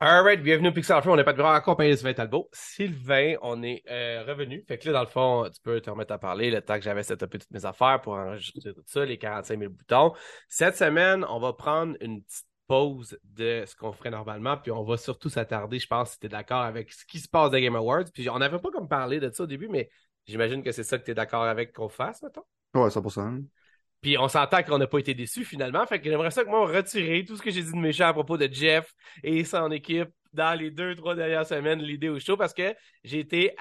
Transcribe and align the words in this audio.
Alright, 0.00 0.42
bienvenue 0.42 0.68
au 0.68 0.72
Pixel 0.72 1.02
Show. 1.02 1.12
On 1.12 1.16
n'est 1.16 1.24
pas 1.24 1.32
de 1.32 1.40
accompagné 1.40 1.92
de 1.92 1.96
Sylvain 1.96 2.14
Talbot. 2.14 2.48
Sylvain, 2.52 3.36
on 3.42 3.62
est 3.62 3.82
euh, 3.88 4.24
revenu. 4.26 4.64
Fait 4.66 4.76
que 4.76 4.86
là, 4.86 4.92
dans 4.92 5.00
le 5.00 5.06
fond, 5.06 5.48
tu 5.48 5.60
peux 5.62 5.80
te 5.80 5.88
remettre 5.88 6.12
à 6.12 6.18
parler 6.18 6.50
le 6.50 6.60
temps 6.60 6.74
que 6.74 6.82
j'avais 6.82 7.04
setupé 7.04 7.38
toutes 7.38 7.50
mes 7.52 7.64
affaires 7.64 8.00
pour 8.02 8.14
enregistrer 8.14 8.74
tout 8.74 8.82
ça, 8.86 9.04
les 9.04 9.18
45 9.18 9.58
000 9.58 9.72
boutons. 9.72 10.12
Cette 10.48 10.76
semaine, 10.76 11.24
on 11.28 11.38
va 11.38 11.52
prendre 11.52 11.96
une 12.00 12.22
petite 12.22 12.46
pause 12.66 13.16
de 13.22 13.64
ce 13.66 13.76
qu'on 13.76 13.92
ferait 13.92 14.10
normalement, 14.10 14.56
puis 14.56 14.72
on 14.72 14.82
va 14.82 14.96
surtout 14.96 15.28
s'attarder, 15.28 15.78
je 15.78 15.86
pense, 15.86 16.12
si 16.12 16.18
tu 16.18 16.26
es 16.26 16.28
d'accord 16.28 16.62
avec 16.62 16.92
ce 16.92 17.04
qui 17.06 17.20
se 17.20 17.28
passe 17.28 17.50
des 17.52 17.60
Game 17.60 17.76
Awards. 17.76 18.04
Puis 18.12 18.28
on 18.28 18.38
n'avait 18.38 18.58
pas 18.58 18.70
comme 18.70 18.88
parlé 18.88 19.20
de 19.20 19.30
ça 19.30 19.44
au 19.44 19.46
début, 19.46 19.68
mais 19.68 19.88
j'imagine 20.26 20.62
que 20.62 20.72
c'est 20.72 20.84
ça 20.84 20.98
que 20.98 21.04
tu 21.04 21.12
es 21.12 21.14
d'accord 21.14 21.44
avec 21.44 21.72
qu'on 21.72 21.88
fasse, 21.88 22.20
mettons. 22.22 22.44
Ouais, 22.74 22.90
100%. 22.90 23.44
Puis 24.04 24.18
on 24.18 24.28
s'entend 24.28 24.62
qu'on 24.62 24.76
n'a 24.76 24.86
pas 24.86 24.98
été 24.98 25.14
déçus 25.14 25.46
finalement. 25.46 25.86
Fait 25.86 25.98
que 25.98 26.10
j'aimerais 26.10 26.30
ça 26.30 26.44
que 26.44 26.50
moi 26.50 26.66
retirer 26.66 27.24
tout 27.24 27.38
ce 27.38 27.42
que 27.42 27.50
j'ai 27.50 27.62
dit 27.62 27.72
de 27.72 27.78
méchant 27.78 28.04
à 28.04 28.12
propos 28.12 28.36
de 28.36 28.46
Jeff 28.52 28.92
et 29.22 29.44
son 29.44 29.70
équipe 29.70 30.10
dans 30.34 30.52
les 30.52 30.70
deux, 30.70 30.94
trois 30.94 31.14
dernières 31.14 31.46
semaines, 31.46 31.80
l'idée 31.80 32.10
au 32.10 32.18
show, 32.18 32.36
parce 32.36 32.52
que 32.52 32.74
j'ai 33.02 33.20
été 33.20 33.54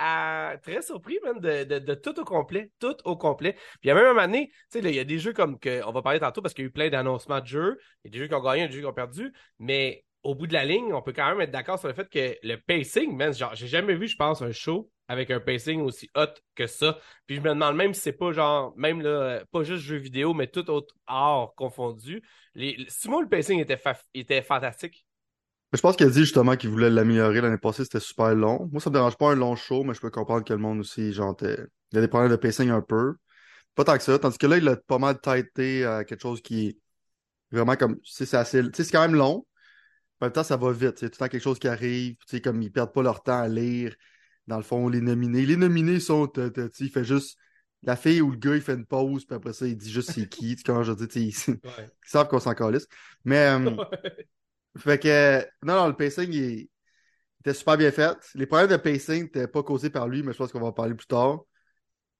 très 0.61 0.81
surpris 0.81 1.17
même 1.23 1.39
de, 1.39 1.93
tout 1.93 2.19
au 2.19 2.25
complet. 2.25 2.71
Tout 2.81 2.97
au 3.05 3.15
complet. 3.15 3.55
Puis 3.79 3.89
à 3.89 3.95
même 3.95 4.05
un 4.05 4.13
moment 4.13 4.29
tu 4.33 4.49
sais, 4.67 4.79
il 4.79 4.93
y 4.93 4.99
a 4.99 5.05
des 5.05 5.17
jeux 5.17 5.31
comme 5.31 5.57
que 5.57 5.81
on 5.85 5.93
va 5.93 6.01
parler 6.01 6.19
tantôt 6.19 6.41
parce 6.41 6.53
qu'il 6.53 6.65
y 6.65 6.67
a 6.67 6.67
eu 6.67 6.71
plein 6.71 6.89
d'annoncements 6.89 7.39
de 7.39 7.47
jeux. 7.47 7.79
Il 8.03 8.07
y 8.07 8.09
a 8.09 8.11
des 8.11 8.19
jeux 8.19 8.27
qui 8.27 8.35
ont 8.35 8.43
gagné, 8.43 8.67
des 8.67 8.73
jeux 8.73 8.81
qui 8.81 8.85
ont 8.85 8.91
perdu. 8.91 9.31
Mais 9.59 10.03
au 10.23 10.35
bout 10.35 10.47
de 10.47 10.53
la 10.53 10.65
ligne, 10.65 10.91
on 10.91 11.01
peut 11.01 11.13
quand 11.13 11.29
même 11.29 11.39
être 11.39 11.51
d'accord 11.51 11.79
sur 11.79 11.87
le 11.87 11.93
fait 11.93 12.09
que 12.09 12.35
le 12.45 12.57
pacing, 12.57 13.15
man, 13.15 13.33
genre, 13.33 13.55
j'ai 13.55 13.67
jamais 13.67 13.95
vu, 13.95 14.09
je 14.09 14.17
pense, 14.17 14.41
un 14.41 14.51
show 14.51 14.91
avec 15.07 15.31
un 15.31 15.39
pacing 15.39 15.81
aussi 15.81 16.09
hot 16.15 16.33
que 16.55 16.67
ça. 16.67 16.97
Puis 17.27 17.37
je 17.37 17.41
me 17.41 17.49
demande 17.49 17.75
même 17.75 17.93
si 17.93 18.01
c'est 18.01 18.13
pas 18.13 18.31
genre, 18.31 18.73
même 18.77 19.01
là, 19.01 19.43
pas 19.51 19.63
juste 19.63 19.83
jeux 19.83 19.97
vidéo, 19.97 20.33
mais 20.33 20.47
tout 20.47 20.69
autre 20.69 20.95
art 21.07 21.53
confondu. 21.55 22.23
Les, 22.55 22.85
si 22.87 23.09
moi, 23.09 23.21
le 23.21 23.29
pacing 23.29 23.59
était, 23.59 23.79
était 24.13 24.41
fantastique. 24.41 25.05
Je 25.73 25.81
pense 25.81 25.95
qu'il 25.95 26.05
a 26.05 26.09
dit 26.09 26.19
justement 26.19 26.55
qu'il 26.55 26.69
voulait 26.69 26.89
l'améliorer 26.89 27.41
l'année 27.41 27.57
passée, 27.57 27.83
c'était 27.83 27.99
super 27.99 28.35
long. 28.35 28.69
Moi, 28.71 28.79
ça 28.79 28.91
me 28.91 28.93
dérange 28.93 29.17
pas 29.17 29.31
un 29.31 29.35
long 29.35 29.55
show, 29.55 29.83
mais 29.83 29.95
je 29.95 30.01
peux 30.01 30.11
comprendre 30.11 30.43
que 30.45 30.53
le 30.53 30.59
monde 30.59 30.79
aussi, 30.79 31.13
genre, 31.13 31.35
il 31.41 31.67
y 31.93 31.97
a 31.97 32.01
des 32.01 32.07
problèmes 32.07 32.31
de 32.31 32.35
pacing 32.35 32.69
un 32.69 32.81
peu. 32.81 33.15
Pas 33.73 33.83
tant 33.83 33.97
que 33.97 34.03
ça. 34.03 34.19
Tandis 34.19 34.37
que 34.37 34.45
là, 34.45 34.57
il 34.57 34.67
a 34.67 34.75
pas 34.75 34.99
mal 34.99 35.19
tighté 35.19 35.83
à 35.83 36.03
quelque 36.03 36.21
chose 36.21 36.41
qui 36.41 36.77
vraiment 37.51 37.75
comme, 37.75 37.97
c'est 38.03 38.31
assez, 38.33 38.61
c'est 38.73 38.91
quand 38.91 39.01
même 39.01 39.15
long. 39.15 39.45
En 40.21 40.27
même 40.27 40.31
temps, 40.31 40.43
ça 40.43 40.57
va 40.57 40.71
vite. 40.71 40.99
C'est 40.99 41.09
tout 41.09 41.15
le 41.15 41.25
temps 41.25 41.27
quelque 41.27 41.43
chose 41.43 41.59
qui 41.59 41.67
arrive. 41.67 42.15
Tu 42.17 42.37
sais, 42.37 42.41
comme 42.41 42.61
ils 42.61 42.71
perdent 42.71 42.93
pas 42.93 43.01
leur 43.01 43.23
temps 43.23 43.39
à 43.39 43.47
lire 43.47 43.95
dans 44.47 44.57
le 44.57 44.63
fond, 44.63 44.89
les 44.89 45.01
nominés. 45.01 45.45
Les 45.45 45.57
nominés 45.57 45.99
sont, 45.99 46.31
il 46.79 46.89
fait 46.89 47.03
juste 47.03 47.37
la 47.83 47.95
fille 47.95 48.21
ou 48.21 48.31
le 48.31 48.37
gars, 48.37 48.55
il 48.55 48.61
fait 48.61 48.73
une 48.73 48.85
pause, 48.85 49.25
puis 49.25 49.35
après 49.35 49.53
ça, 49.53 49.67
il 49.67 49.77
dit 49.77 49.91
juste 49.91 50.11
c'est 50.11 50.27
qui. 50.27 50.55
Quand 50.55 50.83
je 50.83 50.93
dis, 50.93 51.05
ils, 51.15 51.53
ils 51.53 51.59
savent 52.05 52.27
qu'on 52.27 52.39
s'en 52.39 52.53
calisse. 52.53 52.87
Mais, 53.25 53.47
euh, 53.49 53.75
fait 54.77 54.99
que, 54.99 55.41
non, 55.63 55.75
non, 55.75 55.87
le 55.87 55.95
pacing, 55.95 56.31
il, 56.31 56.69
était 57.41 57.53
super 57.53 57.77
bien 57.77 57.91
fait. 57.91 58.17
Les 58.35 58.45
problèmes 58.45 58.69
de 58.69 58.77
pacing 58.77 59.23
n'étaient 59.23 59.47
pas 59.47 59.63
causés 59.63 59.89
par 59.89 60.07
lui, 60.07 60.23
mais 60.23 60.31
je 60.31 60.37
pense 60.37 60.51
qu'on 60.51 60.61
va 60.61 60.67
en 60.67 60.73
parler 60.73 60.95
plus 60.95 61.07
tard. 61.07 61.41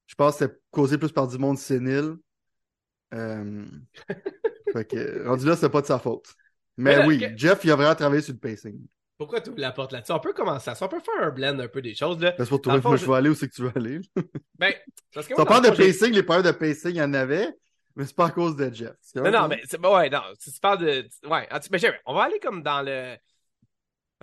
Je 0.08 0.16
pense 0.16 0.38
que 0.38 0.46
c'était 0.46 0.60
causé 0.70 0.98
plus 0.98 1.12
par 1.12 1.28
du 1.28 1.38
monde 1.38 1.58
sénile. 1.58 2.16
Euh, 3.14 3.66
fait 4.74 4.86
que, 4.86 5.26
rendu 5.26 5.46
là, 5.46 5.56
c'est 5.56 5.70
pas 5.70 5.82
de 5.82 5.88
sa 5.88 6.00
faute. 6.00 6.34
Mais, 6.76 7.06
oui, 7.06 7.24
Jeff, 7.38 7.64
il 7.64 7.72
a 7.72 7.76
vraiment 7.76 7.96
travaillé 7.96 8.22
sur 8.22 8.34
le 8.34 8.40
pacing. 8.40 8.86
Pourquoi 9.18 9.42
tu 9.42 9.52
ouvres 9.52 9.60
la 9.60 9.72
porte 9.72 9.92
là-dessus? 9.92 10.12
On 10.12 10.20
peut 10.20 10.34
commencer 10.34 10.74
ça. 10.74 10.86
On 10.86 10.88
peut 10.88 11.00
faire 11.00 11.28
un 11.28 11.30
blend 11.30 11.60
un 11.60 11.68
peu 11.68 11.82
des 11.82 11.96
choses. 11.96 12.20
Là. 12.20 12.34
C'est 12.38 12.50
pour 12.50 12.62
toi, 12.62 12.80
moi, 12.84 12.96
je 12.96 13.06
veux 13.06 13.14
aller 13.14 13.30
où 13.30 13.36
c'est 13.36 13.48
que 13.48 13.54
tu 13.54 13.62
veux 13.62 13.72
aller. 13.76 14.00
ben, 14.60 14.74
parce 15.14 15.28
que 15.28 15.36
moi, 15.36 15.46
parle 15.46 15.66
de 15.66 15.70
pacing, 15.70 16.14
les 16.14 16.24
problèmes 16.24 16.52
de 16.52 16.58
pacing, 16.58 16.92
il 16.92 16.98
y 16.98 17.02
en 17.02 17.14
avait, 17.14 17.50
mais 17.96 18.06
c'est 18.06 18.16
pas 18.16 18.28
à 18.28 18.32
cause 18.32 18.56
de 18.56 18.74
Jeff. 18.74 18.96
Non, 19.16 19.30
non, 19.30 19.48
mais 19.48 19.62
c'est 19.66 19.80
ouais, 19.86 20.10
non, 20.10 20.22
tu 20.40 20.50
parles 20.60 20.80
de. 20.80 21.08
Ouais, 21.30 21.48
mais 21.72 21.80
on 22.06 22.14
va 22.16 22.24
aller 22.24 22.40
comme 22.40 22.64
dans 22.64 22.82
le. 22.82 23.16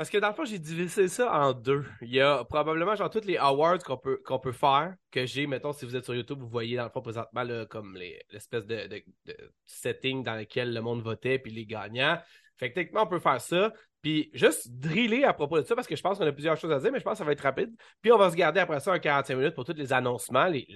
Parce 0.00 0.08
que 0.08 0.16
dans 0.16 0.28
le 0.28 0.34
fond, 0.34 0.46
j'ai 0.46 0.58
divisé 0.58 1.08
ça 1.08 1.30
en 1.30 1.52
deux. 1.52 1.84
Il 2.00 2.08
y 2.08 2.22
a 2.22 2.42
probablement 2.44 2.96
genre 2.96 3.10
tous 3.10 3.26
les 3.26 3.36
awards 3.36 3.80
qu'on 3.80 3.98
peut, 3.98 4.18
qu'on 4.24 4.38
peut 4.38 4.52
faire, 4.52 4.94
que 5.10 5.26
j'ai, 5.26 5.46
mettons, 5.46 5.74
si 5.74 5.84
vous 5.84 5.94
êtes 5.94 6.04
sur 6.04 6.14
YouTube, 6.14 6.40
vous 6.40 6.48
voyez 6.48 6.76
dans 6.78 6.84
le 6.84 6.90
fond 6.90 7.02
présentement 7.02 7.42
là, 7.42 7.66
comme 7.66 7.98
l'espèce 8.30 8.64
de, 8.64 8.86
de, 8.86 9.02
de, 9.26 9.36
setting 9.66 10.22
dans 10.22 10.36
lequel 10.36 10.72
le 10.72 10.80
monde 10.80 11.02
votait, 11.02 11.38
puis 11.38 11.52
les 11.52 11.66
gagnants. 11.66 12.18
Fait 12.56 12.70
que 12.70 12.76
techniquement, 12.76 13.02
on 13.02 13.08
peut 13.08 13.18
faire 13.18 13.42
ça. 13.42 13.74
Puis 14.02 14.30
juste 14.32 14.70
driller 14.70 15.24
à 15.24 15.34
propos 15.34 15.60
de 15.60 15.66
ça, 15.66 15.74
parce 15.74 15.86
que 15.86 15.94
je 15.94 16.00
pense 16.00 16.18
qu'on 16.18 16.26
a 16.26 16.32
plusieurs 16.32 16.56
choses 16.56 16.72
à 16.72 16.78
dire, 16.78 16.90
mais 16.90 16.98
je 16.98 17.04
pense 17.04 17.14
que 17.14 17.18
ça 17.18 17.24
va 17.24 17.32
être 17.32 17.42
rapide. 17.42 17.70
Puis 18.00 18.10
on 18.10 18.18
va 18.18 18.30
se 18.30 18.36
garder 18.36 18.60
après 18.60 18.80
ça 18.80 18.92
un 18.92 18.98
45 18.98 19.36
minutes 19.36 19.54
pour 19.54 19.64
tous 19.64 19.74
les 19.74 19.92
annoncements, 19.92 20.46
les, 20.46 20.66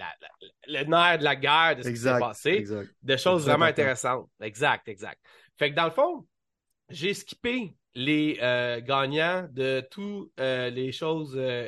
le 0.66 0.84
nerf 0.84 1.18
de 1.18 1.24
la 1.24 1.36
guerre, 1.36 1.76
de 1.76 1.82
ce 1.82 1.88
qui 1.88 1.96
s'est 1.96 2.18
passé. 2.18 2.64
De 3.02 3.16
choses 3.16 3.46
vraiment 3.46 3.64
intéressantes. 3.64 4.28
Exact, 4.40 4.88
exact. 4.88 5.20
Fait 5.58 5.70
que 5.70 5.76
dans 5.76 5.86
le 5.86 5.90
fond, 5.90 6.26
j'ai 6.90 7.14
skippé 7.14 7.74
les 7.94 8.38
euh, 8.42 8.80
gagnants 8.80 9.46
de 9.50 9.86
toutes 9.90 10.30
euh, 10.40 10.68
les 10.68 10.92
choses 10.92 11.34
euh, 11.36 11.66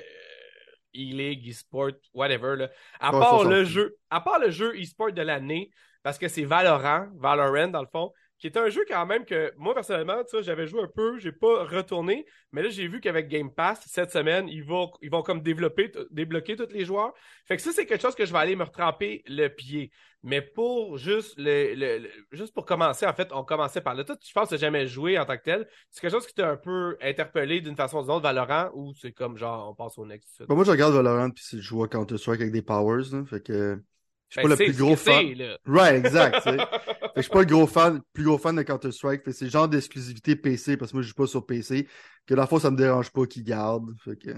e-league, 0.95 1.49
e-sport, 1.49 1.93
whatever. 2.13 2.57
Là. 2.57 2.71
À 3.01 3.13
part 3.13 3.45
le 3.45 3.65
jeu, 3.65 3.97
à 4.11 4.21
part 4.21 4.41
le 4.41 4.51
jeu 4.51 4.75
e-sport 4.79 5.13
de 5.13 5.23
l'année, 5.23 5.71
parce 6.03 6.19
que 6.19 6.29
c'est 6.29 6.45
Valorant, 6.45 7.07
Valorant 7.17 7.69
dans 7.69 7.81
le 7.81 7.89
fond 7.89 8.13
qui 8.39 8.47
est 8.47 8.57
un 8.57 8.69
jeu 8.69 8.85
quand 8.89 9.07
même 9.07 9.25
que 9.25 9.53
moi 9.57 9.75
personnellement, 9.75 10.23
tu 10.25 10.37
sais, 10.37 10.43
j'avais 10.43 10.67
joué 10.67 10.83
un 10.83 10.89
peu, 10.89 11.19
j'ai 11.19 11.33
pas 11.33 11.65
retourné, 11.65 12.27
mais 12.53 12.63
là 12.63 12.69
j'ai 12.69 12.87
vu 12.87 13.01
qu'avec 13.01 13.29
Game 13.29 13.51
Pass 13.53 13.81
cette 13.87 14.11
semaine, 14.11 14.49
ils 14.49 14.65
vont 14.65 14.91
ils 15.01 15.11
vont 15.11 15.23
comme 15.23 15.43
développer 15.43 15.91
débloquer 16.11 16.57
tous 16.57 16.73
les 16.73 16.85
joueurs. 16.85 17.13
Fait 17.47 17.57
que 17.57 17.63
ça 17.63 17.73
c'est 17.73 17.87
quelque 17.87 18.03
chose 18.03 18.15
que 18.15 18.27
je 18.27 18.33
vais 18.33 18.39
aller 18.39 18.57
me 18.57 18.65
retremper 18.65 19.23
le 19.27 19.49
pied. 19.49 19.91
Mais 20.23 20.43
pour 20.43 20.99
juste 20.99 21.35
le, 21.37 22.09
juste 22.33 22.53
pour 22.53 22.65
commencer 22.67 23.07
en 23.07 23.13
fait, 23.13 23.29
on 23.33 23.45
commençait 23.45 23.81
par 23.81 23.95
là. 23.95 24.03
Toi, 24.03 24.17
je 24.21 24.33
pense 24.33 24.51
que 24.51 24.57
jamais 24.57 24.87
joué 24.87 25.19
en 25.19 25.25
tant 25.25 25.37
que 25.37 25.43
tel. 25.45 25.69
C'est 25.91 26.01
quelque 26.01 26.13
chose 26.13 26.27
qui 26.27 26.35
t'a 26.35 26.51
un 26.51 26.57
peu 26.57 26.97
interpellé 27.01 27.61
d'une 27.61 27.77
façon 27.77 27.99
ou 27.99 28.03
d'une 28.03 28.11
autre 28.11 28.23
Valorant 28.23 28.71
ou 28.75 28.93
c'est 28.95 29.13
comme 29.13 29.37
genre 29.37 29.71
on 29.71 29.75
passe 29.75 29.97
au 29.99 30.05
next. 30.05 30.43
moi 30.49 30.65
je 30.65 30.71
regarde 30.71 30.95
Valorant 30.95 31.31
puis 31.31 31.45
je 31.53 31.61
joue 31.61 31.87
Counter 31.87 32.19
Strike 32.19 32.41
avec 32.41 32.53
des 32.53 32.63
powers 32.63 33.05
fait 33.29 33.41
que 33.41 33.81
je 34.29 34.41
suis 34.41 34.49
pas 34.49 34.57
ben, 34.57 34.67
le 34.67 34.73
plus 34.73 34.83
gros 34.83 34.97
fan. 34.97 35.57
Ouais, 35.67 35.97
exact. 35.97 36.49
je 37.17 37.23
suis 37.23 37.31
pas 37.31 37.41
le 37.41 37.47
gros 37.47 37.67
fan, 37.67 38.01
plus 38.13 38.25
gros 38.25 38.39
fan 38.39 38.55
de 38.57 38.63
Counter-Strike. 38.63 39.23
C'est 39.33 39.47
le 39.47 39.51
genre 39.51 39.69
d'exclusivité 39.69 40.37
PC, 40.37 40.77
parce 40.77 40.91
que 40.91 40.97
moi, 40.97 41.03
je 41.03 41.09
joue 41.09 41.15
pas 41.15 41.27
sur 41.27 41.47
PC, 41.47 41.89
que 42.27 42.35
la 42.35 42.47
fois, 42.47 42.61
ça 42.61 42.71
me 42.71 42.77
dérange 42.77 43.11
pas 43.11 43.27
qu'ils 43.27 43.45
gardent. 43.45 43.95
Fait 44.05 44.17
que... 44.17 44.31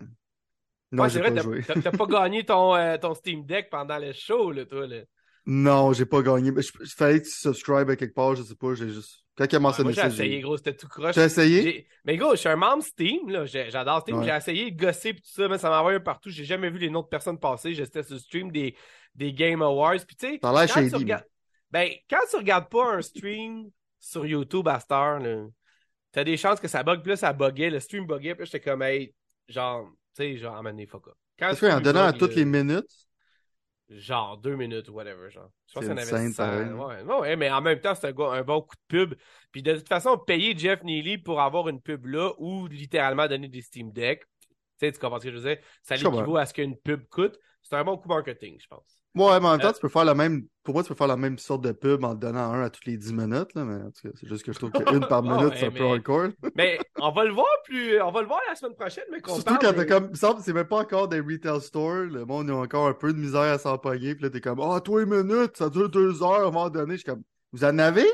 Non, 0.90 1.02
ouais, 1.02 1.10
j'ai 1.10 1.20
pas 1.20 1.34
joué. 1.36 1.62
T'as 1.62 1.90
pas 1.90 2.06
gagné 2.08 2.44
ton, 2.44 2.74
euh, 2.74 2.96
ton 2.96 3.14
Steam 3.14 3.44
Deck 3.44 3.68
pendant 3.70 3.98
le 3.98 4.12
show, 4.12 4.52
là, 4.52 4.64
toi, 4.64 4.86
là. 4.86 5.00
Non, 5.44 5.92
j'ai 5.92 6.06
pas 6.06 6.22
gagné. 6.22 6.50
Il 6.50 6.88
fallait 6.88 7.20
que 7.20 7.24
tu 7.24 7.32
subscribes 7.32 7.90
à 7.90 7.96
quelque 7.96 8.14
part, 8.14 8.34
je 8.34 8.42
sais 8.42 8.54
pas, 8.54 8.74
j'ai 8.74 8.90
juste... 8.90 9.24
Quand 9.36 9.46
il 9.50 9.56
a 9.56 9.60
mentionné 9.60 9.92
ça, 9.92 10.08
j'ai 10.08 10.14
essayé, 10.14 10.40
gros, 10.40 10.56
c'était 10.56 10.74
tout 10.74 10.88
croche. 10.88 11.14
J'ai 11.14 11.22
essayé? 11.22 11.86
Mais 12.04 12.16
gros, 12.16 12.32
je 12.32 12.40
suis 12.40 12.48
un 12.48 12.56
membre 12.56 12.82
Steam, 12.82 13.28
là, 13.28 13.46
j'adore 13.46 14.00
Steam. 14.00 14.22
J'ai 14.22 14.34
essayé 14.34 14.70
de 14.70 14.76
gosser 14.80 15.14
pis 15.14 15.22
tout 15.22 15.30
ça, 15.30 15.48
mais 15.48 15.58
ça 15.58 15.70
m'a 15.70 15.78
envoyé 15.78 16.00
partout. 16.00 16.28
J'ai 16.28 16.44
jamais 16.44 16.70
vu 16.70 16.78
les 16.78 16.90
noms 16.90 17.02
de 17.02 17.06
personnes 17.06 17.38
passer. 17.38 17.72
J'étais 17.72 18.02
sur 18.02 18.14
le 18.14 18.20
stream 18.20 18.50
des, 18.50 18.74
des 19.14 19.32
Game 19.32 19.62
Awards. 19.62 20.04
Puis 20.06 20.16
tu 20.16 20.26
sais, 20.26 20.40
regardes... 20.42 21.24
ben, 21.70 21.90
quand 22.08 22.20
tu 22.30 22.36
regardes 22.36 22.68
pas 22.68 22.94
un 22.94 23.02
stream 23.02 23.70
sur 23.98 24.26
YouTube 24.26 24.68
à 24.68 24.80
Star, 24.80 25.20
t'as 26.12 26.24
des 26.24 26.36
chances 26.36 26.60
que 26.60 26.68
ça 26.68 26.82
bug. 26.82 27.02
Puis 27.02 27.10
là, 27.10 27.16
ça 27.16 27.32
buguait, 27.32 27.70
le 27.70 27.80
stream 27.80 28.06
buguait. 28.06 28.34
Puis 28.34 28.46
j'étais 28.46 28.60
comme, 28.60 28.82
hey, 28.82 29.14
genre, 29.48 29.88
tu 30.14 30.22
sais, 30.22 30.36
genre, 30.36 30.56
amenez 30.56 30.86
fuck 30.86 31.08
up. 31.08 31.14
Quand 31.38 31.52
en 31.62 31.80
donnant 31.80 32.04
à 32.04 32.12
toutes 32.12 32.34
les 32.34 32.44
minutes? 32.44 33.08
genre 33.88 34.36
deux 34.36 34.54
minutes 34.54 34.88
ou 34.88 34.92
whatever, 34.92 35.30
genre. 35.30 35.50
Je 35.66 35.74
pense 35.74 35.86
qu'on 35.86 35.96
avait 35.96 36.32
ça. 36.32 36.62
Ouais, 36.62 37.02
ouais, 37.02 37.36
mais 37.36 37.50
en 37.50 37.60
même 37.60 37.80
temps, 37.80 37.94
c'est 37.94 38.06
un, 38.06 38.20
un, 38.20 38.42
bon 38.42 38.60
coup 38.60 38.76
de 38.76 38.96
pub. 38.96 39.14
Puis 39.50 39.62
de 39.62 39.76
toute 39.76 39.88
façon, 39.88 40.18
payer 40.18 40.56
Jeff 40.56 40.82
Neely 40.82 41.18
pour 41.18 41.40
avoir 41.40 41.68
une 41.68 41.80
pub 41.80 42.06
là 42.06 42.32
ou 42.38 42.66
littéralement 42.66 43.26
donner 43.26 43.48
des 43.48 43.62
Steam 43.62 43.92
Deck, 43.92 44.24
tu 44.40 44.56
sais, 44.86 44.92
tu 44.92 44.98
comprends 44.98 45.18
ce 45.18 45.24
que 45.24 45.30
je 45.32 45.38
veux 45.38 45.54
dire? 45.54 45.62
Ça 45.82 45.96
l'équivaut 45.96 46.36
à 46.36 46.46
ce 46.46 46.54
qu'une 46.54 46.76
pub 46.76 47.08
coûte. 47.08 47.38
C'est 47.62 47.76
un 47.76 47.84
bon 47.84 47.96
coup 47.96 48.08
marketing, 48.08 48.58
je 48.60 48.66
pense. 48.66 48.97
Ouais, 49.18 49.40
mais 49.40 49.46
en 49.46 49.50
même 49.52 49.60
temps, 49.60 49.68
euh, 49.68 49.72
tu 49.72 49.80
peux 49.80 49.88
faire 49.88 50.04
la 50.04 50.14
même. 50.14 50.46
Pour 50.62 50.74
moi, 50.74 50.82
tu 50.82 50.88
peux 50.88 50.94
faire 50.94 51.06
la 51.06 51.16
même 51.16 51.38
sorte 51.38 51.62
de 51.62 51.72
pub 51.72 52.04
en 52.04 52.14
te 52.14 52.20
donnant 52.20 52.52
un 52.52 52.62
à 52.62 52.70
toutes 52.70 52.86
les 52.86 52.96
10 52.96 53.12
minutes, 53.12 53.54
là, 53.54 53.64
mais 53.64 53.78
c'est 53.94 54.28
juste 54.28 54.44
que 54.44 54.52
je 54.52 54.58
trouve 54.58 54.70
qu'une 54.86 55.06
par 55.06 55.22
minute, 55.22 55.54
c'est 55.56 55.66
un 55.66 55.70
peu 55.70 55.84
hardcore. 55.84 56.28
mais 56.54 56.78
on 57.00 57.10
va 57.10 57.24
le 57.24 57.32
voir 57.32 57.48
plus. 57.64 58.00
On 58.00 58.10
va 58.10 58.20
le 58.20 58.28
voir 58.28 58.40
la 58.48 58.54
semaine 58.54 58.74
prochaine, 58.74 59.04
mais 59.10 59.20
qu'on 59.20 59.34
Surtout 59.34 59.56
quand 59.60 59.72
t'as 59.72 59.84
comme. 59.84 60.14
semble 60.14 60.40
c'est 60.42 60.52
même 60.52 60.68
pas 60.68 60.78
encore 60.78 61.08
des 61.08 61.20
retail 61.20 61.60
stores. 61.60 62.04
Le 62.04 62.24
monde 62.24 62.50
a 62.50 62.54
encore 62.54 62.86
un 62.86 62.94
peu 62.94 63.12
de 63.12 63.18
misère 63.18 63.40
à 63.40 63.58
s'empagner. 63.58 64.14
Puis 64.14 64.24
là, 64.24 64.30
t'es 64.30 64.40
comme 64.40 64.60
Ah, 64.60 64.74
oh, 64.76 64.80
toi, 64.80 65.02
une 65.02 65.22
minute, 65.22 65.56
ça 65.56 65.68
dure 65.68 65.88
deux 65.88 66.22
heures 66.22 66.32
à 66.32 66.40
un 66.42 66.50
moment 66.50 66.70
donné. 66.70 66.92
Je 66.92 66.98
suis 66.98 67.04
comme 67.04 67.22
Vous 67.52 67.64
en 67.64 67.78
avez? 67.78 68.06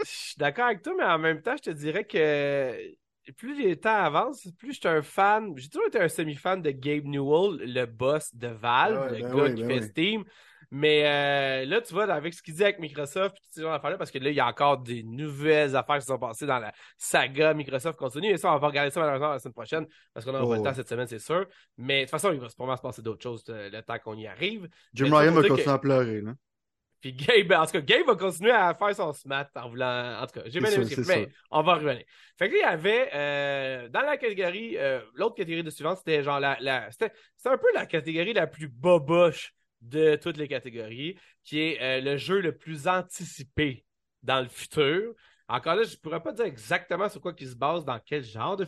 Je 0.00 0.04
suis 0.04 0.36
d'accord 0.38 0.66
avec 0.66 0.82
toi, 0.82 0.94
mais 0.96 1.04
en 1.04 1.18
même 1.18 1.42
temps, 1.42 1.56
je 1.56 1.70
te 1.70 1.70
dirais 1.70 2.04
que 2.04 2.72
plus 3.32 3.60
les 3.60 3.76
temps 3.76 3.96
avancent, 3.96 4.48
plus 4.58 4.74
je 4.74 4.80
suis 4.80 4.88
un 4.88 5.02
fan. 5.02 5.52
J'ai 5.56 5.68
toujours 5.68 5.86
été 5.88 6.00
un 6.00 6.08
semi-fan 6.08 6.62
de 6.62 6.70
Gabe 6.70 7.04
Newell, 7.04 7.58
le 7.60 7.86
boss 7.86 8.34
de 8.34 8.48
Valve, 8.48 9.12
le 9.12 9.22
ben 9.22 9.36
gars 9.36 9.52
qui 9.52 9.62
ben 9.62 9.80
fait 9.80 9.88
Steam. 9.88 10.24
Mais 10.70 11.04
euh, 11.04 11.66
là, 11.66 11.80
tu 11.80 11.94
vois, 11.94 12.12
avec 12.12 12.34
ce 12.34 12.42
qu'il 12.42 12.54
dit 12.54 12.64
avec 12.64 12.80
Microsoft, 12.80 13.36
puis 13.36 13.62
parce 13.96 14.10
que 14.10 14.18
là, 14.18 14.30
il 14.30 14.34
y 14.34 14.40
a 14.40 14.46
encore 14.46 14.78
des 14.78 15.04
nouvelles 15.04 15.76
affaires 15.76 15.98
qui 15.98 16.06
sont 16.06 16.18
passées 16.18 16.46
dans 16.46 16.58
la 16.58 16.72
saga 16.96 17.54
Microsoft 17.54 17.96
continue. 17.96 18.30
Et 18.30 18.36
ça, 18.36 18.52
on 18.52 18.58
va 18.58 18.66
regarder 18.66 18.90
ça 18.90 18.98
malheureusement 19.00 19.30
la 19.30 19.38
semaine 19.38 19.52
prochaine, 19.52 19.86
parce 20.12 20.26
qu'on 20.26 20.34
a 20.34 20.42
oh. 20.42 20.52
le 20.52 20.62
temps 20.62 20.74
cette 20.74 20.88
semaine, 20.88 21.06
c'est 21.06 21.20
sûr. 21.20 21.46
Mais 21.78 22.00
de 22.00 22.04
toute 22.04 22.10
façon, 22.10 22.32
il 22.32 22.40
va 22.40 22.48
se 22.48 22.82
passer 22.82 23.02
d'autres 23.02 23.22
choses 23.22 23.44
euh, 23.50 23.70
le 23.70 23.82
temps 23.82 23.98
qu'on 24.02 24.16
y 24.16 24.26
arrive. 24.26 24.68
Jim 24.94 25.14
Ryan 25.14 25.32
va 25.32 25.46
continuer 25.46 25.68
à 25.70 25.78
pleurer, 25.78 26.20
là. 26.22 26.34
Puis 27.04 27.12
Gabe, 27.12 27.52
en 27.52 27.66
tout 27.66 27.72
cas, 27.72 27.80
Gabe 27.82 28.06
va 28.06 28.16
continuer 28.16 28.50
à 28.50 28.72
faire 28.72 28.96
son 28.96 29.12
smat 29.12 29.50
en 29.56 29.68
voulant. 29.68 30.22
En 30.22 30.26
tout 30.26 30.40
cas, 30.40 30.46
j'ai 30.46 30.58
bien 30.58 30.70
aimé 30.70 30.86
mais 31.06 31.28
on 31.50 31.62
va 31.62 31.74
revenir. 31.74 32.02
Fait 32.38 32.48
que 32.48 32.54
là, 32.54 32.58
il 32.58 32.62
y 32.62 32.64
avait 32.64 33.10
euh, 33.12 33.88
dans 33.90 34.00
la 34.00 34.16
catégorie, 34.16 34.78
euh, 34.78 35.02
l'autre 35.12 35.34
catégorie 35.34 35.62
de 35.62 35.68
suivante, 35.68 35.98
c'était 35.98 36.22
genre 36.22 36.40
la. 36.40 36.56
la 36.62 36.90
c'était 36.90 37.12
un 37.44 37.58
peu 37.58 37.66
la 37.74 37.84
catégorie 37.84 38.32
la 38.32 38.46
plus 38.46 38.68
boboche 38.68 39.52
de 39.82 40.16
toutes 40.16 40.38
les 40.38 40.48
catégories, 40.48 41.18
qui 41.42 41.60
est 41.60 41.82
euh, 41.82 42.00
le 42.00 42.16
jeu 42.16 42.40
le 42.40 42.56
plus 42.56 42.88
anticipé 42.88 43.84
dans 44.22 44.40
le 44.40 44.48
futur. 44.48 45.12
Encore 45.46 45.74
là, 45.74 45.82
je 45.82 45.98
pourrais 45.98 46.22
pas 46.22 46.32
dire 46.32 46.46
exactement 46.46 47.10
sur 47.10 47.20
quoi 47.20 47.34
il 47.38 47.46
se 47.46 47.54
base, 47.54 47.84
dans 47.84 48.00
quel 48.02 48.24
genre 48.24 48.56
de 48.56 48.66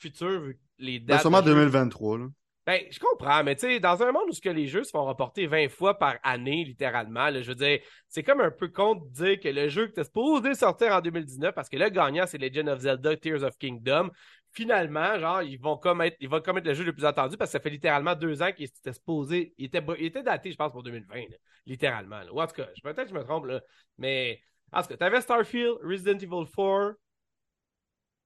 futur, 0.00 0.52
les 0.80 0.98
ben, 0.98 1.06
dates. 1.06 1.18
Ben, 1.18 1.20
sûrement 1.20 1.42
2023, 1.42 2.18
là. 2.18 2.26
Ben, 2.68 2.82
je 2.90 2.98
comprends, 2.98 3.42
mais 3.44 3.56
tu 3.56 3.62
sais, 3.62 3.80
dans 3.80 4.02
un 4.02 4.12
monde 4.12 4.28
où 4.28 4.32
ce 4.34 4.42
que 4.42 4.50
les 4.50 4.66
jeux 4.66 4.84
se 4.84 4.90
font 4.90 5.06
reporter 5.06 5.46
20 5.46 5.70
fois 5.70 5.98
par 5.98 6.16
année, 6.22 6.64
littéralement, 6.66 7.32
je 7.32 7.48
veux 7.48 7.54
dire, 7.54 7.80
c'est 8.08 8.22
comme 8.22 8.42
un 8.42 8.50
peu 8.50 8.68
con 8.68 8.96
de 8.96 9.08
dire 9.08 9.40
que 9.40 9.48
le 9.48 9.70
jeu 9.70 9.86
que 9.86 9.92
t'es 9.92 10.04
supposé 10.04 10.54
sortir 10.54 10.92
en 10.92 11.00
2019, 11.00 11.54
parce 11.54 11.70
que 11.70 11.78
le 11.78 11.88
gagnant, 11.88 12.26
c'est 12.26 12.36
Legend 12.36 12.68
of 12.68 12.80
Zelda 12.80 13.16
Tears 13.16 13.42
of 13.42 13.56
Kingdom, 13.56 14.10
finalement, 14.52 15.18
genre, 15.18 15.40
ils 15.40 15.56
vont 15.56 15.78
comme 15.78 16.02
être, 16.02 16.18
ils 16.20 16.28
vont 16.28 16.42
comme 16.42 16.58
être 16.58 16.66
le 16.66 16.74
jeu 16.74 16.84
le 16.84 16.92
plus 16.92 17.06
attendu 17.06 17.38
parce 17.38 17.50
que 17.50 17.52
ça 17.52 17.60
fait 17.60 17.70
littéralement 17.70 18.14
deux 18.14 18.42
ans 18.42 18.52
qu'il 18.52 18.66
était 18.66 18.92
supposé, 18.92 19.54
il 19.56 19.64
était, 19.64 19.82
il 19.98 20.04
était 20.04 20.22
daté, 20.22 20.52
je 20.52 20.56
pense, 20.58 20.70
pour 20.70 20.82
2020, 20.82 21.22
littéralement. 21.64 22.20
Ou 22.34 22.42
en 22.42 22.46
tout 22.46 22.56
cas, 22.56 22.66
peut-être 22.82 23.04
que 23.04 23.08
je 23.08 23.14
me 23.14 23.24
trompe, 23.24 23.46
là, 23.46 23.62
mais 23.96 24.42
en 24.72 24.82
tout 24.82 24.88
cas, 24.88 24.98
t'avais 24.98 25.22
Starfield, 25.22 25.78
Resident 25.82 26.18
Evil 26.18 26.44
4, 26.54 26.96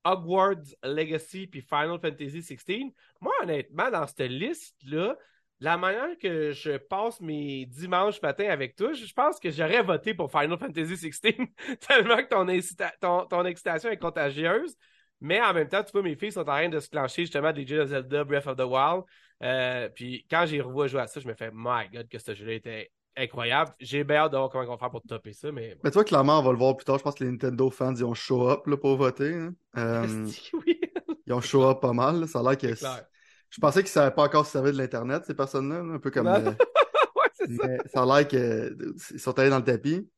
Hogwarts 0.04 0.74
Legacy 0.82 1.46
puis 1.46 1.60
Final 1.60 1.98
Fantasy 2.00 2.40
XVI. 2.40 2.92
Moi, 3.20 3.32
honnêtement, 3.42 3.90
dans 3.90 4.06
cette 4.06 4.30
liste-là, 4.30 5.16
la 5.60 5.76
manière 5.76 6.18
que 6.18 6.50
je 6.52 6.76
passe 6.76 7.20
mes 7.20 7.66
dimanches 7.66 8.20
matins 8.20 8.48
avec 8.48 8.74
toi, 8.74 8.92
je 8.92 9.12
pense 9.12 9.38
que 9.38 9.50
j'aurais 9.50 9.82
voté 9.82 10.12
pour 10.12 10.30
Final 10.30 10.58
Fantasy 10.58 10.94
XVI 11.08 11.36
tellement 11.86 12.16
que 12.16 12.98
ton, 13.00 13.26
ton, 13.26 13.44
excitation 13.44 13.88
est 13.90 13.96
contagieuse. 13.96 14.76
Mais 15.20 15.40
en 15.40 15.54
même 15.54 15.68
temps, 15.68 15.84
tu 15.84 15.92
vois, 15.92 16.02
mes 16.02 16.16
filles 16.16 16.32
sont 16.32 16.40
en 16.40 16.44
train 16.44 16.68
de 16.68 16.80
se 16.80 16.88
clencher 16.88 17.22
justement 17.22 17.52
des 17.52 17.64
jeux 17.64 17.78
de 17.78 17.86
Zelda 17.86 18.24
Breath 18.24 18.48
of 18.48 18.56
the 18.56 18.64
Wild. 18.64 19.04
Euh, 19.44 19.88
puis 19.88 20.26
quand 20.28 20.46
j'ai 20.46 20.60
revu 20.60 20.88
jouer 20.88 21.02
à 21.02 21.06
ça, 21.06 21.20
je 21.20 21.28
me 21.28 21.34
fais, 21.34 21.50
my 21.54 21.88
god, 21.92 22.08
que 22.08 22.18
ce 22.18 22.34
jeu-là 22.34 22.54
était 22.54 22.90
incroyable. 23.16 23.74
J'ai 23.80 24.04
bien 24.04 24.16
hâte 24.16 24.32
de 24.32 24.36
voir 24.36 24.50
comment 24.50 24.64
on 24.64 24.70
va 24.70 24.78
faire 24.78 24.90
pour 24.90 25.02
topper 25.02 25.32
ça. 25.32 25.52
Mais, 25.52 25.76
mais 25.82 25.90
toi, 25.90 26.04
clairement, 26.04 26.38
on 26.38 26.42
va 26.42 26.52
le 26.52 26.58
voir 26.58 26.76
plus 26.76 26.84
tard. 26.84 26.98
Je 26.98 27.02
pense 27.02 27.14
que 27.14 27.24
les 27.24 27.30
Nintendo 27.30 27.70
fans, 27.70 27.94
ils 27.94 28.04
ont 28.04 28.14
show 28.14 28.48
up 28.48 28.66
là, 28.66 28.76
pour 28.76 28.96
voter. 28.96 29.34
Hein. 29.34 29.54
Euh, 29.76 30.26
ils 31.26 31.32
ont 31.32 31.40
show 31.40 31.68
up 31.68 31.80
pas 31.80 31.92
mal. 31.92 32.26
Ça 32.28 32.40
a 32.40 32.42
l'air 32.42 32.58
que. 32.58 32.74
Je 32.74 33.60
pensais 33.60 33.80
qu'ils 33.80 33.90
ne 33.90 33.92
savaient 33.92 34.14
pas 34.14 34.24
encore 34.24 34.46
servir 34.46 34.72
de 34.72 34.78
l'Internet, 34.78 35.24
ces 35.26 35.34
personnes-là. 35.34 35.80
Un 35.94 35.98
peu 35.98 36.10
comme. 36.10 36.26
Euh, 36.26 36.40
ouais, 37.16 37.28
c'est 37.34 37.54
ça. 37.54 37.68
ça 37.92 38.02
a 38.02 38.06
l'air 38.06 38.28
qu'ils 38.28 39.20
sont 39.20 39.38
allés 39.38 39.50
dans 39.50 39.58
le 39.58 39.64
tapis. 39.64 40.08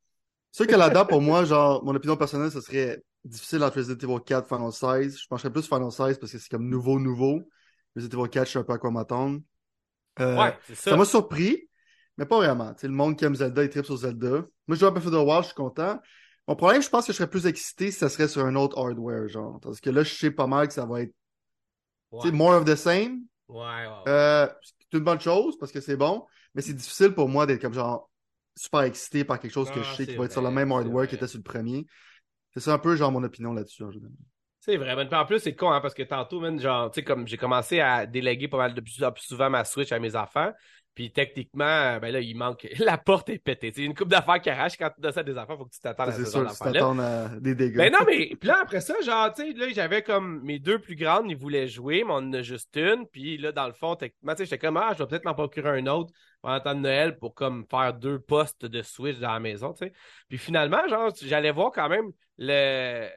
Sûr 0.53 0.69
que 0.69 0.77
là-dedans, 0.77 1.05
pour 1.05 1.21
moi, 1.21 1.45
genre, 1.45 1.85
mon 1.85 1.95
opinion 1.97 2.17
personnelle, 2.17 2.53
ce 2.53 2.61
serait 2.61 3.03
difficile 3.25 3.65
entre 3.65 3.79
Resident 3.79 4.09
Evil 4.09 4.23
4 4.25 4.47
Final 4.47 4.73
16. 4.73 5.19
Je 5.19 5.27
pencherais 5.27 5.51
plus 5.51 5.67
Final 5.67 5.91
16 5.91 6.19
parce 6.19 6.31
que 6.31 6.39
c'est 6.39 6.49
comme 6.49 6.69
nouveau, 6.69 7.01
nouveau. 7.01 7.41
Resident 7.97 8.21
Evil 8.21 8.31
4, 8.31 8.47
je 8.47 8.53
sais 8.53 8.59
un 8.61 8.63
peu 8.63 8.73
à 8.73 8.79
quoi 8.79 8.93
m'attendre. 8.93 9.41
Euh, 10.21 10.37
ouais, 10.37 10.57
ça. 10.69 10.91
Ça 10.91 10.97
m'a 10.97 11.05
surpris. 11.05 11.69
Mais 12.17 12.27
pas 12.27 12.37
vraiment. 12.37 12.75
le 12.81 12.89
monde 12.91 13.17
qui 13.17 13.25
aime 13.25 13.35
Zelda, 13.35 13.65
il 13.65 13.71
tripe 13.71 13.85
sur 13.85 13.97
Zelda. 13.97 14.29
Moi, 14.31 14.47
je 14.69 14.75
joue 14.77 14.87
à 14.87 14.91
Breath 14.91 15.07
of 15.07 15.13
the 15.13 15.17
Wild, 15.17 15.43
je 15.43 15.47
suis 15.47 15.55
content. 15.55 16.01
Mon 16.47 16.57
problème, 16.57 16.83
je 16.83 16.89
pense 16.89 17.07
que 17.07 17.13
je 17.13 17.17
serais 17.17 17.31
plus 17.31 17.47
excité 17.47 17.91
si 17.91 17.99
ça 17.99 18.09
serait 18.09 18.29
sur 18.29 18.45
un 18.45 18.55
autre 18.55 18.79
hardware, 18.79 19.29
genre. 19.29 19.59
Parce 19.61 19.81
que 19.81 19.91
là, 19.91 20.03
je 20.03 20.15
sais 20.15 20.31
pas 20.31 20.47
mal 20.47 20.69
que 20.69 20.75
ça 20.75 20.85
va 20.85 21.03
être 21.03 21.15
ouais. 22.13 22.31
more 22.31 22.55
of 22.55 22.65
the 22.65 22.77
same. 22.77 23.23
Ouais, 23.49 23.59
ouais, 23.59 24.09
Euh, 24.09 24.47
c'est 24.63 24.99
une 24.99 25.05
bonne 25.05 25.21
chose 25.21 25.59
parce 25.59 25.73
que 25.73 25.81
c'est 25.81 25.97
bon, 25.97 26.25
mais 26.55 26.63
c'est 26.63 26.75
difficile 26.75 27.13
pour 27.13 27.29
moi 27.29 27.47
d'être 27.47 27.61
comme 27.61 27.75
genre 27.75 28.11
super 28.57 28.83
excité 28.83 29.25
par 29.25 29.41
quelque 29.41 29.53
chose 29.53 29.71
que 29.71 29.83
je 29.83 29.95
sais 29.95 30.07
qui 30.07 30.17
va 30.17 30.25
être 30.25 30.33
sur 30.33 30.43
le 30.43 30.51
même 30.51 30.71
hardware 30.71 31.09
qui 31.09 31.17
était 31.17 31.27
sur 31.27 31.39
le 31.39 31.43
premier. 31.43 31.87
C'est 32.53 32.61
ça 32.61 32.73
un 32.73 32.79
peu 32.79 32.95
genre 32.95 33.11
mon 33.11 33.23
opinion 33.25 33.53
là-dessus 33.53 33.83
en 33.83 33.91
général. 33.91 34.15
C'est 34.61 34.77
vrai. 34.79 34.97
Mais 34.97 35.15
en 35.15 35.27
plus, 35.27 35.41
c'est 35.41 35.55
con, 35.55 35.71
hein, 35.73 35.81
parce 35.83 35.93
que 35.93 36.03
tantôt, 36.05 36.41
même, 36.41 36.59
genre, 36.59 36.91
tu 36.91 37.01
sais, 37.01 37.05
comme 37.05 37.29
j'ai 37.29 37.37
commencé 37.37 37.81
à 37.81 38.07
déléguer 38.07 38.49
pas 38.49 38.57
mal 38.57 38.73
de 38.73 38.81
plus, 38.81 38.97
plus 38.97 39.25
souvent 39.25 39.51
ma 39.51 39.65
Switch 39.65 39.93
à 39.93 39.99
mes 39.99 40.17
enfants. 40.17 40.53
Puis 40.95 41.11
techniquement, 41.11 41.99
ben 41.99 42.13
là, 42.13 42.21
il 42.21 42.37
manque. 42.37 42.69
La 42.79 42.99
porte 42.99 43.29
est 43.29 43.39
pétée. 43.39 43.73
C'est 43.75 43.83
une 43.83 43.95
coupe 43.95 44.09
d'affaires 44.09 44.41
qui 44.41 44.51
arrache. 44.51 44.77
Quand 44.77 44.91
tu 44.91 45.01
donnes 45.01 45.13
ça 45.13 45.21
à 45.21 45.25
des 45.25 45.37
enfants, 45.37 45.57
faut 45.57 45.65
que 45.65 45.75
tu 45.75 45.81
t'attendes 45.81 46.11
à 46.11 46.13
C'est 46.13 46.25
sûr, 46.25 46.49
tu 46.51 46.59
t'attends 46.59 46.99
à 46.99 47.29
des 47.41 47.55
dégâts. 47.55 47.77
Ben 47.77 47.93
non, 47.93 47.99
mais 48.07 48.37
puis 48.41 48.49
là, 48.49 48.59
après 48.63 48.81
ça, 48.81 48.95
genre, 49.05 49.33
tu 49.35 49.43
sais, 49.43 49.53
là, 49.59 49.67
j'avais 49.73 50.03
comme 50.03 50.43
mes 50.43 50.61
deux 50.61 50.79
plus 50.79 50.95
grandes, 50.95 51.29
ils 51.31 51.37
voulaient 51.37 51.67
jouer, 51.67 52.05
mais 52.05 52.13
on 52.13 52.17
en 52.19 52.33
a 52.33 52.43
juste 52.43 52.77
une. 52.77 53.07
Puis 53.09 53.39
là, 53.39 53.51
dans 53.51 53.67
le 53.67 53.73
fond, 53.73 53.97
techniquement, 53.97 54.33
tu 54.33 54.39
sais, 54.39 54.45
j'étais 54.45 54.59
comme, 54.59 54.77
ah, 54.77 54.93
je 54.93 54.99
vais 54.99 55.09
peut-être 55.09 55.25
m'en 55.25 55.35
procurer 55.35 55.81
un 55.81 55.87
autre 55.89 56.13
pendant 56.41 56.55
le 56.55 56.61
temps 56.61 56.75
de 56.75 56.81
Noël 56.81 57.19
pour 57.19 57.35
comme 57.35 57.67
faire 57.69 57.95
deux 57.95 58.21
postes 58.21 58.65
de 58.65 58.83
Switch 58.83 59.19
dans 59.19 59.33
la 59.33 59.41
maison, 59.41 59.73
tu 59.73 59.87
sais. 59.87 59.93
Puis 60.29 60.39
finalement, 60.39 60.87
genre, 60.89 61.13
j'allais 61.23 61.51
voir 61.51 61.73
quand 61.73 61.89
même 61.89 62.13
le 62.39 63.09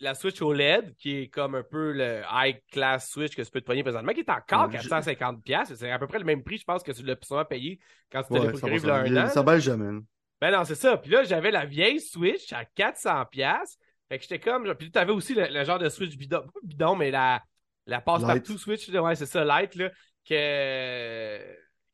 la 0.00 0.14
Switch 0.14 0.40
OLED, 0.42 0.94
qui 0.96 1.16
est 1.16 1.28
comme 1.28 1.54
un 1.54 1.62
peu 1.62 1.92
le 1.92 2.22
high-class 2.30 3.08
Switch 3.10 3.34
que 3.34 3.42
tu 3.42 3.50
peux 3.50 3.60
te 3.60 3.66
pogner 3.66 3.82
présentement, 3.82 4.12
qui 4.12 4.20
est 4.20 4.30
encore 4.30 4.70
450$. 4.70 5.74
C'est 5.74 5.90
à 5.90 5.98
peu 5.98 6.06
près 6.06 6.18
le 6.18 6.24
même 6.24 6.42
prix, 6.42 6.58
je 6.58 6.64
pense, 6.64 6.82
que 6.82 6.92
tu 6.92 7.02
l'as 7.02 7.16
sûrement 7.22 7.44
payé 7.44 7.78
quand 8.10 8.22
tu 8.22 8.34
t'es 8.34 8.48
procuré 8.48 8.76
il 8.76 8.90
un 8.90 9.24
an. 9.24 9.28
Ça 9.28 9.42
baisse 9.42 9.64
jamais. 9.64 10.00
Ben 10.40 10.50
non, 10.50 10.64
c'est 10.64 10.74
ça. 10.74 10.96
Puis 10.98 11.10
là, 11.10 11.24
j'avais 11.24 11.50
la 11.50 11.64
vieille 11.64 12.00
Switch 12.00 12.52
à 12.52 12.64
400$. 12.64 13.76
Fait 14.08 14.18
que 14.18 14.22
j'étais 14.22 14.38
comme. 14.38 14.72
Puis 14.74 14.90
tu 14.90 14.98
avais 14.98 15.12
aussi 15.12 15.34
le, 15.34 15.64
genre 15.64 15.78
de 15.78 15.88
Switch 15.88 16.16
bidon, 16.16 16.42
pas 16.42 16.60
bidon, 16.62 16.94
mais 16.94 17.10
la, 17.10 17.42
la 17.86 18.00
passe-partout 18.00 18.58
Switch. 18.58 18.88
Ouais, 18.88 19.16
c'est 19.16 19.26
ça, 19.26 19.44
light, 19.44 19.74
là. 19.74 19.90
Que 20.28 21.40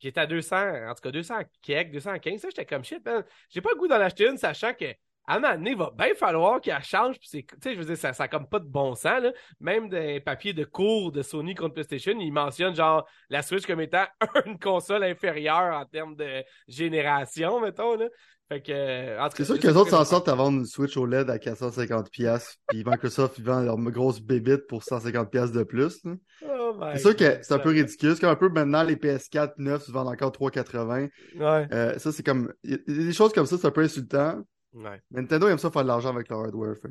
qui 0.03 0.09
était 0.09 0.19
à 0.19 0.27
200, 0.27 0.89
en 0.89 0.93
tout 0.95 1.01
cas 1.01 1.11
200 1.11 1.35
kek, 1.61 1.89
215. 1.93 2.41
Ça, 2.41 2.49
j'étais 2.49 2.65
comme 2.65 2.83
shit, 2.83 3.01
ben, 3.01 3.23
j'ai 3.49 3.61
pas 3.61 3.69
le 3.71 3.77
goût 3.77 3.87
d'en 3.87 4.01
acheter 4.01 4.27
une, 4.27 4.37
sachant 4.37 4.73
que 4.73 4.93
à 5.25 5.35
un 5.35 5.39
moment 5.39 5.53
donné, 5.55 5.71
il 5.71 5.77
va 5.77 5.91
bien 5.97 6.13
falloir 6.15 6.59
qu'elle 6.59 6.83
change. 6.83 7.17
Puis 7.19 7.29
tu 7.29 7.45
sais, 7.61 7.73
je 7.73 7.79
veux 7.79 7.85
dire, 7.85 7.97
ça 7.97 8.11
n'a 8.17 8.27
comme 8.27 8.47
pas 8.47 8.59
de 8.59 8.67
bon 8.67 8.93
sens. 8.95 9.21
Là. 9.21 9.31
Même 9.59 9.89
des 9.89 10.19
papiers 10.19 10.53
de 10.53 10.65
cours 10.65 11.11
de 11.11 11.21
Sony 11.21 11.55
contre 11.55 11.75
PlayStation, 11.75 12.13
ils 12.19 12.31
mentionnent 12.31 12.75
genre 12.75 13.07
la 13.29 13.41
Switch 13.41 13.65
comme 13.65 13.81
étant 13.81 14.05
une 14.45 14.59
console 14.59 15.03
inférieure 15.03 15.75
en 15.75 15.85
termes 15.85 16.15
de 16.15 16.43
génération, 16.67 17.61
mettons. 17.61 17.95
Là. 17.95 18.07
Fait 18.49 18.61
que, 18.61 19.17
C'est 19.35 19.45
sûr 19.45 19.57
que 19.57 19.67
les 19.67 19.77
autres 19.77 19.91
s'en 19.91 20.03
sortent 20.03 20.27
à 20.27 20.35
vendre 20.35 20.59
une 20.59 20.65
Switch 20.65 20.97
OLED 20.97 21.29
à 21.29 21.37
450$, 21.37 22.57
puis 22.67 22.83
Microsoft, 22.85 23.37
ils 23.37 23.43
vendent 23.45 23.65
leur 23.65 23.77
grosse 23.77 24.19
bébite 24.19 24.67
pour 24.67 24.83
150$ 24.83 25.53
de 25.53 25.63
plus. 25.63 26.01
Oh 26.45 26.75
c'est 26.93 26.99
sûr 26.99 27.15
que 27.15 27.39
c'est 27.41 27.53
un 27.53 27.59
peu 27.59 27.69
ridicule. 27.69 28.13
C'est 28.13 28.21
comme 28.21 28.29
un 28.29 28.35
peu 28.35 28.49
maintenant, 28.49 28.83
les 28.83 28.97
PS4 28.97 29.53
neufs 29.57 29.83
se 29.83 29.91
vendent 29.91 30.09
encore 30.09 30.31
3,80$. 30.31 31.09
Ouais. 31.35 31.67
Euh, 31.71 31.97
ça, 31.97 32.11
c'est 32.11 32.23
comme. 32.23 32.53
Des 32.63 33.13
choses 33.13 33.31
comme 33.31 33.45
ça, 33.45 33.57
c'est 33.57 33.67
un 33.67 33.71
peu 33.71 33.81
insultant. 33.81 34.43
Ouais. 34.73 35.01
Nintendo 35.11 35.47
aime 35.47 35.57
ça 35.57 35.69
faire 35.71 35.83
de 35.83 35.87
l'argent 35.87 36.09
avec 36.09 36.29
leur 36.29 36.41
hardware. 36.41 36.75
Fait 36.81 36.89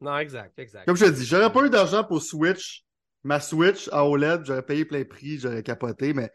Non, 0.00 0.16
exact, 0.18 0.58
exact. 0.58 0.86
Comme 0.86 0.96
je 0.96 1.06
te 1.06 1.10
dis, 1.10 1.24
j'aurais 1.24 1.52
pas 1.52 1.64
eu 1.64 1.70
d'argent 1.70 2.04
pour 2.04 2.22
Switch. 2.22 2.84
Ma 3.24 3.40
Switch 3.40 3.88
à 3.90 4.04
OLED, 4.04 4.44
j'aurais 4.44 4.62
payé 4.62 4.84
plein 4.84 5.04
prix, 5.04 5.38
j'aurais 5.40 5.64
capoté, 5.64 6.14
mais 6.14 6.30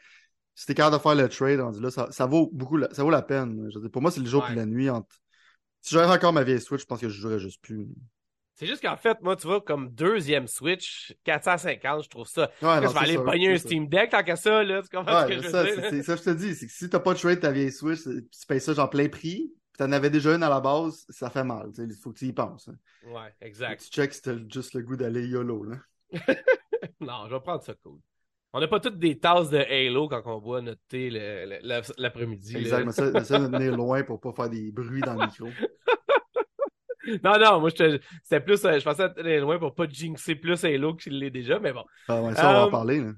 si 0.56 0.66
t'es 0.66 0.74
capable 0.74 0.98
de 0.98 1.01
faire 1.01 1.16
le 1.16 1.30
trade, 1.30 1.60
on 1.62 1.72
dit 1.72 1.80
là, 1.80 1.89
ça, 1.89 2.25
vaut 2.25 2.50
beaucoup 2.51 2.75
la, 2.75 2.94
ça 2.94 3.04
vaut 3.04 3.10
la 3.10 3.22
peine. 3.22 3.70
Je 3.74 3.80
pour 3.88 4.01
moi, 4.01 4.12
c'est 4.12 4.20
le 4.20 4.25
jour 4.25 4.46
et 4.50 4.56
la 4.56 4.66
nuit. 4.66 4.89
Si 5.80 5.96
j'aurais 5.96 6.13
encore 6.13 6.34
ma 6.34 6.44
vieille 6.44 6.60
Switch, 6.60 6.82
je 6.82 6.86
pense 6.86 7.00
que 7.00 7.10
je 7.10 7.20
jouerais 7.20 7.39
juste 7.39 7.62
plus. 7.62 7.88
C'est 8.56 8.68
juste 8.68 8.84
qu'en 8.84 8.98
fait, 8.98 9.20
moi, 9.22 9.36
tu 9.36 9.48
vois, 9.48 9.62
comme 9.62 9.89
deuxième 9.89 10.46
Switch, 10.46 11.16
450, 11.24 12.04
je 12.04 12.10
trouve 12.10 12.27
ça. 12.27 12.51
Ouais, 12.62 12.82
je 12.84 12.94
vais 12.94 13.00
aller 13.00 13.16
pogner 13.16 13.54
un 13.54 13.58
Steam 13.58 13.88
Deck 13.88 14.12
tant 14.12 14.24
que 14.24 14.36
ça, 14.36 14.63
là. 14.63 14.82
Tu 14.84 14.96
comprends 14.96 15.22
ce 15.22 15.27
que 15.27 15.34
je 15.42 15.48
veux 15.48 15.63
dire? 15.63 15.88
C'est 15.89 16.04
ça, 16.04 16.16
je 16.16 16.22
te 16.22 16.30
dis. 16.30 16.54
C'est 16.54 16.68
que 16.68 16.72
si 16.72 16.89
t'as 16.89 17.00
pas 17.00 17.13
de 17.13 17.20
trade 17.20 17.39
ta 17.39 17.51
vieille 17.51 17.72
Switch, 17.72 18.04
tu 18.04 18.46
payes 18.48 18.62
ça 18.62 18.74
genre 18.74 18.89
plein 18.89 19.10
prix, 19.10 19.51
t'en 19.78 19.92
avais 19.92 20.10
déjà 20.10 20.36
une 20.36 20.44
à 20.44 20.50
la 20.50 20.60
base, 20.60 21.06
ça 21.10 21.30
fait 21.30 21.44
mal. 21.44 21.72
Il 21.78 21.94
faut 21.94 22.12
que 22.12 22.20
tu 22.20 22.25
y 22.25 22.34
penses. 22.34 22.70
Hein. 22.70 22.75
Ouais, 23.12 23.34
exact. 23.42 23.84
tu 23.84 23.90
check 23.90 24.13
si 24.13 24.22
t'as 24.22 24.36
juste 24.50 24.74
le 24.74 24.82
goût 24.82 24.96
d'aller 24.96 25.28
YOLO. 25.28 25.63
Là. 25.63 25.78
non, 27.00 27.28
je 27.28 27.34
vais 27.34 27.42
prendre 27.42 27.63
ça 27.63 27.74
cool. 27.75 28.00
On 28.54 28.60
n'a 28.60 28.68
pas 28.68 28.82
toutes 28.82 29.00
des 29.00 29.18
tasses 29.18 29.50
de 29.50 29.60
Halo 29.60 30.10
quand 30.10 30.22
on 30.25 30.40
boit 30.40 30.62
notre 30.62 30.82
thé 30.90 31.10
l'après-midi. 31.98 32.58
Exact, 32.58 32.86
mais 32.86 32.92
ça, 32.92 33.24
ça 33.24 33.40
de 33.40 33.48
tenir 33.48 33.78
loin 33.78 34.04
pour 34.04 34.20
pas 34.20 34.34
faire 34.34 34.50
des 34.50 34.72
bruits 34.72 35.01
dans 35.01 35.13
le 35.13 35.25
micro. 35.25 35.48
non, 37.24 37.40
non, 37.40 37.62
moi, 37.62 37.70
c'était 37.70 38.42
plus, 38.42 38.66
euh, 38.66 38.78
je 38.78 38.84
pensais 38.84 39.04
être 39.04 39.40
loin 39.40 39.58
pour 39.58 39.74
pas 39.74 39.88
jinxer 39.88 40.36
plus 40.36 40.66
Halo 40.66 40.96
qu'il 40.96 41.18
l'est 41.18 41.30
déjà, 41.30 41.60
mais 41.60 41.72
bon. 41.72 41.86
Ah 42.10 42.22
ouais, 42.22 42.36
ça, 42.36 42.50
on 42.50 42.54
va 42.54 42.63
en 42.63 42.68
euh, 42.68 42.72
parler, 42.72 43.00
là. 43.00 43.12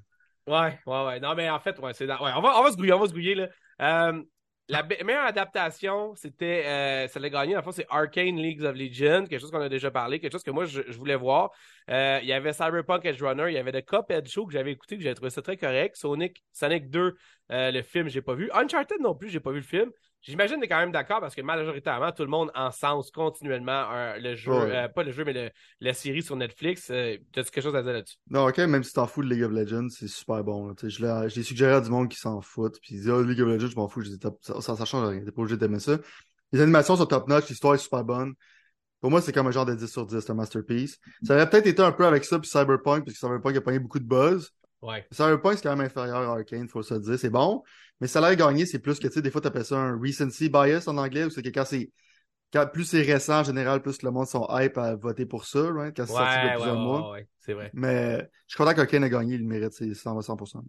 Ouais, 0.46 0.78
ouais, 0.86 1.06
ouais. 1.06 1.20
Non, 1.20 1.34
mais 1.34 1.50
en 1.50 1.58
fait, 1.58 1.78
ouais, 1.80 1.94
c'est, 1.94 2.06
ouais, 2.06 2.16
on 2.36 2.40
va, 2.40 2.60
on 2.60 2.62
va 2.62 2.70
se 2.70 2.76
grouiller, 2.76 2.92
on 2.92 3.00
va 3.00 3.06
se 3.06 3.12
grouiller, 3.12 3.34
là. 3.34 3.48
Euh, 3.80 4.22
la 4.68 4.82
meilleure 4.82 5.26
adaptation, 5.26 6.14
c'était, 6.14 7.06
ça 7.08 7.20
l'a 7.20 7.30
gagné, 7.30 7.54
le 7.54 7.62
fond, 7.62 7.72
c'est 7.72 7.86
Arcane 7.90 8.36
Leagues 8.36 8.62
of 8.62 8.74
Legends, 8.76 9.26
quelque 9.26 9.40
chose 9.40 9.50
qu'on 9.50 9.60
a 9.60 9.68
déjà 9.68 9.90
parlé, 9.90 10.20
quelque 10.20 10.32
chose 10.32 10.42
que 10.42 10.50
moi, 10.50 10.64
je, 10.64 10.80
voulais 10.92 11.16
voir. 11.16 11.50
Euh, 11.90 12.18
il 12.22 12.28
y 12.28 12.32
avait 12.32 12.52
Cyberpunk 12.52 13.04
Edge 13.04 13.22
Runner, 13.22 13.46
il 13.48 13.54
y 13.54 13.58
avait 13.58 13.72
The 13.72 13.84
Cuphead 13.84 14.26
Show 14.26 14.46
que 14.46 14.52
j'avais 14.52 14.72
écouté, 14.72 14.96
que 14.96 15.02
j'avais 15.02 15.14
trouvé 15.14 15.30
ça 15.30 15.42
très 15.42 15.56
correct. 15.56 15.96
Sonic, 15.96 16.42
Sonic 16.52 16.88
2, 16.88 17.14
euh, 17.50 17.70
le 17.70 17.82
film, 17.82 18.08
j'ai 18.08 18.22
pas 18.22 18.34
vu. 18.34 18.50
Uncharted 18.52 19.00
non 19.00 19.14
plus, 19.14 19.28
j'ai 19.28 19.40
pas 19.40 19.50
vu 19.50 19.58
le 19.58 19.62
film. 19.62 19.90
J'imagine 20.26 20.56
que 20.56 20.60
tu 20.60 20.66
es 20.66 20.68
quand 20.68 20.78
même 20.78 20.92
d'accord 20.92 21.20
parce 21.20 21.34
que 21.34 21.42
majoritairement, 21.42 22.10
tout 22.10 22.22
le 22.22 22.30
monde 22.30 22.50
encense 22.54 23.10
continuellement 23.10 23.86
le 24.18 24.34
jeu, 24.34 24.52
euh, 24.52 24.88
pas 24.88 25.02
le 25.02 25.12
jeu, 25.12 25.22
mais 25.22 25.52
la 25.80 25.92
série 25.92 26.22
sur 26.22 26.34
Netflix. 26.34 26.88
Euh, 26.90 27.18
T'as-tu 27.32 27.50
quelque 27.50 27.64
chose 27.64 27.76
à 27.76 27.82
dire 27.82 27.92
là-dessus? 27.92 28.16
Non, 28.30 28.48
ok, 28.48 28.56
même 28.58 28.82
si 28.82 28.94
t'en 28.94 29.06
fous 29.06 29.22
de 29.22 29.28
League 29.28 29.42
of 29.42 29.52
Legends, 29.52 29.88
c'est 29.90 30.08
super 30.08 30.42
bon. 30.42 30.74
Je 30.82 31.34
l'ai 31.34 31.42
suggéré 31.42 31.74
à 31.74 31.80
du 31.82 31.90
monde 31.90 32.08
qui 32.08 32.18
s'en 32.18 32.40
fout. 32.40 32.78
Puis 32.80 32.94
ils 32.94 33.00
disent, 33.00 33.10
oh, 33.10 33.22
League 33.22 33.40
of 33.42 33.48
Legends, 33.48 33.68
je 33.68 33.76
m'en 33.76 33.86
fous. 33.86 34.02
ça, 34.02 34.60
ça, 34.60 34.84
change 34.86 35.08
rien. 35.08 35.22
T'es 35.22 35.30
pas 35.30 35.42
obligé 35.42 35.58
d'aimer 35.58 35.78
ça. 35.78 35.98
Les 36.52 36.60
animations 36.60 36.96
sont 36.96 37.06
top-notch, 37.06 37.48
l'histoire 37.48 37.74
est 37.74 37.78
super 37.78 38.02
bonne. 38.02 38.34
Pour 39.00 39.10
moi, 39.10 39.20
c'est 39.20 39.32
comme 39.32 39.46
un 39.46 39.50
genre 39.50 39.66
de 39.66 39.74
10 39.74 39.86
sur 39.86 40.06
10, 40.06 40.30
un 40.30 40.34
masterpiece. 40.34 40.98
Ça 41.22 41.34
aurait 41.34 41.50
peut-être 41.50 41.66
été 41.66 41.82
un 41.82 41.92
peu 41.92 42.06
avec 42.06 42.24
ça, 42.24 42.38
puis 42.38 42.48
Cyberpunk, 42.48 43.04
puisque 43.04 43.20
Cyberpunk 43.20 43.56
a 43.56 43.60
pogné 43.60 43.78
beaucoup 43.78 43.98
de 43.98 44.06
buzz. 44.06 44.50
Ouais. 44.80 45.06
Cyberpunk, 45.10 45.56
c'est 45.56 45.64
quand 45.64 45.76
même 45.76 45.84
inférieur 45.84 46.30
à 46.30 46.32
Arkane, 46.34 46.66
faut 46.68 46.82
se 46.82 46.94
le 46.94 47.00
dire. 47.00 47.18
C'est 47.18 47.28
bon, 47.28 47.62
mais 48.00 48.08
l'a 48.20 48.36
gagné, 48.36 48.66
c'est 48.66 48.78
plus 48.80 48.98
que, 48.98 49.08
tu 49.08 49.14
sais, 49.14 49.22
des 49.22 49.30
fois, 49.30 49.40
t'appelles 49.40 49.64
ça 49.64 49.76
un 49.78 49.98
recency 49.98 50.48
bias 50.48 50.84
en 50.88 50.96
anglais, 50.98 51.24
ou 51.24 51.30
c'est 51.30 51.42
que 51.42 51.48
quand 51.50 51.64
c'est 51.64 51.90
quand 52.52 52.66
plus 52.72 52.84
c'est 52.84 53.02
récent 53.02 53.40
en 53.40 53.44
général, 53.44 53.82
plus 53.82 54.02
le 54.02 54.10
monde 54.12 54.26
sont 54.28 54.46
hype 54.50 54.78
à 54.78 54.96
voter 54.96 55.26
pour 55.26 55.44
ça, 55.46 55.70
right? 55.72 55.96
quand 55.96 56.06
c'est 56.06 56.16
sorti 56.16 56.38
il 56.40 56.44
y 56.44 56.46
a 56.46 56.50
Ouais, 56.50 56.56
ouais, 56.56 56.56
plusieurs 56.56 56.76
ouais, 56.76 56.78
mois. 56.78 57.08
ouais, 57.10 57.10
ouais, 57.10 57.28
c'est 57.38 57.52
vrai. 57.54 57.74
Mais 57.74 58.18
je 58.48 58.54
suis 58.54 58.58
content 58.58 58.74
qu'Arkane 58.74 59.04
a 59.04 59.08
gagné, 59.10 59.36
il 59.36 59.46
mérite, 59.46 59.72
c'est 59.72 59.94
100%. 59.94 60.22
100%. 60.22 60.64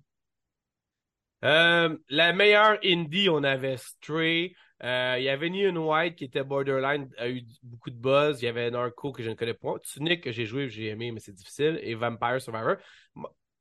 Euh, 1.43 1.97
la 2.09 2.33
meilleure 2.33 2.79
indie, 2.83 3.29
on 3.29 3.43
avait 3.43 3.77
Stray. 3.77 4.55
Euh, 4.83 5.15
il 5.19 5.23
y 5.23 5.29
avait 5.29 5.49
Neon 5.49 5.77
White 5.89 6.15
qui 6.17 6.25
était 6.25 6.43
borderline, 6.43 7.09
a 7.17 7.29
eu 7.29 7.43
beaucoup 7.63 7.89
de 7.91 7.95
buzz. 7.97 8.41
Il 8.41 8.45
y 8.45 8.47
avait 8.47 8.71
Narco 8.71 9.11
que 9.11 9.23
je 9.23 9.29
ne 9.29 9.35
connais 9.35 9.53
pas. 9.53 9.75
Tunic 9.83 10.23
que 10.23 10.31
j'ai 10.31 10.45
joué, 10.45 10.69
j'ai 10.69 10.87
aimé, 10.87 11.11
mais 11.11 11.19
c'est 11.19 11.33
difficile. 11.33 11.79
Et 11.83 11.93
Vampire 11.95 12.41
Survivor. 12.41 12.75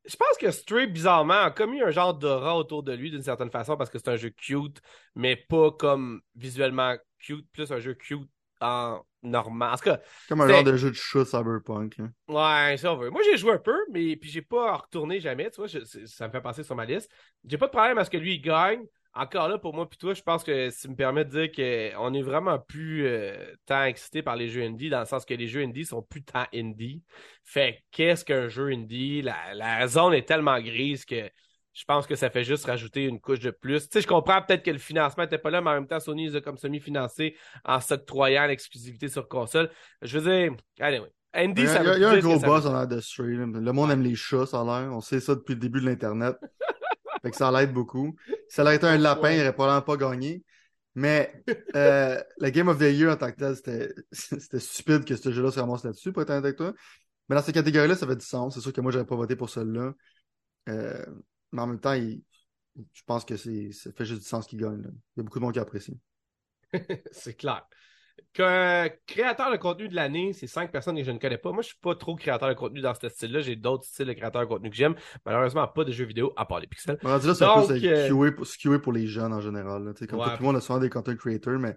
Je 0.07 0.17
pense 0.17 0.37
que 0.39 0.51
Stray, 0.51 0.87
bizarrement, 0.87 1.43
a 1.45 1.51
commis 1.51 1.81
un 1.81 1.91
genre 1.91 2.15
d'aura 2.15 2.57
autour 2.57 2.83
de 2.83 2.93
lui 2.93 3.11
d'une 3.11 3.23
certaine 3.23 3.51
façon 3.51 3.77
parce 3.77 3.89
que 3.91 3.99
c'est 3.99 4.09
un 4.09 4.17
jeu 4.17 4.31
cute, 4.31 4.81
mais 5.15 5.35
pas 5.37 5.71
comme 5.73 6.21
visuellement 6.35 6.97
cute, 7.19 7.49
plus 7.53 7.73
un 7.73 7.79
jeu 7.81 7.95
cute 7.95 8.29
en 8.61 9.01
normal. 9.23 9.73
En 9.73 9.77
tout 9.77 9.85
cas, 9.85 10.01
Comme 10.29 10.43
un 10.43 10.49
genre 10.49 10.65
de 10.65 10.77
jeu 10.77 10.91
de 10.91 10.95
chat 10.97 11.25
cyberpunk. 11.25 11.99
hein. 12.01 12.13
Ouais, 12.27 12.77
ça 12.79 12.93
on 12.93 12.97
veut. 12.97 13.11
Moi, 13.11 13.21
j'ai 13.25 13.37
joué 13.37 13.53
un 13.53 13.59
peu, 13.59 13.77
mais 13.91 14.17
puis 14.17 14.31
j'ai 14.31 14.41
pas 14.41 14.77
retourné 14.79 15.21
jamais, 15.21 15.51
tu 15.51 15.57
vois, 15.57 15.67
je- 15.67 15.85
ça 16.07 16.27
me 16.27 16.33
fait 16.33 16.41
passer 16.41 16.63
sur 16.63 16.75
ma 16.75 16.87
liste. 16.87 17.11
J'ai 17.45 17.59
pas 17.59 17.67
de 17.67 17.71
problème 17.73 17.99
à 17.99 18.05
ce 18.05 18.11
que 18.11 18.17
lui 18.17 18.35
il 18.37 18.41
gagne. 18.41 18.83
Encore 19.17 19.49
là, 19.49 19.59
pour 19.59 19.75
moi 19.75 19.89
puis 19.89 19.99
toi, 19.99 20.13
je 20.13 20.23
pense 20.23 20.43
que 20.43 20.71
ça 20.71 20.89
me 20.89 20.97
permet 20.97 21.25
de 21.25 21.31
dire 21.31 21.53
qu'on 21.53 22.13
est 22.15 22.23
vraiment 22.23 22.59
plus 22.59 23.07
euh, 23.07 23.37
tant 23.65 23.85
excité 23.85 24.23
par 24.23 24.35
les 24.35 24.49
jeux 24.49 24.63
indie, 24.63 24.91
dans 24.91 25.01
le 25.01 25.07
sens 25.07 25.25
que 25.25 25.35
les 25.35 25.47
jeux 25.47 25.63
indie 25.63 25.85
sont 25.85 26.03
plus 26.03 26.25
tant 26.25 26.47
indie. 26.53 27.03
Fait 27.45 27.75
que 27.75 27.79
qu'est-ce 27.93 28.25
qu'un 28.25 28.49
jeu 28.49 28.69
indie? 28.71 29.23
La, 29.23 29.55
la 29.55 29.87
zone 29.87 30.15
est 30.15 30.27
tellement 30.27 30.61
grise 30.61 31.05
que 31.05 31.31
je 31.75 31.85
pense 31.85 32.07
que 32.07 32.15
ça 32.15 32.31
fait 32.31 32.45
juste 32.45 32.67
rajouter 32.67 33.05
une 33.05 33.21
couche 33.21 33.41
de 33.41 33.51
plus. 33.51 33.83
Tu 33.83 33.89
sais, 33.93 34.01
je 34.01 34.07
comprends 34.07 34.41
peut-être 34.43 34.65
que 34.65 34.71
le 34.71 34.79
financement 34.79 35.25
était 35.25 35.39
pas 35.39 35.51
là, 35.51 35.61
mais 35.61 35.71
en 35.71 35.75
même 35.75 35.87
temps, 35.89 36.01
Sony 36.01 36.29
les 36.29 36.37
a 36.37 36.41
comme 36.41 36.57
semi-financé 36.57 37.37
en 37.65 37.81
s'octroyant 37.81 38.47
l'exclusivité 38.47 39.09
sur 39.09 39.29
console. 39.29 39.71
Je 40.03 40.19
veux 40.19 40.31
dire, 40.31 40.57
allez, 40.81 41.01
oui. 41.01 41.09
Indie, 41.37 41.63
Il 41.63 41.65
y 41.65 41.69
a, 41.69 41.73
ça 41.73 41.83
y 41.83 41.89
a- 41.89 41.99
y 41.99 42.05
un 42.05 42.19
gros 42.21 42.39
boss 42.39 42.65
en 42.67 42.73
l'air 42.73 42.87
de 42.87 42.95
là. 42.97 43.61
Le 43.61 43.73
monde 43.73 43.91
aime 43.91 44.03
les 44.03 44.15
chats, 44.15 44.47
ça 44.47 44.61
a 44.61 44.65
l'air. 44.65 44.93
On 44.93 45.01
sait 45.01 45.19
ça 45.19 45.35
depuis 45.35 45.55
le 45.55 45.61
début 45.61 45.81
de 45.81 45.87
l'Internet. 45.87 46.37
fait 47.25 47.31
que 47.33 47.37
ça 47.37 47.51
l'aide 47.51 47.73
beaucoup. 47.73 48.15
Si 48.49 48.57
ça 48.57 48.63
aurait 48.63 48.77
été 48.77 48.87
un 48.87 48.99
lapin, 48.99 49.31
Ouais. 49.31 49.37
il 49.37 49.41
aurait 49.41 49.53
probablement 49.55 49.83
pas 49.83 49.97
gagné. 49.97 50.45
Mais 50.95 51.43
euh, 51.75 52.23
le 52.39 52.51
Game 52.51 52.69
of 52.69 52.79
the 52.79 52.83
Year 52.83 53.13
en 53.13 53.17
tant 53.17 53.33
que 53.33 53.37
tel, 53.37 53.57
c'était 54.13 54.61
stupide 54.61 55.05
que 55.05 55.17
ce 55.17 55.33
jeu-là 55.33 55.51
se 55.51 55.59
ramasse 55.59 55.85
là-dessus, 55.85 56.13
pour 56.13 56.23
être 56.23 56.31
honnête 56.31 56.45
avec 56.45 56.57
toi. 56.57 56.73
Mais 57.29 57.37
dans 57.37 57.43
cette 57.43 57.55
catégorie-là, 57.55 57.97
ça 57.97 58.07
fait 58.07 58.15
du 58.17 58.25
sens. 58.25 58.55
C'est 58.55 58.61
sûr 58.61 58.73
que 58.73 58.81
moi, 58.81 58.93
j'aurais 58.93 59.07
pas 59.07 59.17
voté 59.17 59.35
pour 59.35 59.51
celui-là. 59.51 59.95
Euh, 60.69 61.05
mais 61.53 61.63
en 61.63 61.67
même 61.67 61.81
temps, 61.81 61.95
il- 61.95 62.23
je 62.93 63.03
pense 63.07 63.25
que 63.25 63.37
ça 63.37 63.51
fait 63.93 64.05
juste 64.05 64.21
du 64.23 64.27
sens 64.29 64.47
qu'il 64.47 64.61
gagne. 64.61 64.83
là. 64.83 64.91
Il 65.17 65.19
y 65.19 65.21
a 65.21 65.23
beaucoup 65.25 65.39
de 65.39 65.45
monde 65.45 65.53
qui 65.55 65.59
apprécie. 65.61 65.99
C'est 67.13 67.35
clair. 67.35 67.67
Qu'un 68.33 68.89
créateur 69.07 69.51
de 69.53 69.57
contenu 69.57 69.89
de 69.89 69.95
l'année, 69.95 70.33
c'est 70.33 70.47
cinq 70.49 70.73
personnes 70.73 70.97
que 70.97 71.05
je 71.05 71.11
ne 71.11 71.19
connais 71.19 71.39
pas. 71.39 71.53
Moi, 71.53 71.63
je 71.63 71.69
suis 71.69 71.79
pas 71.81 71.95
trop 71.95 72.17
créateur 72.17 72.49
de 72.49 72.55
contenu 72.55 72.81
dans 72.81 72.95
ce 72.95 73.09
style-là. 73.09 73.41
J'ai 73.41 73.55
d'autres 73.57 73.85
styles 73.85 74.07
de 74.07 74.13
créateurs 74.13 74.43
de 74.43 74.47
contenu 74.47 74.71
que 74.71 74.77
j'aime. 74.77 74.95
Malheureusement, 75.25 75.67
pas 75.69 75.85
de 75.85 75.93
jeux 75.93 76.05
vidéo 76.05 76.33
à 76.37 76.45
part 76.45 76.59
les 76.61 76.67
pixels. 76.67 76.99
Rendu 77.03 77.27
là, 77.29 77.35
c'est 77.35 77.45
un 77.45 77.67
peu 77.67 77.73
euh, 77.73 78.07
skewer 78.07 78.33
pour, 78.33 78.83
pour 78.83 78.93
les 78.93 79.07
jeunes 79.07 79.33
en 79.33 79.41
général. 79.41 79.85
là. 79.85 79.93
Comme 80.09 80.19
Ouais. 80.19 80.27
tout 80.37 80.41
le 80.41 80.45
monde 80.47 80.57
a 80.57 80.61
souvent 80.61 80.79
des 80.81 80.91
content 80.91 81.15
creators, 81.15 81.59
mais 81.61 81.77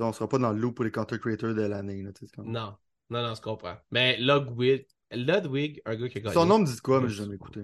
on 0.00 0.12
sera 0.12 0.28
pas 0.28 0.38
dans 0.38 0.52
le 0.52 0.58
loop 0.58 0.74
pour 0.76 0.84
les 0.84 0.90
content 0.90 1.16
creators 1.18 1.54
de 1.54 1.62
l'année. 1.62 2.02
là, 2.02 2.10
comme- 2.34 2.50
Non, 2.50 2.74
non, 3.10 3.22
non, 3.22 3.34
je 3.34 3.40
comprends. 3.40 3.76
Mais 3.92 4.16
Ludwig, 4.18 4.86
Ludwig, 5.12 5.80
un 5.84 5.94
gars 5.94 6.08
qui 6.08 6.18
a 6.18 6.20
gagné. 6.22 6.34
Son 6.34 6.46
nom 6.46 6.58
me 6.58 6.66
dit 6.66 6.80
quoi, 6.80 7.00
mais 7.00 7.08
j'ai 7.08 7.22
jamais 7.22 7.36
écouté. 7.36 7.60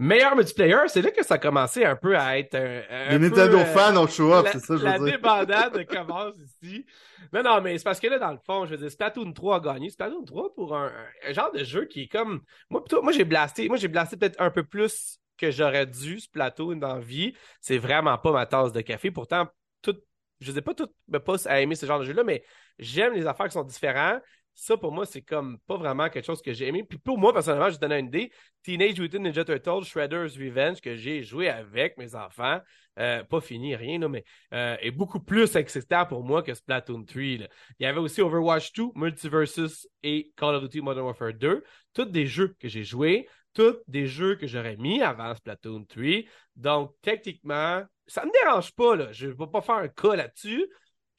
Meilleur 0.00 0.34
multiplayer, 0.34 0.88
c'est 0.88 1.02
là 1.02 1.10
que 1.10 1.22
ça 1.22 1.34
a 1.34 1.38
commencé 1.38 1.84
un 1.84 1.94
peu 1.94 2.16
à 2.16 2.38
être 2.38 2.54
un, 2.54 2.82
un 2.88 3.18
Les 3.18 3.18
peu, 3.18 3.18
Nintendo 3.18 3.58
euh, 3.58 3.64
fans 3.66 3.94
ont 3.98 4.06
show 4.06 4.32
up, 4.32 4.46
la, 4.46 4.52
c'est 4.52 4.60
ça, 4.60 4.78
je 4.78 4.82
la 4.82 4.96
veux 4.96 4.98
dire. 4.98 5.12
débandade 5.18 5.86
commence 5.86 6.36
ici. 6.38 6.86
Non, 7.34 7.42
non, 7.42 7.60
mais 7.60 7.76
c'est 7.76 7.84
parce 7.84 8.00
que 8.00 8.06
là, 8.06 8.18
dans 8.18 8.32
le 8.32 8.38
fond, 8.38 8.64
je 8.64 8.70
veux 8.70 8.78
dire, 8.78 8.90
Splatoon 8.90 9.34
3 9.34 9.56
a 9.56 9.60
gagné. 9.60 9.90
Splatoon 9.90 10.24
3 10.24 10.54
pour 10.54 10.74
un, 10.74 10.90
un 11.28 11.32
genre 11.34 11.52
de 11.52 11.64
jeu 11.64 11.84
qui 11.84 12.04
est 12.04 12.08
comme. 12.08 12.40
Moi, 12.70 12.82
plutôt, 12.82 13.02
moi 13.02 13.12
j'ai 13.12 13.24
blasté. 13.24 13.68
Moi, 13.68 13.76
j'ai 13.76 13.88
blasté 13.88 14.16
peut-être 14.16 14.40
un 14.40 14.50
peu 14.50 14.64
plus 14.64 15.18
que 15.36 15.50
j'aurais 15.50 15.84
dû, 15.84 16.18
Splatoon 16.18 16.76
dans 16.76 16.94
la 16.94 17.00
vie. 17.00 17.34
C'est 17.60 17.76
vraiment 17.76 18.16
pas 18.16 18.32
ma 18.32 18.46
tasse 18.46 18.72
de 18.72 18.80
café. 18.80 19.10
Pourtant, 19.10 19.48
tout, 19.82 19.96
je 20.40 20.50
sais 20.50 20.62
pas 20.62 20.72
tout 20.72 20.88
me 21.08 21.18
pousse 21.18 21.46
à 21.46 21.60
aimer 21.60 21.74
ce 21.74 21.84
genre 21.84 22.00
de 22.00 22.04
jeu-là, 22.06 22.24
mais 22.24 22.42
j'aime 22.78 23.12
les 23.12 23.26
affaires 23.26 23.48
qui 23.48 23.52
sont 23.52 23.64
différentes. 23.64 24.22
Ça, 24.54 24.76
pour 24.76 24.92
moi, 24.92 25.06
c'est 25.06 25.22
comme 25.22 25.58
pas 25.66 25.76
vraiment 25.76 26.08
quelque 26.08 26.26
chose 26.26 26.42
que 26.42 26.52
j'ai 26.52 26.68
aimé. 26.68 26.84
Puis 26.84 26.98
pour 26.98 27.18
moi, 27.18 27.32
personnellement, 27.32 27.66
je 27.66 27.72
vais 27.72 27.76
te 27.76 27.80
donner 27.80 27.98
une 27.98 28.06
idée. 28.06 28.32
Teenage 28.62 29.00
Mutant 29.00 29.20
Ninja 29.20 29.44
Turtles 29.44 29.84
Shredder's 29.84 30.36
Revenge, 30.36 30.80
que 30.80 30.96
j'ai 30.96 31.22
joué 31.22 31.48
avec 31.48 31.96
mes 31.96 32.14
enfants, 32.14 32.60
euh, 32.98 33.24
pas 33.24 33.40
fini, 33.40 33.74
rien, 33.74 33.98
là, 33.98 34.08
mais 34.08 34.24
euh, 34.52 34.76
est 34.80 34.90
beaucoup 34.90 35.20
plus 35.20 35.56
excitant 35.56 36.04
pour 36.04 36.24
moi 36.24 36.42
que 36.42 36.52
Splatoon 36.52 37.04
3. 37.04 37.22
là. 37.38 37.48
Il 37.78 37.84
y 37.84 37.86
avait 37.86 38.00
aussi 38.00 38.20
Overwatch 38.20 38.72
2, 38.72 38.88
Multiversus 38.94 39.88
et 40.02 40.32
Call 40.36 40.56
of 40.56 40.62
Duty 40.64 40.82
Modern 40.82 41.06
Warfare 41.06 41.34
2. 41.34 41.64
Tous 41.94 42.04
des 42.04 42.26
jeux 42.26 42.54
que 42.58 42.68
j'ai 42.68 42.84
joués, 42.84 43.26
tous 43.54 43.76
des 43.88 44.06
jeux 44.06 44.36
que 44.36 44.46
j'aurais 44.46 44.76
mis 44.76 45.02
avant 45.02 45.34
Splatoon 45.34 45.84
3. 45.84 46.24
Donc, 46.56 46.94
techniquement, 47.00 47.82
ça 48.06 48.24
me 48.24 48.32
dérange 48.42 48.72
pas, 48.74 48.96
là. 48.96 49.12
Je 49.12 49.28
vais 49.28 49.46
pas 49.46 49.60
faire 49.60 49.76
un 49.76 49.88
cas 49.88 50.16
là-dessus. 50.16 50.66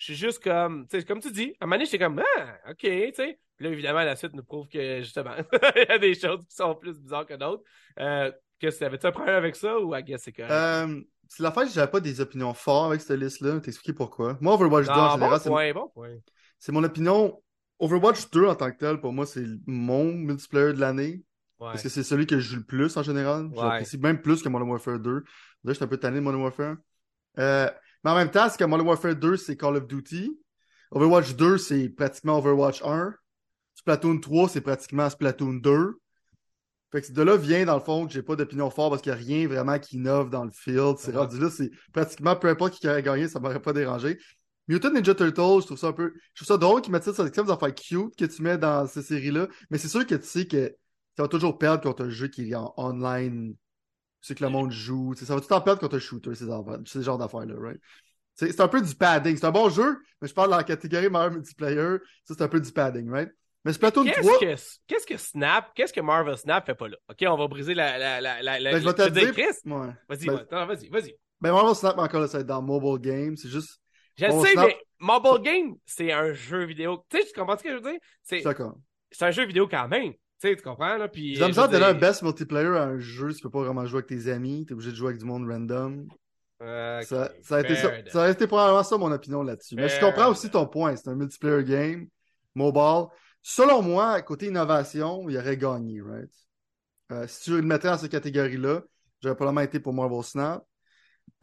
Je 0.01 0.05
suis 0.05 0.15
juste 0.15 0.43
comme, 0.43 0.87
tu 0.87 0.97
sais, 0.99 1.05
comme 1.05 1.19
tu 1.19 1.31
dis, 1.31 1.53
à 1.59 1.63
un 1.63 1.67
moment 1.67 1.75
donné, 1.75 1.85
j'étais 1.85 2.03
comme, 2.03 2.19
ah, 2.39 2.71
ok, 2.71 2.79
tu 2.79 3.13
sais. 3.13 3.39
Puis 3.55 3.65
là, 3.67 3.71
évidemment, 3.71 3.99
la 3.99 4.15
suite 4.15 4.33
nous 4.33 4.41
prouve 4.41 4.67
que, 4.67 4.99
justement, 5.03 5.35
il 5.75 5.85
y 5.87 5.91
a 5.91 5.99
des 5.99 6.15
choses 6.15 6.39
qui 6.49 6.55
sont 6.55 6.73
plus 6.73 6.99
bizarres 6.99 7.27
que 7.27 7.35
d'autres. 7.35 7.61
Euh, 7.99 8.31
qu'est-ce 8.57 8.79
que 8.79 8.85
t'avais-tu 8.85 9.05
un 9.05 9.11
problème 9.11 9.35
avec 9.35 9.55
ça 9.55 9.77
ou 9.79 9.95
I 9.95 10.01
guess 10.01 10.23
c'est 10.23 10.31
correct? 10.31 10.51
Euh, 10.51 11.01
c'est 11.27 11.43
la 11.43 11.51
fin 11.51 11.67
que 11.67 11.71
j'avais 11.71 11.91
pas 11.91 11.99
des 11.99 12.19
opinions 12.19 12.51
fortes 12.55 12.87
avec 12.87 13.01
cette 13.01 13.19
liste-là. 13.19 13.59
T'expliquer 13.59 13.93
pourquoi. 13.93 14.39
Moi, 14.41 14.55
Overwatch 14.55 14.87
2, 14.87 14.91
en 14.91 14.95
Non, 14.95 15.13
général, 15.13 15.39
bon 15.45 15.57
c'est 15.59 15.73
bon 15.73 15.87
point. 15.89 16.17
c'est 16.57 16.71
mon 16.71 16.83
opinion. 16.83 17.39
Overwatch 17.77 18.31
2 18.31 18.47
en 18.47 18.55
tant 18.55 18.71
que 18.71 18.77
tel, 18.77 18.99
pour 18.99 19.13
moi, 19.13 19.27
c'est 19.27 19.45
mon 19.67 20.05
multiplayer 20.05 20.73
de 20.73 20.79
l'année. 20.79 21.21
Ouais. 21.59 21.67
Parce 21.67 21.83
que 21.83 21.89
c'est 21.89 22.01
celui 22.01 22.25
que 22.25 22.39
je 22.39 22.49
joue 22.53 22.55
le 22.55 22.63
plus 22.63 22.97
en 22.97 23.03
général. 23.03 23.45
Ouais. 23.49 23.55
J'apprécie 23.55 23.99
même 23.99 24.19
plus 24.19 24.41
que 24.41 24.49
Modern 24.49 24.67
Warfare 24.67 24.97
2. 24.97 25.13
Là, 25.17 25.23
je 25.63 25.73
suis 25.73 25.83
un 25.83 25.87
peu 25.87 25.97
tanné 25.97 26.15
de 26.15 26.21
Modern 26.21 26.41
Warfare. 26.41 26.77
Euh, 27.37 27.69
mais 28.03 28.11
en 28.11 28.15
même 28.15 28.31
temps, 28.31 28.47
c'est 28.49 28.57
que 28.57 28.63
Modern 28.65 28.87
Warfare 28.87 29.15
2, 29.15 29.37
c'est 29.37 29.55
Call 29.57 29.77
of 29.77 29.87
Duty. 29.87 30.37
Overwatch 30.91 31.35
2, 31.35 31.57
c'est 31.57 31.89
pratiquement 31.89 32.37
Overwatch 32.39 32.81
1. 32.83 33.13
Splatoon 33.75 34.19
3, 34.19 34.49
c'est 34.49 34.61
pratiquement 34.61 35.09
Splatoon 35.09 35.53
2. 35.53 35.95
Fait 36.91 37.01
que 37.01 37.11
de 37.13 37.21
là 37.21 37.37
vient, 37.37 37.63
dans 37.65 37.75
le 37.75 37.81
fond, 37.81 38.05
que 38.05 38.11
j'ai 38.11 38.21
pas 38.21 38.35
d'opinion 38.35 38.69
forte 38.69 38.89
parce 38.91 39.01
qu'il 39.01 39.13
n'y 39.13 39.17
a 39.17 39.21
rien 39.23 39.47
vraiment 39.47 39.79
qui 39.79 39.95
innove 39.95 40.29
dans 40.29 40.43
le 40.43 40.51
field. 40.51 40.97
C'est 40.97 41.11
Ouais. 41.11 41.17
rendu 41.19 41.39
là, 41.39 41.49
c'est 41.49 41.71
pratiquement 41.93 42.35
peu 42.35 42.49
importe 42.49 42.73
qui 42.73 42.87
aurait 42.89 43.01
gagné, 43.01 43.29
ça 43.29 43.39
m'aurait 43.39 43.61
pas 43.61 43.71
dérangé. 43.71 44.19
Mutant 44.67 44.91
Ninja 44.91 45.15
Turtles, 45.15 45.61
je 45.61 45.65
trouve 45.67 45.77
ça 45.77 45.87
un 45.87 45.93
peu. 45.93 46.13
Je 46.33 46.43
trouve 46.43 46.47
ça 46.47 46.57
drôle 46.57 46.81
qu'ils 46.81 46.91
mettent 46.91 47.03
ça 47.05 47.13
sur 47.13 47.23
les 47.23 47.31
affaires 47.49 47.73
cute 47.73 48.15
que 48.17 48.25
tu 48.25 48.41
mets 48.41 48.57
dans 48.57 48.85
ces 48.87 49.01
séries-là. 49.01 49.47
Mais 49.69 49.77
c'est 49.77 49.87
sûr 49.87 50.05
que 50.05 50.15
tu 50.15 50.25
sais 50.27 50.47
que 50.47 50.67
tu 50.67 51.21
vas 51.21 51.27
toujours 51.29 51.57
perdre 51.57 51.81
contre 51.83 52.03
un 52.03 52.09
jeu 52.09 52.27
qui 52.27 52.51
est 52.51 52.55
en 52.55 52.73
online. 52.77 53.55
Sais 54.21 54.35
que 54.35 54.43
le 54.43 54.49
monde 54.49 54.71
joue. 54.71 55.13
Ça 55.15 55.33
va 55.33 55.41
tout 55.41 55.47
temps 55.47 55.61
perdre 55.61 55.79
contre 55.81 55.95
un 55.95 55.99
shooter, 55.99 56.35
ces, 56.35 56.45
ces 56.85 57.01
genres 57.01 57.17
d'affaires-là, 57.17 57.55
right? 57.57 57.81
C'est 58.35 58.51
c'est 58.51 58.61
un 58.61 58.67
peu 58.67 58.81
du 58.81 58.95
padding. 58.95 59.35
C'est 59.35 59.45
un 59.45 59.51
bon 59.51 59.69
jeu, 59.69 59.97
mais 60.21 60.27
je 60.27 60.33
parle 60.33 60.51
dans 60.51 60.57
la 60.57 60.63
catégorie 60.63 61.09
meilleur 61.09 61.31
multiplayer. 61.31 61.97
Ça, 62.23 62.35
c'est 62.37 62.41
un 62.41 62.47
peu 62.47 62.61
du 62.61 62.71
padding, 62.71 63.09
right? 63.09 63.31
Mais 63.65 63.73
Splatoon 63.73 64.05
3. 64.05 64.39
Qu'est-ce 64.39 64.77
que, 64.77 64.79
qu'est-ce 64.87 65.05
que 65.05 65.17
Snap, 65.17 65.71
qu'est-ce 65.75 65.93
que 65.93 66.01
Marvel 66.01 66.37
Snap 66.37 66.65
fait 66.65 66.73
pas 66.75 66.87
là? 66.87 66.97
Ok, 67.09 67.17
on 67.27 67.37
va 67.37 67.47
briser 67.47 67.73
la. 67.73 67.97
la, 67.97 68.21
la, 68.21 68.41
la, 68.41 68.59
la 68.59 68.71
Ben, 68.71 68.79
je 68.81 68.85
vais 68.85 68.93
te 68.93 69.09
dire, 69.09 69.35
Ouais. 69.65 69.87
vas-y, 70.09 70.25
Ben- 70.25 70.65
vas-y, 70.65 70.89
vas-y. 70.89 71.15
Ben, 71.39 71.51
Marvel 71.51 71.75
Snap, 71.75 71.97
encore 71.97 72.21
là, 72.21 72.27
ça 72.27 72.37
va 72.37 72.41
être 72.41 72.47
dans 72.47 72.61
mobile 72.61 72.99
game. 73.01 73.35
C'est 73.35 73.49
juste. 73.49 73.79
Je 74.17 74.25
le 74.25 74.31
sais, 74.31 74.53
Snap- 74.53 74.67
mais 74.67 74.77
Mobile 74.99 75.41
Game, 75.43 75.75
c'est 75.85 76.11
un 76.11 76.33
jeu 76.33 76.65
vidéo. 76.65 77.03
Tu 77.09 77.17
sais, 77.17 77.25
tu 77.25 77.33
comprends 77.39 77.57
ce 77.57 77.63
que 77.63 77.69
je 77.69 77.75
veux 77.75 77.91
dire? 77.91 77.99
C'est, 78.23 78.41
c'est 79.11 79.25
un 79.25 79.31
jeu 79.31 79.45
vidéo 79.45 79.67
quand 79.67 79.87
même. 79.87 80.13
Tu 80.41 80.47
sais, 80.47 80.55
tu 80.55 80.63
comprends, 80.63 80.97
là? 80.97 81.07
Puis. 81.07 81.35
J'ai 81.35 81.43
euh, 81.43 81.47
l'impression 81.47 81.67
de 81.67 81.73
donner 81.73 81.85
un 81.85 81.93
best 81.93 82.23
multiplayer 82.23 82.67
à 82.67 82.83
un 82.83 82.99
jeu, 82.99 83.31
tu 83.31 83.41
peux 83.41 83.51
pas 83.51 83.61
vraiment 83.61 83.85
jouer 83.85 83.99
avec 83.99 84.07
tes 84.07 84.31
amis, 84.31 84.65
t'es 84.65 84.73
obligé 84.73 84.89
de 84.89 84.95
jouer 84.95 85.09
avec 85.09 85.19
du 85.19 85.25
monde 85.25 85.47
random. 85.47 86.07
Ok, 86.59 86.67
Ça, 87.03 87.31
ça, 87.41 87.55
a 87.57 87.59
été 87.61 87.75
ça, 87.75 87.91
ça 88.07 88.23
a 88.23 88.29
été 88.29 88.47
probablement 88.47 88.83
ça 88.83 88.97
mon 88.97 89.11
opinion 89.11 89.43
là-dessus. 89.43 89.75
Mais 89.75 89.87
je 89.87 89.99
comprends 89.99 90.29
aussi 90.29 90.49
ton 90.49 90.65
point, 90.65 90.95
c'est 90.95 91.09
un 91.09 91.15
multiplayer 91.15 91.63
game, 91.63 92.07
mobile. 92.55 93.07
Selon 93.43 93.83
moi, 93.83 94.21
côté 94.23 94.47
innovation, 94.47 95.29
il 95.29 95.37
aurait 95.37 95.57
gagné, 95.57 96.01
right? 96.01 96.31
Euh, 97.11 97.27
si 97.27 97.43
tu 97.43 97.51
le 97.51 97.61
mettais 97.61 97.87
dans 97.87 97.97
cette 97.97 98.11
catégorie-là, 98.11 98.81
j'aurais 99.21 99.35
probablement 99.35 99.61
été 99.61 99.79
pour 99.79 99.93
Marvel 99.93 100.23
Snap. 100.23 100.63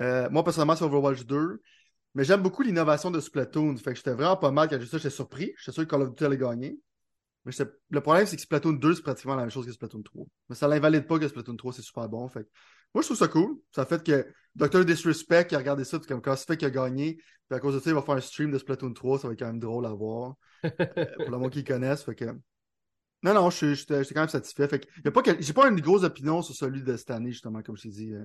Euh, 0.00 0.28
moi, 0.30 0.42
personnellement, 0.42 0.76
c'est 0.76 0.84
Overwatch 0.84 1.24
2. 1.24 1.60
Mais 2.14 2.24
j'aime 2.24 2.42
beaucoup 2.42 2.62
l'innovation 2.62 3.10
de 3.10 3.20
Splatoon. 3.20 3.76
Fait 3.76 3.90
que 3.92 3.96
j'étais 3.96 4.12
vraiment 4.12 4.36
pas 4.36 4.50
mal 4.50 4.68
quand 4.68 4.78
j'ai 4.80 4.86
ça, 4.86 4.96
j'étais 4.96 5.10
surpris. 5.10 5.52
J'étais 5.58 5.72
sûr 5.72 5.84
que 5.84 5.90
Call 5.90 6.02
of 6.02 6.10
Duty 6.10 6.24
allait 6.24 6.38
gagner. 6.38 6.78
Mais 7.48 7.66
le 7.90 8.00
problème, 8.00 8.26
c'est 8.26 8.36
que 8.36 8.42
Splatoon 8.42 8.74
2, 8.74 8.94
c'est 8.96 9.02
pratiquement 9.02 9.34
la 9.34 9.42
même 9.42 9.50
chose 9.50 9.66
que 9.66 9.72
Splatoon 9.72 10.02
3. 10.02 10.26
Mais 10.48 10.54
ça 10.54 10.68
l'invalide 10.68 11.06
pas 11.06 11.18
que 11.18 11.26
Splatoon 11.28 11.56
3, 11.56 11.72
c'est 11.72 11.82
super 11.82 12.08
bon. 12.08 12.28
Fait 12.28 12.46
moi, 12.94 13.02
je 13.02 13.08
trouve 13.08 13.16
ça 13.18 13.28
cool. 13.28 13.56
Ça 13.70 13.84
fait 13.84 14.02
que 14.04 14.26
Dr. 14.54 14.84
Disrespect 14.84 15.46
qui 15.48 15.54
a 15.54 15.58
regardé 15.58 15.84
ça, 15.84 15.98
comme 16.06 16.20
quand 16.22 16.36
ça 16.36 16.44
fait 16.46 16.56
qu'il 16.56 16.66
a 16.68 16.70
gagné, 16.70 17.14
puis 17.16 17.56
à 17.56 17.60
cause 17.60 17.74
de 17.74 17.80
ça, 17.80 17.90
il 17.90 17.94
va 17.94 18.02
faire 18.02 18.14
un 18.14 18.20
stream 18.20 18.50
de 18.50 18.58
Splatoon 18.58 18.92
3, 18.92 19.18
ça 19.18 19.28
va 19.28 19.32
être 19.34 19.38
quand 19.40 19.46
même 19.46 19.58
drôle 19.60 19.86
à 19.86 19.92
voir. 19.92 20.34
euh, 20.64 20.70
pour 21.16 21.30
le 21.30 21.38
monde 21.38 21.50
qui 21.50 21.64
connaissent, 21.64 22.02
fait 22.04 22.14
que. 22.14 22.24
Non, 23.22 23.34
non, 23.34 23.50
je 23.50 23.74
suis- 23.74 23.86
quand 23.86 24.20
même 24.20 24.28
satisfait. 24.28 24.68
Fait 24.68 24.78
que, 24.80 24.86
y 25.04 25.08
a 25.08 25.10
pas 25.10 25.22
que- 25.22 25.40
j'ai 25.42 25.52
pas 25.52 25.68
une 25.68 25.80
grosse 25.80 26.04
opinion 26.04 26.40
sur 26.40 26.54
celui 26.54 26.82
de 26.82 26.96
cette 26.96 27.10
année, 27.10 27.32
justement, 27.32 27.62
comme 27.62 27.76
je 27.76 27.82
t'ai 27.82 27.88
dit. 27.88 28.12
euh, 28.12 28.24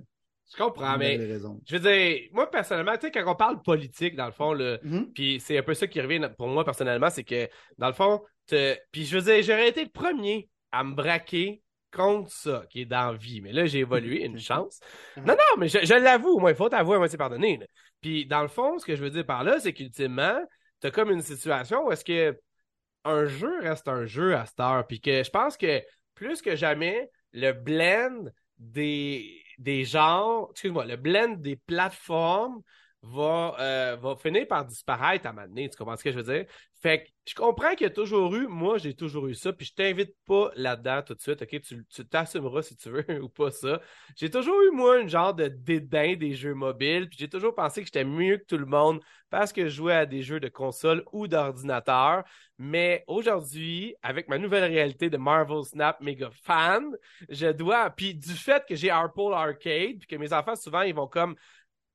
Je 0.51 0.57
comprends, 0.61 0.97
mais 0.97 1.17
je 1.65 1.77
veux 1.77 1.79
dire, 1.79 2.29
moi 2.33 2.51
personnellement, 2.51 2.93
tu 2.95 3.07
sais, 3.07 3.11
quand 3.11 3.23
on 3.31 3.35
parle 3.35 3.61
politique, 3.63 4.15
dans 4.15 4.25
le 4.27 4.31
fond, 4.33 4.53
Mhm. 4.83 5.11
Puis 5.13 5.39
c'est 5.39 5.57
un 5.57 5.63
peu 5.63 5.73
ça 5.73 5.87
qui 5.87 5.99
revient 6.01 6.29
pour 6.37 6.47
moi 6.47 6.63
personnellement, 6.63 7.09
c'est 7.09 7.23
que 7.23 7.47
dans 7.77 7.87
le 7.87 7.93
fond, 7.93 8.21
te- 8.47 8.77
puis 8.91 9.05
je 9.05 9.17
veux 9.17 9.23
dire, 9.23 9.43
j'aurais 9.43 9.69
été 9.69 9.83
le 9.83 9.89
premier 9.89 10.50
à 10.71 10.83
me 10.83 10.93
braquer 10.93 11.62
contre 11.91 12.31
ça, 12.31 12.65
qui 12.69 12.81
est 12.81 12.85
dans 12.85 13.12
la 13.12 13.17
vie. 13.17 13.41
Mais 13.41 13.53
là, 13.53 13.65
j'ai 13.65 13.79
évolué, 13.79 14.23
une 14.25 14.39
chance. 14.39 14.79
Non, 15.17 15.33
non, 15.33 15.57
mais 15.57 15.67
je, 15.67 15.79
je 15.83 15.93
l'avoue, 15.93 16.39
moi, 16.39 16.51
il 16.51 16.55
faut 16.57 16.69
t'avouer, 16.69 16.97
moi, 16.97 17.07
c'est 17.07 17.17
pardonné. 17.17 17.57
là. 17.57 17.65
Puis 18.01 18.25
dans 18.25 18.41
le 18.41 18.47
fond, 18.47 18.79
ce 18.79 18.85
que 18.85 18.95
je 18.95 19.03
veux 19.03 19.09
dire 19.12 19.25
par 19.25 19.43
là, 19.43 19.59
c'est 19.59 19.73
qu'ultimement, 19.73 20.39
t'as 20.79 20.91
comme 20.91 21.12
une 21.12 21.21
situation 21.21 21.85
où 21.85 21.91
est-ce 21.91 22.03
que 22.03 22.38
un 23.05 23.25
jeu 23.25 23.59
reste 23.62 23.88
un 23.88 24.05
jeu 24.05 24.35
à 24.35 24.45
cette 24.45 24.59
heure. 24.59 24.85
Puis 24.88 25.01
que 25.01 25.23
je 25.23 25.29
pense 25.29 25.57
que 25.57 25.81
plus 26.15 26.41
que 26.41 26.55
jamais, 26.55 27.09
le 27.33 27.51
blend 27.51 28.25
des, 28.57 29.41
des 29.57 29.83
genres, 29.83 30.50
excuse-moi, 30.51 30.85
le 30.85 30.95
blend 30.95 31.35
des 31.38 31.55
plateformes 31.55 32.62
va, 33.03 33.55
euh, 33.60 33.98
va 34.01 34.15
finir 34.15 34.48
par 34.48 34.65
disparaître 34.65 35.27
à 35.27 35.29
un 35.29 35.33
moment 35.33 35.48
donné. 35.48 35.69
Tu 35.69 35.77
comprends 35.77 35.98
ce 35.98 36.03
que 36.03 36.12
je 36.12 36.19
veux 36.19 36.33
dire? 36.33 36.45
Fait 36.81 37.03
que 37.03 37.10
je 37.25 37.36
comprends 37.36 37.72
qu'il 37.75 37.83
y 37.83 37.89
a 37.89 37.93
toujours 37.93 38.36
eu, 38.36 38.48
moi 38.48 38.77
j'ai 38.77 38.93
toujours 38.93 39.27
eu 39.27 39.36
ça, 39.36 39.53
puis 39.53 39.65
je 39.65 39.74
t'invite 39.74 40.13
pas 40.25 40.51
là-dedans 40.55 41.01
tout 41.01 41.13
de 41.13 41.22
suite, 41.22 41.41
ok? 41.41 41.62
Tu 41.62 42.05
t'assumeras 42.05 42.62
si 42.62 42.75
tu 42.75 42.89
veux 42.89 43.05
ou 43.24 43.29
pas 43.29 43.51
ça. 43.51 43.79
J'ai 44.17 44.29
toujours 44.29 44.62
eu, 44.63 44.72
moi, 44.72 45.00
une 45.00 45.07
genre 45.07 45.33
de 45.33 45.48
dédain 45.48 46.15
des 46.15 46.33
jeux 46.33 46.53
mobiles, 46.53 47.07
puis 47.07 47.17
j'ai 47.19 47.29
toujours 47.29 47.55
pensé 47.55 47.81
que 47.81 47.88
j'étais 47.88 48.03
mieux 48.03 48.38
que 48.38 48.45
tout 48.45 48.57
le 48.57 48.65
monde 48.65 49.01
parce 49.29 49.53
que 49.53 49.63
je 49.63 49.69
jouais 49.69 49.95
à 49.95 50.05
des 50.05 50.22
jeux 50.22 50.39
de 50.39 50.50
console 50.50 51.03
ou 51.12 51.27
d'ordinateur. 51.27 52.24
Mais 52.57 53.03
aujourd'hui, 53.07 53.95
avec 54.03 54.27
ma 54.27 54.38
nouvelle 54.38 54.65
réalité 54.65 55.10
de 55.10 55.17
Marvel 55.17 55.63
Snap 55.63 56.00
méga 56.01 56.29
fan, 56.43 56.86
je 57.29 57.48
dois, 57.48 57.89
puis 57.89 58.13
du 58.13 58.33
fait 58.33 58.63
que 58.67 58.75
j'ai 58.75 58.89
Apple 58.89 59.33
Arcade, 59.33 59.98
puis 60.00 60.07
que 60.07 60.15
mes 60.17 60.33
enfants 60.33 60.55
souvent 60.55 60.81
ils 60.81 60.93
vont 60.93 61.07
comme 61.07 61.36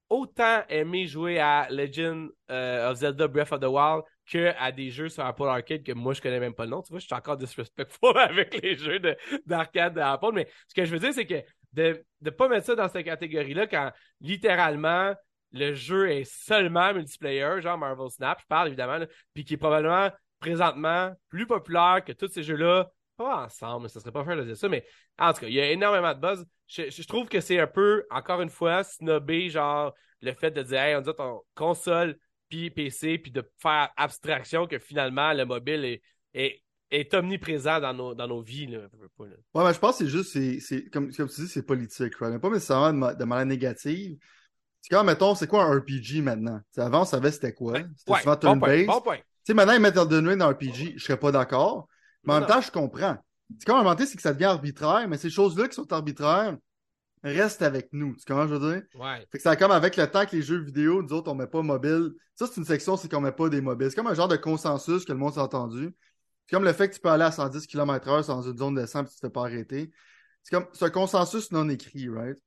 autant 0.09 0.63
aimer 0.69 1.07
jouer 1.07 1.39
à 1.39 1.69
Legend 1.71 2.31
euh, 2.51 2.91
of 2.91 2.99
Zelda 2.99 3.29
Breath 3.29 3.53
of 3.53 3.61
the 3.61 3.65
Wild 3.65 4.03
que 4.27 4.53
à 4.59 4.73
des 4.73 4.91
jeux 4.91 5.09
sur 5.09 5.25
Apple 5.25 5.45
Arcade 5.45 5.83
que 5.83 5.93
moi 5.93 6.13
je 6.13 6.21
connais 6.21 6.41
même 6.41 6.55
pas 6.55 6.65
le 6.65 6.71
nom. 6.71 6.83
Tu 6.83 6.91
vois, 6.93 6.99
je 7.01 7.07
suis 7.07 7.15
encore 7.15 7.37
disrespectful 7.37 8.17
avec 8.17 8.61
les 8.63 8.77
jeux 8.77 8.99
de- 8.99 9.17
d'arcade 9.47 9.95
d'Apple, 9.95 10.33
mais 10.35 10.49
ce 10.69 10.75
que 10.75 10.85
je 10.85 10.93
veux 10.93 10.99
dire, 10.99 11.13
c'est 11.13 11.27
que 11.27 11.43
de 11.73 12.05
ne 12.23 12.31
pas 12.31 12.49
mettre 12.49 12.67
ça 12.67 12.75
dans 12.75 12.89
cette 12.89 13.05
catégorie-là 13.05 13.67
quand 13.67 13.93
littéralement 14.21 15.15
le 15.53 15.75
jeu 15.75 16.11
est 16.11 16.25
seulement 16.25 16.93
multiplayer, 16.93 17.61
genre 17.61 17.79
Marvel 17.79 18.11
Snap, 18.11 18.39
je 18.41 18.47
parle 18.47 18.69
évidemment, 18.69 19.05
puis 19.35 19.45
qui 19.45 19.55
est 19.55 19.59
probablement 19.59 20.11
présentement 20.41 21.13
plus 21.29 21.47
populaire 21.47 22.03
que 22.07 22.13
tous 22.13 22.29
ces 22.29 22.43
jeux-là, 22.43 22.91
pas 23.19 23.45
ensemble, 23.45 23.91
ça 23.91 24.01
serait 24.01 24.13
pas 24.13 24.25
faire 24.25 24.37
de 24.37 24.45
dire 24.45 24.57
ça, 24.57 24.69
mais 24.69 24.87
en 25.19 25.33
tout 25.35 25.41
cas, 25.41 25.49
il 25.49 25.55
y 25.55 25.61
a 25.61 25.71
énormément 25.71 26.15
de 26.15 26.21
buzz. 26.21 26.47
Je, 26.69 26.91
je 26.91 27.03
trouve 27.07 27.29
que 27.29 27.41
c'est 27.41 27.59
un 27.59 27.67
peu, 27.67 28.05
encore 28.11 28.41
une 28.41 28.49
fois, 28.49 28.85
snobé, 28.85 29.51
genre 29.51 29.93
le 30.23 30.33
fait 30.33 30.51
de 30.53 30.63
dire, 30.63 30.81
hey, 30.81 30.97
on 30.97 31.01
dit 31.01 31.11
ton 31.17 31.43
console 31.55 32.17
puis 32.49 32.71
PC, 32.71 33.19
puis 33.19 33.31
de 33.31 33.43
faire 33.59 33.91
abstraction 33.97 34.67
que 34.67 34.79
finalement 34.79 35.33
le 35.35 35.45
mobile 35.45 35.85
est, 35.85 36.03
est, 36.33 36.63
est 36.91 37.13
omniprésent 37.13 37.81
dans 37.81 37.93
nos, 37.93 38.15
dans 38.15 38.27
nos 38.27 38.41
vies. 38.41 38.67
Là, 38.67 38.89
pas. 39.19 39.25
Ouais, 39.25 39.65
mais 39.65 39.75
je 39.75 39.79
pense 39.79 39.99
que 39.99 40.05
c'est 40.05 40.11
juste, 40.11 40.61
c'est, 40.61 40.89
comme, 40.91 41.13
comme 41.13 41.29
tu 41.29 41.41
dis, 41.43 41.49
c'est 41.49 41.63
politique, 41.63 42.15
right? 42.17 42.33
Mais 42.33 42.39
pas 42.39 42.51
nécessairement 42.51 42.93
de, 42.93 42.99
ma- 42.99 43.15
de 43.15 43.25
manière 43.25 43.47
négative. 43.47 44.17
C'est 44.81 44.95
quand, 44.95 45.05
mettons, 45.05 45.35
c'est 45.35 45.47
quoi 45.47 45.65
un 45.65 45.79
RPG 45.79 46.23
maintenant? 46.23 46.61
T'sais, 46.73 46.83
avant, 46.83 47.03
on 47.03 47.05
savait 47.05 47.33
c'était 47.33 47.53
quoi. 47.53 47.75
C'était 47.97 48.13
Ouais, 48.13 48.21
souvent 48.21 48.37
turn-based. 48.37 48.87
bon. 48.87 49.03
Tu 49.13 49.21
sais, 49.45 49.55
maintenant, 49.55 49.75
ils 49.75 49.81
mettent 49.81 49.95
dans 49.95 50.11
un 50.11 50.49
RPG, 50.49 50.95
je 50.97 51.05
serais 51.05 51.19
pas 51.19 51.33
d'accord. 51.33 51.89
Mais 52.29 52.35
en 52.35 52.41
même 52.41 52.49
temps, 52.49 52.61
je 52.61 52.71
comprends. 52.71 53.17
Comme 53.65 53.77
un 53.77 53.79
moment 53.79 53.95
donné, 53.95 54.07
c'est 54.07 54.17
que 54.17 54.23
ça 54.23 54.35
devient 54.35 54.45
arbitraire, 54.45 55.09
mais 55.09 55.17
ces 55.17 55.31
choses-là 55.31 55.67
qui 55.67 55.75
sont 55.75 55.91
arbitraires 55.93 56.59
restent 57.25 57.63
avec 57.63 57.89
nous. 57.93 58.15
Tu 58.17 58.25
comprends, 58.27 58.47
ce 58.47 58.53
je 58.53 58.55
veux 58.55 58.73
dire? 58.73 58.83
Ouais. 58.95 59.27
Fait 59.33 59.39
que 59.39 59.43
c'est 59.43 59.57
comme 59.57 59.71
avec 59.71 59.97
le 59.97 60.07
temps 60.07 60.27
que 60.27 60.37
les 60.37 60.43
jeux 60.43 60.59
vidéo, 60.59 61.03
nous 61.03 61.13
autres, 61.15 61.33
on 61.33 61.35
met 61.35 61.47
pas 61.47 61.63
mobile. 61.63 62.11
Ça, 62.35 62.47
c'est 62.47 62.59
une 62.59 62.67
section, 62.67 62.99
c'est 62.99 63.11
qu'on 63.11 63.23
met 63.23 63.33
pas 63.33 63.49
des 63.49 63.63
mobiles. 63.63 63.89
C'est 63.89 63.97
comme 63.97 64.09
un 64.09 64.15
genre 64.15 64.29
de 64.29 64.37
consensus 64.37 65.07
que 65.07 65.13
le 65.13 65.19
monde 65.19 65.33
s'est 65.33 65.41
entendu. 65.41 65.95
C'est 66.47 66.55
comme 66.55 66.65
le 66.65 66.73
fait 66.75 66.91
que 66.91 66.95
tu 66.95 67.01
peux 67.01 67.09
aller 67.09 67.25
à 67.25 67.33
110 67.33 67.67
km/h 67.67 68.27
dans 68.27 68.43
une 68.43 68.59
zone 68.59 68.75
de 68.75 68.85
100 68.85 69.05
et 69.05 69.09
tu 69.09 69.15
te 69.15 69.21
fais 69.21 69.31
pas 69.31 69.43
arrêter. 69.43 69.91
C'est 70.43 70.55
comme, 70.55 70.67
un 70.81 70.91
consensus 70.91 71.51
non 71.51 71.69
écrit, 71.71 72.11
right? 72.11 72.39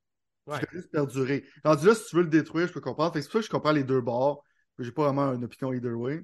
Ouais. 0.45 0.55
Ça 0.55 0.59
fait 0.59 0.69
juste 0.73 0.91
perdurer. 0.91 1.43
Rendu 1.65 1.87
là, 1.87 1.95
si 1.95 2.05
tu 2.05 2.15
veux 2.15 2.23
le 2.23 2.29
détruire, 2.29 2.67
je 2.67 2.73
peux 2.73 2.81
comprendre. 2.81 3.13
Fait 3.13 3.19
que 3.19 3.23
c'est 3.23 3.31
pour 3.31 3.39
ça 3.39 3.39
que 3.39 3.45
je 3.47 3.51
comprends 3.51 3.71
les 3.71 3.83
deux 3.83 4.01
bords. 4.01 4.43
J'ai 4.77 4.91
pas 4.91 5.03
vraiment 5.03 5.33
une 5.33 5.43
opinion 5.43 5.73
either 5.73 5.93
way. 5.93 6.23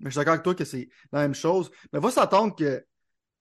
Mais 0.00 0.06
je 0.06 0.10
suis 0.10 0.18
d'accord 0.18 0.34
avec 0.34 0.44
toi 0.44 0.54
que 0.54 0.64
c'est 0.64 0.88
la 1.12 1.20
même 1.20 1.34
chose. 1.34 1.70
Mais 1.92 2.00
va 2.00 2.10
s'attendre 2.10 2.54
que, 2.54 2.84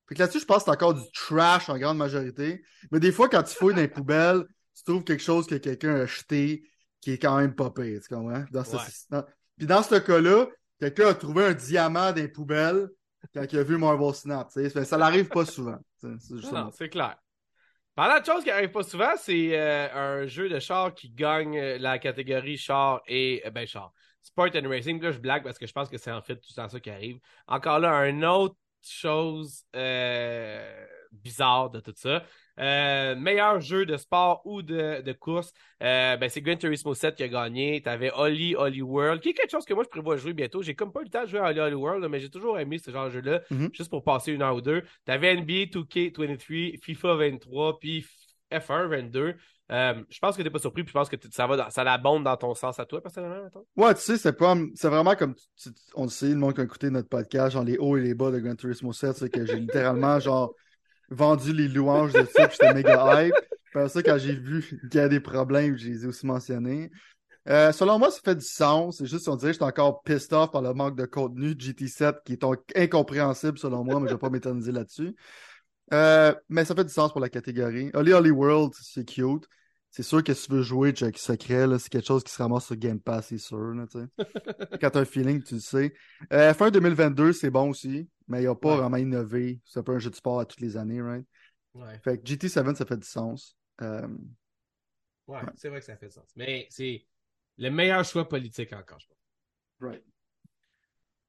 Fait 0.08 0.16
que 0.16 0.20
là-dessus, 0.20 0.40
je 0.40 0.44
pense 0.44 0.58
que 0.58 0.64
c'est 0.64 0.70
encore 0.70 0.94
du 0.94 1.02
trash 1.14 1.68
en 1.68 1.78
grande 1.78 1.98
majorité. 1.98 2.62
Mais 2.90 3.00
des 3.00 3.12
fois, 3.12 3.28
quand 3.28 3.42
tu 3.44 3.54
fouilles 3.54 3.74
dans 3.74 3.80
les 3.80 3.88
poubelles, 3.88 4.44
tu 4.76 4.82
trouves 4.84 5.04
quelque 5.04 5.22
chose 5.22 5.46
que 5.46 5.54
quelqu'un 5.54 5.94
a 5.94 6.00
acheté 6.02 6.64
qui 7.00 7.12
est 7.12 7.18
quand 7.18 7.36
même 7.38 7.54
pas 7.54 7.70
pire, 7.70 8.00
tu 8.06 8.14
comprends? 8.14 8.44
Dans 8.52 8.64
ce- 8.64 8.76
Ouais. 8.76 8.82
dans- 9.10 9.24
Puis 9.56 9.66
dans 9.66 9.82
ce 9.82 9.96
cas-là, 9.96 10.46
quelqu'un 10.78 11.08
a 11.08 11.14
trouvé 11.14 11.46
un 11.46 11.52
diamant 11.54 12.12
les 12.12 12.28
poubelles 12.28 12.88
quand 13.34 13.44
il 13.50 13.58
a 13.58 13.62
vu 13.62 13.78
Marvel 13.78 14.14
Snap. 14.14 14.50
Fait 14.52 14.84
Ça 14.84 14.96
n'arrive 14.96 15.28
pas 15.28 15.44
souvent. 15.44 15.78
Non, 16.02 16.70
c'est 16.72 16.88
clair. 16.88 17.16
Parlant 17.94 18.20
de 18.20 18.24
choses 18.24 18.42
qui 18.42 18.50
arrivent 18.50 18.72
pas 18.72 18.82
souvent, 18.82 19.12
c'est 19.18 19.50
euh, 19.52 20.22
un 20.22 20.26
jeu 20.26 20.48
de 20.48 20.58
char 20.58 20.94
qui 20.94 21.10
gagne 21.10 21.58
euh, 21.58 21.78
la 21.78 21.98
catégorie 21.98 22.56
char 22.56 23.02
et 23.06 23.42
euh, 23.44 23.50
ben 23.50 23.66
char. 23.66 23.92
Sport 24.22 24.48
and 24.54 24.68
Racing. 24.68 25.00
Là, 25.02 25.10
je 25.10 25.18
blague 25.18 25.42
parce 25.42 25.58
que 25.58 25.66
je 25.66 25.72
pense 25.72 25.90
que 25.90 25.98
c'est 25.98 26.10
en 26.10 26.22
fait 26.22 26.36
tout 26.36 26.52
ça 26.52 26.68
qui 26.68 26.90
arrive. 26.90 27.18
Encore 27.46 27.80
là, 27.80 28.08
une 28.08 28.24
autre 28.24 28.56
chose 28.80 29.64
euh, 29.76 30.86
bizarre 31.12 31.70
de 31.70 31.80
tout 31.80 31.92
ça. 31.96 32.22
Euh, 32.60 33.14
meilleur 33.16 33.60
jeu 33.60 33.86
de 33.86 33.96
sport 33.96 34.42
ou 34.44 34.60
de, 34.62 35.00
de 35.00 35.12
course, 35.12 35.52
euh, 35.82 36.16
ben 36.16 36.28
c'est 36.28 36.40
Gran 36.42 36.56
Turismo 36.56 36.92
7 36.94 37.14
qui 37.14 37.22
a 37.22 37.28
gagné. 37.28 37.80
T'avais 37.82 38.10
Holly 38.14 38.54
Holly 38.56 38.82
World, 38.82 39.20
qui 39.22 39.30
est 39.30 39.34
quelque 39.34 39.50
chose 39.50 39.64
que 39.64 39.72
moi 39.74 39.84
je 39.84 39.88
prévois 39.88 40.16
jouer 40.16 40.32
bientôt. 40.34 40.62
J'ai 40.62 40.74
comme 40.74 40.92
pas 40.92 41.00
eu 41.00 41.04
le 41.04 41.10
temps 41.10 41.22
de 41.22 41.28
jouer 41.28 41.40
à 41.40 41.44
Holly 41.48 41.60
Holly 41.60 41.74
World, 41.74 42.06
mais 42.10 42.20
j'ai 42.20 42.30
toujours 42.30 42.58
aimé 42.58 42.78
ce 42.78 42.90
genre 42.90 43.06
de 43.06 43.10
jeu-là, 43.10 43.40
Mhm. 43.50 43.70
juste 43.72 43.88
pour 43.90 44.04
passer 44.04 44.32
une 44.32 44.42
heure 44.42 44.54
ou 44.54 44.60
deux. 44.60 44.82
T'avais 45.04 45.34
NBA 45.36 45.66
2K23, 45.70 46.78
FIFA 46.82 47.14
23, 47.14 47.78
puis 47.78 48.06
F1 48.50 48.86
22. 48.88 49.34
Euh, 49.70 49.94
je 50.10 50.18
pense 50.18 50.36
que 50.36 50.42
t'es 50.42 50.50
pas 50.50 50.58
surpris, 50.58 50.82
puis 50.82 50.90
je 50.92 50.98
pense 50.98 51.08
que 51.08 51.16
ça 51.30 51.46
va 51.46 51.56
dans, 51.56 51.70
ça 51.70 51.82
l'abonde 51.84 52.24
dans 52.24 52.36
ton 52.36 52.54
sens 52.54 52.78
à 52.78 52.84
toi, 52.84 53.00
personnellement, 53.00 53.42
mettons. 53.44 53.64
Ouais, 53.76 53.94
tu 53.94 54.02
sais, 54.02 54.18
c'est 54.18 54.34
pas, 54.36 54.54
c'est 54.74 54.88
vraiment 54.88 55.14
comme, 55.14 55.34
tu- 55.34 55.70
on 55.94 56.02
le 56.02 56.10
sait, 56.10 56.28
le 56.28 56.34
monde 56.34 56.52
qui 56.54 56.60
a 56.60 56.64
écouté 56.64 56.90
notre 56.90 57.08
podcast, 57.08 57.52
genre 57.54 57.64
les 57.64 57.78
hauts 57.78 57.96
et 57.96 58.02
les 58.02 58.12
bas 58.14 58.30
de 58.30 58.38
Gran 58.38 58.54
Turismo 58.54 58.92
7, 58.92 59.16
c'est 59.16 59.30
que 59.30 59.46
j'ai 59.46 59.56
littéralement, 59.58 60.20
genre, 60.20 60.52
vendu 61.12 61.52
les 61.52 61.68
louanges 61.68 62.12
de 62.12 62.26
ça, 62.34 62.48
puis 62.48 62.56
j'étais 62.60 62.74
méga 62.74 63.24
hype. 63.24 63.34
Après 63.74 63.88
ça, 63.88 64.02
quand 64.02 64.18
j'ai 64.18 64.34
vu 64.34 64.62
qu'il 64.90 65.00
y 65.00 65.02
a 65.02 65.08
des 65.08 65.20
problèmes, 65.20 65.76
je 65.76 65.88
les 65.88 66.04
ai 66.04 66.06
aussi 66.06 66.26
mentionnés. 66.26 66.90
Euh, 67.48 67.72
selon 67.72 67.98
moi, 67.98 68.10
ça 68.10 68.20
fait 68.24 68.36
du 68.36 68.44
sens. 68.44 68.98
C'est 68.98 69.06
juste, 69.06 69.28
on 69.28 69.36
dirait 69.36 69.50
que 69.50 69.54
j'étais 69.54 69.64
encore 69.64 70.02
pissed 70.02 70.32
off 70.32 70.50
par 70.52 70.62
le 70.62 70.74
manque 70.74 70.96
de 70.96 71.06
contenu 71.06 71.54
de 71.54 71.60
GT7 71.60 72.16
qui 72.24 72.34
est 72.34 72.44
incompréhensible 72.76 73.58
selon 73.58 73.84
moi, 73.84 73.98
mais 73.98 74.08
je 74.08 74.14
vais 74.14 74.18
pas 74.18 74.30
m'éterniser 74.30 74.72
là-dessus. 74.72 75.14
Euh, 75.92 76.34
mais 76.48 76.64
ça 76.64 76.74
fait 76.74 76.84
du 76.84 76.92
sens 76.92 77.12
pour 77.12 77.20
la 77.20 77.28
catégorie. 77.28 77.90
Holly 77.94 78.12
Holly 78.12 78.30
World, 78.30 78.72
c'est 78.80 79.04
cute. 79.04 79.46
C'est 79.94 80.02
sûr 80.02 80.24
que 80.24 80.32
si 80.32 80.46
tu 80.46 80.52
veux 80.52 80.62
jouer 80.62 80.92
Jack 80.94 81.18
Secret, 81.18 81.66
c'est 81.78 81.90
quelque 81.90 82.06
chose 82.06 82.24
qui 82.24 82.32
se 82.32 82.42
ramasse 82.42 82.64
sur 82.66 82.76
Game 82.76 82.98
Pass, 82.98 83.26
c'est 83.28 83.36
sûr. 83.38 83.58
Là. 83.74 83.84
Quand 84.80 84.90
t'as 84.90 85.00
un 85.00 85.04
feeling, 85.04 85.42
tu 85.42 85.54
le 85.54 85.60
sais. 85.60 85.94
Euh, 86.32 86.54
fin 86.54 86.70
2022, 86.70 87.32
c'est 87.34 87.50
bon 87.50 87.68
aussi, 87.70 88.08
mais 88.26 88.42
il 88.42 88.46
n'a 88.46 88.54
pas 88.54 88.70
Ouais. 88.70 88.76
vraiment 88.80 88.96
innové. 88.96 89.60
C'est 89.66 89.80
un 89.80 89.82
peu 89.82 89.94
un 89.94 89.98
jeu 89.98 90.08
de 90.08 90.14
sport 90.16 90.40
à 90.40 90.46
toutes 90.46 90.60
les 90.62 90.78
années, 90.78 91.02
right? 91.02 91.26
Ouais. 91.74 92.00
Fait 92.02 92.18
que 92.18 92.24
GT7, 92.24 92.74
ça 92.74 92.86
fait 92.86 92.96
du 92.96 93.06
sens. 93.06 93.56
Euh, 93.82 94.08
Ouais, 95.28 95.40
c'est 95.54 95.68
vrai 95.68 95.78
que 95.78 95.84
ça 95.86 95.96
fait 95.96 96.10
sens. 96.10 96.28
Mais 96.36 96.66
c'est 96.70 97.06
le 97.58 97.70
meilleur 97.70 98.04
choix 98.04 98.28
politique 98.28 98.72
encore, 98.72 98.98
je 98.98 99.06
pense. 99.06 99.16
right. 99.90 100.02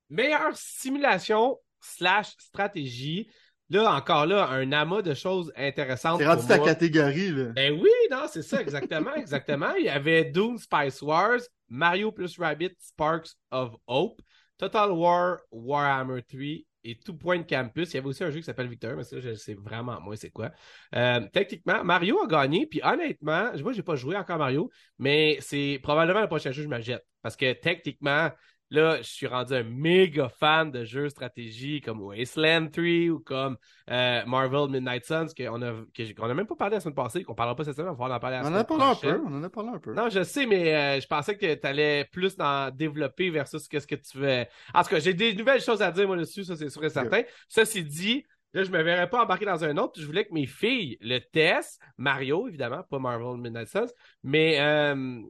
meilleure 0.10 0.56
simulation 0.56 1.60
slash 1.82 2.34
stratégie. 2.40 3.30
Là, 3.70 3.96
encore 3.96 4.26
là, 4.26 4.50
un 4.50 4.72
amas 4.72 5.02
de 5.02 5.14
choses 5.14 5.52
intéressantes. 5.56 6.20
C'est 6.20 6.28
rendu 6.28 6.46
ta 6.46 6.60
catégorie, 6.60 7.32
là. 7.32 7.46
Ben 7.56 7.74
oui, 7.74 7.90
non, 8.12 8.26
c'est 8.32 8.44
ça, 8.44 8.62
exactement, 8.62 9.16
exactement. 9.16 9.74
Il 9.76 9.86
y 9.86 9.90
avait 9.90 10.26
Doom 10.26 10.58
Spice 10.58 11.02
Wars, 11.02 11.40
Mario 11.70 12.12
plus 12.12 12.38
Rabbit 12.38 12.76
Sparks 12.80 13.30
of 13.52 13.76
Hope, 13.88 14.22
Total 14.58 14.92
War 14.92 15.40
Warhammer 15.52 16.22
3 16.22 16.42
et 16.84 17.00
Two 17.00 17.16
Point 17.16 17.44
Campus. 17.44 17.92
Il 17.92 17.96
y 17.96 17.98
avait 17.98 18.08
aussi 18.08 18.24
un 18.24 18.30
jeu 18.30 18.40
qui 18.40 18.46
s'appelle 18.46 18.68
Victor, 18.68 18.96
mais 18.96 19.04
ça, 19.04 19.20
je 19.20 19.34
sais 19.34 19.54
vraiment 19.54 20.00
moi 20.02 20.16
c'est 20.16 20.30
quoi. 20.30 20.52
Euh, 20.96 21.22
techniquement, 21.32 21.84
Mario 21.84 22.22
a 22.22 22.28
gagné, 22.28 22.68
puis 22.68 22.82
honnêtement, 22.84 23.52
moi, 23.62 23.74
j'ai 23.74 23.84
pas 23.84 23.96
joué 23.96 24.16
encore 24.16 24.38
Mario, 24.38 24.70
mais 25.00 25.38
c'est 25.40 25.80
probablement 25.82 26.22
le 26.22 26.28
prochain 26.28 26.52
jeu 26.52 26.64
que 26.64 26.70
je 26.70 26.76
me 26.76 26.82
jette. 26.82 27.06
Parce 27.22 27.36
que 27.38 27.54
techniquement, 27.54 28.30
Là, 28.74 28.98
je 28.98 29.04
suis 29.04 29.28
rendu 29.28 29.54
un 29.54 29.62
méga 29.62 30.30
fan 30.30 30.72
de 30.72 30.84
jeux 30.84 31.08
stratégie 31.08 31.80
comme 31.80 32.02
Wasteland 32.02 32.70
3 32.70 33.10
ou 33.12 33.20
comme 33.20 33.56
euh, 33.92 34.26
Marvel 34.26 34.68
Midnight 34.72 35.06
Suns 35.06 35.28
qu'on 35.38 35.62
a, 35.62 36.34
même 36.34 36.48
pas 36.48 36.56
parlé 36.56 36.78
la 36.78 36.80
semaine 36.80 36.96
passée, 36.96 37.24
qu'on 37.24 37.36
parlera 37.36 37.56
pas 37.56 37.66
cette 37.66 37.76
semaine, 37.76 37.90
on 37.90 37.92
va 37.92 37.98
pouvoir 37.98 38.18
en 38.18 38.20
parler 38.20 38.38
la 38.38 38.42
On 38.42 38.46
en 38.46 38.48
semaine 38.48 38.62
a 38.62 38.64
parlé 38.64 38.84
un 38.84 38.96
peu, 38.96 39.22
on 39.28 39.36
en 39.36 39.44
a 39.44 39.50
parlé 39.52 39.70
un 39.70 39.78
peu. 39.78 39.94
Non, 39.94 40.10
je 40.10 40.24
sais, 40.24 40.48
mais 40.48 40.74
euh, 40.74 41.00
je 41.00 41.06
pensais 41.06 41.38
que 41.38 41.54
tu 41.54 41.68
allais 41.68 42.06
plus 42.12 42.36
dans 42.36 42.76
développer 42.76 43.30
versus 43.30 43.68
qu'est-ce 43.68 43.86
que 43.86 43.94
tu 43.94 44.18
veux. 44.18 44.46
En 44.74 44.82
tout 44.82 44.90
cas, 44.90 45.00
j'ai 45.00 45.14
des 45.14 45.36
nouvelles 45.36 45.62
choses 45.62 45.84
à 45.84 45.92
dire 45.92 46.08
moi 46.08 46.18
dessus, 46.18 46.44
ça 46.44 46.56
c'est 46.56 46.70
sûr 46.70 46.84
et 46.84 46.90
certain. 46.90 47.22
Ceci 47.50 47.84
dit, 47.84 48.26
là, 48.54 48.64
je 48.64 48.72
me 48.72 48.82
verrais 48.82 49.08
pas 49.08 49.24
embarquer 49.24 49.46
dans 49.46 49.64
un 49.64 49.78
autre. 49.78 50.02
Je 50.02 50.06
voulais 50.08 50.26
que 50.26 50.34
mes 50.34 50.48
filles 50.48 50.98
le 51.00 51.20
testent. 51.20 51.80
Mario, 52.00 52.48
évidemment, 52.48 52.82
pas 52.90 52.98
Marvel 52.98 53.40
Midnight 53.40 53.68
Suns, 53.68 53.94
mais 54.24 54.60
euh, 54.60 55.22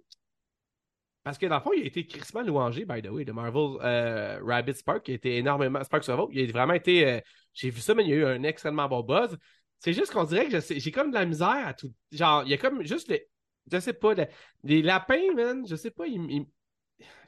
parce 1.24 1.38
que 1.38 1.46
dans 1.46 1.56
le 1.56 1.62
fond, 1.62 1.72
il 1.74 1.84
a 1.84 1.86
été 1.86 2.06
crissement 2.06 2.42
louangé, 2.42 2.86
by 2.86 3.02
the 3.02 3.08
way, 3.10 3.24
de 3.26 3.32
Marvel 3.32 3.78
euh, 3.82 4.40
Rabbit 4.44 4.74
Spark, 4.76 5.04
qui 5.04 5.12
a 5.12 5.16
été 5.16 5.38
énormément. 5.38 5.84
Spark 5.84 6.04
Survival, 6.04 6.28
il 6.32 6.50
a 6.50 6.52
vraiment 6.52 6.74
été. 6.74 7.08
euh, 7.08 7.20
j'ai 7.54 7.70
vu 7.70 7.80
ça, 7.82 7.94
mais 7.94 8.04
il 8.04 8.10
y 8.10 8.14
a 8.14 8.16
eu 8.18 8.26
un 8.26 8.44
extrêmement 8.44 8.88
bon 8.90 9.02
buzz. 9.02 9.38
C'est 9.80 9.94
juste 9.94 10.12
qu'on 10.14 10.24
dirait 10.24 10.48
que 10.48 10.60
j'ai 10.60 10.92
comme 10.92 11.10
de 11.10 11.16
la 11.16 11.26
misère 11.26 11.68
à 11.68 11.74
tout. 11.74 11.94
Genre, 12.12 12.44
il 12.44 12.50
y 12.50 12.54
a 12.54 12.58
comme 12.58 12.84
juste 12.86 13.08
les. 13.10 13.28
Je 13.72 13.80
sais 13.80 13.94
pas, 13.94 14.14
le- 14.14 14.28
les 14.64 14.82
lapins, 14.82 15.34
man, 15.36 15.66
je 15.68 15.76
sais 15.76 15.92
pas, 15.92 16.06
ils- 16.08 16.30
ils- 16.30 16.48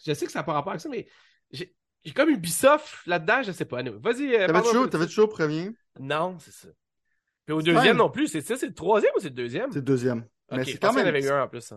je 0.06 0.14
sais 0.14 0.26
que 0.26 0.32
ça 0.32 0.40
n'a 0.40 0.44
pas 0.44 0.54
rapport 0.54 0.72
avec 0.72 0.82
ça, 0.82 0.90
mais 0.90 1.08
j'ai 1.52 2.12
comme 2.14 2.30
Ubisoft 2.30 3.06
là-dedans, 3.08 3.42
je 3.44 3.52
sais 3.52 3.66
pas. 3.66 3.82
Vas-y, 3.82 4.32
T'avais 4.32 4.64
chaud, 4.64 4.88
t'avais 4.88 5.08
chaud 5.08 5.24
au 5.24 5.28
premier? 5.28 5.72
Non, 6.00 6.38
c'est 6.40 6.52
ça. 6.52 6.68
Puis 7.46 7.54
au 7.54 7.62
deuxième 7.62 7.98
non 7.98 8.10
plus, 8.10 8.28
c'est 8.28 8.42
ça, 8.42 8.58
c'est 8.58 8.68
le 8.68 8.74
troisième 8.74 9.12
ou 9.16 9.20
c'est 9.20 9.30
le 9.30 9.36
deuxième? 9.36 9.72
C'est 9.72 9.80
le 9.80 9.86
deuxième. 9.86 10.26
Mais 10.52 10.64
c'est 10.66 10.78
quand 10.78 10.94
même. 10.94 11.08
avait 11.08 11.24
eu 11.24 11.30
un 11.30 11.44
en 11.44 11.48
plus. 11.48 11.74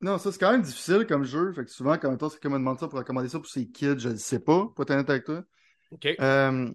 Non, 0.00 0.18
ça, 0.18 0.30
c'est 0.30 0.38
quand 0.38 0.52
même 0.52 0.62
difficile 0.62 1.06
comme 1.06 1.24
jeu. 1.24 1.52
Fait 1.52 1.64
que 1.64 1.70
souvent, 1.70 1.98
quand 1.98 2.10
on 2.10 2.28
quelqu'un 2.28 2.50
me 2.50 2.58
demande 2.58 2.78
ça 2.78 2.88
pour 2.88 2.98
recommander 2.98 3.28
ça 3.28 3.38
pour 3.38 3.48
ses 3.48 3.68
kids, 3.68 3.98
je 3.98 4.10
ne 4.10 4.16
sais 4.16 4.38
pas, 4.38 4.66
pour 4.74 4.82
être 4.82 4.90
honnête 4.90 5.10
avec 5.10 5.24
toi. 5.24 5.42
Ok. 5.90 6.06
Euh, 6.20 6.70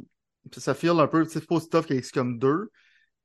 ça 0.57 0.73
feel 0.73 0.91
un 0.91 1.07
peu, 1.07 1.23
tu 1.23 1.31
sais, 1.31 1.39
c'est 1.39 1.47
pas 1.47 1.55
aussi 1.55 1.69
tough 1.69 1.85
qu'avec 1.85 2.11
comme 2.11 2.37
2, 2.37 2.69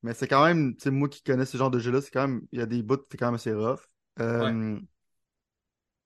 mais 0.02 0.14
c'est 0.14 0.28
quand 0.28 0.44
même, 0.44 0.76
tu 0.76 0.82
sais, 0.84 0.90
moi 0.90 1.08
qui 1.08 1.22
connais 1.22 1.44
ce 1.44 1.56
genre 1.56 1.70
de 1.70 1.78
jeu-là, 1.78 2.00
c'est 2.00 2.10
quand 2.10 2.28
même, 2.28 2.42
il 2.52 2.60
y 2.60 2.62
a 2.62 2.66
des 2.66 2.82
bouts, 2.82 2.98
c'est 3.10 3.16
quand 3.16 3.26
même 3.26 3.34
assez 3.34 3.52
rough. 3.52 3.80
Euh, 4.20 4.78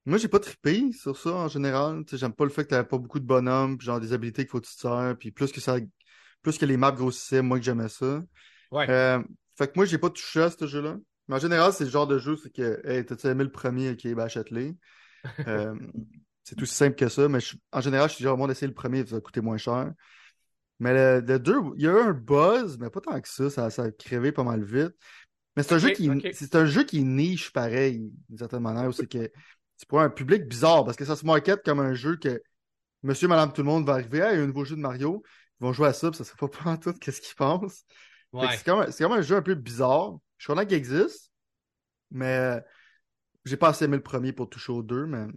Moi, 0.04 0.18
j'ai 0.18 0.28
pas 0.28 0.40
trippé 0.40 0.92
sur 0.92 1.16
ça 1.16 1.30
en 1.30 1.48
général. 1.48 2.04
Tu 2.04 2.12
sais, 2.12 2.18
j'aime 2.18 2.32
pas 2.32 2.44
le 2.44 2.50
fait 2.50 2.64
que 2.64 2.70
t'avais 2.70 2.88
pas 2.88 2.98
beaucoup 2.98 3.20
de 3.20 3.26
bonhommes, 3.26 3.78
puis 3.78 3.86
genre 3.86 4.00
des 4.00 4.12
habilités 4.12 4.42
qu'il 4.42 4.50
faut 4.50 4.60
que 4.60 4.66
tu 4.66 4.74
te 4.74 4.80
sers, 4.80 5.16
puis 5.18 5.30
plus 5.30 5.52
que 5.52 5.60
ça, 5.60 5.76
plus 6.42 6.58
que 6.58 6.64
les 6.66 6.76
maps 6.76 6.92
grossissaient, 6.92 7.42
moi 7.42 7.58
que 7.58 7.64
j'aimais 7.64 7.88
ça. 7.88 8.22
Ouais. 8.70 8.88
Euh, 8.90 9.22
fait 9.56 9.68
que 9.68 9.72
moi, 9.76 9.84
j'ai 9.84 9.98
pas 9.98 10.10
touché 10.10 10.42
à 10.42 10.50
ce 10.50 10.66
jeu-là. 10.66 10.96
Mais 11.32 11.38
en 11.38 11.40
général, 11.40 11.72
c'est 11.72 11.84
le 11.84 11.90
genre 11.90 12.06
de 12.06 12.18
jeu, 12.18 12.36
c'est 12.36 12.50
que, 12.52 12.80
hey, 12.86 13.04
t'as-tu 13.06 13.26
aimé 13.26 13.44
le 13.44 13.50
premier, 13.50 13.90
ok, 13.92 14.02
ben 14.14 14.20
achète-les. 14.24 14.76
Euh, 15.48 15.74
c'est 16.44 16.60
aussi 16.62 16.74
simple 16.74 16.96
que 16.96 17.08
ça, 17.08 17.28
mais 17.28 17.40
je- 17.40 17.56
en 17.72 17.80
général, 17.80 18.08
je 18.10 18.16
suis 18.16 18.24
genre, 18.24 18.36
moi, 18.36 18.48
d'essayer 18.48 18.66
le 18.66 18.74
premier, 18.74 19.06
ça 19.06 19.14
va 19.16 19.20
coûter 19.20 19.40
moins 19.40 19.56
cher. 19.56 19.92
Mais 20.80 20.92
le, 20.92 21.26
le 21.26 21.38
deux, 21.38 21.60
il 21.76 21.82
y 21.82 21.88
a 21.88 21.92
eu 21.92 22.00
un 22.00 22.12
buzz, 22.12 22.78
mais 22.78 22.90
pas 22.90 23.00
tant 23.00 23.20
que 23.20 23.28
ça, 23.28 23.50
ça, 23.50 23.70
ça 23.70 23.84
a 23.84 23.90
crevé 23.92 24.32
pas 24.32 24.44
mal 24.44 24.64
vite. 24.64 24.92
Mais 25.56 25.62
c'est 25.62 25.74
un 25.74 25.78
jeu 25.78 25.90
qui, 25.90 26.18
c'est 26.30 26.56
un 26.56 26.66
jeu 26.66 26.84
qui 26.84 27.04
niche 27.04 27.52
pareil, 27.52 28.12
d'une 28.28 28.38
certaine 28.38 28.62
manière, 28.62 28.88
où 28.88 28.92
c'est 28.92 29.06
que 29.08 29.30
c'est 29.76 29.88
pour 29.88 30.00
un 30.00 30.10
public 30.10 30.46
bizarre, 30.48 30.84
parce 30.84 30.96
que 30.96 31.04
ça 31.04 31.16
se 31.16 31.26
market 31.26 31.62
comme 31.64 31.80
un 31.80 31.94
jeu 31.94 32.16
que 32.16 32.42
monsieur, 33.02 33.28
madame, 33.28 33.52
tout 33.52 33.62
le 33.62 33.66
monde 33.68 33.86
va 33.86 33.94
arriver, 33.94 34.18
hey, 34.20 34.34
il 34.34 34.38
y 34.38 34.40
a 34.40 34.44
un 34.44 34.46
nouveau 34.46 34.64
jeu 34.64 34.76
de 34.76 34.80
Mario, 34.80 35.22
ils 35.60 35.64
vont 35.64 35.72
jouer 35.72 35.88
à 35.88 35.92
ça, 35.92 36.10
puis 36.10 36.18
ça 36.18 36.24
sera 36.24 36.48
pas 36.48 36.70
en 36.70 36.76
tout 36.76 36.92
qu'est-ce 36.94 37.20
qu'ils 37.20 37.36
pensent. 37.36 37.84
Ouais. 38.32 38.48
C'est 38.50 38.64
quand, 38.64 38.80
même- 38.80 38.90
c'est 38.92 39.04
quand 39.04 39.10
même 39.10 39.18
un 39.20 39.22
jeu 39.22 39.36
un 39.36 39.42
peu 39.42 39.54
bizarre. 39.54 40.18
Je 40.42 40.46
suis 40.46 40.52
content 40.54 40.66
qu'il 40.66 40.76
existe, 40.76 41.30
mais 42.10 42.36
euh, 42.36 42.60
j'ai 43.44 43.56
pas 43.56 43.68
assez 43.68 43.84
aimé 43.84 43.96
le 43.96 44.02
premier 44.02 44.32
pour 44.32 44.50
toucher 44.50 44.72
aux 44.72 44.82
deux. 44.82 45.06
Mais... 45.06 45.28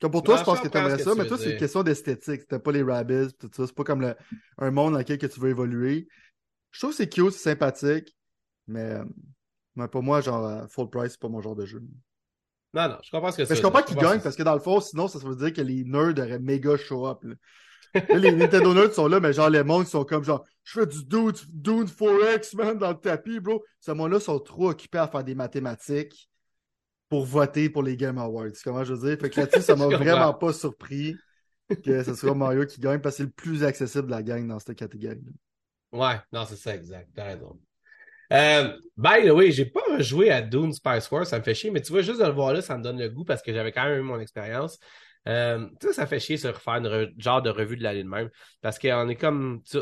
Comme 0.00 0.10
pour 0.12 0.22
toi, 0.22 0.38
je 0.38 0.44
pense 0.44 0.60
que 0.60 0.68
t'aimerais 0.68 0.96
que 0.96 1.02
ça, 1.02 1.14
mais 1.14 1.26
toi, 1.26 1.36
c'est 1.36 1.52
une 1.52 1.58
question 1.58 1.82
d'esthétique. 1.82 2.40
C'était 2.40 2.58
pas 2.58 2.72
les 2.72 2.82
rabbits, 2.82 3.34
tout 3.38 3.50
ça. 3.54 3.66
C'est 3.66 3.74
pas 3.74 3.84
comme 3.84 4.00
le- 4.00 4.16
un 4.56 4.70
monde 4.70 4.94
dans 4.94 4.98
lequel 4.98 5.18
que 5.18 5.26
tu 5.26 5.38
veux 5.40 5.50
évoluer. 5.50 6.08
Je 6.70 6.78
trouve 6.80 6.92
que 6.92 6.96
c'est 6.96 7.08
cute, 7.10 7.32
c'est 7.32 7.50
sympathique, 7.50 8.16
mais, 8.66 8.94
mais 9.76 9.88
pour 9.88 10.02
moi, 10.02 10.22
genre, 10.22 10.46
euh, 10.46 10.66
full 10.68 10.88
price, 10.88 11.10
c'est 11.12 11.20
pas 11.20 11.28
mon 11.28 11.42
genre 11.42 11.54
de 11.54 11.66
jeu. 11.66 11.82
Non, 12.72 12.88
non, 12.88 12.96
je 13.02 13.10
comprends 13.10 13.32
ce 13.32 13.36
que 13.36 13.42
Mais 13.42 13.46
c'est. 13.46 13.56
je 13.56 13.62
comprends 13.62 13.82
qu'ils 13.82 13.96
gagnent 13.98 14.22
parce 14.22 14.36
que 14.36 14.42
dans 14.42 14.54
le 14.54 14.60
fond, 14.60 14.80
sinon, 14.80 15.06
ça 15.06 15.18
veut 15.18 15.36
dire 15.36 15.52
que 15.52 15.60
les 15.60 15.84
nerds 15.84 16.18
auraient 16.18 16.38
méga 16.38 16.78
show 16.78 17.06
up. 17.06 17.22
Là. 17.94 18.02
Là, 18.08 18.16
les 18.16 18.32
Nintendo 18.32 18.74
nerds 18.74 18.94
sont 18.94 19.08
là, 19.08 19.20
mais 19.20 19.32
genre, 19.32 19.50
les 19.50 19.62
mondes 19.62 19.86
sont 19.86 20.04
comme 20.04 20.24
genre, 20.24 20.44
je 20.64 20.80
fais 20.80 20.86
du 20.86 21.04
Dune, 21.04 21.32
Dune 21.48 21.84
4X, 21.84 22.56
man, 22.56 22.78
dans 22.78 22.90
le 22.90 22.98
tapis, 22.98 23.40
bro. 23.40 23.64
Ces 23.80 23.94
mondes-là 23.94 24.20
sont 24.20 24.38
trop 24.38 24.70
occupés 24.70 24.98
à 24.98 25.08
faire 25.08 25.24
des 25.24 25.34
mathématiques 25.34 26.28
pour 27.08 27.24
voter 27.24 27.68
pour 27.68 27.82
les 27.82 27.96
Game 27.96 28.18
Awards. 28.18 28.52
Comment 28.64 28.84
je 28.84 28.94
veux 28.94 29.08
dire? 29.08 29.18
Fait 29.20 29.30
que 29.30 29.40
là-dessus, 29.40 29.62
ça 29.62 29.76
m'a 29.76 29.86
vraiment 29.86 30.32
pas 30.34 30.52
surpris 30.52 31.16
que 31.76 32.02
ce 32.02 32.14
soit 32.14 32.34
Mario 32.34 32.66
qui 32.66 32.80
gagne 32.80 33.00
parce 33.00 33.16
que 33.16 33.18
c'est 33.18 33.24
le 33.24 33.30
plus 33.30 33.64
accessible 33.64 34.06
de 34.06 34.10
la 34.10 34.22
gang 34.22 34.46
dans 34.46 34.58
cette 34.58 34.76
catégorie. 34.76 35.20
Ouais, 35.92 36.16
non, 36.32 36.44
c'est 36.44 36.56
ça, 36.56 36.74
exact. 36.74 37.08
T'as 37.14 37.24
raison. 37.24 37.58
Euh, 38.32 38.76
by 38.96 39.26
the 39.26 39.30
way, 39.30 39.50
j'ai 39.50 39.66
pas 39.66 39.82
rejoué 39.90 40.30
à 40.30 40.40
Dune 40.40 40.72
Spice 40.72 41.10
Wars, 41.10 41.26
ça 41.26 41.38
me 41.38 41.42
fait 41.42 41.54
chier, 41.54 41.70
mais 41.70 41.80
tu 41.80 41.90
vois, 41.90 42.02
juste 42.02 42.20
de 42.20 42.24
le 42.24 42.32
voir 42.32 42.52
là, 42.52 42.62
ça 42.62 42.78
me 42.78 42.82
donne 42.82 42.98
le 42.98 43.08
goût 43.08 43.24
parce 43.24 43.42
que 43.42 43.52
j'avais 43.52 43.72
quand 43.72 43.84
même 43.84 43.98
eu 43.98 44.02
mon 44.02 44.20
expérience. 44.20 44.78
Euh, 45.28 45.68
ça 45.92 46.06
fait 46.06 46.20
chier 46.20 46.36
se 46.36 46.48
refaire 46.48 46.76
une 46.76 46.86
re- 46.86 47.12
genre 47.18 47.42
de 47.42 47.50
revue 47.50 47.76
de 47.76 47.82
l'année 47.82 48.02
de 48.02 48.08
même. 48.08 48.30
Parce 48.62 48.78
qu'on 48.78 49.08
est 49.08 49.16
comme. 49.16 49.62
Tu, 49.70 49.78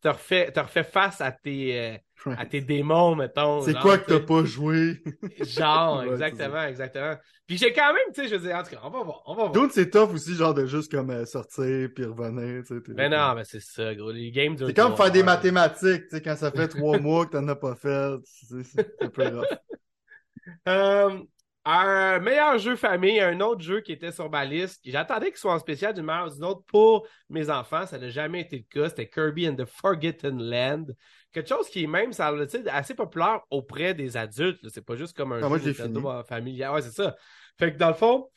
te 0.00 0.08
refais, 0.08 0.84
face 0.84 1.20
à 1.20 1.32
tes, 1.32 1.98
euh, 2.26 2.32
à 2.36 2.46
tes 2.46 2.60
démons, 2.60 3.16
mettons. 3.16 3.62
C'est 3.62 3.78
quoi 3.78 3.98
que 3.98 4.06
t'as 4.06 4.20
pas 4.20 4.44
joué? 4.44 5.02
Genre, 5.40 6.00
Ouais, 6.00 6.10
exactement, 6.10 6.62
exactement. 6.62 7.16
Puis 7.46 7.56
j'ai 7.58 7.72
quand 7.72 7.92
même, 7.92 8.12
tu 8.14 8.22
sais, 8.22 8.28
je 8.28 8.36
veux 8.36 8.46
dire, 8.46 8.56
en 8.56 8.62
tout 8.62 8.70
cas, 8.70 8.80
on 8.84 8.90
va 8.90 9.02
voir, 9.02 9.22
on 9.26 9.34
va 9.34 9.42
voir. 9.48 9.52
Dune, 9.52 9.70
c'est 9.70 9.90
tough 9.90 10.10
aussi, 10.12 10.34
genre 10.34 10.54
de 10.54 10.66
juste 10.66 10.92
comme 10.92 11.10
euh, 11.10 11.24
sortir 11.24 11.88
puis 11.94 12.04
revenir. 12.04 12.62
tu 12.64 12.76
sais, 12.76 12.82
Mais 12.94 13.08
non, 13.08 13.34
mais 13.34 13.44
c'est 13.44 13.60
ça, 13.60 13.94
gros. 13.94 14.12
Les 14.12 14.30
games 14.30 14.56
C'est 14.58 14.74
comme 14.74 14.96
faire 14.96 15.10
des 15.10 15.22
mathématiques, 15.22 16.08
tu 16.08 16.16
sais, 16.16 16.22
quand 16.22 16.36
ça 16.36 16.52
fait 16.52 16.68
trois 16.68 16.98
mois 17.00 17.26
que 17.26 17.32
t'en 17.32 17.48
as 17.48 17.56
pas 17.56 17.74
fait. 17.74 18.14
C'est 18.24 18.62
c'est 18.62 19.02
un 19.02 19.08
peu 19.08 19.28
rough. 19.28 19.44
Euh, 20.66 21.18
un 21.70 22.18
meilleur 22.20 22.58
jeu 22.58 22.76
famille, 22.76 23.20
un 23.20 23.40
autre 23.40 23.60
jeu 23.62 23.80
qui 23.80 23.92
était 23.92 24.12
sur 24.12 24.30
ma 24.30 24.44
liste. 24.44 24.80
J'attendais 24.84 25.28
qu'il 25.28 25.36
soit 25.36 25.52
en 25.52 25.58
spécial 25.58 25.92
d'une 25.92 26.04
manière 26.04 26.26
ou 26.26 26.34
d'une 26.34 26.44
autre 26.44 26.62
pour 26.66 27.06
mes 27.28 27.50
enfants. 27.50 27.86
Ça 27.86 27.98
n'a 27.98 28.08
jamais 28.08 28.40
été 28.40 28.56
le 28.58 28.82
cas. 28.82 28.88
C'était 28.88 29.08
Kirby 29.08 29.48
and 29.48 29.56
the 29.56 29.64
Forgotten 29.66 30.42
Land. 30.42 30.86
Quelque 31.32 31.48
chose 31.48 31.68
qui 31.68 31.84
est 31.84 31.86
même, 31.86 32.12
ça 32.12 32.32
assez 32.72 32.94
populaire 32.94 33.40
auprès 33.50 33.92
des 33.92 34.16
adultes. 34.16 34.66
C'est 34.70 34.84
pas 34.84 34.96
juste 34.96 35.16
comme 35.16 35.32
un 35.32 35.42
Ah, 35.42 35.58
jeu 35.58 35.74
familial. 36.26 36.72
Ouais, 36.74 36.82
c'est 36.82 36.90
ça. 36.90 37.14
Fait 37.58 37.72
que 37.72 37.78
dans 37.78 37.88
le 37.88 37.94
fond, 37.94 38.28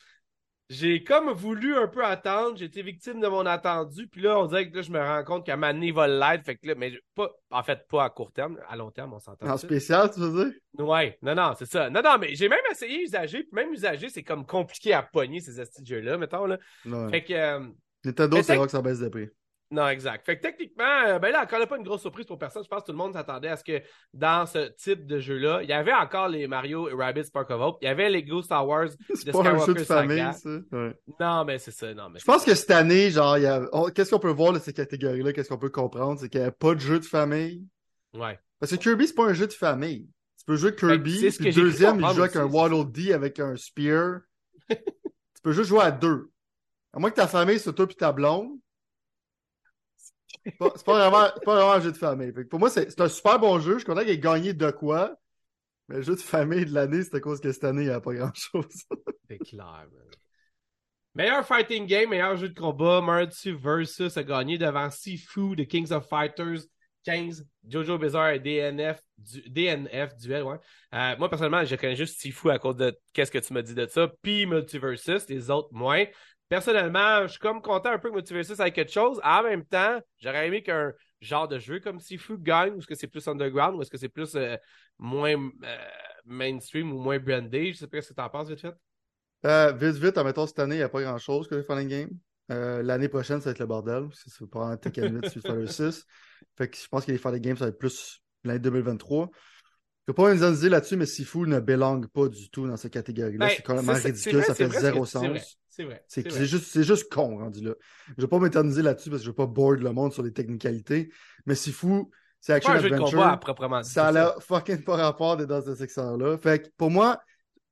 j'ai 0.68 1.04
comme 1.04 1.30
voulu 1.30 1.74
un 1.76 1.86
peu 1.86 2.04
attendre. 2.04 2.56
J'ai 2.56 2.64
été 2.66 2.82
victime 2.82 3.20
de 3.20 3.28
mon 3.28 3.44
attendu. 3.46 4.06
Puis 4.08 4.22
là, 4.22 4.38
on 4.38 4.46
dirait 4.46 4.70
que 4.70 4.76
là, 4.76 4.82
je 4.82 4.90
me 4.90 4.98
rends 4.98 5.24
compte 5.24 5.44
qu'à 5.44 5.56
ma 5.56 5.72
va 5.72 6.08
l'être. 6.08 6.44
Fait 6.44 6.56
que 6.56 6.66
là, 6.66 6.74
mais 6.76 6.92
pas, 7.14 7.30
en 7.50 7.62
fait, 7.62 7.86
pas 7.88 8.04
à 8.04 8.10
court 8.10 8.32
terme. 8.32 8.58
À 8.68 8.76
long 8.76 8.90
terme, 8.90 9.12
on 9.14 9.18
s'entend. 9.18 9.48
En 9.48 9.56
spécial, 9.56 10.10
tu 10.12 10.20
veux 10.20 10.44
dire? 10.44 10.54
Ouais, 10.78 11.18
non, 11.22 11.34
non, 11.34 11.52
c'est 11.58 11.70
ça. 11.70 11.90
Non, 11.90 12.00
non, 12.02 12.16
mais 12.18 12.34
j'ai 12.34 12.48
même 12.48 12.60
essayé 12.70 13.02
usager, 13.02 13.42
puis 13.42 13.52
même 13.52 13.72
usager, 13.72 14.08
c'est 14.08 14.22
comme 14.22 14.46
compliqué 14.46 14.92
à 14.94 15.02
pogner 15.02 15.40
ces 15.40 15.60
astuces 15.60 15.86
jeux-là, 15.86 16.16
mettons, 16.16 16.46
là. 16.46 16.58
Ouais. 16.86 17.10
Fait 17.10 17.24
que, 17.24 17.32
euh, 17.34 17.60
Nintendo, 18.04 18.42
c'est 18.42 18.56
rare 18.56 18.66
que 18.66 18.72
ça 18.72 18.82
baisse 18.82 19.00
de 19.00 19.08
prix. 19.08 19.28
Non, 19.72 19.88
exact. 19.88 20.24
Fait 20.26 20.36
que 20.36 20.42
techniquement, 20.42 20.84
euh, 21.06 21.18
ben 21.18 21.32
là, 21.32 21.42
encore 21.42 21.58
là, 21.58 21.66
pas 21.66 21.78
une 21.78 21.82
grosse 21.82 22.02
surprise 22.02 22.26
pour 22.26 22.38
personne. 22.38 22.62
Je 22.62 22.68
pense 22.68 22.82
que 22.82 22.86
tout 22.86 22.92
le 22.92 22.98
monde 22.98 23.14
s'attendait 23.14 23.48
à 23.48 23.56
ce 23.56 23.64
que 23.64 23.80
dans 24.12 24.46
ce 24.46 24.68
type 24.76 25.06
de 25.06 25.18
jeu-là, 25.18 25.60
il 25.62 25.68
y 25.68 25.72
avait 25.72 25.92
encore 25.94 26.28
les 26.28 26.46
Mario 26.46 26.88
et 26.88 26.92
Rabbids 26.94 27.24
Spark 27.24 27.50
of 27.50 27.60
Hope, 27.60 27.78
il 27.80 27.86
y 27.86 27.88
avait 27.88 28.10
les 28.10 28.20
Lego 28.20 28.42
Star 28.42 28.68
Wars. 28.68 28.88
C'est 29.14 29.26
de 29.26 29.32
pas 29.32 29.38
un 29.40 29.58
jeu 29.66 29.74
de 29.74 29.78
Skywalker 29.80 29.84
famille, 29.84 30.18
Saga. 30.18 30.32
ça. 30.34 30.50
Ouais. 30.76 30.96
Non, 31.18 31.44
mais 31.44 31.58
c'est 31.58 31.70
ça, 31.70 31.94
non, 31.94 32.10
mais 32.10 32.20
Je 32.20 32.24
pense 32.24 32.44
que 32.44 32.54
cette 32.54 32.70
année, 32.70 33.10
genre, 33.10 33.38
il 33.38 33.44
y 33.44 33.46
a... 33.46 33.62
on- 33.72 33.90
qu'est-ce 33.90 34.10
qu'on 34.10 34.18
peut 34.20 34.30
voir 34.30 34.52
de 34.52 34.58
ces 34.58 34.72
catégories-là, 34.72 35.32
qu'est-ce 35.32 35.48
qu'on 35.48 35.58
peut 35.58 35.70
comprendre, 35.70 36.20
c'est 36.20 36.28
qu'il 36.28 36.40
n'y 36.40 36.46
a 36.46 36.52
pas 36.52 36.74
de 36.74 36.80
jeu 36.80 37.00
de 37.00 37.04
famille. 37.04 37.66
Ouais. 38.14 38.38
Parce 38.60 38.72
que 38.72 38.76
Kirby, 38.76 39.06
c'est 39.08 39.14
pas 39.14 39.26
un 39.26 39.32
jeu 39.32 39.46
de 39.46 39.52
famille. 39.52 40.08
Tu 40.38 40.44
peux 40.44 40.56
jouer 40.56 40.74
Kirby, 40.74 41.18
c'est 41.18 41.30
ce 41.30 41.38
puis 41.38 41.46
le 41.46 41.52
deuxième, 41.62 42.00
il 42.00 42.06
joue 42.14 42.22
avec 42.22 42.36
un 42.36 42.44
Waddle 42.44 42.90
Dee 42.90 43.12
avec 43.12 43.40
un 43.40 43.56
Spear. 43.56 44.20
tu 44.68 44.76
peux 45.42 45.52
juste 45.52 45.68
jouer 45.68 45.82
à 45.82 45.90
deux. 45.90 46.30
À 46.92 46.98
moins 46.98 47.10
que 47.10 47.16
ta 47.16 47.26
famille 47.26 47.58
soit 47.58 47.72
toi 47.72 47.86
puis 47.86 47.96
ta 47.96 48.12
blonde. 48.12 48.50
C'est 50.44 50.58
pas, 50.58 51.08
vraiment, 51.08 51.28
pas 51.44 51.54
vraiment 51.54 51.72
un 51.72 51.80
jeu 51.80 51.92
de 51.92 51.96
famille. 51.96 52.32
Pour 52.50 52.58
moi, 52.58 52.70
c'est 52.70 53.00
un 53.00 53.08
super 53.08 53.38
bon 53.38 53.60
jeu. 53.60 53.74
Je 53.74 53.78
suis 53.78 53.86
content 53.86 54.00
qu'il 54.00 54.10
ait 54.10 54.18
gagné 54.18 54.52
de 54.52 54.70
quoi. 54.70 55.14
Mais 55.88 55.96
le 55.96 56.02
jeu 56.02 56.14
de 56.14 56.20
famille 56.20 56.64
de 56.64 56.72
l'année, 56.72 57.02
c'est 57.02 57.14
à 57.14 57.20
cause 57.20 57.40
que 57.40 57.52
cette 57.52 57.64
année, 57.64 57.82
il 57.82 57.88
n'y 57.88 57.92
a 57.92 58.00
pas 58.00 58.14
grand-chose. 58.14 58.84
C'est 59.28 59.38
clair. 59.38 59.86
Meilleur 61.14 61.46
fighting 61.46 61.86
game, 61.86 62.10
meilleur 62.10 62.36
jeu 62.36 62.48
de 62.48 62.58
combat, 62.58 63.00
Marty 63.02 63.52
versus 63.52 64.16
a 64.16 64.22
gagné 64.22 64.56
devant 64.56 64.90
Sifu 64.90 65.54
de 65.54 65.64
Kings 65.64 65.92
of 65.92 66.08
Fighters 66.08 66.62
15, 67.04 67.46
Jojo 67.68 67.98
Bizarre 67.98 68.30
et 68.30 68.38
DNF, 68.38 69.02
DNF 69.46 70.16
Duel, 70.16 70.42
ouais. 70.44 70.56
Euh, 70.94 71.16
moi, 71.18 71.28
personnellement, 71.28 71.64
je 71.64 71.76
connais 71.76 71.96
juste 71.96 72.20
Sifu 72.20 72.50
à 72.50 72.58
cause 72.58 72.76
de 72.76 72.96
qu'est-ce 73.12 73.30
que 73.30 73.38
tu 73.38 73.52
m'as 73.52 73.62
dit 73.62 73.74
de 73.74 73.86
ça, 73.86 74.08
puis 74.22 74.46
Multiversus, 74.46 75.28
les 75.28 75.50
autres 75.50 75.68
moins. 75.72 76.04
Personnellement, 76.48 77.22
je 77.22 77.32
suis 77.32 77.38
comme 77.38 77.62
content 77.62 77.90
un 77.90 77.98
peu 77.98 78.10
que 78.10 78.14
Multiversus 78.14 78.60
ait 78.60 78.72
quelque 78.72 78.92
chose. 78.92 79.20
En 79.24 79.42
même 79.42 79.64
temps, 79.64 80.00
j'aurais 80.18 80.46
aimé 80.46 80.62
qu'un 80.62 80.92
genre 81.20 81.48
de 81.48 81.58
jeu 81.58 81.80
comme 81.80 81.98
Sifu 81.98 82.38
gagne, 82.38 82.74
ou 82.74 82.78
est-ce 82.78 82.86
que 82.86 82.94
c'est 82.94 83.08
plus 83.08 83.26
underground, 83.26 83.76
ou 83.76 83.82
est-ce 83.82 83.90
que 83.90 83.98
c'est 83.98 84.08
plus 84.08 84.34
euh, 84.34 84.56
moins 84.98 85.34
euh, 85.34 85.76
mainstream 86.24 86.92
ou 86.92 86.98
moins 86.98 87.18
brandé? 87.18 87.72
Je 87.72 87.78
sais 87.78 87.86
pas 87.86 88.00
ce 88.00 88.10
que 88.10 88.14
tu 88.14 88.20
en 88.20 88.28
penses, 88.28 88.48
vite 88.48 88.60
fait. 88.60 88.74
Vite, 89.74 89.96
vite, 89.96 90.18
admettons, 90.18 90.46
cette 90.46 90.58
année, 90.58 90.76
il 90.76 90.78
n'y 90.78 90.84
a 90.84 90.88
pas 90.88 91.02
grand-chose 91.02 91.48
que 91.48 91.56
les 91.56 91.62
Falling 91.62 91.88
Game. 91.88 92.10
Euh, 92.52 92.82
L'année 92.82 93.08
prochaine, 93.08 93.40
ça 93.40 93.46
va 93.46 93.50
être 93.52 93.58
le 93.58 93.66
bordel. 93.66 94.08
C'est 94.12 94.44
un 94.54 94.76
Tekken 94.76 95.20
8 95.22 95.28
Street 95.28 95.40
Fighter 95.40 95.66
6. 95.66 96.06
Fait 96.56 96.68
que 96.68 96.76
je 96.76 96.88
pense 96.88 97.04
que 97.04 97.12
les 97.12 97.18
Falling 97.18 97.40
Games, 97.42 97.56
ça 97.56 97.64
va 97.64 97.68
être 97.70 97.78
plus 97.78 98.22
l'année 98.44 98.58
2023. 98.60 99.30
Je 99.32 100.12
peux 100.12 100.14
pas 100.14 100.34
nous 100.34 100.68
là-dessus, 100.68 100.96
mais 100.96 101.06
Sifu 101.06 101.38
ne 101.40 101.60
belonge 101.60 102.08
pas 102.08 102.28
du 102.28 102.50
tout 102.50 102.66
dans 102.66 102.76
cette 102.76 102.92
catégorie-là. 102.92 103.46
Ben, 103.46 103.52
c'est 103.56 103.64
complètement 103.64 103.92
ridicule, 103.92 104.42
ça 104.42 104.54
fait 104.54 104.66
vrai, 104.66 104.80
zéro 104.80 105.06
sens. 105.06 105.58
C'est 105.68 105.84
vrai. 105.84 106.04
C'est 106.08 106.44
juste, 106.44 106.66
c'est 106.66 106.82
juste 106.82 107.10
con 107.10 107.38
rendu 107.38 107.62
là. 107.62 107.74
Je 108.16 108.22
vais 108.22 108.28
pas 108.28 108.40
m'éterniser 108.40 108.82
là-dessus 108.82 109.10
parce 109.10 109.22
que 109.22 109.26
je 109.26 109.30
veux 109.30 109.36
pas 109.36 109.46
board 109.46 109.80
le 109.80 109.92
monde 109.92 110.12
sur 110.12 110.22
les 110.24 110.32
technicalités. 110.32 111.10
Mais 111.46 111.54
Sifu, 111.54 112.04
c'est 112.40 112.46
C'est 112.46 112.52
Action 112.54 112.72
Adventure. 112.72 113.38
proprement 113.40 113.80
dit. 113.80 113.88
Ça 113.88 114.08
a 114.08 114.12
c'est 114.12 114.18
l'air 114.18 114.42
fucking 114.42 114.82
pas 114.82 114.96
rapport 114.96 115.36
d'être 115.36 115.48
dans 115.48 115.62
ce 115.62 115.76
secteur-là. 115.76 116.36
Fait 116.38 116.62
que 116.64 116.68
pour 116.76 116.90
moi, 116.90 117.20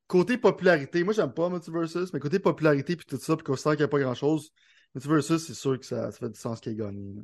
côté 0.07 0.39
popularité, 0.39 1.03
moi 1.03 1.13
j'aime 1.13 1.33
pas 1.35 1.49
Multiversus, 1.51 2.13
mais 2.13 2.21
côté 2.21 2.39
popularité 2.39 2.95
puis 2.95 3.07
tout 3.07 3.19
ça, 3.19 3.37
puis 3.37 3.45
considérant 3.45 3.75
qu'il 3.75 3.81
n'y 3.81 3.87
a 3.87 3.89
pas 3.89 3.99
grand-chose, 3.99 4.53
Multiversus, 4.95 5.47
c'est 5.47 5.55
sûr 5.55 5.79
que 5.79 5.85
ça, 5.87 6.11
ça 6.11 6.19
fait 6.19 6.31
du 6.31 6.39
sens 6.39 6.61
qu'il 6.61 6.73
ait 6.73 6.77
gagné. 6.77 7.15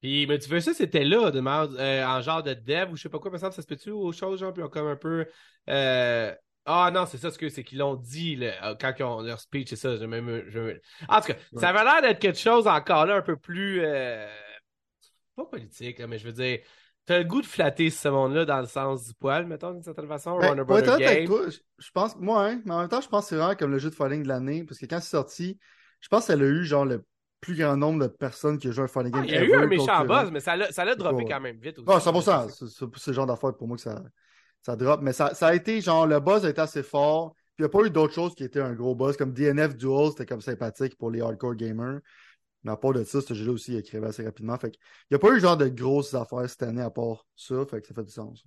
Puis 0.00 0.26
Multiversus 0.26 0.76
c'était 0.76 1.04
là, 1.04 1.30
de 1.30 1.40
euh, 1.40 2.06
en 2.06 2.20
genre 2.22 2.42
de 2.42 2.54
dev 2.54 2.90
ou 2.92 2.96
je 2.96 3.02
sais 3.02 3.08
pas 3.08 3.18
quoi, 3.18 3.30
par 3.30 3.38
exemple, 3.38 3.54
ça 3.54 3.62
se 3.62 3.66
peut-tu 3.66 3.90
ou 3.90 4.00
autre 4.06 4.18
chose, 4.18 4.40
genre, 4.40 4.52
puis 4.52 4.62
ils 4.62 4.66
ont 4.66 4.68
comme 4.68 4.86
un 4.88 4.96
peu. 4.96 5.26
euh, 5.68 6.34
Ah 6.64 6.90
non, 6.92 7.06
c'est 7.06 7.18
ça, 7.18 7.30
ce 7.30 7.38
que 7.38 7.48
c'est 7.48 7.64
qu'ils 7.64 7.78
l'ont 7.78 7.96
dit 7.96 8.36
là, 8.36 8.70
euh, 8.70 8.74
quand 8.80 8.92
ils 8.98 9.02
ont 9.04 9.20
leur 9.20 9.40
speech, 9.40 9.68
c'est 9.70 9.76
ça. 9.76 9.96
J'ai 9.96 10.06
même, 10.06 10.28
En 11.08 11.20
tout 11.20 11.26
cas, 11.28 11.36
ça 11.56 11.68
avait 11.68 11.84
l'air 11.84 12.02
d'être 12.02 12.18
quelque 12.20 12.38
chose 12.38 12.66
encore 12.66 13.06
là 13.06 13.16
un 13.16 13.22
peu 13.22 13.36
plus. 13.36 13.80
euh, 13.82 14.28
Pas 15.36 15.44
politique, 15.46 15.98
là, 15.98 16.06
mais 16.06 16.18
je 16.18 16.26
veux 16.26 16.32
dire. 16.32 16.60
T'as 17.04 17.18
le 17.18 17.24
goût 17.24 17.40
de 17.40 17.46
flatter 17.46 17.90
ce 17.90 18.06
monde-là 18.06 18.44
dans 18.44 18.60
le 18.60 18.66
sens 18.66 19.08
du 19.08 19.14
poil, 19.14 19.44
mettons, 19.46 19.72
d'une 19.72 19.82
certaine 19.82 20.06
façon. 20.06 20.38
Ben, 20.38 20.54
avec 21.04 21.18
Game. 21.18 21.26
toi, 21.26 21.48
je, 21.50 21.58
je 21.78 21.90
pense, 21.90 22.14
moi, 22.16 22.46
hein, 22.46 22.62
mais 22.64 22.72
en 22.72 22.78
même 22.78 22.88
temps, 22.88 23.00
je 23.00 23.08
pense 23.08 23.24
que 23.24 23.30
c'est 23.30 23.36
vraiment 23.36 23.56
comme 23.56 23.72
le 23.72 23.78
jeu 23.78 23.90
de 23.90 23.94
fighting 23.96 24.22
de 24.22 24.28
l'année, 24.28 24.62
parce 24.62 24.78
que 24.78 24.86
quand 24.86 25.00
c'est 25.00 25.10
sorti, 25.10 25.58
je 26.02 26.08
pense 26.08 26.26
qu'elle 26.26 26.42
a 26.42 26.46
eu 26.46 26.64
genre 26.64 26.84
le 26.84 27.02
plus 27.40 27.56
grand 27.56 27.76
nombre 27.76 28.02
de 28.02 28.06
personnes 28.06 28.58
qui 28.58 28.68
ont 28.68 28.72
joué 28.72 28.82
à 28.82 28.84
un 28.84 28.88
fighting 28.88 29.12
Ah, 29.14 29.20
game. 29.20 29.26
il 29.28 29.32
y 29.32 29.36
a 29.36 29.44
eu 29.44 29.54
un 29.54 29.66
méchant 29.66 30.04
buzz, 30.04 30.30
mais 30.30 30.40
ça 30.40 30.56
l'a 30.56 30.94
droppé 30.94 31.24
quand 31.24 31.40
même 31.40 31.56
vite 31.58 31.78
aussi. 31.78 31.88
Ah, 31.90 31.98
100%. 31.98 32.48
C'est 32.96 33.06
le 33.10 33.12
genre 33.14 33.26
d'affaire 33.26 33.56
pour 33.56 33.66
moi 33.66 33.76
que 33.76 33.82
ça, 33.82 34.02
ça 34.60 34.76
drop. 34.76 35.00
Mais 35.02 35.12
ça, 35.12 35.34
ça 35.34 35.48
a 35.48 35.54
été, 35.54 35.80
genre, 35.80 36.06
le 36.06 36.20
buzz 36.20 36.44
a 36.44 36.50
été 36.50 36.60
assez 36.60 36.82
fort. 36.82 37.34
Puis 37.56 37.58
il 37.58 37.62
n'y 37.62 37.66
a 37.66 37.68
pas 37.68 37.86
eu 37.86 37.90
d'autres 37.90 38.14
choses 38.14 38.34
qui 38.34 38.44
étaient 38.44 38.60
un 38.60 38.74
gros 38.74 38.94
buzz. 38.94 39.16
Comme 39.16 39.32
DNF 39.32 39.76
Duel, 39.76 40.10
c'était 40.10 40.26
comme 40.26 40.40
sympathique 40.40 40.96
pour 40.96 41.10
les 41.10 41.20
hardcore 41.20 41.54
gamers. 41.54 41.98
Mais 42.64 42.70
à 42.70 42.76
part 42.76 42.92
de 42.92 43.02
ça, 43.02 43.20
ce 43.20 43.34
jeu-là 43.34 43.52
aussi, 43.52 43.74
il 43.74 43.82
créé 43.82 44.02
assez 44.04 44.24
rapidement. 44.24 44.56
Fait 44.56 44.70
qu'il 44.70 44.80
n'y 45.10 45.16
a 45.16 45.18
pas 45.18 45.30
eu 45.32 45.40
genre 45.40 45.56
de 45.56 45.68
grosses 45.68 46.14
affaires 46.14 46.48
cette 46.48 46.62
année 46.62 46.80
à 46.82 46.90
part 46.90 47.26
ça. 47.34 47.56
Fait 47.68 47.80
que 47.80 47.88
ça 47.88 47.94
fait 47.94 48.04
du 48.04 48.12
sens. 48.12 48.44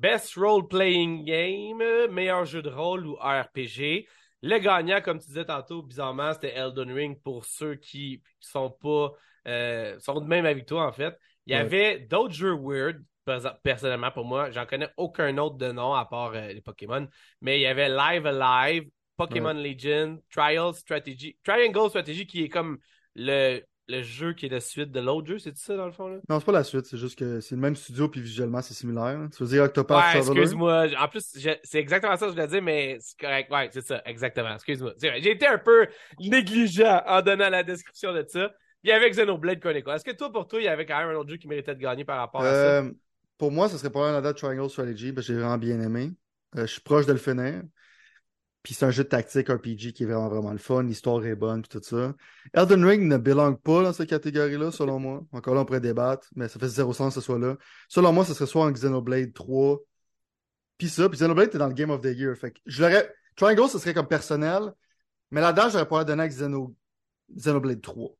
Best 0.00 0.34
Role-Playing 0.34 1.24
Game, 1.24 1.80
euh, 1.80 2.08
meilleur 2.08 2.44
jeu 2.44 2.62
de 2.62 2.70
rôle 2.70 3.06
ou 3.06 3.14
RPG. 3.16 4.06
Le 4.46 4.58
gagnant, 4.58 5.00
comme 5.00 5.18
tu 5.18 5.26
disais 5.28 5.46
tantôt, 5.46 5.82
bizarrement, 5.82 6.32
c'était 6.34 6.54
Elden 6.54 6.92
Ring 6.92 7.18
pour 7.22 7.46
ceux 7.46 7.76
qui 7.76 8.22
sont 8.40 8.70
pas 8.70 9.12
euh, 9.48 9.98
sont 10.00 10.20
de 10.20 10.26
même 10.26 10.44
avec 10.46 10.66
toi, 10.66 10.86
en 10.86 10.92
fait. 10.92 11.18
Il 11.46 11.54
y 11.54 11.56
Ouais. 11.56 11.60
avait 11.60 11.98
d'autres 12.00 12.34
jeux 12.34 12.54
weird, 12.54 13.02
pers- 13.24 13.58
personnellement 13.62 14.10
pour 14.10 14.24
moi. 14.26 14.50
J'en 14.50 14.66
connais 14.66 14.88
aucun 14.96 15.36
autre 15.38 15.56
de 15.56 15.72
nom 15.72 15.94
à 15.94 16.04
part 16.04 16.32
euh, 16.34 16.48
les 16.48 16.60
Pokémon. 16.60 17.08
Mais 17.40 17.58
il 17.58 17.62
y 17.62 17.66
avait 17.66 17.88
Live 17.88 18.26
Alive, 18.26 18.90
Pokémon 19.16 19.52
Legend, 19.54 20.20
Trial 20.30 20.74
Strategy, 20.74 21.38
Triangle 21.42 21.88
Strategy 21.88 22.26
qui 22.26 22.44
est 22.44 22.48
comme 22.48 22.78
le, 23.14 23.62
le 23.88 24.02
jeu 24.02 24.32
qui 24.32 24.46
est 24.46 24.48
la 24.48 24.60
suite 24.60 24.90
de 24.90 25.00
l'autre 25.00 25.26
jeu, 25.28 25.38
c'est 25.38 25.56
ça 25.56 25.76
dans 25.76 25.86
le 25.86 25.92
fond 25.92 26.08
là? 26.08 26.16
Non, 26.28 26.38
c'est 26.40 26.46
pas 26.46 26.52
la 26.52 26.64
suite. 26.64 26.86
C'est 26.86 26.96
juste 26.96 27.18
que 27.18 27.40
c'est 27.40 27.54
le 27.54 27.60
même 27.60 27.76
studio, 27.76 28.08
puis 28.08 28.20
visuellement, 28.20 28.62
c'est 28.62 28.74
similaire. 28.74 29.04
hein. 29.04 29.28
Tu 29.36 29.42
veux 29.42 29.48
dire 29.48 29.64
Octopath 29.64 30.14
Ouais, 30.14 30.20
excuse-moi. 30.20 30.86
En 30.98 31.08
plus, 31.08 31.32
je- 31.38 31.50
c'est 31.62 31.78
exactement 31.78 32.16
ça 32.16 32.26
que 32.26 32.32
je 32.32 32.36
voulais 32.36 32.48
dire, 32.48 32.62
mais 32.62 32.96
c'est 33.00 33.18
correct. 33.18 33.50
Ouais, 33.52 33.68
c'est 33.72 33.84
ça, 33.84 34.00
exactement. 34.06 34.54
Excuse-moi. 34.54 34.92
J'ai 35.00 35.30
été 35.30 35.46
un 35.46 35.58
peu 35.58 35.86
négligent 36.18 37.02
en 37.06 37.22
donnant 37.22 37.50
la 37.50 37.62
description 37.62 38.12
de 38.12 38.24
ça. 38.28 38.50
Il 38.82 38.90
y 38.90 38.92
avait 38.92 39.08
Xenoblade 39.10 39.60
Chronicle. 39.60 39.90
Est-ce 39.90 40.04
que 40.04 40.12
toi, 40.12 40.30
pour 40.30 40.46
toi, 40.46 40.60
il 40.60 40.64
y 40.64 40.68
avait 40.68 40.84
quand 40.86 40.98
même 40.98 41.08
un 41.08 41.14
autre 41.14 41.30
jeu 41.30 41.36
qui 41.36 41.48
méritait 41.48 41.74
de 41.74 41.80
gagner 41.80 42.04
par 42.04 42.18
rapport 42.18 42.42
à 42.42 42.44
ça? 42.44 42.78
Euh, 42.78 42.90
pour 43.38 43.50
moi, 43.50 43.68
ce 43.68 43.78
serait 43.78 43.90
pas 43.90 44.10
un 44.10 44.20
date 44.20 44.36
Triangle 44.36 44.68
Strategy, 44.68 45.12
parce 45.12 45.26
que 45.26 45.32
j'ai 45.32 45.38
vraiment 45.38 45.58
bien 45.58 45.80
aimé. 45.80 46.12
Euh, 46.56 46.62
je 46.62 46.72
suis 46.72 46.80
proche 46.82 47.06
de 47.06 47.12
le 47.12 47.18
finir. 47.18 47.62
Puis 48.64 48.72
c'est 48.72 48.86
un 48.86 48.90
jeu 48.90 49.04
de 49.04 49.08
tactique 49.10 49.50
RPG 49.50 49.92
qui 49.92 50.04
est 50.04 50.06
vraiment, 50.06 50.30
vraiment 50.30 50.50
le 50.50 50.58
fun. 50.58 50.82
L'histoire 50.82 51.22
est 51.26 51.36
bonne, 51.36 51.60
puis 51.60 51.68
tout 51.68 51.84
ça. 51.84 52.14
Elden 52.54 52.82
Ring 52.82 53.02
ne 53.02 53.18
belonge 53.18 53.58
pas 53.58 53.82
dans 53.82 53.92
cette 53.92 54.08
catégorie-là, 54.08 54.72
selon 54.72 54.98
moi. 54.98 55.22
Encore 55.32 55.54
là, 55.54 55.60
on 55.60 55.64
pourrait 55.66 55.82
débattre, 55.82 56.28
mais 56.34 56.48
ça 56.48 56.58
fait 56.58 56.68
zéro 56.68 56.94
sens 56.94 57.14
que 57.14 57.20
ce 57.20 57.24
soit 57.26 57.38
là. 57.38 57.58
Selon 57.88 58.10
moi, 58.14 58.24
ce 58.24 58.32
serait 58.32 58.46
soit 58.46 58.64
en 58.64 58.72
Xenoblade 58.72 59.34
3, 59.34 59.78
puis 60.78 60.88
ça. 60.88 61.10
Puis 61.10 61.18
Xenoblade, 61.18 61.50
t'es 61.50 61.58
dans 61.58 61.68
le 61.68 61.74
Game 61.74 61.90
of 61.90 62.00
the 62.00 62.16
Year. 62.16 62.34
Fait 62.36 62.52
que 62.52 62.58
je 62.64 62.82
l'aurais... 62.82 63.14
Triangle, 63.36 63.68
ce 63.68 63.78
serait 63.78 63.92
comme 63.92 64.08
personnel, 64.08 64.72
mais 65.30 65.42
là-dedans, 65.42 65.68
j'aurais 65.68 65.88
pas 65.88 66.02
donné 66.04 66.22
à 66.22 66.28
Xeno... 66.28 66.74
Xenoblade 67.36 67.82
3. 67.82 68.16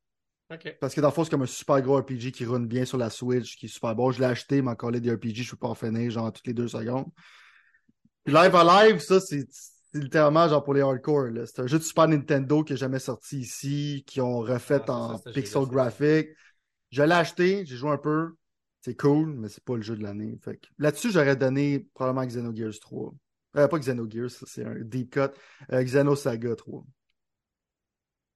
Ok. 0.52 0.76
Parce 0.78 0.94
que 0.94 1.00
dans 1.00 1.08
le 1.08 1.14
fond, 1.14 1.24
c'est 1.24 1.30
comme 1.30 1.42
un 1.42 1.46
super 1.46 1.80
gros 1.80 1.96
RPG 1.96 2.32
qui 2.32 2.44
run 2.44 2.60
bien 2.60 2.84
sur 2.84 2.98
la 2.98 3.08
Switch, 3.08 3.56
qui 3.56 3.64
est 3.64 3.70
super 3.70 3.94
bon. 3.94 4.10
Je 4.10 4.20
l'ai 4.20 4.26
acheté, 4.26 4.60
mais 4.60 4.72
encore 4.72 4.90
là, 4.90 5.00
des 5.00 5.10
RPG, 5.10 5.36
je 5.36 5.50
peux 5.52 5.56
pas 5.56 5.68
en 5.68 5.74
finir, 5.74 6.10
genre, 6.10 6.30
toutes 6.30 6.46
les 6.46 6.52
deux 6.52 6.68
secondes. 6.68 7.06
Puis 8.24 8.34
Live 8.34 8.54
à 8.54 8.84
Live, 8.84 9.00
ça, 9.00 9.20
c'est 9.20 9.46
littéralement 9.94 10.48
genre 10.48 10.62
pour 10.62 10.74
les 10.74 10.82
hardcore. 10.82 11.28
C'est 11.46 11.60
un 11.60 11.66
jeu 11.66 11.78
de 11.78 11.84
Super 11.84 12.08
Nintendo 12.08 12.62
qui 12.62 12.72
n'est 12.72 12.78
jamais 12.78 12.98
sorti 12.98 13.40
ici, 13.40 14.04
qui 14.06 14.20
ont 14.20 14.40
refait 14.40 14.82
Ah, 14.88 14.92
en 14.92 15.18
ça, 15.18 15.30
pixel 15.32 15.64
graphic. 15.66 16.28
Je 16.90 17.02
l'ai 17.02 17.12
acheté, 17.12 17.64
j'ai 17.64 17.76
joué 17.76 17.90
un 17.90 17.98
peu. 17.98 18.34
C'est 18.80 18.96
cool, 18.96 19.34
mais 19.34 19.48
c'est 19.48 19.64
pas 19.64 19.76
le 19.76 19.82
jeu 19.82 19.96
de 19.96 20.02
l'année. 20.02 20.38
Là-dessus, 20.78 21.10
j'aurais 21.10 21.36
donné 21.36 21.86
probablement 21.94 22.26
Xenogears 22.26 22.78
3. 22.80 23.14
Euh, 23.56 23.68
pas 23.68 23.78
Xenogears, 23.78 24.30
c'est 24.30 24.64
un 24.64 24.74
deep 24.80 25.10
cut. 25.10 25.30
Euh, 25.72 25.82
Xenosaga 25.82 26.54
3. 26.54 26.84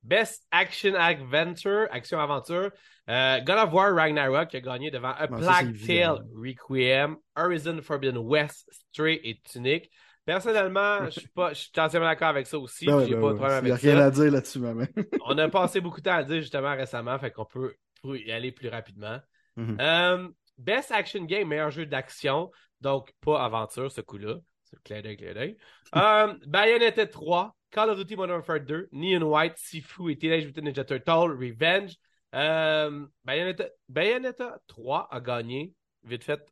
Best 0.03 0.47
Action 0.51 0.95
Adventure, 0.95 1.87
Action 1.91 2.19
Aventure. 2.19 2.71
Euh, 3.11 3.41
God 3.41 3.59
of 3.59 3.73
War 3.73 3.95
Ragnarok 3.95 4.49
qui 4.49 4.57
a 4.57 4.61
gagné 4.61 4.91
devant 4.91 5.13
A 5.13 5.29
Plague 5.29 5.77
Tale. 5.87 6.25
Requiem, 6.35 7.17
Horizon 7.37 7.81
Forbidden 7.83 8.19
West, 8.19 8.69
Stray 8.71 9.21
et 9.25 9.41
Tunic. 9.45 9.91
Personnellement, 10.29 11.05
je 11.07 11.21
suis 11.21 11.29
pas, 11.29 11.55
je 11.55 11.61
suis 11.61 11.71
entièrement 11.79 12.07
d'accord 12.07 12.29
avec 12.29 12.47
ça 12.47 12.59
aussi. 12.59 12.85
Ben 12.85 13.03
J'ai 13.07 13.15
ben 13.15 13.21
pas 13.23 13.33
de 13.33 13.39
problème 13.39 13.61
Il 13.63 13.65
n'y 13.65 13.71
a 13.71 13.75
avec 13.75 13.83
rien 13.83 13.97
ça. 13.97 14.05
à 14.05 14.11
dire 14.11 14.31
là-dessus, 14.31 14.59
maman. 14.59 14.85
On 15.25 15.39
a 15.39 15.49
passé 15.49 15.81
beaucoup 15.81 16.01
de 16.01 16.05
temps 16.05 16.17
à 16.17 16.21
le 16.21 16.27
dire 16.27 16.43
justement 16.43 16.77
récemment, 16.77 17.19
fait 17.19 17.31
qu'on 17.31 17.47
peut 17.47 17.75
y 18.05 18.31
aller 18.31 18.53
plus 18.53 18.69
rapidement. 18.69 19.19
Mhm. 19.57 19.79
Euh, 19.81 20.29
Best 20.59 20.93
Action 20.93 21.25
Game, 21.25 21.49
meilleur 21.49 21.71
jeu 21.71 21.87
d'action. 21.87 22.51
Donc, 22.83 23.11
pas 23.23 23.43
aventure, 23.43 23.91
ce 23.91 24.03
coup-là. 24.03 24.35
C'est 24.65 24.79
clin 24.83 25.01
d'œil, 25.01 25.17
clin 25.17 25.33
d'œil. 25.33 25.57
Euh, 25.97 26.35
Bayonetta 26.47 27.07
3, 27.07 27.57
Call 27.71 27.89
of 27.89 27.97
Duty 27.97 28.17
Modern 28.17 28.37
Warfare 28.37 28.61
2, 28.61 28.91
Neon 28.93 29.23
White, 29.23 29.55
Sifu 29.57 30.13
et 30.13 30.19
Teenage 30.19 30.45
Mutant 30.45 30.61
Ninja 30.61 30.85
Turtle, 30.85 31.33
Revenge. 31.33 31.95
Euh, 32.35 33.07
Bayonetta, 33.25 33.65
Bayonetta 33.89 34.59
3 34.67 35.09
a 35.11 35.21
gagné, 35.23 35.73
vite 36.05 36.23
fait. 36.23 36.47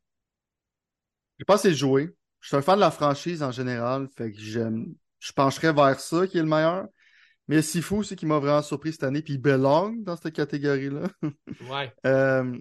Je 1.39 1.45
pense 1.45 1.61
que 1.61 1.69
c'est 1.69 1.75
joué. 1.75 2.16
Je 2.41 2.49
suis 2.49 2.57
un 2.57 2.63
fan 2.63 2.77
de 2.77 2.81
la 2.81 2.91
franchise 2.91 3.43
en 3.43 3.51
général, 3.51 4.09
fait 4.17 4.33
que 4.33 4.39
j'aime. 4.39 4.95
Je 5.19 5.33
pencherais 5.33 5.73
vers 5.73 5.99
ça 5.99 6.27
qui 6.27 6.39
est 6.39 6.43
le 6.43 6.49
meilleur. 6.49 6.87
Mais 7.49 7.63
Sifu 7.63 7.95
aussi 7.95 8.17
qui 8.17 8.27
m'a 8.27 8.39
vraiment 8.39 8.63
surpris 8.63 8.93
cette 8.93 9.05
année, 9.05 9.23
puis 9.23 9.35
il 9.35 9.39
belong 9.39 10.03
dans 10.03 10.17
cette 10.17 10.35
catégorie-là. 10.35 11.09
Ouais. 11.71 11.93
Euh, 12.05 12.59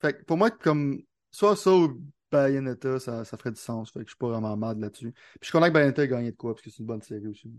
fait 0.00 0.14
que 0.14 0.24
pour 0.24 0.36
moi, 0.36 0.50
comme 0.50 1.00
soit 1.30 1.56
ça 1.56 1.72
ou 1.72 2.00
Bayonetta, 2.30 2.98
ça, 2.98 3.24
ça 3.24 3.36
ferait 3.36 3.52
du 3.52 3.60
sens. 3.60 3.90
Fait 3.90 4.00
que 4.00 4.06
je 4.06 4.10
suis 4.10 4.18
pas 4.18 4.28
vraiment 4.28 4.56
mad 4.56 4.78
là-dessus. 4.80 5.12
Puis 5.12 5.48
je 5.48 5.52
content 5.52 5.68
que 5.68 5.72
Bayonetta 5.72 6.04
ait 6.04 6.08
gagné 6.08 6.32
de 6.32 6.36
quoi, 6.36 6.54
parce 6.54 6.62
que 6.62 6.70
c'est 6.70 6.80
une 6.80 6.86
bonne 6.86 7.02
série 7.02 7.26
aussi. 7.26 7.50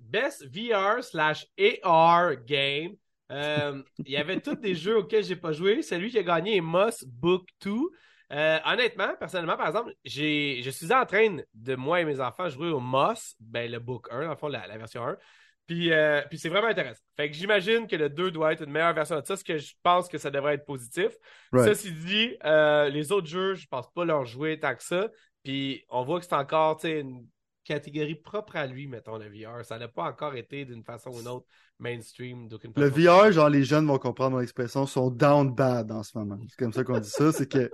Best 0.00 0.46
VR 0.46 1.02
slash 1.04 1.46
AR 1.84 2.36
game. 2.44 2.96
Euh, 3.30 3.82
Il 3.98 4.10
y 4.10 4.16
avait 4.16 4.40
tous 4.40 4.56
des 4.56 4.74
jeux 4.74 4.98
auxquels 4.98 5.24
j'ai 5.24 5.36
pas 5.36 5.52
joué. 5.52 5.82
Celui 5.82 6.10
qui 6.10 6.18
a 6.18 6.22
gagné 6.22 6.56
est 6.56 6.62
Moss 6.62 7.04
Book 7.04 7.48
2. 7.64 7.72
Euh, 8.32 8.58
honnêtement, 8.64 9.14
personnellement, 9.18 9.56
par 9.56 9.66
exemple, 9.66 9.92
j'ai, 10.04 10.60
je 10.62 10.70
suis 10.70 10.92
en 10.92 11.04
train 11.04 11.38
de, 11.54 11.74
moi 11.74 12.00
et 12.00 12.04
mes 12.04 12.20
enfants, 12.20 12.48
jouer 12.48 12.68
au 12.68 12.80
Moss, 12.80 13.34
ben, 13.40 13.70
le 13.70 13.80
Book 13.80 14.06
1, 14.10 14.22
dans 14.22 14.30
le 14.30 14.36
fond, 14.36 14.48
la, 14.48 14.66
la 14.66 14.78
version 14.78 15.04
1. 15.04 15.16
Puis, 15.66 15.92
euh, 15.92 16.22
puis 16.28 16.38
c'est 16.38 16.48
vraiment 16.48 16.68
intéressant. 16.68 17.00
Fait 17.16 17.30
que 17.30 17.36
j'imagine 17.36 17.86
que 17.86 17.94
le 17.94 18.08
2 18.08 18.32
doit 18.32 18.52
être 18.52 18.64
une 18.64 18.72
meilleure 18.72 18.92
version 18.92 19.20
de 19.20 19.24
ça, 19.24 19.36
ce 19.36 19.44
que 19.44 19.58
je 19.58 19.74
pense 19.82 20.08
que 20.08 20.18
ça 20.18 20.30
devrait 20.30 20.54
être 20.54 20.64
positif. 20.64 21.10
Right. 21.52 21.68
Ceci 21.68 21.92
dit, 21.92 22.36
euh, 22.44 22.88
les 22.88 23.12
autres 23.12 23.28
jeux, 23.28 23.54
je 23.54 23.68
pense 23.68 23.88
pas 23.92 24.04
leur 24.04 24.24
jouer 24.24 24.58
tant 24.58 24.74
que 24.74 24.82
ça. 24.82 25.08
Puis 25.44 25.84
on 25.88 26.02
voit 26.02 26.18
que 26.18 26.26
c'est 26.26 26.34
encore 26.34 26.84
une 26.84 27.24
catégorie 27.64 28.16
propre 28.16 28.56
à 28.56 28.66
lui, 28.66 28.88
mettons, 28.88 29.16
le 29.16 29.28
VR. 29.28 29.64
Ça 29.64 29.78
n'a 29.78 29.86
pas 29.86 30.04
encore 30.04 30.34
été 30.34 30.64
d'une 30.64 30.82
façon 30.82 31.10
ou 31.10 31.18
d'une 31.18 31.28
autre 31.28 31.46
mainstream 31.78 32.48
Le. 32.76 32.88
VR, 32.88 33.30
genre, 33.30 33.48
les 33.48 33.62
jeunes 33.62 33.86
vont 33.86 33.98
comprendre 33.98 34.36
mon 34.36 34.42
expression, 34.42 34.86
sont 34.86 35.10
down 35.10 35.54
bad 35.54 35.92
en 35.92 36.02
ce 36.02 36.18
moment. 36.18 36.38
C'est 36.48 36.56
comme 36.56 36.72
ça 36.72 36.82
qu'on 36.82 36.98
dit 36.98 37.08
ça. 37.08 37.30
C'est 37.30 37.48
que 37.48 37.70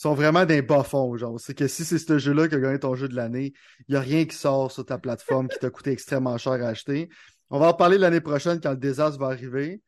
sont 0.00 0.14
vraiment 0.14 0.46
des 0.46 0.62
bas 0.62 0.82
fonds, 0.82 1.14
genre. 1.16 1.38
C'est 1.38 1.54
que 1.54 1.68
si 1.68 1.84
c'est 1.84 1.98
ce 1.98 2.18
jeu-là 2.18 2.48
qui 2.48 2.54
a 2.54 2.58
gagné 2.58 2.78
ton 2.78 2.94
jeu 2.94 3.06
de 3.06 3.14
l'année, 3.14 3.52
il 3.86 3.92
n'y 3.92 3.96
a 3.96 4.00
rien 4.00 4.24
qui 4.24 4.34
sort 4.34 4.72
sur 4.72 4.84
ta 4.86 4.96
plateforme 4.98 5.48
qui 5.48 5.58
t'a 5.58 5.68
coûté 5.68 5.90
extrêmement 5.90 6.38
cher 6.38 6.52
à 6.52 6.68
acheter. 6.68 7.10
On 7.50 7.58
va 7.58 7.68
en 7.68 7.74
parler 7.74 7.98
l'année 7.98 8.22
prochaine 8.22 8.60
quand 8.62 8.70
le 8.70 8.76
désastre 8.78 9.18
va 9.18 9.26
arriver, 9.26 9.82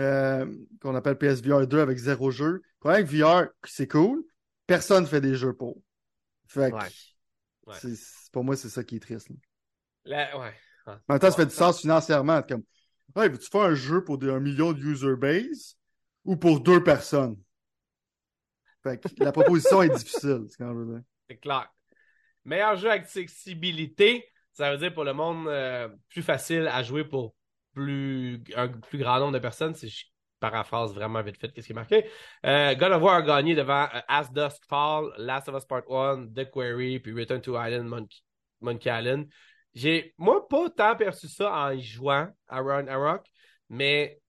euh, 0.00 0.44
qu'on 0.80 0.96
appelle 0.96 1.16
PSVR 1.18 1.66
2 1.68 1.78
avec 1.78 1.98
zéro 1.98 2.32
jeu. 2.32 2.52
Le 2.54 2.62
problème 2.80 3.04
avec 3.06 3.16
VR, 3.16 3.46
c'est 3.64 3.86
cool. 3.86 4.24
Personne 4.66 5.04
ne 5.04 5.08
fait 5.08 5.20
des 5.20 5.36
jeux 5.36 5.52
pour. 5.52 5.76
Fait 6.48 6.70
que, 6.72 6.76
Ouais. 6.76 6.82
Ouais. 7.66 7.94
pour 8.32 8.42
moi, 8.42 8.56
c'est 8.56 8.68
ça 8.68 8.82
qui 8.82 8.96
est 8.96 9.00
triste. 9.00 9.28
là. 9.30 9.36
La- 10.04 10.38
ouais. 10.38 10.52
En 10.86 10.96
même 11.10 11.18
temps, 11.20 11.30
ça 11.30 11.36
fait 11.36 11.46
du 11.46 11.54
sens 11.54 11.80
financièrement. 11.80 12.42
Comme, 12.42 12.62
ouais, 13.14 13.28
veux-tu 13.28 13.48
faire 13.48 13.62
un 13.62 13.74
jeu 13.74 14.02
pour 14.02 14.18
des- 14.18 14.30
un 14.30 14.40
million 14.40 14.72
de 14.72 14.80
user 14.82 15.14
base 15.16 15.76
ou 16.24 16.36
pour 16.36 16.60
deux 16.60 16.82
personnes? 16.82 17.36
Fait 18.84 18.98
que 18.98 19.24
la 19.24 19.32
proposition 19.32 19.82
est 19.82 19.88
difficile, 19.88 20.44
c'est 20.48 20.58
quand 20.58 20.72
je 20.72 20.78
veux 20.78 20.94
dire. 20.94 21.02
C'est 21.28 21.38
clair. 21.38 21.68
Meilleur 22.44 22.76
jeu 22.76 22.90
accessibilité, 22.90 24.30
ça 24.52 24.70
veut 24.70 24.78
dire 24.78 24.92
pour 24.92 25.04
le 25.04 25.14
monde 25.14 25.48
euh, 25.48 25.88
plus 26.10 26.22
facile 26.22 26.68
à 26.68 26.82
jouer 26.82 27.04
pour 27.04 27.34
plus 27.72 28.44
un 28.54 28.68
plus 28.68 28.98
grand 28.98 29.18
nombre 29.18 29.32
de 29.32 29.38
personnes. 29.38 29.74
Si 29.74 29.88
je 29.88 30.04
paraphrase 30.38 30.92
vraiment 30.92 31.22
vite 31.22 31.38
fait 31.38 31.50
qu'est-ce 31.50 31.66
qui 31.66 31.72
est 31.72 31.74
marqué. 31.74 32.04
Euh, 32.44 32.74
God 32.74 33.02
War 33.02 33.16
a 33.16 33.22
gagné 33.22 33.54
devant 33.54 33.84
euh, 33.94 34.00
As 34.08 34.30
Dusk 34.30 34.62
Fall, 34.68 35.12
Last 35.16 35.48
of 35.48 35.56
Us 35.56 35.64
Part 35.64 35.90
1, 35.90 36.28
The 36.34 36.50
Quarry, 36.50 37.00
puis 37.00 37.12
Return 37.12 37.40
to 37.40 37.52
Island, 37.52 37.86
Monkey, 37.86 38.18
Monkey 38.60 38.90
Island. 38.90 39.26
J'ai, 39.72 40.14
moi, 40.18 40.46
pas 40.46 40.68
tant 40.68 40.96
perçu 40.96 41.28
ça 41.28 41.50
en 41.50 41.78
jouant 41.78 42.28
à 42.46 42.60
Rock, 42.60 43.26
mais 43.70 44.20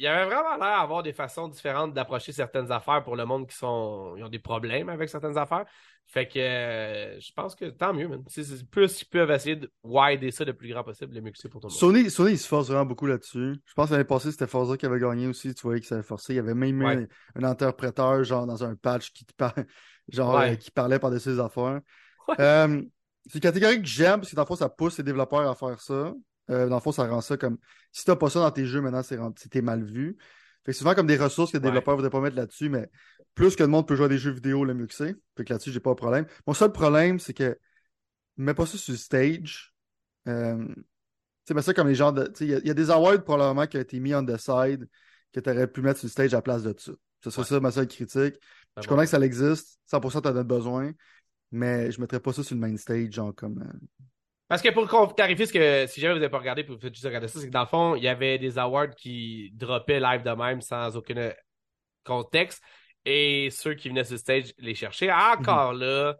il 0.00 0.04
y 0.04 0.06
avait 0.06 0.24
vraiment 0.24 0.56
l'air 0.56 0.80
d'avoir 0.80 1.02
des 1.02 1.12
façons 1.12 1.46
différentes 1.46 1.92
d'approcher 1.92 2.32
certaines 2.32 2.72
affaires 2.72 3.02
pour 3.02 3.16
le 3.16 3.26
monde 3.26 3.46
qui 3.46 3.54
sont 3.54 4.14
ils 4.16 4.24
ont 4.24 4.30
des 4.30 4.38
problèmes 4.38 4.88
avec 4.88 5.10
certaines 5.10 5.36
affaires. 5.36 5.66
Fait 6.06 6.26
que 6.26 6.38
euh, 6.38 7.20
je 7.20 7.32
pense 7.34 7.54
que 7.54 7.66
tant 7.66 7.92
mieux, 7.92 8.08
man. 8.08 8.24
C'est 8.26 8.66
plus 8.70 9.02
ils 9.02 9.04
peuvent 9.04 9.30
essayer 9.30 9.56
de 9.56 9.70
wider 9.84 10.30
ça 10.30 10.44
le 10.44 10.54
plus 10.54 10.70
grand 10.70 10.82
possible, 10.82 11.14
le 11.14 11.20
mieux 11.20 11.30
que 11.30 11.38
c'est 11.38 11.50
pour 11.50 11.60
tout 11.60 11.68
le 11.68 11.72
monde. 11.72 11.78
Sony, 11.78 12.10
Sony, 12.10 12.32
il 12.32 12.38
se 12.38 12.48
force 12.48 12.68
vraiment 12.68 12.86
beaucoup 12.86 13.04
là-dessus. 13.06 13.56
Je 13.66 13.74
pense 13.74 13.88
que 13.88 13.92
l'année 13.92 14.04
passée, 14.04 14.32
c'était 14.32 14.46
Forza 14.46 14.78
qui 14.78 14.86
avait 14.86 14.98
gagné 14.98 15.26
aussi. 15.26 15.54
Tu 15.54 15.60
voyais 15.62 15.80
qu'il 15.80 15.88
s'avait 15.88 16.02
forcé. 16.02 16.32
Il 16.32 16.36
y 16.36 16.40
avait 16.40 16.54
même 16.54 16.80
eu 16.80 16.86
un, 16.86 17.06
un 17.36 17.44
interpréteur, 17.44 18.24
genre, 18.24 18.46
dans 18.46 18.64
un 18.64 18.74
patch 18.76 19.12
qui, 19.12 19.24
par- 19.36 19.54
genre, 20.08 20.34
Ouais. 20.34 20.52
euh, 20.52 20.56
qui 20.56 20.70
parlait 20.70 20.98
par-dessus 20.98 21.28
les 21.32 21.40
affaires. 21.40 21.80
Ouais. 22.26 22.34
Euh, 22.40 22.82
c'est 23.26 23.34
une 23.34 23.40
catégorie 23.40 23.80
que 23.82 23.86
j'aime 23.86 24.20
parce 24.20 24.30
que 24.30 24.36
dans 24.36 24.42
le 24.42 24.46
fond, 24.46 24.56
ça 24.56 24.70
pousse 24.70 24.96
les 24.98 25.04
développeurs 25.04 25.48
à 25.48 25.54
faire 25.54 25.78
ça. 25.80 26.12
Euh, 26.50 26.68
dans 26.68 26.76
le 26.76 26.80
fond, 26.80 26.92
ça 26.92 27.06
rend 27.06 27.20
ça 27.20 27.36
comme. 27.36 27.58
Si 27.92 28.04
t'as 28.04 28.16
pas 28.16 28.30
ça 28.30 28.40
dans 28.40 28.50
tes 28.50 28.66
jeux, 28.66 28.80
maintenant, 28.80 29.02
c'est 29.02 29.16
rend- 29.16 29.32
mal 29.62 29.84
vu. 29.84 30.16
Fait 30.64 30.72
que 30.72 30.78
souvent 30.78 30.94
comme 30.94 31.06
des 31.06 31.16
ressources 31.16 31.52
que 31.52 31.56
les 31.56 31.62
développeurs 31.62 31.94
ne 31.94 31.98
voudraient 32.02 32.10
pas 32.10 32.20
mettre 32.20 32.36
là-dessus, 32.36 32.68
mais 32.68 32.90
plus 33.34 33.56
que 33.56 33.62
le 33.62 33.68
monde 33.68 33.86
peut 33.88 33.96
jouer 33.96 34.06
à 34.06 34.08
des 34.08 34.18
jeux 34.18 34.32
vidéo, 34.32 34.64
le 34.64 34.74
mieux 34.74 34.86
que 34.86 34.94
c'est. 34.94 35.16
Fait 35.36 35.44
que 35.44 35.52
là-dessus, 35.52 35.72
j'ai 35.72 35.80
pas 35.80 35.90
de 35.90 35.96
problème. 35.96 36.26
Mon 36.46 36.54
seul 36.54 36.72
problème, 36.72 37.18
c'est 37.18 37.32
que 37.34 37.56
mets 38.36 38.54
pas 38.54 38.66
ça 38.66 38.76
sur 38.78 38.92
le 38.92 38.98
stage. 38.98 39.74
Euh, 40.28 40.66
tu 41.46 41.54
sais, 41.54 41.62
ça 41.62 41.74
comme 41.74 41.88
les 41.88 41.94
genres 41.94 42.12
de. 42.12 42.24
tu 42.26 42.30
sais, 42.34 42.44
Il 42.44 42.50
y, 42.50 42.54
a- 42.54 42.58
il 42.58 42.66
y 42.66 42.70
a 42.70 42.74
des 42.74 42.90
awards 42.90 43.22
probablement 43.24 43.66
qui 43.66 43.76
ont 43.76 43.80
été 43.80 43.98
mis 44.00 44.14
on 44.14 44.24
the 44.24 44.36
side 44.36 44.88
que 45.32 45.40
tu 45.40 45.50
aurais 45.50 45.66
pu 45.66 45.80
mettre 45.82 46.00
sur 46.00 46.06
le 46.06 46.10
stage 46.10 46.34
à 46.34 46.38
la 46.38 46.42
place 46.42 46.62
de 46.62 46.74
ça. 46.78 46.92
Ce 47.22 47.30
serait 47.30 47.42
Ouais. 47.42 47.48
ça 47.48 47.60
ma 47.60 47.70
seule 47.70 47.88
critique. 47.88 48.36
Je 48.76 48.82
bon. 48.82 48.88
connais 48.88 49.04
que 49.04 49.10
ça 49.10 49.20
existe, 49.20 49.78
100% 49.86 50.20
t'en 50.20 50.34
as 50.36 50.42
besoin, 50.44 50.92
mais 51.50 51.90
je 51.90 52.00
mettrais 52.00 52.20
pas 52.20 52.32
ça 52.32 52.42
sur 52.42 52.54
le 52.54 52.60
main 52.60 52.76
stage, 52.76 53.12
genre 53.12 53.34
comme. 53.34 53.62
euh, 53.62 53.78
Parce 54.50 54.62
que 54.62 54.68
pour 54.70 55.14
clarifier 55.14 55.46
ce 55.46 55.52
que 55.52 55.86
si 55.86 56.00
jamais 56.00 56.12
vous 56.14 56.18
n'avez 56.20 56.28
pas 56.30 56.38
regardé, 56.40 56.64
vous 56.64 56.76
faites 56.76 56.92
juste 56.92 57.06
regarder 57.06 57.28
ça, 57.28 57.38
c'est 57.38 57.46
que 57.46 57.52
dans 57.52 57.60
le 57.60 57.66
fond, 57.66 57.94
il 57.94 58.02
y 58.02 58.08
avait 58.08 58.36
des 58.36 58.58
awards 58.58 58.90
qui 58.96 59.52
droppaient 59.54 60.00
live 60.00 60.24
de 60.24 60.30
même 60.32 60.60
sans 60.60 60.96
aucun 60.96 61.32
contexte. 62.04 62.60
Et 63.04 63.48
ceux 63.50 63.74
qui 63.74 63.88
venaient 63.88 64.02
sur 64.04 64.14
le 64.14 64.18
stage 64.18 64.52
les 64.58 64.74
chercher. 64.74 65.10
Encore 65.12 65.72
là, 65.72 66.16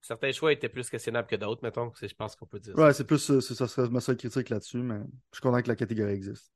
certains 0.00 0.32
choix 0.32 0.52
étaient 0.52 0.68
plus 0.68 0.90
questionnables 0.90 1.28
que 1.28 1.36
d'autres, 1.36 1.62
mettons. 1.62 1.92
C'est- 1.94 2.08
Je 2.08 2.14
pense 2.16 2.34
qu'on 2.34 2.46
peut 2.46 2.58
dire. 2.60 2.76
Ouais, 2.76 2.92
c'est 2.92 3.04
plus 3.04 3.30
euh, 3.30 3.40
ça 3.40 3.68
serait 3.68 3.88
ma 3.88 4.00
seule 4.00 4.16
critique 4.16 4.48
là-dessus, 4.48 4.78
mais 4.78 4.98
je 5.32 5.36
suis 5.38 5.42
content 5.42 5.62
que 5.62 5.68
la 5.68 5.76
catégorie 5.76 6.12
existe. 6.14 6.50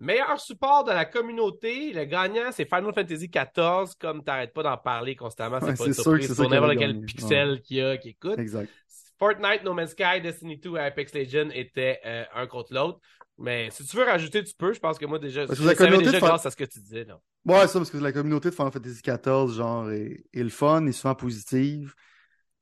Meilleur 0.00 0.38
support 0.38 0.84
de 0.84 0.92
la 0.92 1.04
communauté, 1.04 1.92
le 1.92 2.04
gagnant, 2.04 2.52
c'est 2.52 2.64
Final 2.64 2.94
Fantasy 2.94 3.28
XIV, 3.28 3.96
comme 3.98 4.22
t'arrêtes 4.22 4.52
pas 4.52 4.62
d'en 4.62 4.76
parler 4.76 5.16
constamment, 5.16 5.58
c'est 5.58 5.66
Ouais, 5.66 5.74
pas 5.74 5.86
une 5.86 5.92
sûr 5.92 6.02
surprise 6.04 6.28
que 6.28 6.34
c'est 6.34 6.34
ça 6.36 6.42
pour 6.44 6.52
n'importe 6.52 6.78
quel 6.78 7.00
pixel 7.04 7.60
qu'il 7.62 7.76
y 7.78 7.82
a 7.82 7.96
qui 7.96 8.10
écoute. 8.10 8.38
Exact. 8.38 8.70
Fortnite, 9.18 9.64
No 9.64 9.74
Man's 9.74 9.90
Sky, 9.90 10.20
Destiny 10.22 10.56
2 10.58 10.76
et 10.76 10.80
Apex 10.80 11.12
Legends 11.14 11.50
étaient 11.52 12.00
euh, 12.04 12.24
un 12.34 12.46
contre 12.46 12.72
l'autre. 12.72 13.00
Mais 13.38 13.68
si 13.70 13.84
tu 13.84 13.96
veux 13.96 14.04
rajouter, 14.04 14.42
tu 14.42 14.54
peux. 14.56 14.72
Je 14.72 14.80
pense 14.80 14.98
que 14.98 15.06
moi, 15.06 15.18
déjà, 15.18 15.46
Parce 15.46 15.58
je 15.58 15.64
la 15.64 15.74
savais 15.74 15.90
communauté 15.90 16.06
déjà 16.06 16.20
de 16.20 16.26
grâce 16.26 16.46
à 16.46 16.50
ce 16.50 16.56
que 16.56 16.64
tu 16.64 16.80
disais. 16.80 17.04
Là. 17.04 17.20
Ouais, 17.44 17.66
ça, 17.68 17.78
parce 17.78 17.90
que 17.90 17.98
la 17.98 18.12
communauté 18.12 18.50
de 18.50 18.54
Final 18.54 18.72
Fantasy 18.72 19.00
XIV, 19.00 19.54
genre, 19.54 19.90
est, 19.90 20.24
est 20.32 20.42
le 20.42 20.48
fun, 20.48 20.84
est 20.86 20.92
souvent 20.92 21.14
positive. 21.14 21.94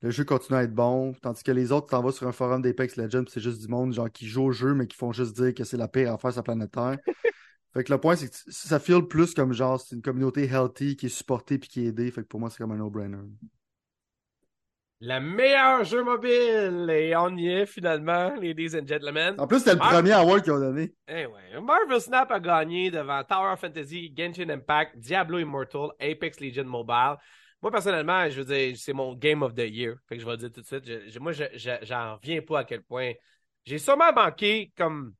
Le 0.01 0.11
jeu 0.11 0.23
continue 0.23 0.57
à 0.57 0.63
être 0.63 0.75
bon. 0.75 1.13
Tandis 1.21 1.41
que 1.41 1.51
les 1.51 1.71
autres, 1.71 1.87
t'en 1.87 2.03
vas 2.03 2.11
sur 2.11 2.27
un 2.27 2.31
forum 2.31 2.61
d'Apex 2.61 2.95
Legends, 2.97 3.25
c'est 3.27 3.41
juste 3.41 3.59
du 3.59 3.67
monde, 3.67 3.93
genre, 3.93 4.11
qui 4.11 4.27
joue 4.27 4.43
au 4.43 4.51
jeu, 4.51 4.75
mais 4.75 4.85
qui 4.85 4.95
font 4.95 5.11
juste 5.11 5.35
dire 5.35 5.55
que 5.55 5.63
c'est 5.63 5.77
la 5.77 5.87
pire 5.87 6.13
affaire 6.13 6.31
sur 6.31 6.39
la 6.39 6.43
planète 6.43 6.71
Terre. 6.71 6.97
fait 7.73 7.83
que 7.83 7.91
le 7.91 7.99
point, 7.99 8.15
c'est 8.15 8.29
que 8.29 8.35
ça 8.49 8.79
feel 8.79 9.07
plus 9.07 9.33
comme, 9.33 9.53
genre, 9.53 9.81
c'est 9.81 9.95
une 9.95 10.03
communauté 10.03 10.45
healthy, 10.45 10.95
qui 10.95 11.07
est 11.07 11.09
supportée 11.09 11.57
puis 11.57 11.69
qui 11.69 11.85
est 11.85 11.87
aidée. 11.87 12.11
Fait 12.11 12.21
que 12.21 12.27
pour 12.27 12.39
moi, 12.39 12.51
c'est 12.51 12.59
comme 12.59 12.71
un 12.71 12.77
no-brainer. 12.77 13.17
Le 14.99 15.19
meilleur 15.19 15.83
jeu 15.83 16.03
mobile! 16.03 16.89
Et 16.89 17.15
on 17.15 17.35
y 17.37 17.47
est 17.49 17.65
finalement, 17.67 18.33
ladies 18.35 18.75
and 18.75 18.87
gentlemen. 18.87 19.35
En 19.37 19.45
plus, 19.45 19.59
c'était 19.59 19.73
le 19.73 19.77
premier 19.79 20.13
award 20.13 20.41
qu'ils 20.41 20.53
ont 20.53 20.59
donné. 20.59 20.91
Eh 21.07 21.27
ouais. 21.27 21.61
Marvel 21.61 22.01
Snap 22.01 22.31
a 22.31 22.39
gagné 22.39 22.89
devant 22.89 23.23
Tower 23.23 23.53
of 23.53 23.59
Fantasy, 23.59 24.11
Genshin 24.17 24.49
Impact, 24.49 24.97
Diablo 24.97 25.37
Immortal, 25.37 25.89
Apex 25.99 26.39
Legion 26.39 26.63
Mobile. 26.65 27.15
Moi, 27.61 27.71
personnellement, 27.71 28.27
je 28.29 28.41
veux 28.41 28.45
dire, 28.45 28.75
c'est 28.77 28.93
mon 28.93 29.13
Game 29.13 29.43
of 29.43 29.53
the 29.53 29.69
Year. 29.69 29.97
Fait 30.09 30.15
que 30.15 30.21
je 30.21 30.25
vais 30.25 30.31
le 30.31 30.37
dire 30.37 30.51
tout 30.51 30.61
de 30.61 30.65
suite. 30.65 30.85
Je- 30.85 31.09
je- 31.09 31.19
moi, 31.19 31.31
je- 31.31 31.43
je- 31.53 31.77
j'en 31.83 32.15
reviens 32.15 32.41
pas 32.41 32.59
à 32.59 32.63
quel 32.63 32.81
point. 32.81 33.11
J'ai 33.65 33.77
sûrement 33.77 34.11
manqué, 34.13 34.71
comme 34.77 35.13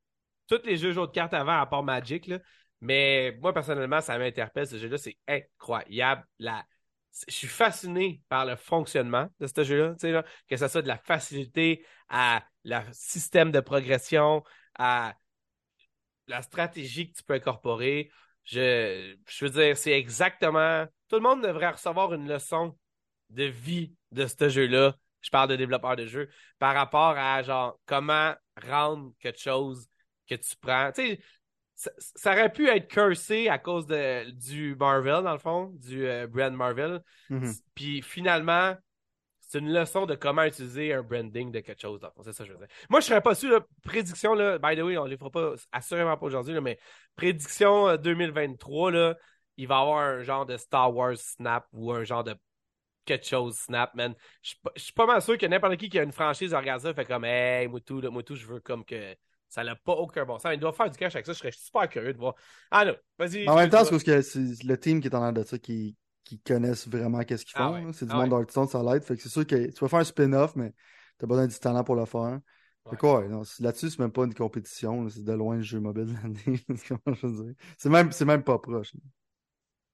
tous 0.48 0.60
les 0.64 0.76
jeux 0.76 0.92
jeux 0.92 1.02
de 1.02 1.06
cartes 1.12 1.34
avant, 1.34 1.60
à 1.60 1.66
part 1.66 1.82
Magic, 1.84 2.26
là. 2.26 2.38
Mais 2.80 3.36
moi, 3.40 3.52
personnellement, 3.52 4.00
ça 4.00 4.18
m'interpelle. 4.18 4.66
Ce 4.66 4.76
jeu-là, 4.76 4.98
c'est 4.98 5.16
incroyable. 5.28 6.24
La... 6.38 6.64
Je 7.26 7.34
suis 7.34 7.48
fasciné 7.48 8.22
par 8.28 8.44
le 8.44 8.56
fonctionnement 8.56 9.28
de 9.40 9.46
ce 9.46 9.64
jeu-là. 9.64 9.94
là, 10.02 10.24
Que 10.48 10.56
ce 10.56 10.68
soit 10.68 10.82
de 10.82 10.88
la 10.88 10.98
facilité 10.98 11.84
à 12.08 12.44
le 12.64 12.78
système 12.92 13.50
de 13.50 13.60
progression, 13.60 14.44
à 14.78 15.14
la 16.26 16.42
stratégie 16.42 17.10
que 17.10 17.16
tu 17.16 17.22
peux 17.24 17.34
incorporer. 17.34 18.10
Je, 18.44 19.16
je 19.26 19.44
veux 19.44 19.50
dire, 19.50 19.76
c'est 19.76 19.92
exactement. 19.92 20.86
Tout 21.08 21.16
le 21.16 21.22
monde 21.22 21.42
devrait 21.42 21.70
recevoir 21.70 22.12
une 22.14 22.28
leçon 22.28 22.76
de 23.30 23.44
vie 23.44 23.94
de 24.12 24.26
ce 24.26 24.48
jeu-là. 24.48 24.94
Je 25.20 25.30
parle 25.30 25.48
de 25.50 25.56
développeurs 25.56 25.96
de 25.96 26.06
jeux 26.06 26.28
par 26.58 26.74
rapport 26.74 27.16
à 27.16 27.42
genre 27.42 27.78
comment 27.86 28.34
rendre 28.62 29.12
quelque 29.18 29.40
chose 29.40 29.88
que 30.28 30.34
tu 30.34 30.56
prends. 30.60 30.92
Tu 30.92 31.02
sais, 31.02 31.20
ça, 31.78 31.92
ça 31.98 32.32
aurait 32.32 32.52
pu 32.52 32.68
être 32.68 32.88
cursé 32.88 33.48
à 33.48 33.56
cause 33.56 33.86
de, 33.86 34.28
du 34.32 34.74
Marvel, 34.74 35.22
dans 35.22 35.32
le 35.32 35.38
fond, 35.38 35.70
du 35.76 36.06
euh, 36.06 36.26
brand 36.26 36.52
Marvel. 36.52 37.00
Mhm. 37.30 37.54
Puis 37.76 38.02
finalement, 38.02 38.76
c'est 39.38 39.60
une 39.60 39.72
leçon 39.72 40.04
de 40.04 40.16
comment 40.16 40.42
utiliser 40.42 40.92
un 40.92 41.02
branding 41.02 41.52
de 41.52 41.60
quelque 41.60 41.80
chose. 41.80 42.00
dans 42.00 42.08
le 42.08 42.12
fond. 42.14 42.22
C'est 42.24 42.32
ça 42.32 42.42
que 42.42 42.48
je 42.48 42.52
veux 42.54 42.58
dire. 42.58 42.66
Moi, 42.90 42.98
je 42.98 43.06
serais 43.06 43.20
pas 43.20 43.36
sûr, 43.36 43.50
là, 43.50 43.60
prédiction, 43.84 44.34
là, 44.34 44.58
by 44.58 44.76
the 44.76 44.80
way, 44.82 44.98
on 44.98 45.04
les 45.04 45.16
fera 45.16 45.30
pas, 45.30 45.54
assurément 45.70 46.16
pas 46.16 46.26
aujourd'hui, 46.26 46.60
mais 46.60 46.80
prédiction 47.14 47.88
euh, 47.90 47.96
2023, 47.96 48.90
là, 48.90 49.16
il 49.56 49.68
va 49.68 49.76
y 49.76 49.80
avoir 49.80 49.98
un 49.98 50.22
genre 50.24 50.46
de 50.46 50.56
Star 50.56 50.92
Wars 50.92 51.16
Snap 51.16 51.68
ou 51.72 51.92
un 51.92 52.02
genre 52.02 52.24
de 52.24 52.34
quelque 53.04 53.24
chose 53.26 53.56
Snap, 53.56 53.94
man. 53.94 54.16
Je 54.42 54.54
suis 54.76 54.92
pas- 54.92 55.06
mal 55.06 55.22
sûr 55.22 55.38
que 55.38 55.46
n'importe 55.46 55.76
qui 55.76 55.88
qui 55.88 55.98
a 56.00 56.02
une 56.02 56.12
franchise 56.12 56.52
regarde 56.52 56.82
ça 56.82 56.92
fait 56.92 57.04
comme, 57.04 57.24
hey, 57.24 57.68
moi 57.68 57.80
tout, 57.80 58.00
là, 58.00 58.10
moi 58.10 58.24
tout, 58.24 58.34
je 58.34 58.46
veux 58.46 58.60
comme 58.60 58.84
que 58.84 59.14
ça 59.48 59.64
n'a 59.64 59.76
pas 59.76 59.92
aucun 59.94 60.24
bon 60.24 60.38
sens. 60.38 60.52
Il 60.54 60.60
doit 60.60 60.72
faire 60.72 60.90
du 60.90 60.98
cash 60.98 61.14
avec 61.14 61.26
ça, 61.26 61.32
je 61.32 61.38
serais 61.38 61.52
super 61.52 61.88
curieux 61.88 62.12
de 62.12 62.18
voir. 62.18 62.34
Ah 62.70 62.84
non, 62.84 62.96
vas-y. 63.18 63.46
En 63.48 63.56
même 63.56 63.70
temps, 63.70 63.84
c'est 63.84 63.90
parce 63.90 64.02
que 64.04 64.22
c'est 64.22 64.64
le 64.64 64.78
team 64.78 65.00
qui 65.00 65.08
est 65.08 65.14
en 65.14 65.20
l'air 65.22 65.32
de 65.32 65.42
ça 65.42 65.58
qui, 65.58 65.96
qui 66.24 66.38
connaissent 66.40 66.86
vraiment 66.88 67.22
qu'est-ce 67.24 67.44
qu'ils 67.44 67.54
Ah 67.54 67.70
font. 67.70 67.86
ouais. 67.86 67.92
C'est 67.92 68.06
du 68.06 68.12
Ah 68.12 68.18
monde 68.18 68.30
ouais. 68.30 68.36
d'Hearthstone, 68.38 68.68
ça 68.68 68.82
l'aide. 68.82 69.02
Fait 69.04 69.16
que 69.16 69.22
c'est 69.22 69.28
sûr 69.28 69.46
que 69.46 69.70
tu 69.70 69.80
vas 69.80 69.88
faire 69.88 69.98
un 70.00 70.04
spin-off, 70.04 70.54
mais 70.56 70.74
t'as 71.18 71.26
besoin 71.26 71.46
du 71.46 71.58
talent 71.58 71.84
pour 71.84 71.96
le 71.96 72.04
faire. 72.04 72.40
Ouais, 72.90 72.96
là-dessus, 73.60 73.90
c'est 73.90 73.98
même 73.98 74.12
pas 74.12 74.24
une 74.24 74.34
compétition. 74.34 75.08
C'est 75.10 75.22
de 75.22 75.32
loin 75.32 75.56
le 75.56 75.62
jeu 75.62 75.78
mobile 75.80 76.06
de 76.06 76.14
l'année. 76.14 76.64
C'est 77.78 77.90
même, 77.90 78.12
c'est 78.12 78.24
même 78.24 78.42
pas 78.42 78.58
proche. 78.58 78.92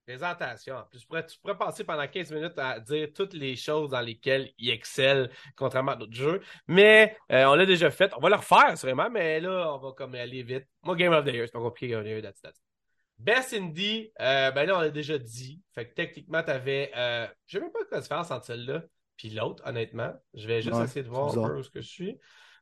Présentation. 0.06 0.76
En 0.76 0.82
plus, 0.84 1.00
tu 1.00 1.06
pourrais, 1.06 1.24
tu 1.26 1.38
pourrais 1.38 1.56
passer 1.56 1.82
pendant 1.82 2.06
15 2.06 2.30
minutes 2.32 2.58
à 2.58 2.78
dire 2.78 3.08
toutes 3.14 3.32
les 3.32 3.56
choses 3.56 3.90
dans 3.90 4.00
lesquelles 4.00 4.50
il 4.58 4.68
excelle, 4.70 5.30
contrairement 5.56 5.92
à 5.92 5.96
d'autres 5.96 6.14
jeux. 6.14 6.42
Mais 6.68 7.16
euh, 7.32 7.46
on 7.46 7.54
l'a 7.54 7.64
déjà 7.64 7.90
fait. 7.90 8.12
On 8.16 8.20
va 8.20 8.28
le 8.28 8.36
refaire, 8.36 8.76
sûrement, 8.76 9.08
mais 9.10 9.40
là, 9.40 9.72
on 9.72 9.78
va 9.78 9.92
comme 9.92 10.14
aller 10.14 10.42
vite. 10.42 10.66
Moi, 10.82 10.94
Game 10.96 11.12
of 11.12 11.24
the 11.24 11.32
Year, 11.32 11.46
c'est 11.46 11.52
pas 11.52 11.60
compliqué, 11.60 11.88
Game 11.88 12.00
of 12.00 12.04
the 12.04 12.08
Year, 12.08 12.22
that's, 12.22 12.40
that's. 12.42 12.60
Best 13.18 13.54
Indie, 13.54 14.10
euh, 14.20 14.50
ben 14.50 14.66
là, 14.66 14.76
on 14.76 14.80
l'a 14.80 14.90
déjà 14.90 15.16
dit. 15.18 15.62
Fait 15.74 15.88
que 15.88 15.94
techniquement, 15.94 16.42
t'avais. 16.42 16.90
Euh, 16.96 17.26
je 17.46 17.58
sais 17.58 17.60
même 17.62 17.72
pas 17.72 17.78
la 17.90 18.00
différence 18.00 18.30
entre 18.30 18.44
celle-là. 18.46 18.82
puis 19.16 19.30
l'autre, 19.30 19.62
honnêtement. 19.66 20.12
Je 20.34 20.46
vais 20.46 20.60
juste 20.60 20.76
Ouais, 20.76 20.84
essayer 20.84 21.02
de 21.02 21.08
voir 21.08 21.30
un 21.30 21.48
peu 21.48 21.58
où 21.58 21.62
ce 21.62 21.70
que 21.70 21.80
je 21.80 21.88
suis. 21.88 22.18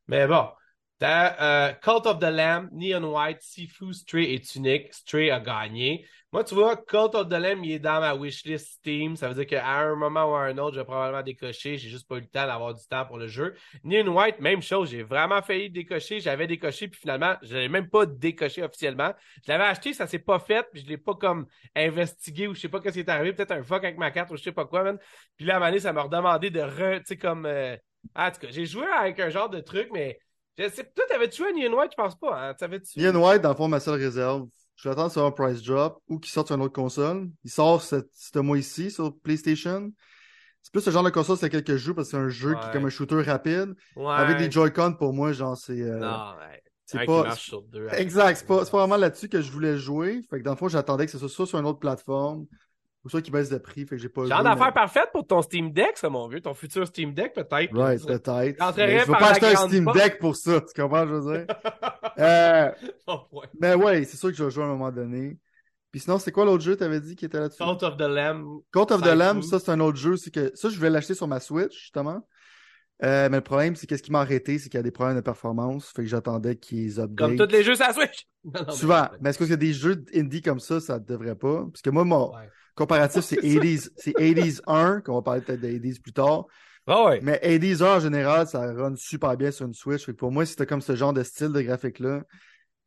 Mais 0.06 0.26
bon, 0.26 0.48
t'as 0.98 1.70
euh, 1.70 1.72
Cult 1.72 2.06
of 2.06 2.18
the 2.18 2.24
Lamb, 2.24 2.68
Neon 2.70 3.02
White, 3.02 3.40
Sifu, 3.40 3.94
Stray 3.94 4.34
et 4.34 4.40
Tunic. 4.40 4.92
Stray 4.92 5.30
a 5.30 5.40
gagné. 5.40 6.06
Moi, 6.32 6.44
tu 6.44 6.54
vois, 6.54 6.76
Cult 6.78 7.14
of 7.14 7.28
the 7.28 7.34
Lamb, 7.34 7.62
il 7.62 7.72
est 7.72 7.78
dans 7.78 8.00
ma 8.00 8.14
wishlist 8.14 8.66
Steam. 8.78 9.16
Ça 9.16 9.28
veut 9.28 9.34
dire 9.34 9.46
qu'à 9.46 9.66
un 9.80 9.94
moment 9.94 10.30
ou 10.30 10.34
à 10.34 10.44
un 10.44 10.56
autre, 10.56 10.76
je 10.76 10.80
vais 10.80 10.86
probablement 10.86 11.22
décocher. 11.22 11.76
J'ai 11.76 11.90
juste 11.90 12.08
pas 12.08 12.16
eu 12.16 12.20
le 12.20 12.26
temps 12.26 12.46
d'avoir 12.46 12.72
du 12.72 12.82
temps 12.86 13.04
pour 13.04 13.18
le 13.18 13.26
jeu. 13.26 13.54
Neon 13.84 14.08
White, 14.08 14.40
même 14.40 14.62
chose. 14.62 14.88
J'ai 14.88 15.02
vraiment 15.02 15.42
failli 15.42 15.68
décocher. 15.68 16.20
J'avais 16.20 16.46
décoché, 16.46 16.88
puis 16.88 16.98
finalement, 16.98 17.34
je 17.42 17.52
l'avais 17.52 17.68
même 17.68 17.90
pas 17.90 18.06
décoché 18.06 18.62
officiellement. 18.62 19.12
Je 19.46 19.52
l'avais 19.52 19.64
acheté, 19.64 19.92
ça 19.92 20.06
s'est 20.06 20.20
pas 20.20 20.38
fait, 20.38 20.66
puis 20.72 20.80
je 20.80 20.88
l'ai 20.88 20.96
pas 20.96 21.12
comme 21.14 21.44
investigué 21.76 22.46
ou 22.46 22.54
je 22.54 22.60
sais 22.60 22.68
pas 22.70 22.80
qu'est-ce 22.80 22.94
qui 22.94 23.00
est 23.00 23.10
arrivé. 23.10 23.34
Peut-être 23.34 23.52
un 23.52 23.62
fuck 23.62 23.84
avec 23.84 23.98
ma 23.98 24.10
carte 24.10 24.30
ou 24.30 24.36
je 24.36 24.42
sais 24.42 24.52
pas 24.52 24.64
quoi, 24.64 24.84
man. 24.84 24.98
Puis 25.36 25.44
là, 25.44 25.52
à 25.52 25.56
un 25.58 25.60
moment 25.60 25.70
donné, 25.70 25.80
ça 25.80 25.92
m'a 25.92 26.00
redemandé 26.00 26.48
de 26.48 26.60
re, 26.60 27.00
tu 27.00 27.08
sais, 27.08 27.18
comme, 27.18 27.46
ah, 28.14 28.28
en 28.28 28.30
tout 28.30 28.40
cas, 28.40 28.48
j'ai 28.50 28.64
joué 28.64 28.86
avec 28.86 29.20
un 29.20 29.28
genre 29.28 29.50
de 29.50 29.60
truc, 29.60 29.90
mais 29.92 30.18
je 30.56 30.66
sais, 30.70 30.90
toi, 30.94 31.04
t'avais-tu 31.08 31.42
joué 31.42 31.48
à 31.48 31.52
Neon 31.52 31.78
White? 31.78 31.92
Je 31.92 32.02
pense 32.02 32.18
pas, 32.18 32.40
hein? 32.40 32.54
T'avais-tu? 32.54 32.98
Ian 32.98 33.16
White, 33.16 33.42
dans 33.42 33.50
le 33.50 33.54
fond, 33.54 33.68
ma 33.68 33.80
seule 33.80 34.00
réserve, 34.00 34.48
je 34.82 34.88
vais 34.88 34.92
attendre 34.94 35.12
sur 35.12 35.24
un 35.24 35.30
price 35.30 35.62
drop 35.62 36.02
ou 36.08 36.18
qu'il 36.18 36.32
sorte 36.32 36.48
sur 36.48 36.56
une 36.56 36.62
autre 36.62 36.72
console. 36.72 37.30
Il 37.44 37.50
sort 37.52 37.82
ce, 37.82 37.96
ce 38.12 38.38
mois-ci 38.40 38.90
sur 38.90 39.16
PlayStation. 39.20 39.92
C'est 40.60 40.72
plus 40.72 40.80
ce 40.80 40.90
genre 40.90 41.04
de 41.04 41.10
console 41.10 41.36
sur 41.36 41.46
lequel 41.46 41.62
que 41.62 41.76
je 41.76 41.84
joue 41.84 41.94
parce 41.94 42.08
que 42.08 42.16
c'est 42.16 42.22
un 42.22 42.28
jeu 42.28 42.54
qui 42.54 42.66
est 42.68 42.72
comme 42.72 42.86
un 42.86 42.90
shooter 42.90 43.22
rapide. 43.22 43.74
Ouais. 43.94 44.12
Avec 44.12 44.38
des 44.38 44.50
Joy-Con, 44.50 44.94
pour 44.94 45.12
moi, 45.12 45.32
genre, 45.32 45.56
c'est. 45.56 45.80
euh, 45.80 45.98
Non, 46.00 46.34
ouais. 46.38 46.62
c'est 46.84 47.04
pas- 47.04 47.36
sur 47.36 47.62
deux. 47.62 47.86
Exact, 47.92 48.36
c'est 48.36 48.46
pas, 48.46 48.64
c'est 48.64 48.70
pas 48.72 48.78
vraiment 48.78 48.96
là-dessus 48.96 49.28
que 49.28 49.40
je 49.40 49.52
voulais 49.52 49.76
jouer. 49.78 50.20
Fait 50.28 50.40
que 50.40 50.44
dans 50.44 50.50
le 50.52 50.56
fond, 50.56 50.66
j'attendais 50.66 51.06
que 51.06 51.12
ce 51.12 51.28
soit 51.28 51.46
sur 51.46 51.58
une 51.60 51.66
autre 51.66 51.78
plateforme 51.78 52.46
ou 53.04 53.08
soit 53.08 53.20
qu'il 53.22 53.32
baisse 53.32 53.48
de 53.48 53.58
prix. 53.58 53.82
Fait 53.86 53.96
que 53.96 54.02
j'ai 54.02 54.08
pas 54.08 54.24
Genre 54.26 54.42
d'affaire 54.42 54.66
mais- 54.66 54.72
parfaite 54.72 55.08
pour 55.12 55.26
ton 55.26 55.42
Steam 55.42 55.72
Deck, 55.72 55.96
ça, 55.96 56.08
mon 56.08 56.28
vieux. 56.28 56.40
Ton 56.40 56.54
futur 56.54 56.86
Steam 56.86 57.12
Deck, 57.14 57.32
peut-être. 57.34 57.74
Right, 57.76 58.04
peut-être. 58.06 58.76
Je 58.76 58.98
veux 59.06 59.06
par 59.12 59.18
pas 59.18 59.30
acheter 59.30 59.46
un 59.46 59.56
Steam 59.68 59.84
porte. 59.84 59.96
Deck 59.96 60.18
pour 60.18 60.36
ça, 60.36 60.60
tu 60.60 60.80
comprends, 60.80 61.06
je 61.06 61.12
veux 61.14 61.36
dire? 61.38 61.46
euh, 62.18 62.70
Oh, 63.06 63.20
ouais. 63.32 63.46
mais 63.60 63.74
ouais, 63.74 64.04
c'est 64.04 64.16
sûr 64.16 64.30
que 64.30 64.36
je 64.36 64.44
vais 64.44 64.50
jouer 64.50 64.62
à 64.64 64.66
un 64.66 64.70
moment 64.70 64.92
donné. 64.92 65.36
Puis 65.90 66.00
sinon, 66.00 66.18
c'est 66.18 66.32
quoi 66.32 66.44
l'autre 66.46 66.62
jeu, 66.64 66.74
t'avais 66.76 67.00
dit, 67.00 67.14
qui 67.16 67.26
était 67.26 67.38
là-dessus? 67.38 67.62
Cult 67.62 67.82
of 67.82 67.96
the 67.96 68.02
Lamb. 68.02 68.60
Cult 68.72 68.90
of 68.92 69.02
the. 69.02 69.14
Lamb, 69.14 69.42
ça, 69.42 69.58
c'est 69.58 69.70
un 69.70 69.80
autre 69.80 69.98
jeu. 69.98 70.16
C'est 70.16 70.30
que 70.30 70.50
ça, 70.54 70.70
je 70.70 70.78
vais 70.80 70.88
l'acheter 70.88 71.14
sur 71.14 71.28
ma 71.28 71.38
Switch, 71.40 71.78
justement. 71.78 72.26
Euh, 73.04 73.28
mais 73.28 73.38
le 73.38 73.42
problème, 73.42 73.74
c'est 73.74 73.86
qu'est-ce 73.88 74.02
qui 74.02 74.12
m'a 74.12 74.20
arrêté, 74.20 74.58
c'est 74.58 74.68
qu'il 74.68 74.78
y 74.78 74.80
a 74.80 74.82
des 74.84 74.92
problèmes 74.92 75.16
de 75.16 75.20
performance. 75.22 75.88
Fait 75.94 76.02
que 76.02 76.08
j'attendais 76.08 76.54
qu'ils 76.56 77.00
updatent. 77.00 77.16
Comme 77.36 77.36
tous 77.36 77.52
les 77.52 77.64
jeux 77.64 77.74
sur 77.74 77.84
la 77.86 77.92
Switch. 77.92 78.26
Non, 78.44 78.52
non, 78.60 78.64
mais- 78.68 78.72
Souvent. 78.72 79.08
Mais 79.20 79.30
est-ce 79.30 79.38
qu'il 79.38 79.48
y 79.50 79.52
a 79.52 79.56
des 79.56 79.72
jeux 79.72 80.04
indie 80.14 80.40
comme 80.42 80.60
ça, 80.60 80.80
ça 80.80 80.98
ne 80.98 81.04
devrait 81.04 81.34
pas? 81.36 81.64
Parce 81.70 81.82
que 81.82 81.90
moi, 81.90 82.04
mon 82.04 82.30
Ouais. 82.34 82.48
Comparatif, 82.74 83.22
c'est 83.24 83.36
80s, 83.42 83.90
c'est 83.96 84.12
80s 84.12 84.60
1, 84.66 85.00
qu'on 85.02 85.14
va 85.14 85.22
parler 85.22 85.40
peut-être 85.42 85.60
de 85.60 85.68
80s 85.68 86.00
plus 86.00 86.12
tard. 86.12 86.46
Ah 86.86 87.04
ouais. 87.04 87.20
Mais 87.22 87.40
80s 87.42 87.82
1, 87.82 87.96
en 87.96 88.00
général, 88.00 88.46
ça 88.48 88.60
run 88.72 88.94
super 88.96 89.36
bien 89.36 89.50
sur 89.50 89.66
une 89.66 89.74
Switch. 89.74 90.04
Fait 90.04 90.12
que 90.12 90.16
pour 90.16 90.32
moi, 90.32 90.44
si 90.44 90.56
t'as 90.56 90.66
comme 90.66 90.80
ce 90.80 90.96
genre 90.96 91.12
de 91.12 91.22
style 91.22 91.52
de 91.52 91.60
graphique-là, 91.62 92.24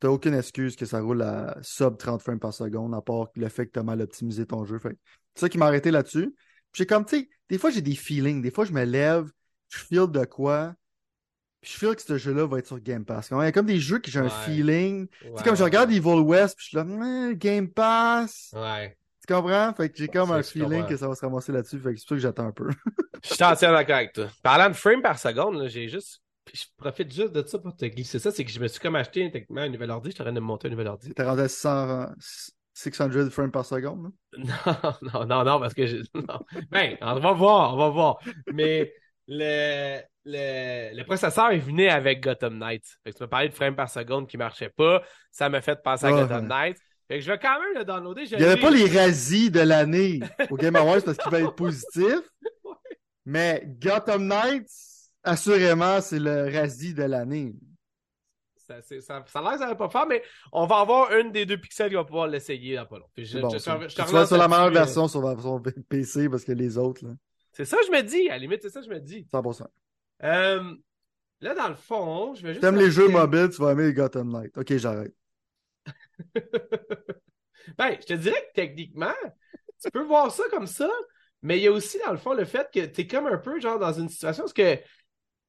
t'as 0.00 0.08
aucune 0.08 0.34
excuse 0.34 0.76
que 0.76 0.84
ça 0.84 1.00
roule 1.00 1.22
à 1.22 1.56
sub 1.62 1.96
30 1.96 2.20
frames 2.20 2.38
par 2.38 2.52
seconde, 2.52 2.94
à 2.94 3.00
part 3.00 3.28
le 3.34 3.48
fait 3.48 3.66
que 3.66 3.72
t'as 3.72 3.82
mal 3.82 4.02
optimisé 4.02 4.44
ton 4.44 4.64
jeu. 4.66 4.78
Fait 4.78 4.96
c'est 5.34 5.40
ça 5.42 5.48
qui 5.48 5.56
m'a 5.58 5.66
arrêté 5.66 5.90
là-dessus. 5.90 6.34
Puis 6.72 6.82
j'ai 6.82 6.86
comme, 6.86 7.06
tu 7.06 7.20
sais, 7.20 7.28
des 7.48 7.56
fois, 7.58 7.70
j'ai 7.70 7.80
des 7.80 7.94
feelings. 7.94 8.42
Des 8.42 8.50
fois, 8.50 8.66
je 8.66 8.72
me 8.72 8.84
lève, 8.84 9.30
je 9.70 9.78
feel 9.78 10.06
de 10.10 10.24
quoi, 10.26 10.74
puis 11.62 11.72
je 11.72 11.78
feel 11.78 11.96
que 11.96 12.02
ce 12.02 12.18
jeu-là 12.18 12.46
va 12.46 12.58
être 12.58 12.66
sur 12.66 12.78
Game 12.80 13.04
Pass. 13.06 13.30
Il 13.30 13.36
y 13.38 13.40
a 13.40 13.52
comme 13.52 13.64
des 13.66 13.80
jeux 13.80 13.98
que 13.98 14.10
j'ai 14.10 14.18
un 14.20 14.24
Ouais. 14.24 14.30
feeling. 14.44 15.08
Tu 15.08 15.28
Ouais, 15.28 15.38
sais, 15.38 15.44
comme 15.44 15.56
je 15.56 15.64
regarde 15.64 15.90
Evil 15.90 16.20
West, 16.20 16.56
puis 16.58 16.64
je 16.64 16.68
suis 16.68 16.76
là, 16.76 16.82
Hum, 16.82 17.32
Game 17.34 17.68
Pass. 17.68 18.50
Ouais. 18.54 18.96
Tu 19.26 19.34
comprends? 19.34 19.72
Fait 19.74 19.88
que 19.90 19.96
j'ai 19.96 20.08
comme 20.08 20.30
un 20.30 20.42
feeling 20.42 20.86
que 20.86 20.96
ça 20.96 21.08
va 21.08 21.14
se 21.14 21.20
ramasser 21.24 21.52
là-dessus. 21.52 21.80
Fait 21.80 21.94
que 21.94 21.98
c'est 22.00 22.04
pour 22.06 22.10
ça 22.10 22.14
que 22.16 22.20
j'attends 22.20 22.46
un 22.46 22.52
peu. 22.52 22.68
Je 23.24 23.34
suis 23.34 23.44
entièrement 23.44 23.78
d'accord 23.78 23.96
avec 23.96 24.12
toi. 24.12 24.28
Parlant 24.42 24.68
de 24.68 24.74
frame 24.74 25.02
par 25.02 25.18
seconde, 25.18 25.56
là, 25.56 25.68
j'ai 25.68 25.88
juste. 25.88 26.22
Je 26.54 26.62
profite 26.76 27.12
juste 27.12 27.32
de 27.32 27.44
ça 27.44 27.58
pour 27.58 27.74
te 27.74 27.84
glisser 27.86 28.20
ça. 28.20 28.30
C'est 28.30 28.44
que 28.44 28.52
je 28.52 28.60
me 28.60 28.68
suis 28.68 28.78
comme 28.78 28.94
acheté 28.94 29.28
techniquement 29.32 29.62
un 29.62 29.68
nouvel 29.68 29.90
ordi. 29.90 30.10
Je 30.10 30.14
suis 30.14 30.22
en 30.22 30.26
train 30.26 30.32
de 30.32 30.38
me 30.38 30.46
monter 30.46 30.68
un 30.68 30.70
nouvel 30.70 30.86
ordi. 30.86 31.12
T'es 31.12 31.24
rendu 31.24 31.40
à 31.40 31.48
600, 31.48 32.06
600 32.72 33.30
frames 33.30 33.50
par 33.50 33.64
seconde. 33.66 34.12
Non, 34.38 34.92
non, 35.02 35.26
non, 35.26 35.44
non, 35.44 35.58
parce 35.60 35.74
que 35.74 35.86
je... 35.86 35.96
non. 36.14 36.38
Ben, 36.70 36.96
on 37.00 37.18
va 37.18 37.32
voir, 37.32 37.74
on 37.74 37.78
va 37.78 37.88
voir. 37.88 38.18
Mais 38.52 38.92
le, 39.26 39.98
le, 40.24 40.96
le 40.96 41.04
processeur 41.04 41.50
est 41.50 41.58
venu 41.58 41.88
avec 41.88 42.22
Gotham 42.22 42.58
Knights. 42.58 42.98
Fait 43.02 43.12
que 43.12 43.16
tu 43.16 43.22
m'as 43.24 43.28
parlé 43.28 43.48
de 43.48 43.54
frame 43.54 43.74
par 43.74 43.90
seconde 43.90 44.28
qui 44.28 44.36
marchait 44.36 44.68
pas. 44.68 45.02
Ça 45.32 45.48
m'a 45.48 45.60
fait 45.62 45.82
penser 45.82 46.06
à 46.06 46.12
Ouais. 46.12 46.20
Gotham 46.22 46.46
Knights. 46.46 46.78
Fait 47.08 47.18
que 47.18 47.20
je 47.24 47.30
vais 47.30 47.38
quand 47.38 47.60
même 47.60 47.78
le 47.78 47.84
downloader. 47.84 48.22
Il 48.24 48.38
n'y 48.38 48.44
avait 48.44 48.60
pas 48.60 48.70
les 48.70 48.86
razzies 48.88 49.50
de 49.50 49.60
l'année 49.60 50.20
au 50.50 50.56
Game 50.56 50.74
Awards 50.76 51.02
parce 51.04 51.16
qu'il 51.18 51.30
va 51.30 51.40
être 51.40 51.54
positif. 51.54 52.18
Mais 53.24 53.64
Gotham 53.80 54.26
Knights, 54.26 54.70
assurément, 55.24 56.00
c'est 56.00 56.18
le 56.18 56.44
razzie 56.52 56.94
de 56.94 57.02
l'année. 57.04 57.54
Ça, 58.56 58.82
ça, 58.82 59.00
ça 59.00 59.38
a 59.38 59.42
l'air 59.42 59.52
que 59.52 59.58
ça 59.58 59.66
va 59.68 59.74
pas 59.76 59.88
faire, 59.88 60.06
mais 60.08 60.22
on 60.50 60.66
va 60.66 60.78
avoir 60.80 61.12
une 61.16 61.30
des 61.30 61.46
deux 61.46 61.56
pixels 61.56 61.88
qui 61.88 61.94
va 61.94 62.02
pouvoir 62.02 62.26
l'essayer 62.26 62.74
dans 62.74 62.84
pas 62.86 62.98
long. 62.98 63.06
Puis 63.14 63.24
je- 63.24 63.38
bon, 63.38 63.48
je- 63.50 63.58
ça. 63.58 63.78
je- 63.80 63.88
je 63.88 63.94
te 63.94 64.02
relance 64.02 64.26
sur 64.26 64.36
la 64.36 64.48
meilleure 64.48 64.70
là-dessus, 64.70 64.76
euh, 64.78 64.84
version 64.84 65.06
sur 65.08 65.20
version 65.24 65.62
PC 65.88 66.28
parce 66.28 66.44
que 66.44 66.50
les 66.50 66.76
autres, 66.76 67.04
là, 67.06 67.12
C'est 67.52 67.64
ça 67.64 67.76
que 67.76 67.86
je 67.86 67.92
me 67.92 68.02
dis. 68.02 68.28
À 68.28 68.32
la 68.32 68.38
limite, 68.38 68.62
c'est 68.62 68.70
ça 68.70 68.80
que 68.80 68.86
je 68.86 68.90
me 68.90 68.98
dis. 69.00 69.24
100%. 69.32 69.68
Euh, 70.24 70.74
là, 71.40 71.54
dans 71.54 71.68
le 71.68 71.74
fond, 71.76 72.34
je 72.34 72.42
vais 72.42 72.48
juste. 72.54 72.60
T'aimes 72.60 72.76
les 72.76 72.90
jeux 72.90 73.08
mobiles, 73.08 73.48
tu 73.50 73.62
vas 73.62 73.70
aimer 73.72 73.92
Gotham 73.92 74.30
Knight. 74.32 74.56
Ok, 74.58 74.76
j'arrête. 74.76 75.14
Ben, 77.78 77.96
je 78.00 78.06
te 78.06 78.12
dirais 78.14 78.40
que 78.48 78.54
techniquement, 78.54 79.14
tu 79.82 79.90
peux 79.90 80.04
voir 80.04 80.30
ça 80.30 80.44
comme 80.50 80.68
ça, 80.68 80.88
mais 81.42 81.58
il 81.58 81.62
y 81.64 81.66
a 81.66 81.72
aussi, 81.72 81.98
dans 82.04 82.12
le 82.12 82.16
fond, 82.16 82.32
le 82.32 82.44
fait 82.44 82.68
que 82.72 82.86
tu 82.86 83.00
es 83.00 83.06
comme 83.08 83.26
un 83.26 83.38
peu 83.38 83.60
genre 83.60 83.78
dans 83.78 83.92
une 83.92 84.08
situation 84.08 84.44
parce 84.44 84.52
que 84.52 84.78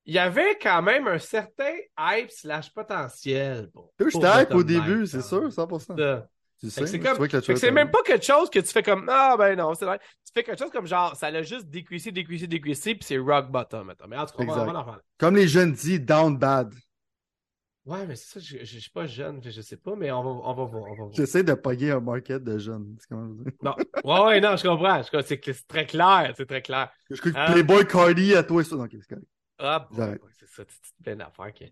il 0.06 0.16
y 0.16 0.20
avait 0.20 0.58
quand 0.60 0.82
même 0.82 1.06
un 1.08 1.20
certain 1.20 1.74
hype 2.00 2.32
slash 2.32 2.74
potentiel. 2.74 3.70
pour- 3.72 3.94
Je 4.00 4.06
pour 4.06 4.22
type 4.22 4.54
au 4.56 4.64
début, 4.64 5.06
c'est 5.06 5.18
quand 5.20 5.24
sûr, 5.28 5.42
même. 5.42 5.52
100%. 5.52 5.96
Ça. 5.98 6.28
Tu 6.60 6.72
sais, 6.72 6.82
que 6.82 6.88
c'est 6.88 7.00
comme- 7.00 7.28
que 7.28 7.70
même 7.70 7.92
pas 7.92 8.02
quelque 8.04 8.26
chose 8.26 8.50
que 8.50 8.58
tu 8.60 8.68
fais 8.72 8.82
comme 8.82 9.08
Ah 9.10 9.36
ben 9.38 9.56
non, 9.56 9.76
c'est 9.76 9.86
vrai. 9.86 10.00
Tu 10.00 10.32
fais 10.34 10.44
quelque 10.44 10.58
chose 10.58 10.72
comme 10.72 10.88
genre 10.88 11.16
ça 11.16 11.30
l'a 11.30 11.44
juste 11.44 11.68
décuissé, 11.70 12.12
décuissé, 12.12 12.48
décuissé, 12.48 12.96
puis 12.96 13.04
c'est 13.04 13.20
rock 13.20 13.52
bottom. 13.52 13.94
Mais 14.10 14.18
en 14.18 14.26
tout 14.26 14.36
cas, 14.36 14.44
on 14.44 14.46
va, 14.48 14.54
Exact. 14.54 14.70
on 14.70 14.74
va 14.74 14.80
en 14.80 14.84
parler. 14.86 15.02
Comme 15.20 15.36
les 15.36 15.48
jeunes 15.48 15.74
disent, 15.74 16.02
down 16.02 16.36
bad. 16.36 16.74
Ouais, 17.88 18.06
mais 18.06 18.16
c'est 18.18 18.40
ça, 18.40 18.46
je, 18.46 18.66
je, 18.66 18.80
suis 18.80 18.90
pas 18.92 19.08
jeune, 19.08 19.42
je 19.42 19.62
sais 19.62 19.78
pas, 19.78 19.96
mais 19.96 20.12
on 20.12 20.22
va, 20.22 20.30
on 20.30 20.54
va 20.54 20.64
voir. 20.66 20.84
On 20.84 20.90
va 20.90 21.04
voir. 21.06 21.14
J'essaie 21.14 21.44
de 21.44 21.54
pogner 21.54 21.92
un 21.92 22.02
market 22.02 22.44
de 22.44 22.58
jeunes. 22.58 22.98
C'est 23.00 23.08
comment 23.08 23.30
je. 23.46 23.50
Non. 23.64 23.76
Ouais, 24.04 24.26
ouais, 24.26 24.42
non, 24.42 24.56
je 24.58 24.68
comprends. 24.68 25.02
Je 25.02 25.10
comprends. 25.10 25.26
C'est 25.26 25.40
c'est 25.44 25.68
très 25.68 25.86
clair, 25.86 26.34
c'est 26.36 26.46
très 26.46 26.62
clair. 26.62 26.90
Je 27.10 27.20
crois 27.20 27.32
que 27.32 27.38
Ah. 27.40 27.52
Playboy 27.52 27.88
Cardi 27.88 28.36
à 28.36 28.44
toi 28.44 28.62
et 28.62 28.66
ça. 28.66 28.76
Ok, 28.76 28.90
c'est 28.92 29.08
correct. 29.08 29.28
Ah, 29.60 29.88
bon, 29.90 30.18
c'est 30.38 30.46
ça, 30.48 30.64
c'est 30.68 30.68
c'est 30.70 31.04
plein 31.04 31.16
d'affaires. 31.16 31.54
que- 31.54 31.64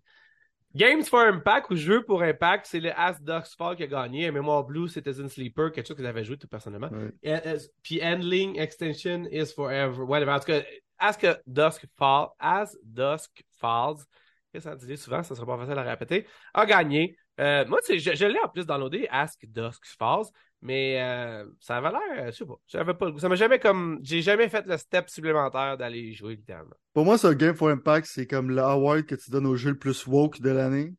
Games 0.74 1.03
for 1.03 1.22
Impact 1.22 1.70
ou 1.72 1.76
Jeux 1.78 2.03
pour 2.03 2.22
Impact, 2.22 2.66
c'est 2.66 2.80
le 2.82 2.91
As 2.99 3.22
Dusk 3.22 3.55
Fall 3.57 3.76
qui 3.78 3.84
a 3.84 3.88
gagné. 3.88 4.30
Mémoire 4.32 4.63
Blue, 4.66 4.89
Citizen 4.89 5.30
Sleeper, 5.30 5.72
quelque 5.72 5.88
chose 5.88 5.95
que 5.95 6.03
j'avais 6.03 6.24
joué 6.26 6.38
tout 6.38 6.47
personnellement. 6.47 6.89
Ouais. 6.89 7.11
Et- 7.24 7.32
et- 7.32 7.70
Puis 7.84 8.01
Handling 8.03 8.59
Extension 8.59 9.26
is 9.32 9.47
Forever. 9.53 10.01
Whatever. 10.03 10.32
En 10.32 10.39
tout 10.39 10.47
cas, 10.47 10.61
As 10.97 11.16
que 11.18 11.38
Dusk 11.45 11.86
Fall, 11.97 12.28
As 12.39 12.76
Dusk 12.84 13.43
Falls, 13.57 14.03
ça 14.60 14.76
dit 14.76 14.97
souvent, 14.97 15.24
ça 15.24 15.36
sera 15.36 15.45
pas 15.45 15.58
facile 15.66 15.78
à 15.78 15.84
répéter, 15.84 16.28
a 16.53 16.66
gagné. 16.66 17.18
Euh, 17.39 17.66
moi, 17.68 17.80
je, 17.89 17.97
je 17.97 18.26
l'ai 18.26 18.39
en 18.43 18.49
plus 18.49 18.66
downloadé, 18.66 19.08
Ask 19.10 19.45
Dusk 19.45 19.84
Falls, 19.97 20.28
mais 20.62 21.01
euh, 21.01 21.45
ça 21.60 21.78
avait 21.78 21.91
l'air, 21.91 22.28
je 22.28 22.32
sais 22.32 22.45
pas, 22.45 22.56
j'avais 22.68 22.93
pas 22.93 23.06
le 23.06 23.12
goût. 23.12 23.20
Ça 23.20 23.30
m'a 23.30 23.36
jamais 23.36 23.60
comme, 23.60 23.99
j'ai 24.01 24.22
jamais 24.22 24.49
fait 24.49 24.66
le 24.66 24.78
step 24.78 25.10
supplémentaire 25.10 25.78
d'aller 25.78 26.14
jouer 26.14 26.36
littéralement. 26.36 26.76
Pour 26.93 27.06
moi, 27.06 27.18
ce 27.18 27.28
Game 27.28 27.56
for 27.56 27.70
Impact, 27.70 28.08
c'est 28.10 28.26
comme 28.28 28.49
l'award 28.49 29.03
que 29.03 29.16
tu 29.16 29.32
donnes 29.32 29.47
au 29.47 29.56
jeu 29.56 29.72
le 29.72 29.78
plus 29.78 30.08
woke 30.08 30.41
de 30.41 30.49
l'année. 30.49 30.93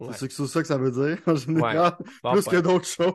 Ouais. 0.00 0.12
C'est 0.12 0.30
ça 0.32 0.60
que 0.60 0.66
ça 0.66 0.76
veut 0.76 0.90
dire, 0.90 1.18
en 1.26 1.36
général. 1.36 1.96
Bon 2.22 2.32
plus 2.32 2.42
point. 2.42 2.52
que 2.52 2.60
d'autres 2.60 2.86
choses. 2.86 3.14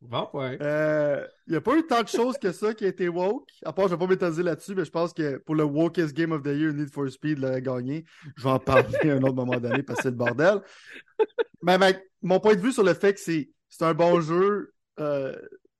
Bon 0.00 0.26
point. 0.26 0.56
Euh, 0.60 1.26
Il 1.48 1.50
n'y 1.50 1.56
a 1.56 1.60
pas 1.60 1.76
eu 1.76 1.84
tant 1.86 2.02
de 2.02 2.08
choses 2.08 2.38
que 2.38 2.52
ça 2.52 2.72
qui 2.72 2.84
a 2.84 2.88
été 2.88 3.08
woke. 3.08 3.48
À 3.64 3.72
part, 3.72 3.88
je 3.88 3.94
vais 3.94 3.98
pas 3.98 4.06
m'étaler 4.06 4.42
là-dessus, 4.44 4.74
mais 4.74 4.84
je 4.84 4.90
pense 4.90 5.12
que 5.12 5.38
pour 5.38 5.56
le 5.56 5.64
wokest 5.64 6.14
Game 6.14 6.30
of 6.32 6.42
the 6.42 6.46
Year, 6.54 6.72
Need 6.72 6.90
for 6.92 7.10
Speed 7.10 7.40
l'aurait 7.40 7.60
gagné. 7.62 8.04
Je 8.36 8.44
vais 8.44 8.50
en 8.50 8.58
parler 8.60 9.10
à 9.10 9.14
un 9.14 9.22
autre 9.22 9.34
moment 9.34 9.58
donné 9.58 9.82
parce 9.82 9.98
que 9.98 10.02
c'est 10.04 10.10
le 10.10 10.16
bordel. 10.16 10.60
Mais, 11.62 11.78
mais 11.78 12.02
mon 12.22 12.38
point 12.40 12.54
de 12.54 12.60
vue 12.60 12.72
sur 12.72 12.84
le 12.84 12.94
fait 12.94 13.14
que 13.14 13.20
c'est 13.20 13.50
un 13.80 13.94
bon 13.94 14.20
jeu, 14.20 14.72
euh, 15.00 15.34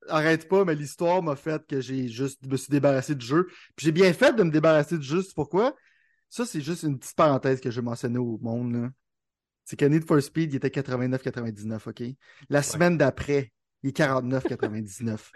arrête 0.09 0.49
pas, 0.49 0.65
mais 0.65 0.75
l'histoire 0.75 1.23
m'a 1.23 1.37
fait 1.37 1.65
que 1.67 1.81
j'ai 1.81 2.09
juste 2.09 2.45
me 2.47 2.57
suis 2.57 2.71
débarrassé 2.71 3.15
du 3.15 3.25
jeu. 3.25 3.47
Puis 3.77 3.87
j'ai 3.87 3.93
bien 3.93 4.13
fait 4.13 4.35
de 4.35 4.43
me 4.43 4.51
débarrasser 4.51 4.99
du 4.99 5.07
jeu. 5.07 5.23
Pourquoi? 5.35 5.75
Ça, 6.29 6.45
c'est 6.45 6.61
juste 6.61 6.83
une 6.83 6.99
petite 6.99 7.17
parenthèse 7.17 7.61
que 7.61 7.71
je 7.71 7.81
vais 7.81 7.85
mentionner 7.85 8.19
au 8.19 8.39
monde. 8.43 8.73
là. 8.75 8.89
C'est 9.71 9.77
que 9.77 9.85
Need 9.85 10.05
for 10.05 10.21
Speed, 10.21 10.53
il 10.53 10.57
était 10.57 10.66
89,99, 10.66 11.91
OK? 11.91 12.03
La 12.49 12.61
semaine 12.61 12.99
d'après, 12.99 13.53
il 13.85 13.91
est 13.91 13.97
49,99. 13.97 15.31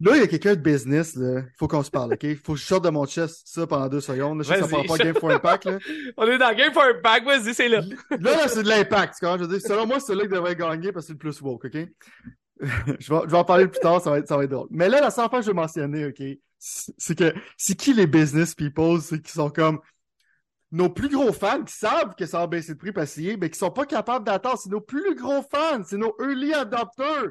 Là, 0.00 0.16
il 0.16 0.20
y 0.20 0.22
a 0.22 0.26
quelqu'un 0.26 0.56
de 0.56 0.60
business, 0.60 1.16
là. 1.16 1.38
Il 1.38 1.56
faut 1.58 1.68
qu'on 1.68 1.82
se 1.82 1.90
parle, 1.90 2.12
OK? 2.12 2.22
Il 2.24 2.36
faut 2.36 2.52
que 2.52 2.58
je 2.58 2.66
sorte 2.66 2.84
de 2.84 2.90
mon 2.90 3.06
chest 3.06 3.40
ça 3.46 3.66
pendant 3.66 3.88
deux 3.88 4.02
secondes. 4.02 4.36
là. 4.36 4.42
Je 4.42 4.48
sais 4.48 4.60
que 4.60 4.68
ça 4.68 4.68
parle 4.68 4.86
pas 4.86 4.98
Game 4.98 5.14
for 5.14 5.30
Impact, 5.30 5.64
là. 5.64 5.78
On 6.18 6.26
est 6.26 6.36
dans 6.36 6.54
Game 6.54 6.74
for 6.74 6.82
Impact, 6.82 7.24
vas-y, 7.24 7.54
c'est 7.54 7.68
là. 7.70 7.80
Là, 8.10 8.18
là, 8.20 8.46
c'est 8.46 8.62
de 8.62 8.68
l'impact, 8.68 9.14
tu 9.14 9.24
comprends? 9.24 9.38
Je 9.38 9.44
veux 9.44 9.58
dire, 9.58 9.66
selon 9.66 9.86
moi, 9.86 10.00
c'est 10.00 10.14
là 10.14 10.24
qui 10.24 10.28
devrait 10.28 10.54
gagner 10.54 10.92
parce 10.92 11.06
que 11.06 11.06
c'est 11.06 11.12
le 11.14 11.18
plus 11.18 11.40
woke, 11.40 11.64
OK? 11.64 11.72
je, 12.60 12.66
vais, 12.66 13.20
je 13.24 13.30
vais 13.30 13.38
en 13.38 13.44
parler 13.44 13.68
plus 13.68 13.80
tard, 13.80 14.02
ça 14.02 14.10
va, 14.10 14.18
être, 14.18 14.28
ça 14.28 14.36
va 14.36 14.44
être 14.44 14.50
drôle. 14.50 14.68
Mais 14.70 14.90
là, 14.90 15.00
la 15.00 15.10
seule 15.10 15.30
fois 15.30 15.38
que 15.38 15.46
je 15.46 15.50
vais 15.50 15.56
mentionner, 15.56 16.04
OK, 16.08 16.22
c'est 16.58 17.18
que 17.18 17.32
c'est 17.56 17.74
qui 17.74 17.94
les 17.94 18.06
business 18.06 18.54
people, 18.54 19.00
c'est 19.00 19.22
qui 19.22 19.32
sont 19.32 19.48
comme 19.48 19.80
nos 20.72 20.88
plus 20.88 21.10
gros 21.10 21.32
fans 21.32 21.62
qui 21.62 21.74
savent 21.74 22.14
que 22.14 22.24
ça 22.24 22.38
va 22.38 22.46
baisser 22.46 22.72
de 22.72 22.78
prix 22.78 22.92
parce 22.92 23.16
mais 23.18 23.50
qui 23.50 23.58
sont 23.58 23.70
pas 23.70 23.84
capables 23.84 24.24
d'attendre. 24.24 24.58
C'est 24.58 24.70
nos 24.70 24.80
plus 24.80 25.14
gros 25.14 25.42
fans, 25.42 25.84
c'est 25.84 25.98
nos 25.98 26.16
early 26.18 26.54
adopters. 26.54 27.30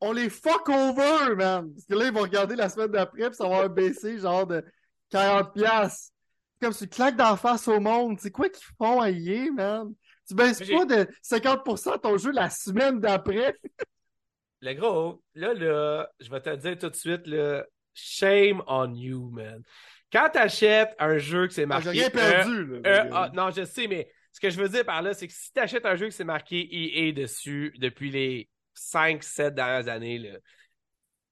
On 0.00 0.12
les 0.12 0.30
fuck 0.30 0.66
over, 0.70 1.36
man. 1.36 1.70
Parce 1.74 1.84
que 1.86 1.94
là, 1.94 2.06
ils 2.06 2.12
vont 2.12 2.22
regarder 2.22 2.56
la 2.56 2.70
semaine 2.70 2.90
d'après 2.90 3.28
puis 3.28 3.36
ça 3.36 3.46
va 3.46 3.68
baisser 3.68 4.18
genre 4.18 4.46
de 4.46 4.64
40 5.10 5.52
pièces. 5.52 6.10
Comme 6.58 6.72
si 6.72 6.88
tu 6.88 6.96
claques 6.96 7.16
d'en 7.16 7.36
face 7.36 7.68
au 7.68 7.80
monde. 7.80 8.18
C'est 8.18 8.30
quoi 8.30 8.48
qu'ils 8.48 8.64
font 8.78 9.00
à 9.00 9.10
y 9.10 9.50
man? 9.50 9.92
Tu 10.26 10.34
baisses 10.34 10.60
pas 10.60 10.86
de 10.86 11.06
50% 11.22 12.00
ton 12.00 12.16
jeu 12.16 12.32
la 12.32 12.48
semaine 12.48 12.98
d'après? 12.98 13.56
le 14.62 14.74
gros, 14.74 15.22
là, 15.34 15.52
là, 15.52 16.08
je 16.18 16.30
vais 16.30 16.40
te 16.40 16.56
dire 16.56 16.78
tout 16.78 16.88
de 16.88 16.96
suite, 16.96 17.26
là, 17.26 17.64
shame 17.92 18.62
on 18.66 18.94
you, 18.94 19.30
man. 19.30 19.62
Quand 20.12 20.28
t'achètes 20.32 20.94
un 20.98 21.18
jeu 21.18 21.46
que 21.46 21.52
c'est 21.52 21.62
ah, 21.62 21.66
marqué. 21.66 21.92
J'ai 21.92 22.00
rien 22.00 22.10
perdu, 22.10 22.80
là. 22.82 23.30
non, 23.34 23.50
je 23.50 23.64
sais, 23.64 23.86
mais 23.86 24.08
ce 24.32 24.40
que 24.40 24.50
je 24.50 24.60
veux 24.60 24.68
dire 24.68 24.84
par 24.84 25.02
là, 25.02 25.14
c'est 25.14 25.26
que 25.26 25.32
si 25.32 25.52
t'achètes 25.52 25.86
un 25.86 25.96
jeu 25.96 26.06
que 26.06 26.14
c'est 26.14 26.24
marqué 26.24 26.68
EA 26.70 27.12
dessus 27.12 27.72
depuis 27.78 28.10
les 28.10 28.48
5-7 28.76 29.50
dernières 29.50 29.88
années, 29.88 30.18
là. 30.18 30.38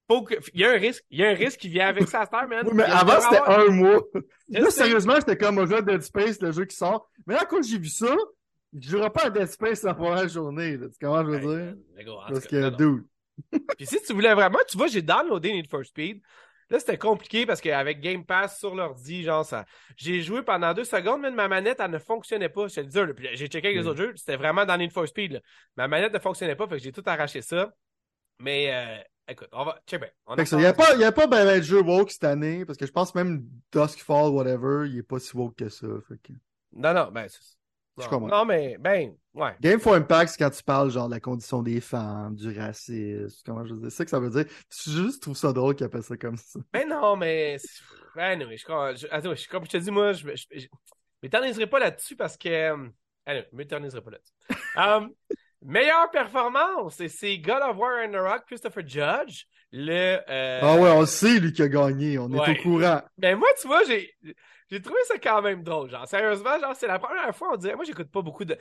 Faut 0.08 0.22
que... 0.22 0.34
Il 0.54 0.60
y 0.60 0.64
a 0.64 0.70
un 0.70 0.78
risque. 0.78 1.04
Il 1.10 1.20
y 1.20 1.24
a 1.24 1.28
un 1.28 1.34
risque 1.34 1.60
qui 1.60 1.68
vient 1.68 1.88
avec 1.88 2.08
ça, 2.08 2.24
Star, 2.24 2.48
man. 2.48 2.66
Oui, 2.66 2.72
mais 2.74 2.84
avant, 2.84 3.20
c'était 3.20 3.42
un 3.46 3.66
mois. 3.66 4.00
là, 4.48 4.70
sérieusement, 4.70 5.16
j'étais 5.16 5.36
comme 5.36 5.58
au 5.58 5.66
jeu 5.66 5.82
Dead 5.82 6.00
Space, 6.02 6.40
le 6.40 6.50
jeu 6.50 6.64
qui 6.64 6.76
sort. 6.76 7.10
Mais 7.26 7.34
là, 7.34 7.44
quand 7.44 7.62
j'ai 7.62 7.78
vu 7.78 7.88
ça, 7.88 8.16
je 8.72 8.88
jouerai 8.88 9.10
pas 9.10 9.26
à 9.26 9.30
Dead 9.30 9.48
Space 9.48 9.82
la 9.82 9.94
première 9.94 10.26
journée. 10.28 10.78
Là. 10.78 10.86
Tu 10.88 11.04
comprends 11.04 11.24
je 11.24 11.30
veux 11.30 11.40
dire? 11.40 11.74
Parce 12.28 12.46
que, 12.46 12.70
dude. 12.70 13.04
Puis 13.76 13.86
si 13.86 14.00
tu 14.02 14.14
voulais 14.14 14.34
vraiment, 14.34 14.58
tu 14.66 14.78
vois, 14.78 14.86
j'ai 14.88 15.02
downloadé 15.02 15.52
Need 15.52 15.68
for 15.68 15.84
Speed. 15.84 16.22
Là, 16.70 16.78
c'était 16.78 16.98
compliqué 16.98 17.46
parce 17.46 17.60
qu'avec 17.60 18.00
Game 18.00 18.24
Pass 18.24 18.58
sur 18.58 18.74
l'ordi, 18.74 19.22
genre, 19.22 19.44
ça. 19.44 19.64
J'ai 19.96 20.20
joué 20.20 20.42
pendant 20.42 20.74
deux 20.74 20.84
secondes, 20.84 21.22
mais 21.22 21.30
ma 21.30 21.48
manette, 21.48 21.80
elle 21.80 21.90
ne 21.90 21.98
fonctionnait 21.98 22.50
pas. 22.50 22.68
Je 22.68 22.74
te 22.74 22.80
le 22.80 23.14
dis, 23.14 23.28
j'ai 23.32 23.46
checké 23.46 23.68
avec 23.68 23.78
les 23.78 23.84
mm. 23.84 23.88
autres 23.88 23.98
jeux, 23.98 24.12
c'était 24.16 24.36
vraiment 24.36 24.66
dans 24.66 24.76
Need 24.76 24.92
for 24.92 25.08
Speed. 25.08 25.42
Ma 25.76 25.88
manette 25.88 26.12
ne 26.12 26.18
fonctionnait 26.18 26.56
pas, 26.56 26.68
fait 26.68 26.76
que 26.76 26.82
j'ai 26.82 26.92
tout 26.92 27.02
arraché 27.06 27.40
ça. 27.40 27.72
Mais 28.38 28.72
euh, 28.72 29.02
écoute, 29.32 29.48
on 29.52 29.64
va. 29.64 29.80
Check 29.86 30.00
bien. 30.00 30.10
Il 30.36 30.58
n'y 30.58 30.66
a 30.66 30.74
pas, 30.74 30.94
y 30.96 31.04
a 31.04 31.12
pas 31.12 31.26
ben, 31.26 31.44
ben 31.44 31.58
de 31.58 31.64
jeu 31.64 31.80
woke 31.80 32.10
cette 32.10 32.24
année, 32.24 32.66
parce 32.66 32.78
que 32.78 32.86
je 32.86 32.92
pense 32.92 33.14
même 33.14 33.44
Duskfall, 33.72 34.30
whatever, 34.30 34.86
il 34.88 34.96
n'est 34.96 35.02
pas 35.02 35.18
si 35.18 35.36
woke 35.36 35.56
que 35.56 35.68
ça. 35.70 35.86
Fait 36.06 36.20
Non, 36.72 36.92
non, 36.92 37.10
ben, 37.10 37.28
non, 38.20 38.44
mais, 38.44 38.76
ben, 38.78 39.14
ouais. 39.38 39.56
Game 39.60 39.80
for 39.80 39.94
Impact, 39.94 40.32
c'est 40.32 40.38
quand 40.38 40.50
tu 40.50 40.62
parles, 40.62 40.90
genre, 40.90 41.08
de 41.08 41.14
la 41.14 41.20
condition 41.20 41.62
des 41.62 41.80
femmes, 41.80 42.34
du 42.34 42.56
racisme, 42.58 43.42
comment 43.44 43.64
je 43.64 43.74
veux 43.74 43.80
dire. 43.80 43.90
C'est 43.90 43.98
ça 43.98 44.04
que 44.04 44.10
ça 44.10 44.20
veut 44.20 44.30
dire. 44.30 44.44
Je 44.70 44.90
juste 44.90 45.22
trouve 45.22 45.36
ça 45.36 45.52
drôle 45.52 45.74
qu'ils 45.74 45.86
appellent 45.86 46.02
ça 46.02 46.16
comme 46.16 46.36
ça. 46.36 46.60
Ben 46.72 46.88
non, 46.88 47.16
mais. 47.16 47.56
Ben, 48.14 48.38
non, 48.38 48.46
je, 48.50 48.56
je, 48.56 49.06
attends, 49.10 49.34
je, 49.34 49.48
comme 49.48 49.64
je 49.64 49.70
te 49.70 49.76
dis, 49.76 49.90
moi, 49.90 50.12
je, 50.12 50.26
je, 50.34 50.58
je 50.58 50.66
m'éterniserai 51.22 51.66
pas 51.66 51.78
là-dessus 51.78 52.16
parce 52.16 52.36
que. 52.36 52.48
Euh, 52.48 52.88
allez, 53.26 53.44
je 53.50 53.56
m'éterniserai 53.56 54.02
pas 54.02 54.10
là-dessus. 54.10 54.34
um, 54.76 55.12
meilleure 55.62 56.10
performance, 56.10 57.00
c'est 57.08 57.38
God 57.38 57.62
of 57.62 57.76
War 57.76 58.04
and 58.04 58.12
the 58.12 58.16
Rock, 58.16 58.44
Christopher 58.46 58.86
Judge. 58.86 59.44
Le, 59.70 60.18
euh... 60.28 60.60
Ah 60.62 60.76
ouais, 60.76 60.90
on 60.90 61.04
sait 61.04 61.38
lui 61.38 61.52
qui 61.52 61.62
a 61.62 61.68
gagné, 61.68 62.18
on 62.18 62.32
est 62.32 62.50
au 62.50 62.62
courant. 62.62 63.02
Ben 63.18 63.36
moi, 63.36 63.48
tu 63.60 63.66
vois, 63.66 63.84
j'ai 63.84 64.14
j'ai 64.70 64.82
trouvé 64.82 65.00
ça 65.04 65.18
quand 65.18 65.40
même 65.40 65.62
drôle. 65.62 65.90
Genre, 65.90 66.06
sérieusement, 66.06 66.58
genre, 66.60 66.76
c'est 66.76 66.86
la 66.86 66.98
première 66.98 67.34
fois, 67.34 67.50
on 67.52 67.56
dirait. 67.56 67.74
Moi, 67.74 67.84
j'écoute 67.84 68.10
pas 68.10 68.22
beaucoup 68.22 68.44
de. 68.44 68.56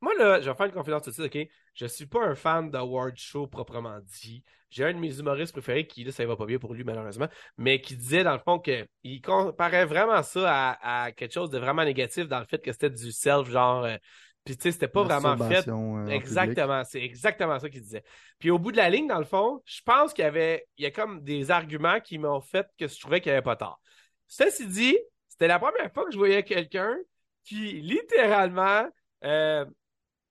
moi, 0.00 0.12
là, 0.18 0.40
je 0.40 0.50
vais 0.50 0.56
faire 0.56 0.66
une 0.66 0.72
confidence 0.72 1.02
tout 1.02 1.10
de 1.10 1.14
suite, 1.14 1.34
OK? 1.34 1.48
Je 1.74 1.86
suis 1.86 2.06
pas 2.06 2.24
un 2.24 2.34
fan 2.34 2.70
d'award 2.70 3.16
show 3.16 3.46
proprement 3.46 3.98
dit. 4.02 4.42
J'ai 4.70 4.84
un 4.84 4.92
de 4.92 4.98
mes 4.98 5.18
humoristes 5.18 5.52
préférés 5.52 5.86
qui, 5.86 6.02
là, 6.02 6.10
ça 6.10 6.26
va 6.26 6.36
pas 6.36 6.46
bien 6.46 6.58
pour 6.58 6.74
lui, 6.74 6.82
malheureusement, 6.82 7.28
mais 7.56 7.80
qui 7.80 7.96
disait, 7.96 8.24
dans 8.24 8.32
le 8.32 8.40
fond, 8.40 8.58
qu'il 8.58 9.22
comparait 9.22 9.86
vraiment 9.86 10.22
ça 10.22 10.76
à, 10.82 11.12
quelque 11.12 11.32
chose 11.32 11.50
de 11.50 11.58
vraiment 11.58 11.84
négatif 11.84 12.26
dans 12.26 12.40
le 12.40 12.46
fait 12.46 12.58
que 12.58 12.72
c'était 12.72 12.90
du 12.90 13.12
self, 13.12 13.48
genre. 13.48 13.84
Euh, 13.84 13.96
puis, 14.44 14.56
tu 14.56 14.62
sais, 14.62 14.72
c'était 14.72 14.88
pas 14.88 15.02
vraiment 15.02 15.36
fait. 15.48 15.68
Euh, 15.68 16.06
exactement, 16.06 16.84
c'est 16.84 17.02
exactement 17.02 17.58
ça 17.58 17.68
qu'il 17.68 17.82
disait. 17.82 18.04
Puis, 18.38 18.50
au 18.50 18.58
bout 18.60 18.70
de 18.70 18.76
la 18.76 18.90
ligne, 18.90 19.08
dans 19.08 19.18
le 19.18 19.24
fond, 19.24 19.60
je 19.64 19.80
pense 19.84 20.12
qu'il 20.12 20.24
y 20.24 20.28
avait, 20.28 20.66
il 20.78 20.84
y 20.84 20.86
a 20.86 20.92
comme 20.92 21.22
des 21.22 21.50
arguments 21.50 21.98
qui 21.98 22.18
m'ont 22.18 22.40
fait 22.40 22.66
que 22.78 22.86
je 22.86 22.98
trouvais 23.00 23.20
qu'il 23.20 23.30
n'y 23.30 23.36
avait 23.36 23.44
pas 23.44 23.56
tort. 23.56 23.80
Ceci 24.28 24.66
dit, 24.68 24.96
c'était 25.36 25.48
la 25.48 25.58
première 25.58 25.92
fois 25.92 26.06
que 26.06 26.12
je 26.12 26.16
voyais 26.16 26.42
quelqu'un 26.44 26.96
qui, 27.44 27.82
littéralement, 27.82 28.88
euh, 29.22 29.66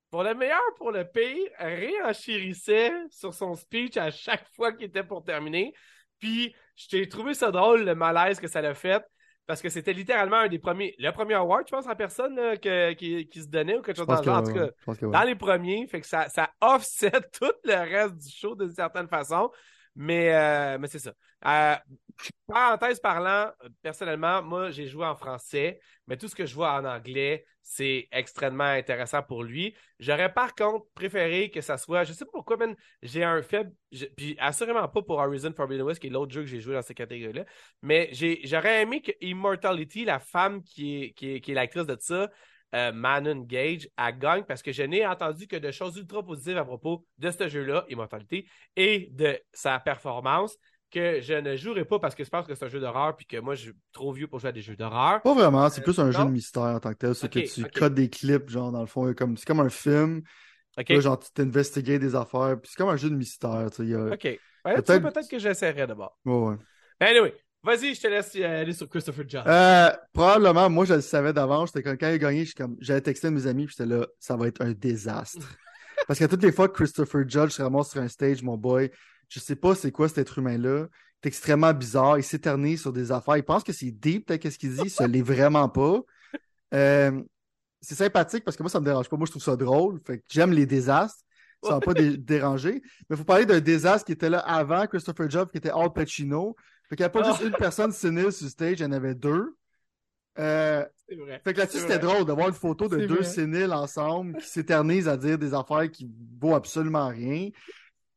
pour 0.09 0.23
le 0.23 0.33
meilleur, 0.33 0.59
pour 0.77 0.91
le 0.91 1.05
pire, 1.05 1.47
réenchérissait 1.59 2.91
sur 3.11 3.31
son 3.31 3.53
speech 3.53 3.97
à 3.97 4.09
chaque 4.09 4.47
fois 4.55 4.73
qu'il 4.73 4.87
était 4.87 5.03
pour 5.03 5.23
terminer. 5.23 5.75
Puis, 6.17 6.55
j'ai 6.75 7.07
trouvé 7.07 7.35
ça 7.35 7.51
drôle, 7.51 7.83
le 7.83 7.93
malaise 7.93 8.39
que 8.39 8.47
ça 8.47 8.63
l'a 8.63 8.73
fait, 8.73 9.05
parce 9.45 9.61
que 9.61 9.69
c'était 9.69 9.93
littéralement 9.93 10.37
un 10.37 10.47
des 10.47 10.57
premiers, 10.57 10.95
le 10.97 11.11
premier 11.11 11.35
award, 11.35 11.67
je 11.67 11.75
pense, 11.75 11.85
en 11.85 11.95
personne 11.95 12.57
qui, 12.57 13.29
se 13.31 13.47
donnait 13.47 13.77
ou 13.77 13.83
quelque 13.83 13.97
chose 13.97 14.07
dans 14.07 14.17
le 14.17 14.23
genre. 14.23 14.39
En 14.39 14.43
tout 14.43 14.53
cas, 14.53 15.07
dans 15.07 15.23
les 15.23 15.35
premiers, 15.35 15.85
fait 15.85 16.01
que 16.01 16.07
ça, 16.07 16.29
ça 16.29 16.49
offset 16.61 17.11
tout 17.39 17.53
le 17.63 17.75
reste 17.75 18.17
du 18.17 18.29
show 18.31 18.55
d'une 18.55 18.73
certaine 18.73 19.07
façon. 19.07 19.51
Mais, 19.95 20.33
euh, 20.33 20.77
mais 20.77 20.87
c'est 20.87 20.99
ça. 20.99 21.13
Euh, 21.45 21.75
parenthèse 22.47 22.99
parlant, 22.99 23.51
personnellement, 23.81 24.41
moi, 24.41 24.71
j'ai 24.71 24.87
joué 24.87 25.05
en 25.05 25.15
français, 25.15 25.79
mais 26.07 26.17
tout 26.17 26.27
ce 26.27 26.35
que 26.35 26.45
je 26.45 26.53
vois 26.53 26.73
en 26.73 26.85
anglais, 26.85 27.45
c'est 27.61 28.07
extrêmement 28.11 28.63
intéressant 28.63 29.23
pour 29.23 29.43
lui. 29.43 29.75
J'aurais 29.99 30.31
par 30.33 30.53
contre 30.53 30.85
préféré 30.93 31.49
que 31.49 31.61
ça 31.61 31.77
soit, 31.77 32.03
je 32.03 32.13
sais 32.13 32.25
pas 32.25 32.31
pourquoi, 32.31 32.57
mais 32.57 32.75
j'ai 33.01 33.23
un 33.23 33.41
faible, 33.41 33.71
puis 34.15 34.35
assurément 34.39 34.87
pas 34.87 35.01
pour 35.01 35.17
Horizon 35.17 35.53
Forbidden 35.55 35.85
West, 35.85 35.99
qui 35.99 36.07
est 36.07 36.11
l'autre 36.11 36.33
jeu 36.33 36.41
que 36.41 36.47
j'ai 36.47 36.59
joué 36.59 36.75
dans 36.75 36.81
cette 36.81 36.97
catégorie-là, 36.97 37.45
mais 37.81 38.09
j'aurais 38.43 38.81
aimé 38.81 39.01
que 39.01 39.11
Immortality, 39.21 40.05
la 40.05 40.19
femme 40.19 40.61
qui 40.63 41.03
est, 41.03 41.13
qui 41.13 41.35
est, 41.35 41.41
qui 41.41 41.51
est 41.51 41.55
l'actrice 41.55 41.87
de 41.87 41.97
ça, 41.99 42.29
euh, 42.73 42.91
Manon 42.91 43.41
Gage 43.41 43.87
à 43.97 44.11
gagne 44.11 44.43
parce 44.43 44.61
que 44.61 44.71
je 44.71 44.83
n'ai 44.83 45.05
entendu 45.05 45.47
que 45.47 45.55
de 45.55 45.71
choses 45.71 45.97
ultra 45.97 46.23
positives 46.23 46.57
à 46.57 46.65
propos 46.65 47.05
de 47.17 47.31
ce 47.31 47.47
jeu-là, 47.47 47.85
Immortality, 47.89 48.47
et 48.75 49.09
de 49.11 49.39
sa 49.53 49.79
performance 49.79 50.57
que 50.91 51.19
je 51.21 51.33
ne 51.33 51.55
jouerai 51.55 51.83
pas 51.83 51.99
parce 51.99 52.15
que 52.15 52.23
je 52.23 52.29
pense 52.29 52.47
que 52.47 52.55
c'est 52.55 52.65
un 52.65 52.69
jeu 52.69 52.79
d'horreur 52.79 53.15
puis 53.15 53.25
que 53.25 53.37
moi 53.37 53.55
je 53.55 53.63
suis 53.63 53.73
trop 53.91 54.13
vieux 54.13 54.27
pour 54.27 54.39
jouer 54.39 54.49
à 54.49 54.53
des 54.53 54.61
jeux 54.61 54.75
d'horreur. 54.75 55.21
Pas 55.21 55.33
vraiment, 55.33 55.69
c'est 55.69 55.81
plus 55.81 55.99
un 55.99 56.11
jeu 56.11 56.23
de 56.23 56.29
mystère 56.29 56.63
en 56.63 56.79
tant 56.79 56.91
que 56.91 56.97
tel. 56.97 57.15
C'est 57.15 57.29
que 57.29 57.39
tu 57.39 57.63
codes 57.65 57.95
des 57.95 58.09
clips, 58.09 58.49
genre 58.49 58.71
dans 58.71 58.81
le 58.81 58.87
fond, 58.87 59.13
comme, 59.13 59.37
c'est 59.37 59.45
comme 59.45 59.59
un 59.59 59.69
film. 59.69 60.21
Là, 60.77 60.99
genre 60.99 61.19
tu 61.19 61.31
t'investigues 61.31 61.99
des 61.99 62.15
affaires, 62.15 62.57
puis 62.61 62.69
c'est 62.69 62.77
comme 62.77 62.89
un 62.89 62.97
jeu 62.97 63.09
de 63.09 63.15
mystère. 63.15 63.69
Tu 63.73 63.87
sais, 63.87 63.95
Ok. 63.95 64.39
peut-être 64.63 65.13
peut 65.13 65.21
que 65.29 65.39
j'essaierai 65.39 65.87
d'abord. 65.87 66.17
Ouais, 66.25 66.49
ouais. 66.49 66.55
Anyway, 66.99 67.33
Vas-y, 67.65 67.95
je 67.95 68.01
te 68.01 68.07
laisse 68.07 68.35
aller 68.35 68.73
sur 68.73 68.87
Christopher 68.87 69.25
John. 69.27 69.43
Euh, 69.47 69.89
probablement, 70.13 70.69
moi, 70.69 70.85
je 70.85 70.93
le 70.93 71.01
savais 71.01 71.33
d'avance. 71.33 71.71
J'étais 71.73 71.97
quand 71.97 72.07
il 72.07 72.13
a 72.13 72.17
gagné, 72.19 72.47
j'avais 72.79 73.01
texté 73.01 73.25
à 73.25 73.31
mes 73.31 73.47
amis, 73.47 73.65
puis 73.65 73.75
j'étais 73.75 73.89
là, 73.89 74.05
ça 74.19 74.35
va 74.35 74.47
être 74.47 74.61
un 74.61 74.71
désastre. 74.71 75.47
Parce 76.07 76.19
que 76.19 76.25
toutes 76.25 76.43
les 76.43 76.51
fois 76.51 76.67
que 76.67 76.73
Christopher 76.73 77.27
Judge 77.27 77.49
se 77.49 77.63
ramasse 77.63 77.89
sur 77.89 78.01
un 78.01 78.07
stage, 78.07 78.43
mon 78.43 78.55
boy, 78.55 78.91
je 79.29 79.39
sais 79.39 79.55
pas 79.55 79.73
c'est 79.73 79.91
quoi 79.91 80.07
cet 80.07 80.19
être 80.19 80.37
humain-là. 80.37 80.85
C'est 81.23 81.29
extrêmement 81.29 81.73
bizarre. 81.73 82.19
Il 82.19 82.23
s'éternise 82.23 82.81
sur 82.81 82.93
des 82.93 83.11
affaires. 83.11 83.37
Il 83.37 83.43
pense 83.43 83.63
que 83.63 83.73
c'est 83.73 83.89
deep, 83.89 84.27
peut-être 84.27 84.43
qu'est-ce 84.43 84.59
qu'il 84.59 84.75
dit. 84.75 84.89
Ce 84.91 85.03
l'est 85.03 85.23
vraiment 85.23 85.67
pas. 85.67 86.01
Euh, 86.75 87.19
c'est 87.81 87.95
sympathique 87.95 88.43
parce 88.43 88.55
que 88.55 88.61
moi, 88.61 88.69
ça 88.69 88.79
me 88.79 88.85
dérange 88.85 89.09
pas. 89.09 89.17
Moi, 89.17 89.25
je 89.25 89.31
trouve 89.31 89.43
ça 89.43 89.55
drôle. 89.55 89.99
Fait 90.05 90.19
que 90.19 90.23
j'aime 90.29 90.51
les 90.51 90.67
désastres. 90.67 91.23
Ça 91.63 91.71
va 91.71 91.79
pas 91.79 91.95
déranger. 91.95 92.73
Mais 93.09 93.15
il 93.15 93.17
faut 93.17 93.23
parler 93.23 93.47
d'un 93.47 93.59
désastre 93.59 94.05
qui 94.05 94.11
était 94.11 94.29
là 94.29 94.37
avant 94.39 94.85
Christopher 94.85 95.31
Judge, 95.31 95.47
qui 95.51 95.57
était 95.57 95.71
Al 95.71 95.91
Pacino. 95.91 96.55
Fait 96.89 96.95
qu'il 96.95 97.03
n'y 97.03 97.07
a 97.07 97.09
pas 97.09 97.23
juste 97.23 97.41
une 97.41 97.51
personne 97.51 97.91
sénile 97.91 98.31
sur 98.31 98.47
stage, 98.47 98.79
il 98.79 98.83
y 98.83 98.85
en 98.85 98.91
avait 98.91 99.15
deux. 99.15 99.55
Euh, 100.37 100.85
c'est 101.07 101.15
vrai. 101.15 101.41
Fait 101.43 101.53
que 101.53 101.59
là-dessus, 101.59 101.79
c'était 101.79 101.99
drôle 101.99 102.25
de 102.25 102.33
voir 102.33 102.49
une 102.49 102.53
photo 102.53 102.87
de 102.87 103.05
deux 103.05 103.23
séniles 103.23 103.73
ensemble 103.73 104.37
qui 104.37 104.47
s'éternisent 104.47 105.07
à 105.07 105.17
dire 105.17 105.37
des 105.37 105.53
affaires 105.53 105.89
qui 105.89 106.09
vaut 106.39 106.55
absolument 106.55 107.07
rien. 107.07 107.49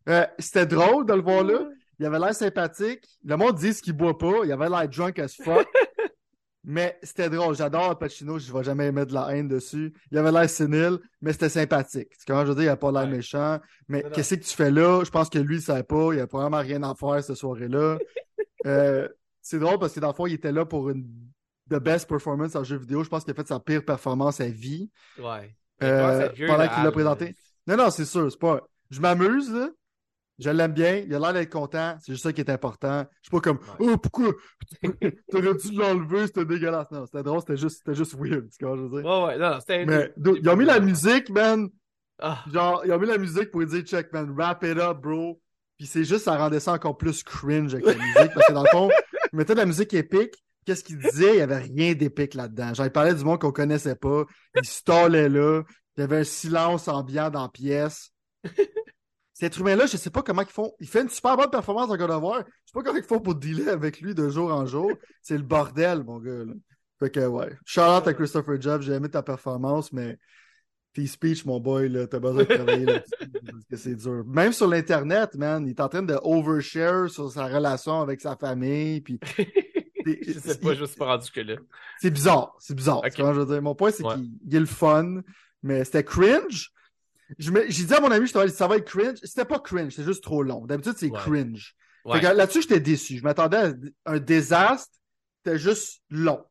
Euh, 0.09 0.27
c'était 0.39 0.67
drôle 0.67 1.07
de 1.07 1.15
le 1.15 1.21
voir 1.21 1.45
là. 1.45 1.61
Il 1.99 2.07
avait 2.07 2.19
l'air 2.19 2.35
sympathique. 2.35 3.05
Le 3.25 3.37
monde 3.37 3.57
dit 3.57 3.75
ce 3.75 3.83
qu'il 3.83 3.93
boit 3.93 4.17
pas. 4.17 4.45
Il 4.45 4.53
avait 4.53 4.69
l'air 4.69 4.89
drunk 4.89 5.19
as 5.19 5.35
fuck. 5.35 5.67
mais 6.65 6.99
c'était 7.03 7.29
drôle. 7.29 7.57
J'adore 7.57 7.99
Pacino. 7.99 8.39
Je 8.39 8.53
ne 8.53 8.57
vais 8.57 8.65
jamais 8.65 8.93
mettre 8.93 9.09
de 9.09 9.15
la 9.15 9.35
haine 9.37 9.49
dessus. 9.49 9.93
Il 10.11 10.19
avait 10.19 10.33
l'air 10.33 10.49
sénile, 10.49 10.99
mais 11.21 11.33
c'était 11.33 11.49
sympathique. 11.49 12.09
C'est 12.17 12.27
comment 12.27 12.43
je 12.45 12.51
veux 12.51 12.55
dire, 12.55 12.65
il 12.65 12.67
n'a 12.67 12.77
pas 12.77 12.93
l'air 12.93 13.07
méchant. 13.07 13.59
Mais 13.89 14.05
qu'est-ce 14.13 14.37
que 14.37 14.41
tu 14.41 14.55
fais 14.55 14.71
là? 14.71 15.03
Je 15.05 15.11
pense 15.11 15.29
que 15.29 15.39
lui, 15.39 15.57
il 15.57 15.59
ne 15.59 15.65
savait 15.65 15.83
pas. 15.83 16.13
Il 16.13 16.17
n'y 16.17 16.21
a 16.21 16.27
vraiment 16.27 16.61
rien 16.61 16.83
à 16.85 16.95
faire 16.95 17.23
cette 17.23 17.37
soirée-là. 17.37 17.99
Euh, 18.67 19.09
c'est 19.41 19.59
drôle 19.59 19.79
parce 19.79 19.93
que 19.93 20.01
dans 20.01 20.09
le 20.09 20.15
fond, 20.15 20.27
il 20.27 20.35
était 20.35 20.53
là 20.53 20.65
pour 20.65 20.91
une 20.91 21.07
the 21.71 21.77
best 21.77 22.09
performance 22.09 22.57
en 22.57 22.65
jeu 22.65 22.77
vidéo. 22.77 23.05
Je 23.05 23.09
pense 23.09 23.25
qu'il 23.25 23.33
a 23.33 23.35
fait 23.35 23.47
sa 23.47 23.61
pire 23.61 23.85
performance 23.85 24.41
à 24.41 24.49
vie. 24.49 24.91
Ouais. 25.19 25.55
Euh, 25.83 26.29
pendant 26.47 26.69
qu'il 26.69 26.83
l'a 26.83 26.93
présenté. 26.93 27.35
Non, 27.67 27.77
non, 27.77 27.91
c'est 27.91 28.05
sûr. 28.05 28.31
C'est 28.31 28.39
pas. 28.39 28.61
Je 28.91 29.01
m'amuse, 29.01 29.53
là. 29.53 29.69
Je 30.39 30.51
l'aime 30.51 30.73
bien. 30.73 30.97
Il 30.97 31.15
a 31.15 31.19
l'air 31.19 31.33
d'être 31.33 31.53
content. 31.53 31.97
C'est 32.01 32.13
juste 32.13 32.23
ça 32.23 32.33
qui 32.33 32.41
est 32.41 32.51
important. 32.51 33.05
Je 33.23 33.29
suis 33.29 33.31
pas 33.31 33.41
comme 33.41 33.59
Oh, 33.79 33.97
pourquoi? 33.97 34.33
T'aurais 35.31 35.55
dû 35.55 35.73
l'enlever, 35.73 36.27
c'était 36.27 36.45
dégueulasse. 36.45 36.91
Non, 36.91 37.07
c'était 37.07 37.23
drôle, 37.23 37.41
c'était 37.41 37.57
juste, 37.57 37.79
c'était 37.79 37.97
juste 37.97 38.15
weird. 38.17 38.49
Tu 38.57 38.65
vois, 38.65 38.77
je 38.77 38.83
veux 38.83 39.03
dire. 39.03 39.11
Ouais, 39.11 39.25
ouais, 39.27 39.39
non, 39.39 39.59
c'était. 39.61 39.85
Mais 39.85 40.13
ils 40.17 40.49
ont 40.49 40.57
mis 40.57 40.65
la 40.65 40.81
musique, 40.81 41.31
man. 41.31 41.69
Ah. 42.21 42.45
Genre, 42.53 42.83
ils 42.85 42.93
ont 42.93 42.99
mis 42.99 43.07
la 43.07 43.19
musique 43.19 43.51
pour 43.51 43.65
dire 43.65 43.83
check, 43.83 44.13
man, 44.13 44.31
wrap 44.37 44.63
it 44.65 44.79
up, 44.79 44.99
bro. 44.99 45.41
Puis 45.79 45.87
c'est 45.87 46.05
juste, 46.05 46.25
ça 46.25 46.37
rendait 46.37 46.61
ça 46.61 46.73
encore 46.73 46.97
plus 46.99 47.23
cringe 47.23 47.73
avec 47.73 47.87
la 47.87 47.95
musique. 47.95 48.35
Parce 48.35 48.47
que 48.49 48.53
dans 48.53 48.65
le 48.65 48.69
fond, 48.71 48.91
il 49.33 49.37
mettait 49.37 49.55
de 49.55 49.61
la 49.61 49.67
musique 49.67 49.95
épique. 49.95 50.35
Qu'est-ce 50.67 50.85
qu'il 50.85 50.99
disait? 50.99 51.31
Il 51.31 51.37
n'y 51.37 51.41
avait 51.41 51.59
rien 51.59 51.95
d'épique 51.95 52.35
là-dedans. 52.35 52.75
Genre, 52.75 52.85
il 52.85 52.93
parlait 52.93 53.15
du 53.15 53.25
monde 53.25 53.41
qu'on 53.41 53.53
connaissait 53.53 53.95
pas. 53.95 54.25
Il 54.57 54.65
stallait 54.67 55.29
là. 55.29 55.63
Il 55.97 56.01
y 56.01 56.05
avait 56.05 56.19
un 56.19 56.25
silence 56.25 56.89
ambiant 56.89 57.31
dans 57.31 57.43
la 57.43 57.49
pièce. 57.49 58.11
Cet 59.33 59.57
humain-là, 59.57 59.87
je 59.87 59.97
sais 59.97 60.11
pas 60.11 60.23
comment 60.23 60.43
ils 60.43 60.49
font. 60.49 60.73
Il 60.81 60.89
fait 60.89 61.01
une 61.01 61.09
super 61.09 61.37
bonne 61.37 61.49
performance 61.49 61.89
dans 61.89 61.97
God 61.97 62.11
of 62.11 62.23
War. 62.23 62.39
Je 62.39 62.43
sais 62.43 62.73
pas 62.75 62.83
comment 62.83 62.99
ils 62.99 63.05
font 63.05 63.21
pour 63.21 63.37
dealer 63.37 63.69
avec 63.69 64.01
lui 64.01 64.13
de 64.13 64.29
jour 64.29 64.53
en 64.53 64.67
jour. 64.67 64.91
C'est 65.23 65.37
le 65.37 65.45
bordel, 65.45 66.03
mon 66.03 66.19
gars. 66.19 66.45
Là. 66.45 66.53
Fait 66.99 67.11
que, 67.11 67.25
ouais. 67.25 67.57
Shout 67.65 67.83
out 67.83 68.09
à 68.09 68.15
Christopher 68.15 68.61
Jobs. 68.61 68.83
J'ai 68.83 68.95
aimé 68.95 69.09
ta 69.09 69.23
performance, 69.23 69.93
mais 69.93 70.19
tes 70.99 71.07
speech, 71.07 71.45
mon 71.45 71.61
boy, 71.61 71.89
là, 71.89 72.07
t'as 72.09 72.19
besoin 72.19 72.43
de 72.43 72.55
travailler 72.55 72.85
là-dessus. 72.85 73.31
parce 73.53 73.65
que 73.71 73.77
c'est 73.77 73.95
dur. 73.95 74.25
Même 74.27 74.53
sur 74.53 74.67
l'Internet, 74.67 75.37
man, 75.37 75.65
il 75.67 75.71
est 75.71 75.81
en 75.81 75.89
train 75.89 76.03
de 76.03 76.19
overshare 76.23 77.09
sur 77.09 77.31
sa 77.31 77.47
relation 77.47 78.01
avec 78.01 78.21
sa 78.21 78.37
famille. 78.37 79.01
Puis. 79.01 79.21
je 80.07 80.33
sais 80.33 80.59
pas, 80.59 80.75
je 80.75 80.85
suis 80.85 80.97
pas 80.97 81.07
rendu 81.07 81.31
que 81.31 81.41
là. 81.41 81.57
C'est 82.01 82.11
bizarre. 82.11 82.57
C'est 82.59 82.75
bizarre. 82.75 82.99
Okay. 82.99 83.23
je 83.23 83.23
veux 83.23 83.47
dire. 83.47 83.63
Mon 83.63 83.77
point, 83.77 83.93
c'est 83.93 84.03
ouais. 84.03 84.15
qu'il 84.15 84.57
est 84.57 84.61
le 84.61 84.67
fun, 84.67 85.21
mais 85.63 85.85
c'était 85.85 86.03
cringe. 86.05 86.73
J'ai 87.39 87.85
dit 87.85 87.95
à 87.95 88.01
mon 88.01 88.11
ami, 88.11 88.27
je 88.27 88.49
ça 88.49 88.67
va 88.67 88.77
être 88.77 88.87
cringe. 88.87 89.19
C'était 89.23 89.45
pas 89.45 89.61
cringe, 89.61 89.93
c'est 89.95 90.05
juste 90.05 90.25
trop 90.25 90.43
long. 90.43 90.67
D'habitude, 90.67 90.95
c'est 90.97 91.11
ouais. 91.11 91.19
cringe. 91.19 91.77
Ouais. 92.05 92.21
Là-dessus, 92.21 92.63
j'étais 92.63 92.81
déçu. 92.81 93.19
Je 93.19 93.23
m'attendais 93.23 93.59
à 94.05 94.13
un 94.13 94.19
désastre. 94.19 94.93
C'était 95.45 95.59
juste 95.59 96.03
long. 96.11 96.43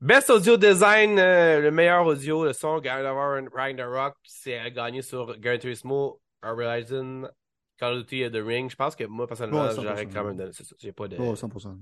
Best 0.00 0.30
audio 0.30 0.56
design, 0.56 1.18
euh, 1.18 1.60
le 1.60 1.70
meilleur 1.70 2.06
audio, 2.06 2.42
le 2.42 2.54
son, 2.54 2.76
God 2.76 3.04
of 3.04 3.14
War 3.14 3.42
Ragnarok, 3.52 4.14
c'est 4.24 4.70
gagné 4.70 5.02
sur 5.02 5.38
Gran 5.38 5.58
Turismo, 5.58 6.18
Horizon, 6.42 7.28
Call 7.76 7.92
of 7.92 7.98
Duty 8.06 8.22
et 8.22 8.30
The 8.30 8.42
Ring. 8.42 8.70
Je 8.70 8.76
pense 8.76 8.96
que 8.96 9.04
moi, 9.04 9.26
personnellement, 9.26 9.68
j'aurais 9.70 10.06
quand 10.06 10.24
même 10.24 10.36
donné 10.36 10.52
ça. 10.52 10.64
J'ai 10.78 10.92
pas 10.92 11.06
de. 11.06 11.16
100%. 11.16 11.76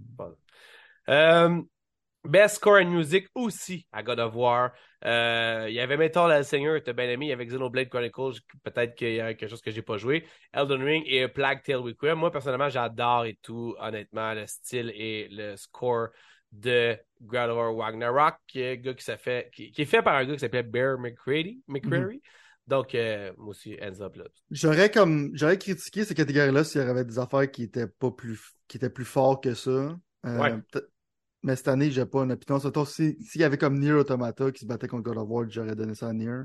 Euh, 1.09 1.63
Best 2.25 2.57
Score 2.57 2.79
and 2.79 2.91
Music 2.91 3.29
aussi 3.37 3.87
à 3.93 4.03
God 4.03 4.19
of 4.19 4.35
War. 4.35 4.73
Euh, 5.05 5.67
il 5.69 5.75
y 5.75 5.81
avait 5.81 5.97
Metal 5.97 6.37
le 6.37 6.43
Seigneur, 6.43 6.83
t'as 6.85 6.93
bien 6.93 7.09
aimé. 7.09 7.27
Il 7.27 7.29
y 7.29 7.33
avait 7.33 7.47
Xenoblade 7.47 7.89
Chronicles, 7.89 8.41
peut-être 8.65 8.97
qu'il 8.97 9.15
y 9.15 9.21
a 9.21 9.33
quelque 9.35 9.49
chose 9.49 9.63
que 9.63 9.71
j'ai 9.71 9.83
pas 9.83 9.97
joué. 9.97 10.27
Elden 10.53 10.83
Ring 10.83 11.05
et 11.07 11.29
Plague 11.29 11.63
Tale 11.63 11.77
Requiem. 11.77 12.19
Moi, 12.19 12.33
personnellement, 12.33 12.69
j'adore 12.69 13.27
et 13.27 13.39
tout, 13.41 13.77
honnêtement, 13.79 14.35
le 14.35 14.45
style 14.49 14.91
et 14.97 15.29
le 15.31 15.55
score 15.55 16.09
de 16.53 16.97
God 17.21 17.51
of 17.51 17.57
War 17.57 17.77
Ragnarok, 17.77 18.35
qui 18.47 18.61
est, 18.61 18.79
gars 18.79 18.95
qui, 18.95 19.05
fait, 19.05 19.51
qui, 19.53 19.71
qui, 19.71 19.83
est 19.83 19.87
fait 19.87 20.03
par 20.03 20.17
un 20.17 20.25
gars 20.25 20.35
qui 20.35 20.41
s'appelait 20.41 20.63
Bear 20.63 20.99
McCreary. 20.99 21.61
McCreary. 21.67 22.17
Mm 22.17 22.21
-hmm. 22.21 22.69
Donc, 22.69 22.95
euh, 22.95 23.33
moi 23.39 23.49
aussi, 23.49 23.79
hands 23.81 24.03
up 24.03 24.17
là. 24.17 24.25
J'aurais 24.51 24.91
comme 24.91 25.31
j'aurais 25.33 25.59
critiqué 25.59 26.05
ces 26.05 26.15
catégories-là 26.15 26.65
s'il 26.65 26.83
y 26.83 26.85
avait 26.85 27.05
des 27.05 27.19
affaires 27.19 27.51
qui 27.51 27.63
étaient 27.63 27.87
pas 27.87 28.11
plus 28.11 28.39
qui 28.69 28.77
étaient 28.77 28.91
plus 28.91 29.07
fortes 29.07 29.43
que 29.43 29.55
ça. 29.55 29.97
Euh, 30.27 30.39
ouais. 30.39 30.55
Mais 31.43 31.57
cette 31.57 31.69
année, 31.69 31.91
j'ai 31.91 32.05
pas 32.05 32.25
une 32.25 32.33
opinion. 32.33 32.61
Surtout 32.61 32.85
s'il 32.85 33.17
y 33.37 33.45
avait 33.45 33.57
comme 33.57 33.79
Nier 33.79 33.93
Automata 33.93 34.51
qui 34.51 34.61
se 34.61 34.67
battait 34.67 34.89
contre 34.89 35.05
God 35.05 35.19
of 35.19 35.29
War, 35.29 35.47
j'aurais 35.49 35.77
donné 35.77 35.95
ça 35.95 36.09
à 36.09 36.13
Nier. 36.13 36.43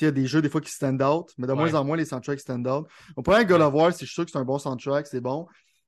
Il 0.00 0.04
y 0.04 0.06
a 0.06 0.10
des 0.10 0.26
jeux 0.26 0.40
des 0.40 0.48
fois 0.48 0.60
qui 0.60 0.70
stand 0.70 1.02
out, 1.02 1.32
mais 1.36 1.46
de 1.46 1.52
ouais. 1.52 1.58
moins 1.58 1.74
en 1.74 1.84
moins 1.84 1.96
les 1.96 2.04
soundtracks 2.04 2.40
stand 2.40 2.66
out. 2.66 2.86
Au 3.16 3.22
point 3.22 3.44
God 3.44 3.60
of 3.60 3.74
War, 3.74 3.92
c'est 3.92 4.06
sûr 4.06 4.24
que 4.24 4.30
c'est 4.30 4.38
un 4.38 4.44
bon 4.44 4.58
soundtrack, 4.58 5.06
c'est 5.06 5.20
bon. 5.20 5.46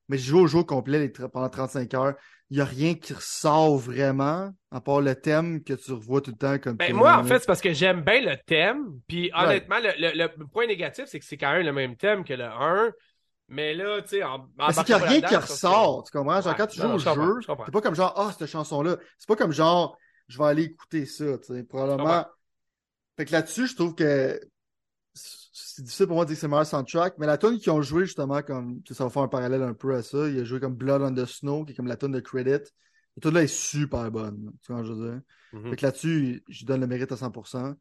Mais 0.08 0.18
je 0.18 0.30
joue 0.30 0.40
au 0.40 0.46
jeu 0.46 0.62
complet 0.62 1.12
pendant 1.32 1.48
35 1.48 1.94
heures. 1.94 2.14
Il 2.50 2.56
n'y 2.56 2.62
a 2.62 2.64
rien 2.64 2.94
qui 2.94 3.12
ressort 3.12 3.76
vraiment, 3.76 4.50
à 4.70 4.80
part 4.80 5.02
le 5.02 5.14
thème 5.14 5.62
que 5.62 5.74
tu 5.74 5.92
revois 5.92 6.22
tout 6.22 6.30
le 6.30 6.36
temps 6.38 6.58
comme 6.58 6.76
ben, 6.76 6.94
Moi, 6.94 7.14
en 7.14 7.24
fait, 7.24 7.40
c'est 7.40 7.46
parce 7.46 7.60
que 7.60 7.74
j'aime 7.74 8.02
bien 8.02 8.22
le 8.22 8.36
thème. 8.46 8.86
Puis 9.06 9.30
honnêtement, 9.34 9.76
ouais. 9.76 9.94
le, 9.98 10.12
le, 10.12 10.28
le, 10.34 10.46
point 10.46 10.66
négatif, 10.66 11.04
c'est 11.08 11.18
que 11.18 11.26
c'est 11.26 11.36
quand 11.36 11.52
même 11.52 11.66
le 11.66 11.72
même 11.72 11.96
thème 11.96 12.24
que 12.24 12.32
le 12.32 12.44
1. 12.44 12.92
Mais 13.48 13.74
là, 13.74 14.00
tu 14.02 14.08
sais, 14.08 14.22
en, 14.22 14.46
en 14.58 14.72
c'est 14.72 14.84
qu'il 14.84 14.94
n'y 14.94 15.02
a 15.02 15.04
rien 15.04 15.20
qui 15.20 15.36
ressort, 15.36 16.04
tu 16.04 16.16
comprends? 16.16 16.40
Genre, 16.40 16.52
ouais, 16.52 16.58
quand 16.58 16.66
tu 16.66 16.80
joues 16.80 16.88
non, 16.88 16.94
au 16.94 16.98
jeu, 16.98 17.40
c'est 17.46 17.72
pas 17.72 17.80
comme 17.80 17.94
genre, 17.94 18.14
ah, 18.16 18.26
oh, 18.28 18.32
cette 18.38 18.48
chanson-là. 18.48 18.96
C'est 19.18 19.28
pas 19.28 19.36
comme 19.36 19.52
genre, 19.52 19.96
je 20.28 20.38
vais 20.38 20.44
aller 20.44 20.62
écouter 20.64 21.06
ça, 21.06 21.38
tu 21.38 21.54
sais. 21.54 21.64
Probablement. 21.64 22.26
Fait 23.16 23.24
que 23.24 23.32
là-dessus, 23.32 23.66
je 23.66 23.74
trouve 23.74 23.94
que 23.94 24.40
c'est 25.64 25.82
difficile 25.82 26.06
pour 26.06 26.16
moi 26.16 26.24
de 26.24 26.28
dire 26.28 26.36
que 26.36 26.40
c'est 26.40 26.46
le 26.46 26.50
meilleur 26.50 26.66
soundtrack, 26.66 27.14
mais 27.18 27.26
la 27.26 27.38
tune 27.38 27.58
qu'ils 27.58 27.72
ont 27.72 27.82
joué 27.82 28.04
justement 28.04 28.42
comme 28.42 28.80
ça 28.90 29.04
va 29.04 29.10
faire 29.10 29.22
un 29.22 29.28
parallèle 29.28 29.62
un 29.62 29.74
peu 29.74 29.94
à 29.94 30.02
ça. 30.02 30.28
Il 30.28 30.38
a 30.40 30.44
joué 30.44 30.60
comme 30.60 30.74
Blood 30.74 31.02
on 31.02 31.14
the 31.14 31.26
Snow, 31.26 31.64
qui 31.64 31.72
est 31.72 31.74
comme 31.74 31.86
la 31.86 31.96
tune 31.96 32.12
de 32.12 32.20
Credit. 32.20 32.70
Et 33.16 33.20
tout 33.20 33.30
là 33.30 33.42
est 33.42 33.46
super 33.46 34.10
bonne. 34.10 34.52
Tu 34.62 34.72
vois 34.72 34.82
ce 34.82 34.88
que 34.88 34.94
je 34.94 35.00
veux 35.00 35.10
dire? 35.10 35.20
Mm 35.52 35.58
-hmm. 35.58 35.70
Fait 35.70 35.76
que 35.76 35.86
là-dessus, 35.86 36.44
je 36.48 36.64
donne 36.64 36.80
le 36.80 36.86
mérite 36.86 37.12
à 37.12 37.16
100%. 37.16 37.74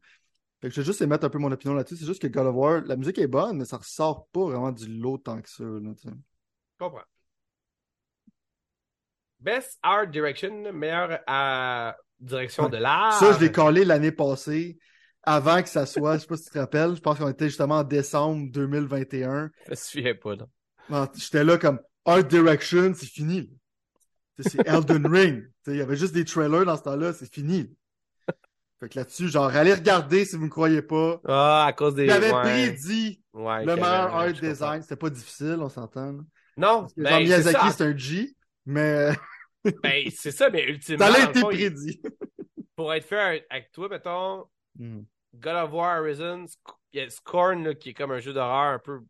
Fait 0.60 0.68
que 0.68 0.74
je 0.74 0.80
vais 0.80 0.86
juste 0.86 1.00
émettre 1.02 1.24
un 1.24 1.30
peu 1.30 1.38
mon 1.38 1.52
opinion 1.52 1.74
là-dessus. 1.74 1.96
C'est 1.96 2.06
juste 2.06 2.22
que 2.22 2.26
God 2.26 2.46
of 2.46 2.54
War, 2.56 2.80
la 2.84 2.96
musique 2.96 3.18
est 3.18 3.28
bonne, 3.28 3.58
mais 3.58 3.64
ça 3.64 3.76
ressort 3.76 4.26
pas 4.32 4.44
vraiment 4.46 4.72
du 4.72 4.86
lot 4.88 5.18
tant 5.18 5.40
que 5.40 5.48
ça. 5.48 5.64
Là, 5.64 5.94
tu 5.94 6.08
sais. 6.08 6.14
comprends. 6.78 7.04
Best 9.38 9.78
Art 9.82 10.08
Direction, 10.08 10.72
meilleure 10.72 11.20
à 11.26 11.96
direction 12.18 12.64
ouais. 12.64 12.70
de 12.70 12.78
l'art. 12.78 13.18
Ça, 13.20 13.32
je 13.34 13.40
l'ai 13.40 13.52
collé 13.52 13.84
l'année 13.84 14.10
passée 14.10 14.78
avant 15.22 15.62
que 15.62 15.68
ça 15.68 15.86
soit, 15.86 16.16
je 16.16 16.22
sais 16.22 16.26
pas 16.26 16.36
si 16.36 16.44
tu 16.44 16.50
te 16.50 16.58
rappelles, 16.58 16.94
je 16.96 17.00
pense 17.00 17.18
qu'on 17.18 17.28
était 17.28 17.48
justement 17.48 17.78
en 17.78 17.84
décembre 17.84 18.50
2021. 18.50 19.50
Je 19.66 19.70
me 19.70 19.76
souviens 19.76 20.14
pas, 20.14 20.36
non 20.36 21.08
J'étais 21.16 21.44
là 21.44 21.58
comme 21.58 21.80
Art 22.04 22.24
Direction, 22.24 22.92
c'est 22.94 23.06
fini. 23.06 23.50
C'est 24.38 24.66
Elden 24.66 25.06
Ring. 25.12 25.44
Il 25.66 25.76
y 25.76 25.80
avait 25.80 25.96
juste 25.96 26.14
des 26.14 26.24
trailers 26.24 26.64
dans 26.64 26.76
ce 26.76 26.82
temps-là, 26.82 27.12
c'est 27.12 27.32
fini. 27.32 27.70
Fait 28.80 28.88
que 28.88 28.98
là-dessus, 28.98 29.28
genre, 29.28 29.48
allez 29.48 29.74
regarder 29.74 30.24
si 30.24 30.36
vous 30.36 30.44
ne 30.44 30.50
croyez 30.50 30.82
pas. 30.82 31.20
Ah, 31.26 31.66
à 31.66 31.72
cause 31.72 31.96
des. 31.96 32.06
J'avais 32.06 32.32
ouais. 32.32 32.42
prédit 32.42 33.20
ouais, 33.32 33.64
le 33.64 33.74
meilleur 33.74 34.14
art 34.14 34.32
design. 34.32 34.82
C'était 34.82 34.96
pas 34.96 35.10
difficile, 35.10 35.56
on 35.60 35.68
s'entend. 35.68 36.12
Non, 36.56 36.80
Parce 36.82 36.94
que 36.94 37.02
ben, 37.02 37.18
Miyazaki, 37.18 37.72
c'est 37.72 37.84
un 37.84 37.96
G, 37.96 38.36
mais. 38.64 39.10
ben, 39.82 40.04
c'est 40.14 40.30
ça, 40.30 40.48
mais 40.48 40.62
ultimement. 40.68 41.06
Ça 41.06 41.26
a 41.26 41.28
été 41.28 41.40
prédit. 41.40 42.00
Pour 42.76 42.94
être 42.94 43.04
fait 43.04 43.44
avec 43.50 43.72
toi, 43.72 43.88
mettons, 43.88 44.44
mm. 44.78 45.02
God 45.34 45.56
of 45.56 45.72
War 45.72 46.00
Horizon, 46.00 46.46
il 46.92 47.00
y 47.00 47.02
a 47.02 47.10
Scorn 47.10 47.64
là, 47.64 47.74
qui 47.74 47.90
est 47.90 47.94
comme 47.94 48.12
un 48.12 48.20
jeu 48.20 48.32
d'horreur 48.32 48.74
un 48.74 48.78
peu 48.78 49.00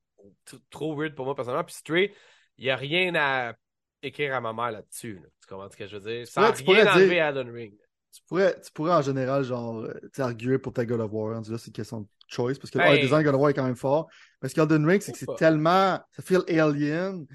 trop 0.71 0.97
weird 0.97 1.15
pour 1.15 1.25
moi 1.25 1.35
personnellement. 1.35 1.65
Puis 1.65 1.77
Stray, 1.77 2.13
il 2.57 2.65
n'y 2.65 2.71
a 2.71 2.77
rien 2.77 3.15
à 3.15 3.55
écrire 4.03 4.35
à 4.35 4.41
ma 4.41 4.53
mère 4.53 4.73
là-dessus. 4.73 5.15
Là. 5.15 5.29
Tu 5.41 5.49
comprends 5.49 5.71
ce 5.71 5.77
que 5.77 5.87
je 5.87 5.97
veux 5.97 6.11
dire? 6.11 6.27
Sans 6.27 6.43
ouais, 6.43 6.83
rien 6.83 6.93
enlever 6.93 7.21
à 7.21 7.29
Elden 7.29 7.51
Ring. 7.51 7.75
Tu 8.13 8.23
pourrais, 8.27 8.61
tu 8.61 8.73
pourrais 8.73 8.95
en 8.95 9.03
général 9.03 9.45
genre 9.45 9.81
euh, 9.81 9.95
arguer 10.19 10.59
pour 10.59 10.73
ta 10.73 10.85
God 10.85 11.01
of 11.01 11.13
War. 11.13 11.41
Là, 11.41 11.59
c'est 11.59 11.67
une 11.67 11.73
question 11.73 12.01
de 12.01 12.07
choice 12.27 12.59
parce 12.59 12.71
que 12.71 12.79
ben... 12.79 12.93
le 12.93 12.99
design 12.99 13.23
God 13.23 13.35
of 13.35 13.41
War 13.41 13.51
est 13.51 13.55
quand 13.55 13.65
même 13.65 13.77
fort. 13.77 14.09
Parce 14.41 14.53
qu'Elden 14.55 14.87
Ring, 14.87 15.01
c'est 15.01 15.13
que 15.13 15.19
c'est 15.19 15.37
tellement. 15.37 16.01
Ça 16.13 16.23
feel 16.23 16.43
alien. 16.49 17.27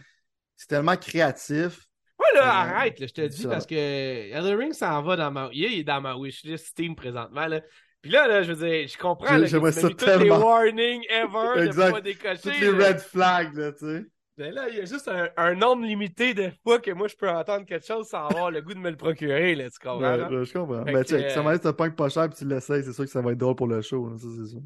C'est 0.55 0.67
tellement 0.67 0.97
créatif. 0.97 1.87
Ouais, 2.19 2.39
là, 2.39 2.41
euh, 2.41 2.71
arrête, 2.71 2.99
là, 2.99 3.07
je 3.07 3.13
te 3.13 3.27
dis, 3.27 3.47
parce 3.47 3.65
que 3.65 3.75
Elden 3.75 4.57
Ring 4.57 4.73
s'en 4.73 5.01
va 5.01 5.15
dans 5.15 5.31
ma. 5.31 5.49
Il 5.51 5.63
est 5.65 5.83
dans 5.83 6.01
ma 6.01 6.15
wishlist 6.15 6.67
Steam 6.67 6.95
présentement. 6.95 7.47
Là. 7.47 7.61
Puis 8.03 8.11
là, 8.11 8.27
là, 8.27 8.43
je 8.43 8.51
veux 8.51 8.67
dire, 8.67 8.85
je 8.85 8.97
comprends 8.97 9.37
là, 9.37 9.47
que 9.47 9.87
tu 9.87 9.95
tous 9.95 10.19
les 10.19 10.29
warnings 10.29 11.05
ever 11.09 11.65
exact. 11.65 11.87
de 11.87 11.91
pas 11.93 12.01
décocher. 12.01 12.41
Toutes 12.41 12.59
les 12.59 12.69
red 12.69 12.99
flags, 12.99 13.55
là, 13.55 13.71
tu 13.71 13.85
sais. 13.85 14.05
Mais 14.37 14.51
là, 14.51 14.67
il 14.67 14.75
y 14.75 14.81
a 14.81 14.85
juste 14.85 15.07
un, 15.07 15.29
un, 15.37 15.55
nombre 15.55 15.85
limité 15.85 16.33
de 16.33 16.51
fois 16.63 16.79
que 16.79 16.91
moi, 16.91 17.07
je 17.07 17.15
peux 17.15 17.29
entendre 17.29 17.65
quelque 17.65 17.85
chose 17.85 18.07
sans 18.07 18.27
avoir 18.27 18.51
le 18.51 18.61
goût 18.61 18.73
de 18.73 18.79
me 18.79 18.89
le 18.89 18.97
procurer, 18.97 19.55
là, 19.55 19.69
tu 19.69 19.79
comprends? 19.79 19.99
Ouais, 20.01 20.37
ouais, 20.37 20.43
je 20.43 20.51
comprends. 20.51 20.83
Mais 20.83 21.03
check, 21.03 21.23
euh... 21.23 21.29
ça 21.29 21.41
m'a 21.41 21.53
l'air 21.53 21.75
punk 21.75 21.95
pas 21.95 22.09
cher 22.09 22.27
puis 22.27 22.39
tu 22.39 22.45
l'essayes, 22.45 22.83
c'est 22.83 22.91
sûr 22.91 23.05
que 23.05 23.11
ça 23.11 23.21
va 23.21 23.31
être 23.31 23.37
drôle 23.37 23.55
pour 23.55 23.67
le 23.67 23.81
show, 23.81 24.09
là, 24.09 24.17
ça, 24.17 24.27
c'est 24.37 24.49
sûr. 24.49 24.61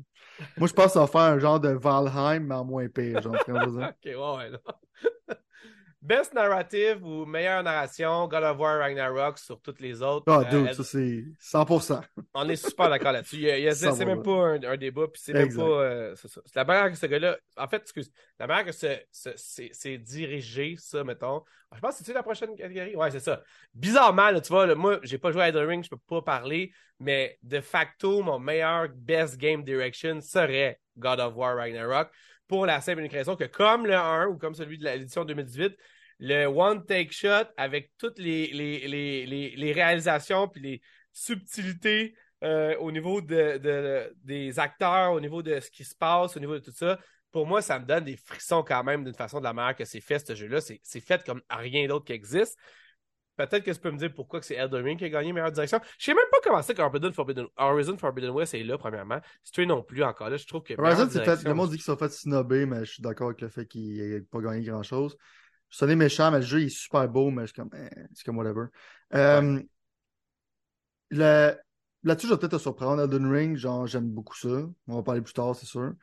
moi, 0.58 0.68
je 0.68 0.74
pense 0.74 0.86
que 0.86 0.92
ça 0.94 1.02
va 1.02 1.08
faire 1.08 1.22
un 1.22 1.38
genre 1.38 1.60
de 1.60 1.70
Valheim, 1.70 2.40
mais 2.40 2.56
en 2.56 2.66
moins 2.66 2.88
pire, 2.88 3.22
genre, 3.22 3.36
Ok, 3.48 4.06
ouais, 4.06 4.16
ouais, 4.16 4.50
non. 4.50 5.36
Best 6.00 6.34
narrative 6.34 7.04
ou 7.04 7.26
meilleure 7.26 7.64
narration, 7.64 8.28
God 8.28 8.44
of 8.44 8.60
War 8.60 8.78
Ragnarok 8.80 9.40
sur 9.40 9.60
toutes 9.60 9.80
les 9.80 10.04
autres. 10.04 10.26
Ah, 10.28 10.44
oh, 10.44 10.50
dude, 10.50 10.72
ça 10.74 10.84
c'est 10.84 11.26
100%. 11.42 12.02
On 12.36 12.48
est 12.50 12.56
super 12.56 12.90
d'accord 12.90 13.14
là-dessus. 13.14 13.48
C'est 13.74 14.06
même 14.06 14.22
pas 14.22 14.32
un, 14.32 14.64
un 14.64 14.78
débat, 14.78 15.08
puis 15.08 15.22
c'est 15.24 15.34
même 15.34 15.54
pas. 15.56 15.62
Euh, 15.62 16.16
c'est 16.16 16.56
la 16.56 16.66
manière 16.66 16.92
que 16.92 16.98
ce 16.98 17.06
gars-là. 17.08 17.38
En 17.58 17.68
fait, 17.68 17.82
excuse, 17.82 18.12
la 18.40 18.46
manière 18.46 18.66
que 18.66 18.72
c'est 18.72 19.98
dirigé, 19.98 20.76
ça, 20.78 21.04
mettons. 21.04 21.44
Je 21.76 21.80
pense 21.82 21.98
que 21.98 22.06
c'est 22.06 22.14
la 22.14 22.24
prochaine 22.24 22.56
catégorie? 22.56 22.96
Ouais, 22.96 23.12
c'est 23.12 23.20
ça. 23.20 23.42
Bizarrement, 23.74 24.30
là, 24.30 24.40
tu 24.40 24.50
vois, 24.50 24.66
là, 24.66 24.76
moi, 24.76 25.00
j'ai 25.04 25.18
pas 25.18 25.32
joué 25.32 25.44
à 25.44 25.52
The 25.52 25.58
Ring, 25.58 25.84
je 25.84 25.90
peux 25.90 25.98
pas 25.98 26.22
parler, 26.22 26.72
mais 27.00 27.38
de 27.44 27.60
facto, 27.60 28.22
mon 28.22 28.40
meilleur 28.40 28.88
best 28.96 29.38
game 29.38 29.64
direction 29.64 30.22
serait 30.22 30.80
God 30.98 31.20
of 31.20 31.36
War 31.36 31.56
Ragnarok 31.58 32.10
pour 32.48 32.66
la 32.66 32.82
simple 32.82 33.00
unique 33.00 33.14
raison 33.14 33.36
que 33.36 33.44
comme 33.44 33.86
le 33.86 33.96
1 33.96 34.28
ou 34.28 34.38
comme 34.38 34.54
celui 34.54 34.78
de 34.78 34.86
l'édition 34.86 35.26
2018, 35.26 35.76
le 36.20 36.46
one 36.46 36.86
take 36.86 37.12
shot 37.12 37.46
avec 37.58 37.92
toutes 37.98 38.18
les, 38.20 38.48
les, 38.48 38.88
les, 38.88 39.56
les, 39.56 39.72
réalisations 39.72 40.48
puis 40.48 40.62
les 40.62 40.82
subtilités 41.12 42.16
euh, 42.44 42.76
au 42.78 42.92
niveau 42.92 43.22
de, 43.22 43.58
de, 43.58 44.16
des 44.24 44.60
acteurs, 44.60 45.12
au 45.12 45.20
niveau 45.20 45.44
de 45.44 45.60
ce 45.60 45.70
qui 45.70 45.84
se 45.84 45.96
passe, 45.96 46.36
au 46.36 46.40
niveau 46.40 46.54
de 46.54 46.64
tout 46.64 46.72
ça, 46.72 46.98
pour 47.32 47.46
moi, 47.46 47.62
ça 47.62 47.78
me 47.80 47.86
donne 47.86 48.06
des 48.06 48.18
frissons 48.18 48.64
quand 48.64 48.84
même 48.84 49.04
d'une 49.04 49.14
façon 49.14 49.40
de 49.40 49.44
la 49.44 49.54
manière 49.54 49.76
que 49.76 49.86
c'est 49.86 50.02
fait, 50.02 50.20
ce 50.26 50.34
jeu-là. 50.34 50.60
C'est 50.62 51.00
fait 51.00 51.24
comme 51.24 51.42
rien 51.50 51.88
d'autre 51.88 52.06
qui 52.06 52.14
existe. 52.14 52.58
Peut-être 53.38 53.64
que 53.64 53.72
tu 53.72 53.80
peux 53.80 53.92
me 53.92 53.98
dire 53.98 54.14
pourquoi 54.14 54.42
c'est 54.42 54.56
Elden 54.56 54.84
Ring 54.84 55.00
qui 55.00 55.06
a 55.06 55.10
gagné 55.10 55.32
meilleure 55.32 55.52
direction. 55.52 55.80
Je 55.98 56.06
sais 56.06 56.14
même 56.14 56.26
pas 56.32 56.38
comment 56.44 56.62
c'est 56.62 56.74
qu'Horizon 56.74 57.14
Forbidden, 57.14 57.48
Horizon 57.56 57.98
Forbidden 57.98 58.32
West 58.32 58.54
est 58.54 58.64
là, 58.64 58.78
premièrement. 58.78 59.20
Stray 59.44 59.66
non 59.66 59.84
plus 59.84 60.04
encore 60.04 60.30
là. 60.30 60.38
Je 60.38 60.46
trouve 60.46 60.64
que. 60.64 60.74
Horizon, 60.78 61.08
c'est 61.10 61.24
fait, 61.24 61.44
le 61.44 61.54
monde 61.54 61.70
dit 61.70 61.78
qu'ils 61.78 61.86
sont 61.86 61.98
fait 61.98 62.12
snobber, 62.12 62.66
mais 62.66 62.84
je 62.84 62.94
suis 62.94 63.04
d'accord 63.04 63.28
avec 63.28 63.42
le 63.42 63.50
fait 63.50 63.66
qu'il 63.66 63.98
n'ait 63.98 64.22
pas 64.22 64.42
gagné 64.42 64.66
grand 64.66 64.84
chose. 64.84 65.16
Je 65.70 65.78
suis 65.78 65.96
méchant, 65.96 66.32
mais 66.32 66.40
le 66.40 66.46
jeu 66.46 66.62
est 66.62 66.70
super 66.70 67.08
beau, 67.08 67.30
mais 67.30 67.44
je 67.44 67.48
suis 67.48 67.56
comme, 67.56 67.70
eh, 67.74 67.90
c'est 68.14 68.26
comme 68.26 68.38
whatever. 68.38 68.66
Euh, 69.14 69.62
Là-dessus, 72.04 72.28
je 72.28 72.34
vais 72.34 72.40
peut-être 72.40 72.58
te 72.58 72.62
surprendre. 72.62 73.02
Elden 73.02 73.30
Ring, 73.30 73.58
genre, 73.58 73.86
j'aime 73.86 74.10
beaucoup 74.10 74.36
ça. 74.36 74.48
On 74.88 74.96
va 74.96 75.04
parler 75.04 75.22
plus 75.22 75.34
tard, 75.34 75.56
c'est 75.56 75.66
sûr. 75.66 75.94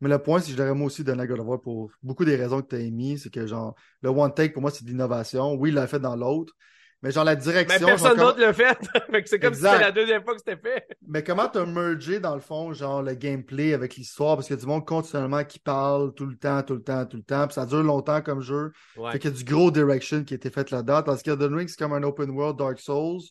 Mais 0.00 0.08
le 0.08 0.18
point, 0.18 0.40
c'est 0.40 0.52
que 0.52 0.56
je 0.56 0.62
l'aurais 0.62 0.74
moi 0.74 0.86
aussi 0.86 1.04
donné 1.04 1.22
à 1.22 1.26
God 1.26 1.40
of 1.40 1.46
War 1.46 1.60
pour 1.60 1.90
beaucoup 2.02 2.24
des 2.24 2.36
raisons 2.36 2.62
que 2.62 2.68
tu 2.68 2.76
as 2.76 2.78
émis. 2.78 3.18
C'est 3.18 3.30
que, 3.30 3.46
genre, 3.46 3.74
le 4.00 4.08
one 4.08 4.32
take, 4.32 4.54
pour 4.54 4.62
moi, 4.62 4.70
c'est 4.70 4.84
de 4.84 4.88
l'innovation. 4.88 5.52
Oui, 5.54 5.68
il 5.68 5.74
l'a 5.74 5.86
fait 5.86 6.00
dans 6.00 6.16
l'autre. 6.16 6.54
Mais 7.02 7.12
genre, 7.12 7.24
la 7.24 7.36
direction. 7.36 7.78
Mais 7.80 7.92
personne 7.92 8.18
d'autre 8.18 8.38
l'a 8.38 8.52
fait. 8.52 8.78
c'est 9.24 9.38
comme 9.38 9.54
si 9.54 9.62
c'était 9.62 9.80
la 9.80 9.90
deuxième 9.90 10.22
fois 10.22 10.34
que 10.34 10.40
c'était 10.44 10.60
fait. 10.60 10.86
Mais 11.06 11.24
comment 11.24 11.48
t'as 11.48 11.64
mergé, 11.64 12.20
dans 12.20 12.34
le 12.34 12.42
fond, 12.42 12.74
genre, 12.74 13.02
le 13.02 13.14
gameplay 13.14 13.72
avec 13.72 13.96
l'histoire? 13.96 14.36
Parce 14.36 14.48
qu'il 14.48 14.56
y 14.56 14.58
a 14.58 14.60
du 14.60 14.66
monde 14.66 14.84
continuellement 14.86 15.42
qui 15.44 15.58
parle 15.58 16.12
tout 16.14 16.26
le 16.26 16.36
temps, 16.36 16.62
tout 16.62 16.74
le 16.74 16.82
temps, 16.82 17.06
tout 17.06 17.16
le 17.16 17.22
temps. 17.22 17.46
Puis 17.46 17.54
ça 17.54 17.64
dure 17.64 17.82
longtemps 17.82 18.20
comme 18.20 18.42
jeu. 18.42 18.72
Fait 19.12 19.18
qu'il 19.18 19.30
y 19.30 19.34
a 19.34 19.36
du 19.36 19.44
gros 19.44 19.70
direction 19.70 20.24
qui 20.24 20.34
a 20.34 20.36
été 20.36 20.50
fait 20.50 20.70
là-dedans. 20.70 21.02
Parce 21.02 21.22
qu'Elden 21.22 21.54
Ring, 21.54 21.68
c'est 21.68 21.78
comme 21.78 21.94
un 21.94 22.02
open 22.02 22.30
world 22.30 22.58
Dark 22.58 22.78
Souls. 22.78 23.22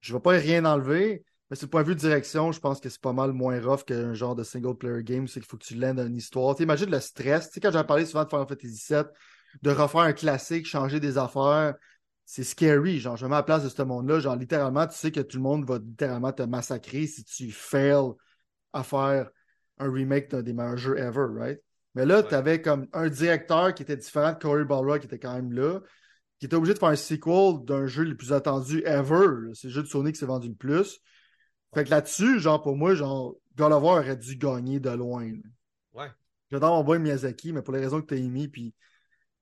Je 0.00 0.12
vais 0.12 0.20
pas 0.20 0.32
rien 0.32 0.64
enlever. 0.66 1.24
Mais 1.48 1.56
sur 1.56 1.66
le 1.66 1.70
point 1.70 1.82
de 1.82 1.88
vue 1.88 1.94
de 1.94 2.00
direction, 2.00 2.52
je 2.52 2.60
pense 2.60 2.80
que 2.80 2.88
c'est 2.88 3.00
pas 3.00 3.12
mal 3.12 3.32
moins 3.32 3.60
rough 3.60 3.84
qu'un 3.84 4.14
genre 4.14 4.34
de 4.34 4.42
single 4.42 4.76
player 4.76 5.02
game. 5.02 5.26
C'est 5.28 5.40
qu'il 5.40 5.48
faut 5.48 5.56
que 5.56 5.64
tu 5.64 5.74
l'aides 5.74 5.96
dans 5.96 6.06
une 6.06 6.16
histoire. 6.16 6.54
Tu 6.56 6.64
imagines 6.64 6.90
le 6.90 7.00
stress. 7.00 7.48
Tu 7.48 7.54
sais, 7.54 7.60
quand 7.60 7.70
j'ai 7.70 7.84
parlé 7.84 8.04
souvent 8.04 8.24
de 8.24 8.28
Final 8.28 8.46
Fantasy 8.46 8.86
VII, 8.90 9.04
de 9.62 9.70
refaire 9.70 10.00
un 10.02 10.12
classique, 10.12 10.66
changer 10.66 10.98
des 10.98 11.18
affaires, 11.18 11.74
c'est 12.32 12.44
scary. 12.44 12.98
Genre, 12.98 13.14
je 13.14 13.26
me 13.26 13.28
mets 13.28 13.34
à 13.34 13.40
la 13.40 13.42
place 13.42 13.62
de 13.62 13.68
ce 13.68 13.82
monde-là. 13.82 14.18
Genre, 14.18 14.36
littéralement, 14.36 14.86
tu 14.86 14.94
sais 14.94 15.12
que 15.12 15.20
tout 15.20 15.36
le 15.36 15.42
monde 15.42 15.68
va 15.68 15.76
littéralement 15.76 16.32
te 16.32 16.42
massacrer 16.42 17.06
si 17.06 17.24
tu 17.24 17.50
fails 17.50 18.12
à 18.72 18.82
faire 18.82 19.28
un 19.76 19.92
remake 19.92 20.30
d'un 20.30 20.40
des 20.40 20.54
meilleurs 20.54 20.78
jeux 20.78 20.96
ever, 20.96 21.26
right? 21.36 21.60
Mais 21.94 22.06
là, 22.06 22.22
tu 22.22 22.34
avais 22.34 22.62
comme 22.62 22.86
un 22.94 23.10
directeur 23.10 23.74
qui 23.74 23.82
était 23.82 23.98
différent 23.98 24.32
de 24.32 24.38
Corey 24.38 24.64
Balrog 24.64 25.00
qui 25.00 25.08
était 25.08 25.18
quand 25.18 25.34
même 25.34 25.52
là, 25.52 25.80
qui 26.38 26.46
était 26.46 26.56
obligé 26.56 26.72
de 26.72 26.78
faire 26.78 26.88
un 26.88 26.96
sequel 26.96 27.66
d'un 27.66 27.86
jeu 27.86 28.04
le 28.04 28.16
plus 28.16 28.32
attendu 28.32 28.82
ever. 28.86 29.52
C'est 29.52 29.66
le 29.66 29.74
jeu 29.74 29.82
de 29.82 29.88
Sony 29.88 30.12
qui 30.12 30.18
s'est 30.18 30.24
vendu 30.24 30.48
le 30.48 30.54
plus. 30.54 31.00
Fait 31.74 31.84
que 31.84 31.90
là-dessus, 31.90 32.40
genre, 32.40 32.62
pour 32.62 32.76
moi, 32.76 32.94
genre, 32.94 33.34
God 33.56 33.72
of 33.72 33.82
War 33.82 33.98
aurait 33.98 34.16
dû 34.16 34.36
gagner 34.36 34.80
de 34.80 34.88
loin. 34.88 35.30
Ouais. 35.92 36.10
J'adore 36.50 36.78
mon 36.78 36.82
boy 36.82 36.98
Miyazaki, 36.98 37.52
mais 37.52 37.60
pour 37.60 37.74
les 37.74 37.80
raisons 37.80 38.00
que 38.00 38.06
tu 38.06 38.14
as 38.14 38.16
émis, 38.24 38.48
puis 38.48 38.72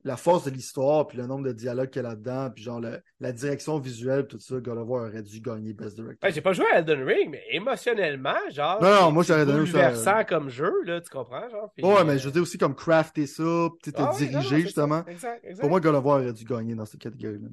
la 0.05 0.17
force 0.17 0.45
de 0.45 0.51
l'histoire, 0.51 1.07
puis 1.07 1.19
le 1.19 1.27
nombre 1.27 1.45
de 1.45 1.53
dialogues 1.53 1.91
qu'il 1.91 2.03
y 2.03 2.05
a 2.05 2.09
là-dedans, 2.09 2.51
puis 2.51 2.63
genre 2.63 2.81
la 3.21 3.33
direction 3.33 3.79
visuelle, 3.79 4.27
tout 4.27 4.39
ça, 4.39 4.57
God 4.61 4.79
of 4.79 4.89
War 4.89 5.09
aurait 5.09 5.23
dû 5.23 5.41
gagner 5.41 5.73
Best 5.73 5.97
Director. 5.97 6.27
Ouais, 6.27 6.33
j'ai 6.33 6.41
pas 6.41 6.53
joué 6.53 6.67
à 6.73 6.79
Elden 6.79 7.03
Ring, 7.05 7.31
mais 7.31 7.43
émotionnellement, 7.51 8.39
genre. 8.51 8.83
Non, 8.83 8.95
non, 8.95 9.13
moi 9.13 9.23
j'aurais 9.23 9.47
donné 9.47 9.67
ça. 9.67 10.25
comme 10.25 10.49
jeu, 10.49 10.73
là, 10.85 11.01
tu 11.01 11.11
comprends, 11.11 11.49
genre. 11.49 11.73
ouais, 11.83 12.05
mais 12.05 12.19
je 12.19 12.27
veux 12.27 12.33
dire 12.33 12.43
aussi 12.43 12.59
comme 12.59 12.75
crafter 12.75 13.27
ça, 13.27 13.69
tu 13.83 13.93
te 13.93 14.01
ah, 14.01 14.13
diriger, 14.17 14.61
justement. 14.61 15.05
Exact, 15.07 15.45
exact. 15.45 15.61
Pour 15.61 15.71
moi, 15.71 15.81
God 15.81 15.95
of 15.95 16.05
War 16.05 16.21
aurait 16.21 16.33
dû 16.33 16.45
gagner 16.45 16.75
dans 16.75 16.87
cette 16.87 17.01
catégorie-là. 17.01 17.49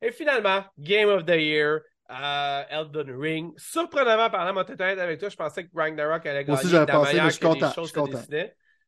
Et 0.00 0.12
finalement, 0.12 0.62
Game 0.78 1.08
of 1.08 1.24
the 1.24 1.30
Year, 1.30 1.80
euh, 2.10 2.62
Elden 2.70 3.10
Ring. 3.20 3.52
Surprenamment 3.56 4.30
parlant, 4.30 4.54
moi, 4.54 4.64
peut-être 4.64 4.98
avec 4.98 5.18
toi, 5.18 5.28
je 5.28 5.36
pensais 5.36 5.64
que 5.64 5.70
Ragnarok 5.74 6.24
allait 6.24 6.44
gagner. 6.44 6.52
Moi 6.52 6.58
aussi, 6.58 6.68
j'avais 6.68 6.90
pensé, 6.90 7.16
mais 7.16 7.24
je 7.24 7.30
suis 7.30 7.40
content. 7.40 7.72
Je 7.76 7.82
suis 7.82 7.92
content. 7.92 8.22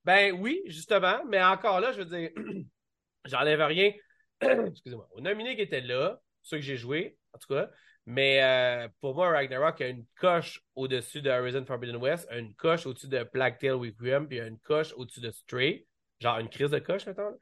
Ben 0.05 0.33
oui, 0.33 0.63
justement, 0.67 1.23
mais 1.29 1.43
encore 1.43 1.81
là, 1.81 1.93
je 1.93 1.99
veux 1.99 2.05
dire, 2.05 2.31
j'enlève 3.25 3.61
rien. 3.61 3.93
Excusez-moi. 4.41 5.09
Aux 5.13 5.21
nominés 5.21 5.57
qui 5.57 5.63
étaient 5.63 5.81
là, 5.81 6.21
ceux 6.43 6.57
que 6.57 6.63
j'ai 6.63 6.77
joués, 6.77 7.17
en 7.33 7.39
tout 7.39 7.53
cas. 7.53 7.71
Mais 8.07 8.43
euh, 8.43 8.89
pour 9.01 9.15
moi, 9.15 9.31
Ragnarok 9.31 9.81
a 9.83 9.89
une 9.89 10.07
coche 10.19 10.63
au-dessus 10.75 11.21
de 11.21 11.31
Horizon 11.31 11.65
Forbidden 11.65 11.97
West, 11.97 12.27
une 12.33 12.55
coche 12.55 12.87
au-dessus 12.87 13.09
de 13.09 13.29
Black 13.33 13.59
Tail 13.59 13.73
Requiem, 13.73 14.27
puis 14.27 14.39
une 14.41 14.59
coche 14.59 14.93
au-dessus 14.97 15.21
de 15.21 15.31
Stray. 15.31 15.87
Genre 16.19 16.39
une 16.39 16.49
crise 16.49 16.71
de 16.71 16.79
coche, 16.79 17.07
maintenant. 17.07 17.33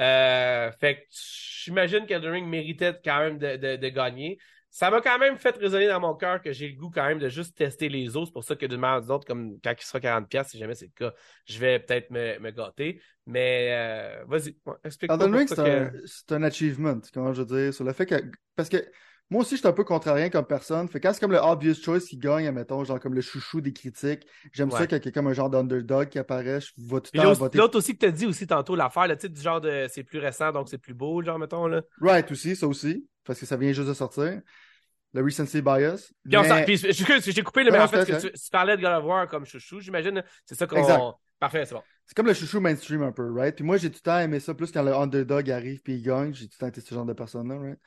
Euh, 0.00 0.72
fait 0.80 0.96
que 0.96 1.02
j'imagine 1.10 2.06
qu'Elden 2.06 2.32
Ring 2.32 2.48
méritait 2.48 2.98
quand 3.04 3.18
même 3.20 3.38
de 3.38 3.88
gagner 3.88 4.38
ça 4.74 4.90
m'a 4.90 5.00
quand 5.00 5.20
même 5.20 5.38
fait 5.38 5.56
résonner 5.56 5.86
dans 5.86 6.00
mon 6.00 6.16
cœur 6.16 6.42
que 6.42 6.52
j'ai 6.52 6.68
le 6.68 6.74
goût 6.74 6.90
quand 6.92 7.06
même 7.06 7.20
de 7.20 7.28
juste 7.28 7.56
tester 7.56 7.88
les 7.88 8.16
autres. 8.16 8.26
C'est 8.26 8.32
pour 8.32 8.42
ça 8.42 8.56
que 8.56 8.66
d'une 8.66 8.80
manière 8.80 8.98
ou 8.98 9.02
d'une 9.02 9.12
autre, 9.12 9.24
comme 9.24 9.56
quand 9.62 9.72
il 9.72 9.84
sera 9.84 10.00
40$, 10.00 10.48
si 10.48 10.58
jamais 10.58 10.74
c'est 10.74 10.86
le 10.86 11.06
cas, 11.08 11.14
je 11.46 11.60
vais 11.60 11.78
peut-être 11.78 12.10
me, 12.10 12.40
me, 12.40 12.50
gâter. 12.50 13.00
Mais 13.24 13.68
euh, 13.70 14.24
vas-y, 14.26 14.56
explique-moi. 14.82 15.24
Elden 15.24 15.34
Ring, 15.36 15.48
c'est 16.04 16.32
un, 16.32 16.42
achievement, 16.42 16.98
comment 17.12 17.32
je 17.32 17.42
veux 17.42 17.62
dire, 17.62 17.72
sur 17.72 17.84
le 17.84 17.92
fait 17.92 18.04
que. 18.04 18.16
Parce 18.56 18.68
que 18.68 18.84
moi 19.30 19.42
aussi, 19.42 19.54
je 19.54 19.60
suis 19.60 19.68
un 19.68 19.72
peu 19.72 19.84
contrarien 19.84 20.28
comme 20.28 20.44
personne. 20.44 20.88
Fait 20.88 20.98
quand 20.98 21.12
c'est 21.12 21.20
comme 21.20 21.30
le 21.30 21.38
obvious 21.38 21.74
choice 21.80 22.00
qui 22.00 22.18
gagne, 22.18 22.48
admettons, 22.48 22.82
genre 22.82 22.98
comme 22.98 23.14
le 23.14 23.20
chouchou 23.20 23.60
des 23.60 23.72
critiques, 23.72 24.26
j'aime 24.52 24.72
ça 24.72 24.88
qu'il 24.88 24.98
y 24.98 25.08
ait 25.08 25.12
comme 25.12 25.28
un 25.28 25.34
genre 25.34 25.50
d'underdog 25.50 26.08
qui 26.08 26.18
apparaît. 26.18 26.60
Je 26.60 26.72
vois 26.78 27.00
tout 27.00 27.12
le 27.14 27.22
temps 27.22 27.32
voter. 27.32 27.58
L'autre 27.58 27.78
aussi 27.78 27.92
que 27.92 28.00
tu 28.00 28.06
as 28.06 28.10
dit 28.10 28.26
aussi 28.26 28.48
tantôt, 28.48 28.74
l'affaire, 28.74 29.06
le 29.06 29.16
titre 29.16 29.34
du 29.34 29.40
genre 29.40 29.60
de 29.60 29.86
c'est 29.88 30.02
plus 30.02 30.18
récent, 30.18 30.50
donc 30.50 30.68
c'est 30.68 30.78
plus 30.78 30.94
beau, 30.94 31.22
genre, 31.22 31.38
mettons, 31.38 31.68
là. 31.68 31.82
Right, 32.00 32.28
aussi, 32.32 32.56
ça 32.56 32.66
aussi. 32.66 33.06
Parce 33.22 33.38
que 33.38 33.46
ça 33.46 33.56
vient 33.56 33.72
juste 33.72 33.88
de 33.88 33.94
sortir 33.94 34.42
le 35.14 35.22
recency 35.22 35.62
bias. 35.62 36.12
Puis, 36.24 36.76
j'ai 37.32 37.42
coupé 37.42 37.64
le 37.64 37.70
mais 37.70 37.78
en 37.78 37.88
fait, 37.88 38.04
que 38.04 38.26
tu, 38.26 38.50
parlais 38.50 38.76
de 38.76 38.82
God 38.82 38.92
of 38.92 39.04
War 39.04 39.28
comme 39.28 39.46
chouchou, 39.46 39.80
j'imagine. 39.80 40.22
C'est 40.44 40.56
ça 40.56 40.66
qu'on. 40.66 41.14
Parfait, 41.40 41.64
c'est 41.64 41.74
bon. 41.74 41.82
C'est 42.06 42.14
comme 42.14 42.26
le 42.26 42.34
chouchou 42.34 42.60
mainstream 42.60 43.02
un 43.02 43.12
peu, 43.12 43.32
right? 43.32 43.54
Puis 43.54 43.64
moi, 43.64 43.76
j'ai 43.76 43.90
tout 43.90 43.98
le 43.98 44.10
temps 44.10 44.18
aimé 44.18 44.40
ça 44.40 44.54
plus 44.54 44.70
quand 44.70 44.82
le 44.82 44.94
underdog 44.94 45.50
arrive 45.50 45.80
puis 45.82 45.94
il 45.94 46.02
gagne. 46.02 46.34
J'ai 46.34 46.46
tout 46.46 46.54
le 46.54 46.60
temps 46.60 46.68
été 46.68 46.80
ce 46.80 46.94
genre 46.94 47.06
de 47.06 47.12
personne-là, 47.12 47.58
right? 47.58 47.78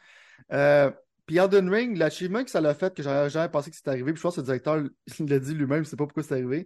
Euh, 0.51 0.91
puis 1.25 1.37
Elden 1.37 1.69
Ring, 1.69 1.97
l'achievement 1.97 2.43
que 2.43 2.49
ça 2.49 2.61
l'a 2.61 2.73
fait, 2.73 2.93
que 2.93 3.03
j'aurais 3.03 3.29
jamais 3.29 3.49
pensé 3.49 3.69
que 3.69 3.75
c'était 3.75 3.89
arrivé, 3.89 4.13
puis 4.13 4.17
je 4.17 4.21
pense 4.21 4.35
que 4.35 4.41
le 4.41 4.45
directeur 4.45 4.83
l'a 5.19 5.39
dit 5.39 5.53
lui-même, 5.53 5.83
je 5.83 5.89
sais 5.89 5.95
pas 5.95 6.05
pourquoi 6.05 6.23
c'est 6.23 6.33
arrivé. 6.33 6.65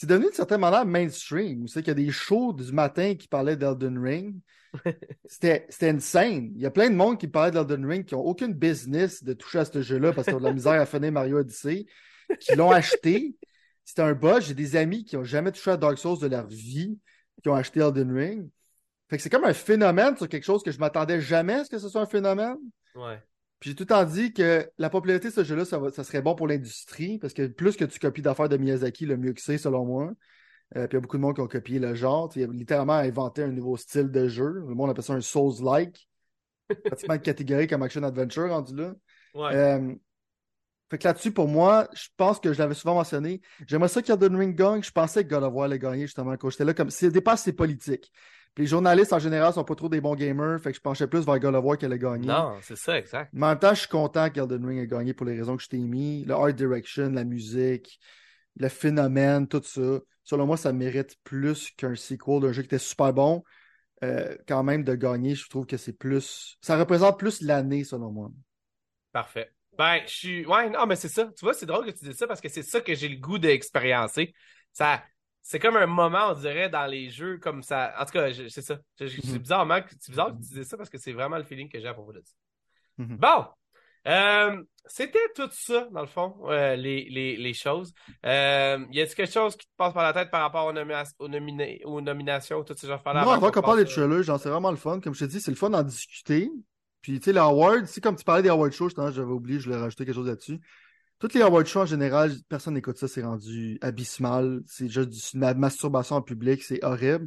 C'est 0.00 0.06
devenu 0.06 0.26
d'une 0.26 0.34
certaine 0.34 0.60
manière 0.60 0.86
mainstream. 0.86 1.62
Vous 1.62 1.66
savez 1.66 1.82
qu'il 1.82 1.90
y 1.90 2.02
a 2.02 2.06
des 2.06 2.12
shows 2.12 2.52
du 2.52 2.70
matin 2.70 3.16
qui 3.16 3.26
parlaient 3.26 3.56
d'Elden 3.56 3.98
Ring. 3.98 4.36
C'était 5.24 5.66
insane. 5.82 6.52
Il 6.54 6.62
y 6.62 6.66
a 6.66 6.70
plein 6.70 6.88
de 6.88 6.94
monde 6.94 7.18
qui 7.18 7.26
parlait 7.26 7.50
d'Elden 7.50 7.84
Ring 7.84 8.04
qui 8.04 8.14
n'ont 8.14 8.20
aucune 8.20 8.54
business 8.54 9.24
de 9.24 9.32
toucher 9.32 9.58
à 9.58 9.64
ce 9.64 9.82
jeu-là 9.82 10.12
parce 10.12 10.26
qu'ils 10.28 10.36
ont 10.36 10.38
de 10.38 10.44
la 10.44 10.52
misère 10.52 10.80
à 10.80 10.86
finir 10.86 11.10
Mario 11.10 11.38
Odyssey, 11.38 11.86
qui 12.38 12.54
l'ont 12.54 12.70
acheté. 12.70 13.34
C'était 13.84 14.02
un 14.02 14.12
bug. 14.12 14.40
J'ai 14.42 14.54
des 14.54 14.76
amis 14.76 15.04
qui 15.04 15.16
n'ont 15.16 15.24
jamais 15.24 15.50
touché 15.50 15.72
à 15.72 15.76
Dark 15.76 15.98
Souls 15.98 16.20
de 16.20 16.28
leur 16.28 16.46
vie, 16.46 16.96
qui 17.42 17.48
ont 17.48 17.56
acheté 17.56 17.80
Elden 17.80 18.16
Ring. 18.16 18.48
Fait 19.10 19.16
que 19.16 19.22
c'est 19.24 19.30
comme 19.30 19.46
un 19.46 19.52
phénomène 19.52 20.16
sur 20.16 20.28
quelque 20.28 20.44
chose 20.44 20.62
que 20.62 20.70
je 20.70 20.78
m'attendais 20.78 21.20
jamais 21.20 21.54
à 21.54 21.64
ce 21.64 21.70
que 21.70 21.78
ce 21.80 21.88
soit 21.88 22.02
un 22.02 22.06
phénomène. 22.06 22.58
Ouais. 22.94 23.20
Puis 23.60 23.70
j'ai 23.70 23.76
tout 23.76 23.82
le 23.82 23.88
temps 23.88 24.04
dit 24.04 24.32
que 24.32 24.70
la 24.78 24.88
popularité 24.90 25.28
de 25.28 25.32
ce 25.32 25.44
jeu-là, 25.44 25.64
ça, 25.64 25.80
ça, 25.92 26.04
serait 26.04 26.22
bon 26.22 26.34
pour 26.34 26.46
l'industrie, 26.46 27.18
parce 27.18 27.34
que 27.34 27.46
plus 27.46 27.76
que 27.76 27.84
tu 27.84 27.98
copies 27.98 28.22
d'affaires 28.22 28.48
de 28.48 28.56
Miyazaki, 28.56 29.04
le 29.04 29.16
mieux 29.16 29.32
que 29.32 29.40
c'est, 29.40 29.58
selon 29.58 29.84
moi. 29.84 30.12
Euh, 30.76 30.86
puis 30.86 30.94
il 30.94 30.96
y 30.96 30.98
a 30.98 31.00
beaucoup 31.00 31.16
de 31.16 31.22
monde 31.22 31.34
qui 31.34 31.40
ont 31.40 31.48
copié 31.48 31.78
le 31.78 31.94
genre. 31.94 32.30
Il 32.36 32.44
a 32.44 32.46
littéralement 32.46 32.94
inventé 32.94 33.42
un 33.42 33.48
nouveau 33.48 33.76
style 33.76 34.10
de 34.10 34.28
jeu. 34.28 34.64
Le 34.68 34.74
monde 34.74 34.90
appelle 34.90 35.04
ça 35.04 35.14
un 35.14 35.20
Souls-like. 35.20 36.08
pratiquement 36.84 37.18
catégorie 37.18 37.66
comme 37.66 37.82
Action 37.82 38.02
Adventure 38.02 38.50
rendu 38.50 38.76
là. 38.76 38.94
Ouais. 39.34 39.54
Euh, 39.54 39.94
fait 40.90 40.98
que 40.98 41.06
là-dessus, 41.06 41.32
pour 41.32 41.48
moi, 41.48 41.88
je 41.94 42.08
pense 42.16 42.40
que 42.40 42.52
je 42.52 42.58
l'avais 42.58 42.74
souvent 42.74 42.94
mentionné. 42.94 43.42
J'aimerais 43.66 43.88
ça 43.88 44.00
qu'il 44.00 44.14
y 44.14 44.24
ait 44.24 44.28
Ring 44.28 44.54
gagne. 44.54 44.82
Je 44.82 44.90
pensais 44.90 45.22
que 45.22 45.28
God 45.28 45.42
of 45.42 45.52
War 45.52 45.66
allait 45.66 45.78
gagner 45.78 46.06
justement 46.06 46.34
quand 46.36 46.48
j'étais 46.48 46.64
là. 46.64 46.72
Comme 46.72 46.90
si 46.90 47.10
dépasse 47.10 47.42
ses 47.42 47.52
politiques. 47.52 48.10
Puis 48.54 48.64
les 48.64 48.66
journalistes 48.68 49.12
en 49.12 49.18
général 49.18 49.52
sont 49.52 49.64
pas 49.64 49.74
trop 49.74 49.88
des 49.88 50.00
bons 50.00 50.14
gamers. 50.14 50.60
Fait 50.60 50.70
que 50.70 50.76
je 50.76 50.80
penchais 50.80 51.06
plus 51.06 51.24
vers 51.24 51.38
God 51.38 51.54
of 51.54 51.64
War 51.64 51.78
qu'elle 51.78 51.92
allait 51.92 52.00
gagner. 52.00 52.26
Non, 52.26 52.56
c'est 52.60 52.76
ça, 52.76 52.98
exact. 52.98 53.30
Mais 53.32 53.46
en 53.46 53.50
même 53.50 53.58
temps, 53.58 53.74
je 53.74 53.80
suis 53.80 53.88
content 53.88 54.30
qu'Elden 54.30 54.64
Ring 54.64 54.80
ait 54.80 54.86
gagné 54.86 55.14
pour 55.14 55.26
les 55.26 55.36
raisons 55.36 55.56
que 55.56 55.62
je 55.62 55.68
t'ai 55.68 55.78
mis. 55.78 56.24
Le 56.24 56.34
art 56.34 56.52
direction, 56.52 57.10
la 57.10 57.24
musique, 57.24 58.00
le 58.56 58.68
phénomène, 58.68 59.46
tout 59.46 59.62
ça 59.62 60.00
selon 60.28 60.44
moi, 60.44 60.58
ça 60.58 60.74
mérite 60.74 61.16
plus 61.24 61.70
qu'un 61.70 61.94
sequel 61.94 62.40
d'un 62.40 62.52
jeu 62.52 62.60
qui 62.60 62.66
était 62.66 62.78
super 62.78 63.14
bon. 63.14 63.42
Euh, 64.04 64.36
quand 64.46 64.62
même, 64.62 64.84
de 64.84 64.94
gagner, 64.94 65.34
je 65.34 65.48
trouve 65.48 65.64
que 65.64 65.78
c'est 65.78 65.94
plus. 65.94 66.58
Ça 66.60 66.76
représente 66.76 67.18
plus 67.18 67.40
l'année, 67.40 67.82
selon 67.82 68.12
moi. 68.12 68.30
Parfait. 69.10 69.50
Ben, 69.78 70.00
je 70.06 70.12
suis. 70.12 70.46
Ouais, 70.46 70.68
non, 70.68 70.84
mais 70.84 70.96
c'est 70.96 71.08
ça. 71.08 71.30
Tu 71.36 71.44
vois, 71.46 71.54
c'est 71.54 71.64
drôle 71.64 71.86
que 71.86 71.98
tu 71.98 72.04
dises 72.04 72.16
ça 72.16 72.26
parce 72.26 72.42
que 72.42 72.50
c'est 72.50 72.62
ça 72.62 72.82
que 72.82 72.94
j'ai 72.94 73.08
le 73.08 73.16
goût 73.16 73.38
d'expériencer. 73.38 74.34
Ça. 74.70 75.02
C'est 75.50 75.58
comme 75.58 75.76
un 75.76 75.86
moment, 75.86 76.32
on 76.32 76.34
dirait, 76.34 76.68
dans 76.68 76.84
les 76.84 77.08
jeux 77.08 77.38
comme 77.38 77.62
ça. 77.62 77.94
En 77.98 78.04
tout 78.04 78.12
cas, 78.12 78.30
c'est 78.34 78.60
ça. 78.60 78.78
C'est 78.98 79.06
mhm. 79.06 79.38
bizarre 79.38 79.66
que 79.82 79.94
tu 79.94 80.12
dises 80.40 80.68
ça 80.68 80.76
parce 80.76 80.90
que 80.90 80.98
c'est 80.98 81.12
vraiment 81.12 81.38
le 81.38 81.42
feeling 81.42 81.70
que 81.70 81.80
j'ai 81.80 81.88
à 81.88 81.94
propos 81.94 82.12
de 82.12 82.20
ça. 82.22 82.34
Mhm. 82.98 83.16
Bon, 83.16 83.46
euh, 84.06 84.62
c'était 84.84 85.26
tout 85.34 85.48
ça, 85.50 85.88
dans 85.90 86.02
le 86.02 86.06
fond, 86.06 86.36
euh, 86.50 86.76
les, 86.76 87.08
les, 87.08 87.38
les, 87.38 87.54
choses. 87.54 87.94
Euh, 88.26 88.84
y 88.90 89.00
a-t-il 89.00 89.14
quelque 89.14 89.32
chose 89.32 89.56
qui 89.56 89.66
te 89.66 89.72
passe 89.78 89.94
par 89.94 90.02
la 90.02 90.12
tête 90.12 90.30
par 90.30 90.42
rapport 90.42 90.66
aux, 90.66 91.24
aux, 91.24 92.00
nominations, 92.02 92.62
toutes 92.62 92.78
ces 92.78 92.90
affaires-là? 92.90 93.24
Non, 93.24 93.30
avant 93.30 93.50
qu'on 93.50 93.62
parle 93.62 93.82
des 93.82 93.90
trailers, 93.90 94.24
genre, 94.24 94.38
c'est 94.38 94.50
vraiment 94.50 94.70
le 94.70 94.76
fun. 94.76 95.00
Comme 95.00 95.14
je 95.14 95.24
te 95.24 95.30
dis, 95.30 95.40
c'est 95.40 95.50
le 95.50 95.56
fun 95.56 95.70
d'en 95.70 95.82
discuter. 95.82 96.50
Puis, 97.00 97.20
tu 97.20 97.24
sais, 97.24 97.32
les 97.32 97.38
awards, 97.38 97.86
si 97.86 98.02
comme 98.02 98.16
tu 98.16 98.24
parlais 98.24 98.42
des 98.42 98.50
awards 98.50 98.70
shows, 98.70 98.90
j'avais 98.90 99.22
oublié, 99.22 99.60
je 99.60 99.64
voulais 99.70 99.80
rajouter 99.80 100.04
quelque 100.04 100.14
chose 100.14 100.28
là-dessus. 100.28 100.60
Toutes 101.18 101.34
les 101.34 101.42
awards 101.42 101.66
shows, 101.66 101.80
en 101.80 101.86
général, 101.86 102.32
personne 102.48 102.74
n'écoute 102.74 102.96
ça, 102.98 103.08
c'est 103.08 103.22
rendu 103.22 103.78
abysmal. 103.80 104.62
C'est 104.66 104.88
juste 104.88 105.34
une 105.34 105.54
masturbation 105.54 106.16
en 106.16 106.22
public, 106.22 106.62
c'est 106.62 106.84
horrible. 106.84 107.26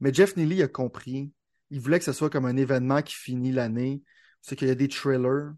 Mais 0.00 0.12
Jeff 0.12 0.36
Neely 0.36 0.62
a 0.62 0.68
compris. 0.68 1.30
Il 1.70 1.80
voulait 1.80 1.98
que 1.98 2.04
ce 2.04 2.12
soit 2.12 2.30
comme 2.30 2.46
un 2.46 2.56
événement 2.56 3.02
qui 3.02 3.14
finit 3.14 3.52
l'année 3.52 4.02
c'est 4.46 4.54
qu'il 4.54 4.68
y 4.68 4.70
a 4.70 4.76
des 4.76 4.88
trailers. 4.88 5.52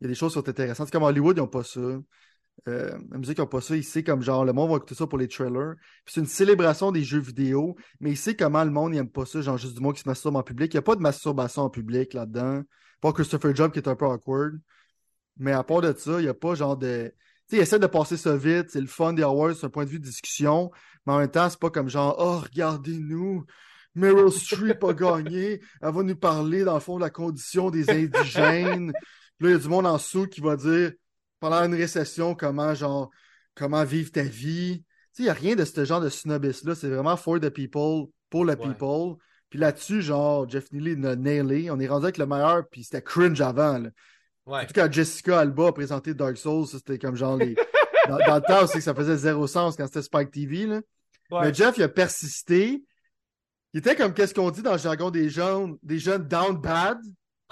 Il 0.00 0.04
y 0.04 0.06
a 0.06 0.08
des 0.08 0.14
choses 0.14 0.32
qui 0.32 0.38
sont 0.38 0.48
intéressantes. 0.48 0.88
C'est 0.88 0.92
comme 0.92 1.04
Hollywood, 1.04 1.38
ils 1.38 1.40
n'ont 1.40 1.46
pas 1.46 1.64
ça. 1.64 1.80
Euh, 1.80 2.98
la 3.10 3.18
musique, 3.18 3.38
ils 3.38 3.40
n'ont 3.40 3.46
pas 3.46 3.62
ça. 3.62 3.74
Ici, 3.74 4.04
comme 4.04 4.20
genre, 4.20 4.44
le 4.44 4.52
monde 4.52 4.70
va 4.70 4.76
écouter 4.76 4.94
ça 4.94 5.06
pour 5.06 5.18
les 5.18 5.26
trailers. 5.26 5.74
C'est 6.04 6.20
une 6.20 6.26
célébration 6.26 6.92
des 6.92 7.02
jeux 7.02 7.20
vidéo, 7.20 7.76
mais 7.98 8.10
il 8.10 8.16
sait 8.16 8.36
comment 8.36 8.62
le 8.62 8.70
monde 8.70 8.92
n'aime 8.92 9.08
pas 9.08 9.24
ça, 9.24 9.40
genre 9.40 9.56
juste 9.56 9.74
du 9.74 9.80
monde 9.80 9.94
qui 9.94 10.02
se 10.02 10.08
masturbe 10.08 10.36
en 10.36 10.42
public. 10.42 10.74
Il 10.74 10.76
n'y 10.76 10.80
a 10.80 10.82
pas 10.82 10.96
de 10.96 11.00
masturbation 11.00 11.62
en 11.62 11.70
public 11.70 12.12
là-dedans. 12.12 12.62
Pas 13.00 13.12
Christopher 13.14 13.56
Job 13.56 13.72
qui 13.72 13.78
est 13.78 13.88
un 13.88 13.96
peu 13.96 14.04
awkward. 14.04 14.60
Mais 15.36 15.52
à 15.52 15.62
part 15.62 15.80
de 15.80 15.94
ça, 15.96 16.18
il 16.20 16.24
n'y 16.24 16.28
a 16.28 16.34
pas 16.34 16.54
genre 16.54 16.76
de. 16.76 17.12
Tu 17.48 17.56
sais, 17.56 17.62
essaie 17.62 17.78
de 17.78 17.86
passer 17.86 18.16
ça 18.16 18.36
vite, 18.36 18.70
c'est 18.70 18.80
le 18.80 18.86
fun 18.86 19.12
des 19.12 19.22
awards, 19.22 19.54
c'est 19.54 19.66
un 19.66 19.70
point 19.70 19.84
de 19.84 19.90
vue 19.90 20.00
de 20.00 20.04
discussion, 20.04 20.70
mais 21.06 21.12
en 21.12 21.18
même 21.18 21.30
temps, 21.30 21.48
c'est 21.48 21.60
pas 21.60 21.70
comme 21.70 21.88
genre, 21.88 22.16
oh, 22.18 22.38
regardez-nous, 22.40 23.44
Meryl 23.94 24.30
Streep 24.30 24.82
a 24.84 24.92
gagné, 24.92 25.60
elle 25.80 25.92
va 25.92 26.02
nous 26.02 26.16
parler, 26.16 26.64
dans 26.64 26.74
le 26.74 26.80
fond, 26.80 26.96
de 26.96 27.02
la 27.02 27.10
condition 27.10 27.70
des 27.70 27.88
indigènes. 27.88 28.92
là, 29.40 29.48
il 29.48 29.50
y 29.50 29.54
a 29.54 29.58
du 29.58 29.68
monde 29.68 29.86
en 29.86 29.96
dessous 29.96 30.26
qui 30.26 30.40
va 30.40 30.56
dire, 30.56 30.92
pendant 31.40 31.62
une 31.64 31.74
récession, 31.74 32.34
comment, 32.34 32.74
genre, 32.74 33.10
comment 33.54 33.84
vivre 33.84 34.10
ta 34.12 34.22
vie. 34.22 34.82
Tu 34.82 34.84
sais, 35.12 35.22
il 35.22 35.24
n'y 35.24 35.30
a 35.30 35.34
rien 35.34 35.54
de 35.56 35.64
ce 35.64 35.84
genre 35.84 36.00
de 36.00 36.08
snobisme-là. 36.08 36.74
C'est 36.74 36.90
vraiment 36.90 37.16
for 37.16 37.40
the 37.40 37.48
people, 37.48 38.08
pour 38.28 38.44
le 38.44 38.54
people. 38.56 39.16
Puis 39.48 39.58
là-dessus, 39.58 40.02
genre, 40.02 40.48
Jeff 40.48 40.70
Neely 40.72 40.96
l'a 40.96 41.16
nailé. 41.16 41.70
On 41.70 41.78
est 41.78 41.86
rendu 41.86 42.04
avec 42.04 42.18
le 42.18 42.26
meilleur, 42.26 42.68
puis 42.70 42.84
c'était 42.84 43.02
cringe 43.02 43.40
avant. 43.40 43.78
Là. 43.78 43.90
Ouais. 44.46 44.60
En 44.60 44.66
tout 44.66 44.72
cas, 44.72 44.90
Jessica 44.90 45.40
Alba 45.40 45.68
a 45.68 45.72
présenté 45.72 46.14
Dark 46.14 46.36
Souls, 46.36 46.66
c'était 46.66 46.98
comme 46.98 47.16
genre 47.16 47.36
les. 47.36 47.54
dans, 48.08 48.18
dans, 48.18 48.36
le 48.36 48.42
temps, 48.42 48.66
c'est 48.66 48.78
que 48.78 48.84
ça 48.84 48.94
faisait 48.94 49.16
zéro 49.16 49.46
sens 49.46 49.76
quand 49.76 49.86
c'était 49.86 50.02
Spike 50.02 50.30
TV. 50.30 50.66
Là. 50.66 50.80
Ouais. 51.30 51.40
Mais 51.42 51.54
Jeff, 51.54 51.76
il 51.76 51.82
a 51.82 51.88
persisté. 51.88 52.84
Il 53.72 53.78
était 53.80 53.96
comme 53.96 54.14
qu'est-ce 54.14 54.32
qu'on 54.32 54.50
dit 54.50 54.62
dans 54.62 54.72
le 54.72 54.78
jargon 54.78 55.10
des 55.10 55.28
jeunes, 55.28 55.76
des 55.82 55.98
jeunes 55.98 56.26
down 56.26 56.56
bad. 56.56 56.98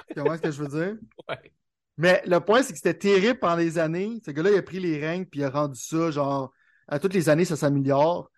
Tu 0.08 0.14
comprends 0.14 0.36
ce 0.36 0.42
que 0.42 0.50
je 0.50 0.62
veux 0.62 0.68
dire? 0.68 0.96
Ouais. 1.28 1.52
Mais 1.96 2.22
le 2.26 2.40
point, 2.40 2.62
c'est 2.62 2.72
que 2.72 2.78
c'était 2.78 2.98
terrible 2.98 3.38
pendant 3.38 3.56
les 3.56 3.78
années. 3.78 4.20
Ce 4.26 4.32
gars-là, 4.32 4.50
il 4.50 4.58
a 4.58 4.62
pris 4.62 4.80
les 4.80 4.98
règnes, 4.98 5.24
puis 5.24 5.40
il 5.40 5.44
a 5.44 5.50
rendu 5.50 5.80
ça, 5.80 6.10
genre, 6.10 6.52
à 6.88 6.98
toutes 6.98 7.14
les 7.14 7.28
années, 7.28 7.44
ça 7.44 7.56
s'améliore. 7.56 8.30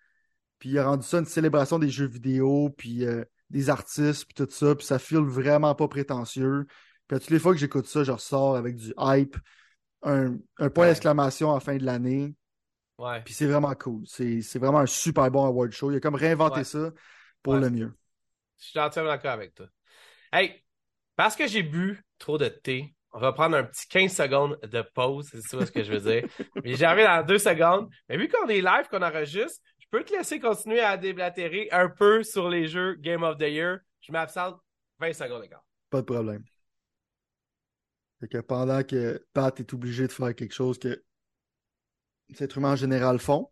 Puis 0.59 0.69
il 0.69 0.79
a 0.79 0.85
rendu 0.85 1.05
ça 1.05 1.19
une 1.19 1.25
célébration 1.25 1.79
des 1.79 1.89
jeux 1.89 2.07
vidéo, 2.07 2.69
puis 2.77 3.05
euh, 3.05 3.23
des 3.49 3.69
artistes, 3.69 4.25
puis 4.25 4.35
tout 4.35 4.51
ça. 4.51 4.75
Puis 4.75 4.85
ça 4.85 4.99
file 4.99 5.19
vraiment 5.19 5.73
pas 5.73 5.87
prétentieux. 5.87 6.67
Puis 7.07 7.15
à 7.15 7.19
toutes 7.19 7.29
les 7.29 7.39
fois 7.39 7.53
que 7.53 7.59
j'écoute 7.59 7.85
ça, 7.87 8.03
je 8.03 8.11
ressors 8.11 8.55
avec 8.57 8.75
du 8.75 8.93
hype, 8.99 9.37
un, 10.03 10.37
un 10.57 10.69
point 10.69 10.85
Ouais. 10.85 10.89
d'exclamation 10.91 11.51
à 11.51 11.55
la 11.55 11.59
fin 11.59 11.77
de 11.77 11.85
l'année. 11.85 12.35
Ouais. 12.97 13.21
Puis 13.23 13.33
c'est 13.33 13.45
vraiment 13.45 13.73
cool. 13.75 14.03
C'est 14.07 14.57
vraiment 14.59 14.79
un 14.79 14.85
super 14.85 15.29
bon 15.31 15.45
award 15.45 15.71
show. 15.71 15.91
Il 15.91 15.97
a 15.97 15.99
comme 15.99 16.15
réinventé 16.15 16.57
Ouais. 16.57 16.63
ça 16.63 16.91
pour 17.43 17.55
le 17.55 17.69
mieux. 17.69 17.93
Je 18.59 18.65
suis 18.65 18.79
entièrement 18.79 19.11
d'accord 19.11 19.31
avec 19.31 19.53
toi. 19.53 19.67
Hey, 20.33 20.63
parce 21.15 21.35
que 21.35 21.47
j'ai 21.47 21.63
bu 21.63 22.03
trop 22.17 22.37
de 22.37 22.47
thé, 22.47 22.95
on 23.13 23.19
va 23.19 23.31
prendre 23.33 23.55
un 23.55 23.63
petit 23.63 23.87
15 23.87 24.11
secondes 24.13 24.59
de 24.63 24.81
pause, 24.81 25.29
c'est 25.31 25.41
ça 25.41 25.65
ce 25.65 25.71
que 25.71 25.83
je 25.83 25.93
veux 25.93 25.99
dire. 26.11 26.27
Mais 26.63 26.75
j'arrive 26.75 27.05
dans 27.05 27.25
deux 27.25 27.39
secondes. 27.39 27.89
Mais 28.09 28.17
vu 28.17 28.27
qu'on 28.27 28.47
est 28.47 28.61
live, 28.61 28.87
qu'on 28.89 29.01
enregistre, 29.01 29.61
je 29.79 29.85
peux 29.89 30.03
te 30.03 30.13
laisser 30.13 30.39
continuer 30.39 30.81
à 30.81 30.97
déblatérer 30.97 31.69
un 31.71 31.87
peu 31.89 32.23
sur 32.23 32.49
les 32.49 32.67
jeux 32.67 32.95
Game 32.95 33.23
of 33.23 33.37
the 33.37 33.43
Year. 33.43 33.77
Je 34.01 34.11
m'absente 34.11 34.59
20 34.99 35.13
secondes 35.13 35.43
encore. 35.45 35.63
Pas 35.89 36.01
de 36.01 36.05
problème. 36.05 36.43
Fait 38.19 38.27
que 38.27 38.37
pendant 38.39 38.83
que 38.83 39.23
Pat 39.33 39.59
est 39.59 39.73
obligé 39.73 40.07
de 40.07 40.11
faire 40.11 40.33
quelque 40.33 40.53
chose 40.53 40.79
que 40.79 41.03
les 42.29 42.43
êtres 42.43 42.57
humains 42.57 42.73
en 42.73 42.75
général 42.75 43.19
font, 43.19 43.51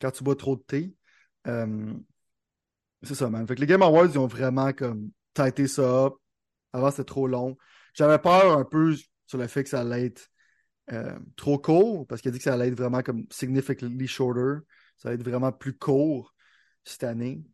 quand 0.00 0.10
tu 0.10 0.24
bois 0.24 0.36
trop 0.36 0.56
de 0.56 0.62
thé, 0.62 0.94
euh, 1.46 1.94
c'est 3.02 3.14
ça, 3.14 3.30
man. 3.30 3.46
Fait 3.46 3.54
que 3.54 3.60
les 3.60 3.66
Game 3.66 3.82
Awards, 3.82 4.06
ils 4.06 4.18
ont 4.18 4.26
vraiment 4.26 4.72
comme 4.72 5.10
tighté 5.34 5.68
ça 5.68 6.06
up. 6.06 6.14
Avant, 6.72 6.90
c'était 6.90 7.04
trop 7.04 7.26
long. 7.26 7.56
J'avais 7.94 8.18
peur 8.18 8.58
un 8.58 8.64
peu 8.64 8.94
sur 9.26 9.38
le 9.38 9.46
fait 9.46 9.64
que 9.64 9.70
ça 9.70 9.80
allait 9.80 10.06
être 10.06 10.28
euh, 10.92 11.18
trop 11.36 11.58
court, 11.58 12.06
parce 12.06 12.20
qu'il 12.20 12.30
a 12.30 12.32
dit 12.32 12.38
que 12.38 12.44
ça 12.44 12.54
allait 12.54 12.68
être 12.68 12.76
vraiment 12.76 13.02
comme 13.02 13.26
significantly 13.30 14.06
shorter. 14.06 14.64
Ça 14.96 15.08
allait 15.08 15.20
être 15.20 15.28
vraiment 15.28 15.52
plus 15.52 15.76
court 15.76 16.34
cette 16.84 17.04
année. 17.04 17.44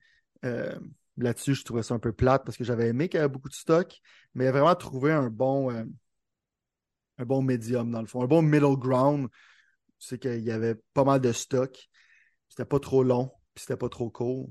Euh, 0.45 0.79
Là-dessus, 1.17 1.55
je 1.55 1.65
trouvais 1.65 1.85
ça 1.85 1.95
un 1.95 2.01
peu 2.01 2.13
plate 2.13 2.45
parce 2.45 2.57
que 2.57 2.65
j'avais 2.65 2.89
aimé 2.89 3.09
qu'il 3.09 3.19
y 3.19 3.21
avait 3.21 3.33
beaucoup 3.33 3.49
de 3.49 3.55
stock, 3.55 4.01
mais 4.35 4.45
il 4.45 4.49
a 4.49 4.53
vraiment 4.53 4.75
trouvé 4.75 5.13
un 5.13 5.31
bon, 5.31 5.71
un 7.19 7.25
bon 7.25 7.43
médium 7.43 7.91
dans 7.91 8.01
le 8.01 8.07
fond, 8.07 8.23
un 8.23 8.27
bon 8.27 8.43
middle 8.43 8.77
ground. 8.77 9.29
C'est 9.99 10.19
qu'il 10.19 10.41
y 10.43 10.51
avait 10.51 10.77
pas 10.93 11.05
mal 11.05 11.21
de 11.21 11.33
stock. 11.33 11.89
C'était 12.49 12.65
pas 12.65 12.81
trop 12.81 13.03
long, 13.03 13.31
puis 13.55 13.63
c'était 13.63 13.77
pas 13.77 13.89
trop 13.89 14.11
court. 14.11 14.51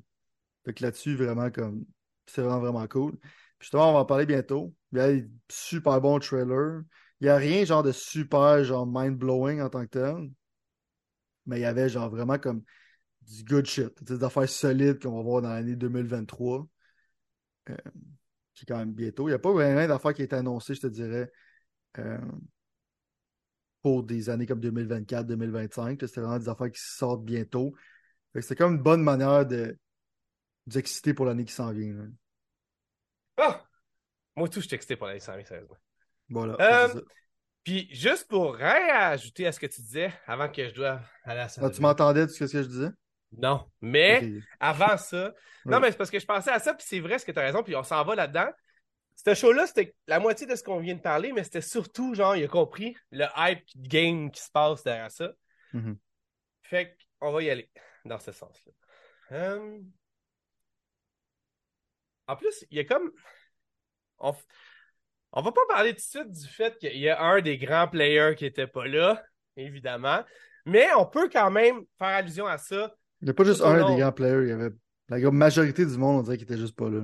Que 0.66 0.84
là-dessus, 0.84 1.16
vraiment 1.16 1.52
comme 1.52 1.86
c'est 2.26 2.42
vraiment, 2.42 2.60
vraiment 2.60 2.88
cool. 2.88 3.18
Puis 3.20 3.66
justement, 3.68 3.90
on 3.90 3.94
va 3.94 4.00
en 4.00 4.06
parler 4.06 4.26
bientôt. 4.26 4.74
Il 4.92 4.98
y 4.98 5.02
a 5.02 5.12
des 5.12 5.30
super 5.50 6.00
bon 6.02 6.20
trailer. 6.20 6.82
Il 7.20 7.26
n'y 7.26 7.30
a 7.30 7.38
rien 7.38 7.66
genre 7.66 7.84
de 7.84 7.92
super 7.92 8.64
genre 8.64 8.86
mind-blowing 8.88 9.62
en 9.62 9.70
tant 9.70 9.84
que 9.84 9.90
tel. 9.90 10.30
Mais 11.46 11.60
il 11.60 11.62
y 11.62 11.66
avait 11.66 11.90
genre 11.90 12.10
vraiment 12.10 12.38
comme 12.40 12.64
du 13.22 13.44
good 13.46 13.66
shit. 13.66 14.04
Des 14.04 14.24
affaires 14.24 14.50
solides 14.50 15.02
qu'on 15.02 15.18
va 15.18 15.24
voir 15.24 15.42
dans 15.42 15.50
l'année 15.50 15.76
2023. 15.76 16.68
euh, 17.70 17.78
qui 18.56 18.64
est 18.64 18.68
quand 18.68 18.78
même 18.78 18.94
bientôt. 18.94 19.28
Il 19.28 19.32
n'y 19.32 19.36
a 19.36 19.40
pas 19.40 19.52
vraiment 19.54 19.88
d'affaires 19.88 20.14
qui 20.14 20.22
a 20.22 20.26
été 20.26 20.36
annoncées, 20.36 20.76
je 20.76 20.82
te 20.82 20.88
dirais, 20.88 21.32
euh, 22.00 22.18
pour 23.84 24.02
des 24.02 24.30
années 24.30 24.48
comme 24.48 24.62
2024, 24.62 25.28
2025. 25.28 26.02
là. 26.02 26.08
C'était 26.08 26.22
vraiment 26.22 26.40
des 26.40 26.50
affaires 26.50 26.72
qui 26.72 26.82
sortent 26.82 27.24
bientôt. 27.24 27.76
C'est 28.40 28.56
comme 28.56 28.76
une 28.76 28.82
bonne 28.82 29.04
manière 29.04 29.46
de 29.46 29.78
d'exciter 30.66 31.14
pour 31.14 31.26
l'année 31.26 31.44
qui 31.44 31.52
s'en 31.54 31.72
vient. 31.72 31.94
là. 31.94 32.04
Ah! 33.38 33.64
Moi, 34.36 34.48
tout, 34.48 34.62
je 34.62 34.66
suis 34.68 34.76
excité 34.76 34.96
pour 34.96 35.08
la 35.08 35.20
sérieusement. 35.20 35.78
Voilà. 36.30 36.56
Euh. 36.60 37.02
Puis, 37.64 37.88
juste 37.92 38.28
pour 38.28 38.56
rien 38.56 38.88
ajouter 39.10 39.46
à 39.46 39.52
ce 39.52 39.60
que 39.60 39.68
tu 39.68 39.82
disais, 39.82 40.12
avant 40.26 40.50
que 40.50 40.68
je 40.68 40.74
dois 40.74 41.02
aller 41.24 41.40
à 41.40 41.44
la 41.44 41.50
salle. 41.50 41.66
Ah, 41.66 41.70
tu 41.70 41.82
m'entendais 41.82 42.26
de 42.26 42.32
ce 42.32 42.40
que 42.46 42.62
je 42.64 42.68
disais? 42.68 42.90
Non. 43.38 43.70
Mais, 43.82 44.32
avant 44.60 44.98
ça, 44.98 45.34
non, 45.66 45.74
Ouais. 45.74 45.80
mais 45.82 45.92
c'est 45.92 45.98
parce 45.98 46.10
que 46.10 46.20
je 46.20 46.26
pensais 46.26 46.52
à 46.52 46.60
ça, 46.60 46.74
puis 46.74 46.86
c'est 46.88 47.00
vrai 47.00 47.20
ce 47.20 47.26
que 47.26 47.32
tu 47.32 47.40
as 47.40 47.44
raison, 47.44 47.62
puis 47.64 47.76
on 47.76 47.84
s'en 47.84 48.04
va 48.04 48.16
là-dedans. 48.16 48.50
Ce 49.16 49.34
show-là, 49.34 49.68
c'était 49.68 49.96
la 50.08 50.20
moitié 50.20 50.48
de 50.48 50.56
ce 50.56 50.64
qu'on 50.64 50.80
vient 50.80 50.96
de 50.96 51.02
parler, 51.02 51.32
mais 51.32 51.44
c'était 51.44 51.62
surtout, 51.62 52.14
genre, 52.14 52.36
il 52.36 52.44
a 52.44 52.48
compris 52.48 52.96
le 53.12 53.26
hype 53.38 53.64
game 53.78 54.32
qui 54.32 54.42
se 54.42 54.52
passe 54.52 54.84
derrière 54.84 55.12
ça. 55.12 55.32
Mhm. 55.74 55.98
Fait 56.64 56.98
qu'on 57.20 57.32
va 57.32 57.42
y 57.44 57.50
aller 57.50 57.70
dans 58.06 58.20
ce 58.20 58.32
sens-là. 58.32 58.72
Euh, 59.32 59.80
En 62.28 62.36
plus, 62.36 62.66
il 62.72 62.78
y 62.78 62.80
a 62.80 62.86
comme. 62.86 63.12
On... 64.20 64.34
on 65.34 65.42
va 65.42 65.52
pas 65.52 65.62
parler 65.70 65.92
tout 65.92 65.98
de 65.98 66.02
suite 66.02 66.32
du 66.32 66.48
fait 66.48 66.78
qu'il 66.78 66.98
y 66.98 67.10
a 67.10 67.22
un 67.22 67.42
des 67.42 67.58
grands 67.58 67.88
players 67.88 68.36
qui 68.38 68.46
était 68.46 68.68
pas 68.68 68.88
là, 68.88 69.24
évidemment. 69.58 70.24
Mais 70.66 70.88
on 70.98 71.06
peut 71.06 71.30
quand 71.32 71.52
même 71.52 71.82
faire 71.98 72.08
allusion 72.08 72.48
à 72.48 72.58
ça. 72.58 72.96
Il 73.22 73.26
n'y 73.26 73.32
a 73.32 73.34
pas 73.34 73.44
juste 73.44 73.62
un 73.62 73.76
long. 73.78 73.94
des 73.94 74.02
grands 74.02 74.12
players. 74.12 74.44
Il 74.44 74.50
y 74.50 74.52
avait 74.52 74.70
la 75.10 75.20
grande 75.20 75.36
majorité 75.36 75.86
du 75.86 75.98
monde, 75.98 76.20
on 76.20 76.24
dirait 76.24 76.38
qu'il 76.38 76.46
était 76.46 76.58
juste 76.58 76.76
pas 76.76 76.90
là. 76.90 77.02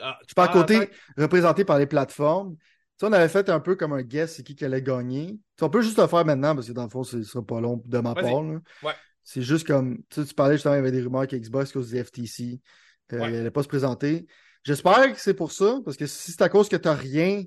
Ah, 0.00 0.18
Je 0.28 0.34
parle 0.34 0.48
parles 0.48 0.58
en 0.58 0.62
côté 0.62 0.86
que- 0.86 1.22
représenté 1.22 1.64
par 1.64 1.78
les 1.78 1.86
plateformes. 1.86 2.56
Tu 2.56 2.60
sais, 2.98 3.06
on 3.06 3.12
avait 3.12 3.28
fait 3.28 3.48
un 3.48 3.60
peu 3.60 3.76
comme 3.76 3.92
un 3.92 4.02
guess 4.02 4.36
c'est 4.36 4.42
qui 4.42 4.54
qui 4.54 4.64
allait 4.64 4.82
gagner. 4.82 5.28
Tu 5.28 5.38
sais, 5.58 5.64
on 5.64 5.70
peut 5.70 5.80
juste 5.82 5.98
le 5.98 6.06
faire 6.06 6.24
maintenant 6.24 6.54
parce 6.54 6.68
que 6.68 6.72
dans 6.72 6.84
le 6.84 6.90
fond, 6.90 7.02
ce 7.02 7.22
sera 7.22 7.44
pas 7.44 7.60
long 7.60 7.82
de 7.84 7.98
ma 7.98 8.14
part. 8.14 8.42
là. 8.42 8.58
Ouais. 8.82 8.92
C'est 9.24 9.42
juste 9.42 9.66
comme, 9.66 9.98
tu 10.08 10.20
sais, 10.20 10.24
tu 10.26 10.34
parlais 10.34 10.54
justement, 10.54 10.74
il 10.74 10.78
y 10.78 10.80
avait 10.80 10.92
des 10.92 11.02
rumeurs 11.02 11.26
qu'Xbox, 11.26 11.72
cause 11.72 11.90
du 11.90 11.98
FTC, 12.02 12.60
euh, 13.12 13.18
Ouais. 13.20 13.30
il 13.30 13.36
allait 13.36 13.50
pas 13.50 13.62
se 13.62 13.68
présenter. 13.68 14.26
J'espère 14.64 15.12
que 15.12 15.18
c'est 15.20 15.34
pour 15.34 15.52
ça, 15.52 15.78
parce 15.84 15.96
que 15.96 16.06
si 16.06 16.32
c'est 16.32 16.42
à 16.42 16.48
cause 16.48 16.68
que 16.68 16.76
tu 16.76 16.88
n'as 16.88 16.94
rien, 16.94 17.42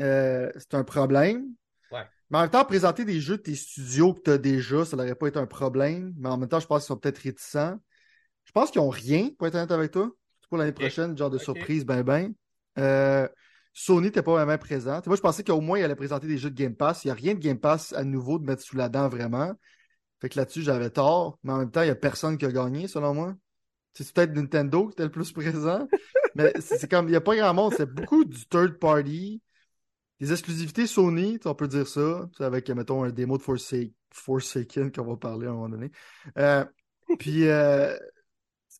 euh, 0.00 0.50
c'est 0.56 0.74
un 0.74 0.84
problème. 0.84 1.44
Ouais. 1.90 2.04
Mais 2.30 2.38
en 2.38 2.40
même 2.42 2.50
temps, 2.50 2.64
présenter 2.64 3.04
des 3.04 3.20
jeux 3.20 3.36
de 3.36 3.42
tes 3.42 3.54
studios 3.54 4.14
que 4.14 4.20
tu 4.22 4.30
as 4.30 4.38
déjà, 4.38 4.84
ça 4.84 4.96
n'aurait 4.96 5.14
pas 5.14 5.28
été 5.28 5.38
un 5.38 5.46
problème. 5.46 6.12
Mais 6.18 6.28
en 6.28 6.36
même 6.38 6.48
temps, 6.48 6.60
je 6.60 6.66
pense 6.66 6.82
qu'ils 6.82 6.88
sont 6.88 6.96
peut-être 6.96 7.18
réticents. 7.18 7.76
Je 8.44 8.52
pense 8.52 8.70
qu'ils 8.70 8.80
n'ont 8.80 8.90
rien, 8.90 9.30
pour 9.38 9.46
être 9.46 9.54
honnête 9.54 9.70
avec 9.72 9.90
toi. 9.92 10.10
Pour 10.48 10.58
l'année 10.58 10.72
prochaine, 10.72 11.16
genre 11.16 11.30
de 11.30 11.38
surprise, 11.38 11.84
ben 11.84 12.02
ben. 12.02 12.32
Euh, 12.78 13.28
Sony 13.72 14.06
n'était 14.06 14.22
pas 14.22 14.32
vraiment 14.32 14.56
présent. 14.56 15.00
Moi, 15.06 15.16
je 15.16 15.20
pensais 15.20 15.42
qu'au 15.42 15.60
moins, 15.60 15.78
il 15.78 15.84
allait 15.84 15.96
présenter 15.96 16.28
des 16.28 16.38
jeux 16.38 16.50
de 16.50 16.54
Game 16.54 16.76
Pass. 16.76 17.04
Il 17.04 17.08
n'y 17.08 17.10
a 17.10 17.14
rien 17.14 17.34
de 17.34 17.40
Game 17.40 17.58
Pass 17.58 17.92
à 17.92 18.04
nouveau 18.04 18.38
de 18.38 18.44
mettre 18.44 18.62
sous 18.62 18.76
la 18.76 18.88
dent 18.88 19.08
vraiment. 19.08 19.52
Fait 20.20 20.28
que 20.28 20.38
là-dessus, 20.38 20.62
j'avais 20.62 20.90
tort. 20.90 21.38
Mais 21.42 21.52
en 21.52 21.58
même 21.58 21.70
temps, 21.70 21.82
il 21.82 21.86
n'y 21.86 21.90
a 21.90 21.96
personne 21.96 22.38
qui 22.38 22.46
a 22.46 22.52
gagné, 22.52 22.86
selon 22.86 23.14
moi. 23.14 23.34
C'est 23.92 24.12
peut-être 24.12 24.32
Nintendo 24.32 24.86
qui 24.86 24.92
était 24.92 25.04
le 25.04 25.10
plus 25.10 25.32
présent. 25.32 25.88
mais 26.36 26.52
c'est 26.60 26.88
comme, 26.88 27.08
il 27.08 27.10
n'y 27.10 27.16
a 27.16 27.20
pas 27.20 27.36
grand 27.36 27.52
monde. 27.52 27.74
C'est 27.76 27.92
beaucoup 27.92 28.24
du 28.24 28.46
third 28.46 28.78
party. 28.78 29.42
Des 30.20 30.32
exclusivités 30.32 30.86
Sony, 30.86 31.40
on 31.44 31.54
peut 31.54 31.68
dire 31.68 31.88
ça. 31.88 32.28
Avec, 32.38 32.70
mettons, 32.70 33.02
un 33.02 33.10
démo 33.10 33.38
de 33.38 33.42
Forsa- 33.42 33.92
Forsaken 34.12 34.92
qu'on 34.92 35.04
va 35.04 35.16
parler 35.16 35.48
à 35.48 35.50
un 35.50 35.54
moment 35.54 35.68
donné. 35.68 35.90
Euh, 36.38 36.64
puis, 37.18 37.48
euh, 37.48 37.96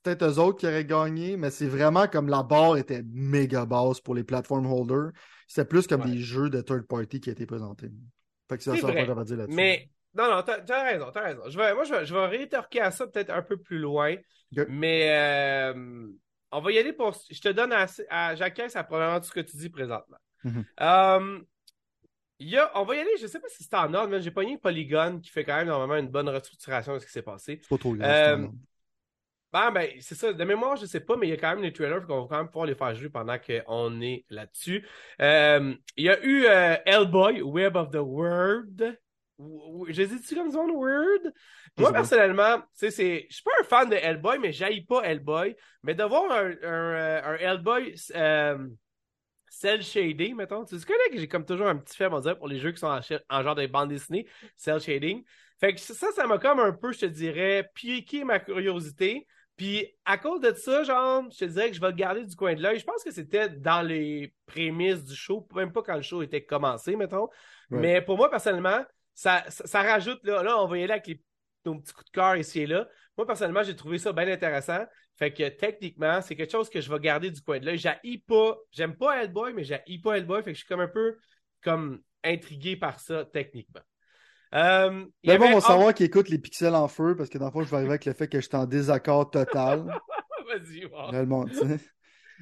peut-être 0.05 0.25
eux 0.25 0.39
autres 0.39 0.59
qui 0.61 0.67
auraient 0.67 0.85
gagné, 0.85 1.37
mais 1.37 1.51
c'est 1.51 1.67
vraiment 1.67 2.07
comme 2.07 2.29
la 2.29 2.43
barre 2.43 2.77
était 2.77 3.03
méga 3.13 3.65
basse 3.67 4.01
pour 4.01 4.15
les 4.15 4.23
platform 4.23 4.67
holders. 4.67 5.11
C'était 5.49 5.65
plus 5.65 5.87
comme 5.87 6.03
Ouais. 6.03 6.11
des 6.11 6.19
jeux 6.19 6.51
de 6.51 6.61
third 6.61 6.87
party 6.87 7.21
qui 7.21 7.31
étaient 7.31 7.47
présentés. 7.47 7.91
Fait 8.49 8.59
que 8.59 8.63
ça 8.63 8.73
que 8.73 8.79
j'avais 8.79 9.01
à 9.01 9.25
dire 9.25 9.37
là-dessus. 9.37 9.57
Mais, 9.57 9.89
non, 10.15 10.31
non, 10.31 10.43
t'as 10.43 10.61
t'as 10.61 10.85
raison, 10.85 11.11
t'as 11.13 11.23
raison. 11.23 11.43
Je 11.49 11.57
vais, 11.59 11.75
moi, 11.75 11.85
je 11.85 11.95
vais, 11.95 12.07
je 12.07 12.15
vais 12.15 12.27
rétorquer 12.27 12.81
à 12.81 12.91
ça 12.91 13.07
peut-être 13.07 13.31
un 13.31 13.43
peu 13.43 13.57
plus 13.57 13.79
loin. 13.79 14.15
Mais, 14.69 15.09
euh, 15.11 16.07
on 16.53 16.61
va 16.61 16.71
y 16.73 16.79
aller 16.79 16.93
pour. 16.93 17.17
Je 17.31 17.41
te 17.41 17.49
donne 17.49 17.73
à, 17.73 17.87
à 18.11 18.35
j'acquiesce 18.37 18.77
à 18.77 18.85
probablement 18.85 19.19
tout 19.21 19.27
ce 19.27 19.33
que 19.33 19.41
tu 19.41 19.57
dis 19.57 19.71
présentement. 19.71 20.19
Mhm. 20.45 20.65
Euh, 20.81 21.41
il 22.39 22.49
y 22.49 22.57
a, 22.57 22.71
on 22.79 22.85
va 22.85 22.97
y 22.97 22.99
aller, 22.99 23.17
je 23.21 23.27
sais 23.27 23.41
pas 23.41 23.49
si 23.49 23.65
c'est 23.65 23.75
en 23.75 23.93
ordre, 23.95 24.09
mais 24.09 24.21
j'ai 24.21 24.31
pogné 24.31 24.59
Polygon 24.59 25.19
qui 25.21 25.31
fait 25.31 25.45
quand 25.45 25.57
même 25.57 25.69
normalement 25.69 25.97
une 25.97 26.11
bonne 26.11 26.29
restructuration 26.29 26.95
de 26.95 26.99
ce 26.99 27.07
qui 27.07 27.13
s'est 27.13 27.23
passé. 27.23 27.61
C'est 27.63 27.69
pas 27.69 27.79
trop 27.79 27.95
grave. 27.95 28.41
Euh. 28.41 28.49
Ben, 29.55 29.71
ben, 29.71 29.89
c'est 30.01 30.17
ça. 30.17 30.33
De 30.33 30.43
mémoire, 30.43 30.77
je 30.77 30.85
sais 30.85 30.99
pas, 30.99 31.17
mais 31.17 31.29
il 31.29 31.31
y 31.31 31.33
a 31.33 31.37
quand 31.37 31.51
même 31.55 31.63
les 31.63 31.73
trailers 31.73 32.05
qu'on 32.05 32.23
va 32.23 32.27
quand 32.29 32.39
même 32.39 32.49
pouvoir 32.49 32.67
les 32.67 32.75
faire 32.75 32.93
jouer 32.97 33.09
pendant 33.09 33.37
qu'on 33.39 34.01
est 34.01 34.25
là-dessus. 34.29 34.85
Euh, 35.23 35.73
il 35.97 36.05
y 36.07 36.09
a 36.11 36.21
eu 36.25 36.47
euh, 36.47 36.75
Hellboy, 36.85 37.41
Web 37.41 37.77
of 37.77 37.93
the 37.93 38.01
World. 38.01 38.99
Dis-tu 39.39 40.35
comme 40.35 40.51
ça, 40.51 40.59
Word? 40.59 41.31
Moi, 41.79 41.93
personnellement, 41.93 42.65
je 42.83 42.89
suis 42.89 43.29
pas 43.45 43.53
un 43.61 43.65
fan 43.65 43.89
de 43.91 43.95
Hellboy, 43.95 44.41
mais 44.41 44.53
j'haïs 44.53 44.85
pas 44.85 45.03
Hellboy. 45.03 45.55
Mais 45.85 45.95
de 45.95 46.03
voir 46.03 46.33
un, 46.33 46.47
un, 46.47 46.53
euh, 46.65 47.23
un 47.23 47.37
Hellboy 47.37 47.95
euh, 48.17 48.59
cel 49.49 49.85
shading, 49.85 50.35
mettons, 50.35 50.65
tu 50.65 50.77
connais 50.81 51.11
que 51.13 51.19
j'ai 51.19 51.29
comme 51.29 51.45
toujours 51.45 51.69
un 51.69 51.77
petit 51.77 51.97
faible, 51.97 52.17
on 52.17 52.21
dirait, 52.21 52.37
pour 52.37 52.49
les 52.49 52.59
jeux 52.59 52.73
qui 52.73 52.81
sont 52.81 52.89
en, 52.89 52.99
en 53.31 53.43
genre 53.45 53.55
de 53.55 53.67
bande 53.69 53.91
dessinée, 53.91 54.27
cel 54.57 54.81
shading. 54.81 55.23
Fait 55.61 55.75
que 55.75 55.81
ça, 55.81 56.11
ça 56.11 56.27
m'a 56.27 56.39
comme 56.39 56.59
un 56.59 56.73
peu, 56.73 56.93
je 56.93 57.01
te 57.01 57.07
dirais, 57.07 57.71
piqué 57.73 58.25
ma 58.25 58.41
curiosité. 58.41 59.29
Puis 59.57 59.87
à 60.05 60.19
cause 60.19 60.41
de 60.41 60.53
ça, 60.55 60.83
genre, 60.83 61.25
je 61.31 61.39
te 61.39 61.45
dirais 61.45 61.71
que 61.71 61.77
je 61.77 61.81
vais 61.81 61.89
le 61.89 61.95
garder 61.95 62.25
du 62.25 62.35
coin 62.35 62.55
de 62.55 62.63
l'œil. 62.63 62.79
Je 62.79 62.85
pense 62.85 63.05
que 63.05 63.13
c'était 63.13 63.49
dans 63.49 63.83
les 63.83 64.35
prémices 64.47 65.05
du 65.05 65.15
show, 65.15 65.47
même 65.55 65.73
pas 65.73 65.83
quand 65.83 65.97
le 65.97 66.03
show 66.03 66.23
était 66.23 66.45
commencé, 66.45 66.97
mettons. 66.97 67.29
Ouais. 67.71 67.79
Mais 67.81 68.03
pour 68.03 68.17
moi, 68.17 68.31
personnellement, 68.31 68.85
ça, 69.15 69.45
ça, 69.49 69.67
ça 69.67 69.83
rajoute, 69.83 70.21
là, 70.25 70.43
là, 70.43 70.61
on 70.61 70.67
va 70.67 70.79
y 70.79 70.83
aller 70.83 70.93
avec 70.93 71.07
les, 71.07 71.23
nos 71.65 71.77
petits 71.79 71.93
coups 71.93 72.07
de 72.07 72.11
cœur 72.11 72.37
ici 72.37 72.63
et 72.63 72.67
là. 72.67 72.89
Moi, 73.17 73.27
personnellement, 73.27 73.63
j'ai 73.63 73.77
trouvé 73.77 73.99
ça 73.99 74.13
bien 74.13 74.27
intéressant. 74.27 74.85
Fait 75.17 75.33
que 75.33 75.49
techniquement, 75.49 76.21
c'est 76.21 76.35
quelque 76.35 76.51
chose 76.51 76.69
que 76.69 76.81
je 76.81 76.93
vais 76.93 76.99
garder 76.99 77.31
du 77.31 77.41
coin 77.41 77.61
de 77.61 77.67
l'œil. 77.67 77.79
J'haïs 77.79 78.19
pas, 78.19 78.57
j'aime 78.73 78.97
pas 78.97 79.23
Hellboy, 79.23 79.53
mais 79.53 79.63
j'haïs 79.63 80.01
pas 80.01 80.19
Hellboy. 80.19 80.43
Fait 80.43 80.51
que 80.51 80.59
je 80.59 80.65
suis 80.65 80.69
comme 80.69 80.81
un 80.81 80.89
peu 80.89 81.17
comme 81.63 82.03
intrigué 82.25 82.77
par 82.77 82.99
ça 82.99 83.25
techniquement. 83.25 83.83
Euh, 84.55 85.05
y 85.23 85.29
D'abord, 85.29 85.47
on 85.49 85.51
avait- 85.51 85.61
va 85.61 85.67
savoir 85.67 85.95
qui 85.95 86.05
écoute 86.05 86.29
les 86.29 86.39
pixels 86.39 86.75
en 86.75 86.87
feu 86.89 87.17
parce 87.17 87.29
que 87.29 87.39
dans 87.39 87.47
le 87.47 87.51
fond, 87.51 87.63
je 87.63 87.71
vais 87.71 87.77
arriver 87.77 87.91
avec 87.93 88.05
le 88.05 88.13
fait 88.13 88.29
que 88.29 88.41
je 88.41 88.47
suis 88.47 88.57
en 88.57 88.67
désaccord 88.67 89.31
total. 89.31 89.85
Ah, 89.91 90.01
Vas-y, 90.47 90.85
wow. 90.87 91.11
Le 91.13 91.27
monde, 91.27 91.51
tu 91.51 91.57
sais. 91.57 91.65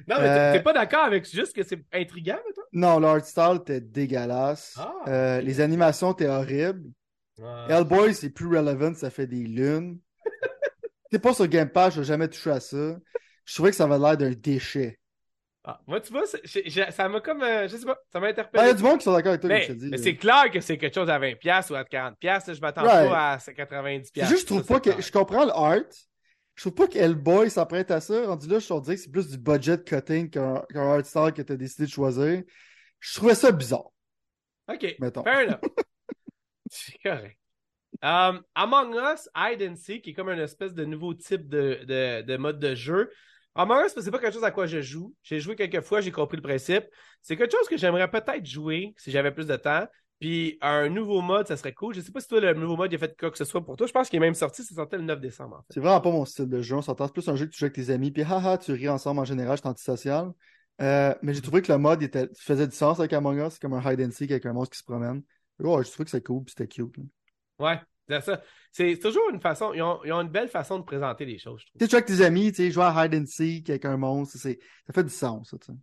Non, 0.07 0.15
mais 0.19 0.23
t'es- 0.23 0.29
Euh, 0.29 0.53
t'es 0.53 0.63
pas 0.63 0.73
d'accord 0.73 1.03
avec 1.05 1.25
juste 1.29 1.55
que 1.55 1.63
c'est 1.63 1.79
intriguant, 1.93 2.37
toi? 2.53 2.63
Non, 2.73 2.99
l'art 2.99 3.23
style 3.25 3.57
était 3.61 3.81
dégueulasse. 3.81 4.75
Ah, 4.77 4.93
Euh. 5.07 5.41
Les 5.41 5.61
animations 5.61 6.11
étaient 6.13 6.27
horribles. 6.27 6.91
Hellboy, 7.69 8.13
c'est 8.13 8.29
plus 8.29 8.47
relevant, 8.47 8.93
ça 8.93 9.09
fait 9.09 9.25
des 9.27 9.43
lunes. 9.43 9.99
C'est 11.11 11.19
pas 11.19 11.33
sur 11.33 11.47
Game 11.47 11.69
Pass, 11.69 11.93
je 11.95 12.01
jamais 12.03 12.27
touché 12.27 12.49
à 12.49 12.59
ça. 12.59 12.97
Je 13.45 13.53
trouvais 13.53 13.69
que 13.69 13.75
ça 13.75 13.83
avait 13.83 13.99
l'air 13.99 14.17
d'un 14.17 14.31
déchet. 14.31 14.99
Ah, 15.65 15.79
moi, 15.87 16.01
tu 16.01 16.11
vois, 16.11 16.23
ça 16.25 17.07
m'a 17.09 17.21
comme. 17.21 17.41
euh, 17.41 17.67
je 17.69 17.77
sais 17.77 17.85
pas, 17.85 17.97
ça 18.11 18.19
m'a 18.19 18.27
Ben, 18.27 18.29
Il 18.35 18.39
interpellé. 18.39 18.65
y 18.67 18.69
a 18.69 18.73
du 18.73 18.83
monde 18.83 18.97
qui 18.97 19.05
sont 19.05 19.13
d'accord 19.13 19.29
avec 19.29 19.41
toi, 19.41 19.49
mais 19.49 19.65
comme 19.65 19.75
je 19.75 19.79
te 19.79 19.85
dis. 19.85 19.89
mais 19.91 19.97
là. 19.97 20.03
c'est 20.03 20.15
clair 20.17 20.51
que 20.51 20.59
c'est 20.59 20.77
quelque 20.77 20.93
chose 20.93 21.09
à 21.09 21.17
20$ 21.19 21.71
ou 21.71 21.75
à 21.75 21.83
40$. 21.83 22.47
là, 22.47 22.53
Je 22.53 22.59
m'attends 22.59 22.83
Right. 22.83 23.09
pas 23.09 23.31
à 23.33 23.37
90$. 23.37 24.11
C'est 24.13 24.25
juste, 24.25 24.41
je 24.41 24.45
trouve 24.47 24.63
Ça, 24.63 24.73
pas 24.73 24.79
que. 24.81 25.01
Je 25.01 25.11
comprends 25.11 25.45
le 25.45 25.51
art. 25.51 25.79
Je 26.55 26.61
trouve 26.63 26.73
pas 26.75 26.87
que 26.87 26.97
Hellboy 26.97 27.49
s'apprête 27.49 27.89
à 27.91 28.01
ça. 28.01 28.27
Rendu 28.27 28.47
là, 28.47 28.59
je 28.59 28.65
suis 28.65 28.81
dire 28.81 28.93
que 28.93 28.99
c'est 28.99 29.11
plus 29.11 29.27
du 29.29 29.37
budget 29.37 29.77
cutting 29.83 30.29
qu'un 30.29 30.61
art 30.75 31.05
style 31.05 31.31
que 31.35 31.41
tu 31.41 31.53
as 31.53 31.57
décidé 31.57 31.85
de 31.85 31.91
choisir. 31.91 32.43
Je 32.99 33.13
trouvais 33.15 33.33
ça 33.35 33.51
bizarre, 33.51 33.89
Ok, 34.69 34.95
mettons. 34.99 35.23
fair 35.23 35.47
enough. 35.47 35.59
c'est 36.69 36.97
correct. 37.03 37.37
Um, 38.01 38.41
Among 38.55 38.95
Us, 38.95 39.29
Hide 39.35 39.61
and 39.63 39.75
Seek, 39.77 40.03
qui 40.03 40.09
est 40.09 40.13
comme 40.13 40.29
une 40.29 40.39
espèce 40.39 40.73
de 40.73 40.83
nouveau 40.83 41.13
type 41.13 41.47
de, 41.47 41.79
de, 41.85 42.21
de 42.21 42.37
mode 42.37 42.59
de 42.59 42.75
jeu. 42.75 43.09
Among 43.55 43.85
Us, 43.85 43.93
c'est 43.95 44.11
pas 44.11 44.19
quelque 44.19 44.33
chose 44.33 44.43
à 44.43 44.51
quoi 44.51 44.65
je 44.65 44.81
joue. 44.81 45.13
J'ai 45.21 45.39
joué 45.39 45.55
quelques 45.55 45.81
fois, 45.81 46.01
j'ai 46.01 46.11
compris 46.11 46.37
le 46.37 46.43
principe. 46.43 46.85
C'est 47.21 47.37
quelque 47.37 47.51
chose 47.51 47.67
que 47.67 47.77
j'aimerais 47.77 48.09
peut-être 48.09 48.45
jouer 48.45 48.93
si 48.97 49.11
j'avais 49.11 49.31
plus 49.31 49.45
de 49.45 49.55
temps. 49.55 49.85
Puis 50.19 50.57
un 50.61 50.89
nouveau 50.89 51.21
mode, 51.21 51.47
ça 51.47 51.57
serait 51.57 51.73
cool. 51.73 51.93
Je 51.93 52.01
sais 52.01 52.11
pas 52.11 52.21
si 52.21 52.27
toi, 52.27 52.39
le 52.39 52.53
nouveau 52.53 52.77
mode, 52.77 52.91
il 52.91 52.95
a 52.95 52.99
fait 52.99 53.15
quoi 53.19 53.29
que 53.29 53.37
ce 53.37 53.45
soit 53.45 53.63
pour 53.63 53.75
toi. 53.75 53.85
Je 53.85 53.91
pense 53.91 54.09
qu'il 54.09 54.17
est 54.17 54.21
même 54.21 54.33
sorti, 54.33 54.63
c'est 54.63 54.73
sorti 54.73 54.95
le 54.95 55.03
9 55.03 55.19
décembre, 55.19 55.57
en 55.57 55.59
fait. 55.59 55.73
C'est 55.73 55.79
vraiment 55.81 56.01
pas 56.01 56.11
mon 56.11 56.25
style 56.25 56.47
de 56.47 56.61
jeu. 56.61 56.77
On 56.77 56.81
s'entend 56.81 57.07
c'est 57.07 57.13
plus 57.13 57.27
un 57.27 57.35
jeu 57.35 57.45
que 57.45 57.51
tu 57.51 57.59
joues 57.59 57.65
avec 57.65 57.75
tes 57.75 57.89
amis, 57.89 58.09
puis 58.09 58.23
haha, 58.23 58.57
tu 58.57 58.71
ris 58.71 58.89
ensemble 58.89 59.19
en 59.19 59.25
général, 59.25 59.57
je 59.57 59.61
suis 59.61 59.69
antisocial. 59.69 60.31
Euh, 60.81 61.13
mais 61.21 61.33
j'ai 61.33 61.41
trouvé 61.41 61.61
que 61.61 61.71
le 61.71 61.77
mode 61.77 62.01
était, 62.01 62.29
faisait 62.39 62.67
du 62.67 62.75
sens 62.75 62.99
avec 62.99 63.13
Among 63.13 63.37
Us, 63.37 63.53
c'est 63.53 63.61
comme 63.61 63.73
un 63.73 63.91
hide 63.91 64.01
and 64.01 64.11
seek 64.11 64.31
avec 64.31 64.45
un 64.45 64.53
monstre 64.53 64.71
qui 64.71 64.79
se 64.79 64.83
promène. 64.83 65.23
Ouais, 65.59 65.83
je 65.83 65.89
trouvais 65.91 66.05
que 66.05 66.11
c'était 66.11 66.23
cool, 66.23 66.43
puis 66.43 66.55
c'était 66.57 66.67
cute. 66.67 66.97
là. 66.97 67.03
Ouais, 67.59 67.81
c'est 68.07 68.21
ça. 68.21 68.41
C'est 68.71 68.97
toujours 68.99 69.29
une 69.31 69.39
façon, 69.39 69.73
ils 69.73 69.81
ont, 69.81 69.99
ils 70.03 70.11
ont 70.11 70.21
une 70.21 70.29
belle 70.29 70.49
façon 70.49 70.79
de 70.79 70.83
présenter 70.83 71.25
les 71.25 71.37
choses, 71.37 71.61
je 71.61 71.65
trouve. 71.67 71.79
Tu 71.79 71.85
sais, 71.85 71.87
tu 71.87 71.91
joues 71.91 71.97
avec 71.97 72.07
tes 72.07 72.23
amis, 72.25 72.51
tu 72.51 72.57
sais, 72.57 72.71
jouer 72.71 72.83
à 72.85 73.05
hide 73.05 73.15
and 73.15 73.25
seek 73.27 73.69
avec 73.69 73.85
un 73.85 73.97
monstre, 73.97 74.37
c'est, 74.37 74.59
ça 74.87 74.93
fait 74.93 75.03
du 75.03 75.09
sens, 75.09 75.49
ça, 75.51 75.57
tu 75.57 75.67
sais. 75.67 75.77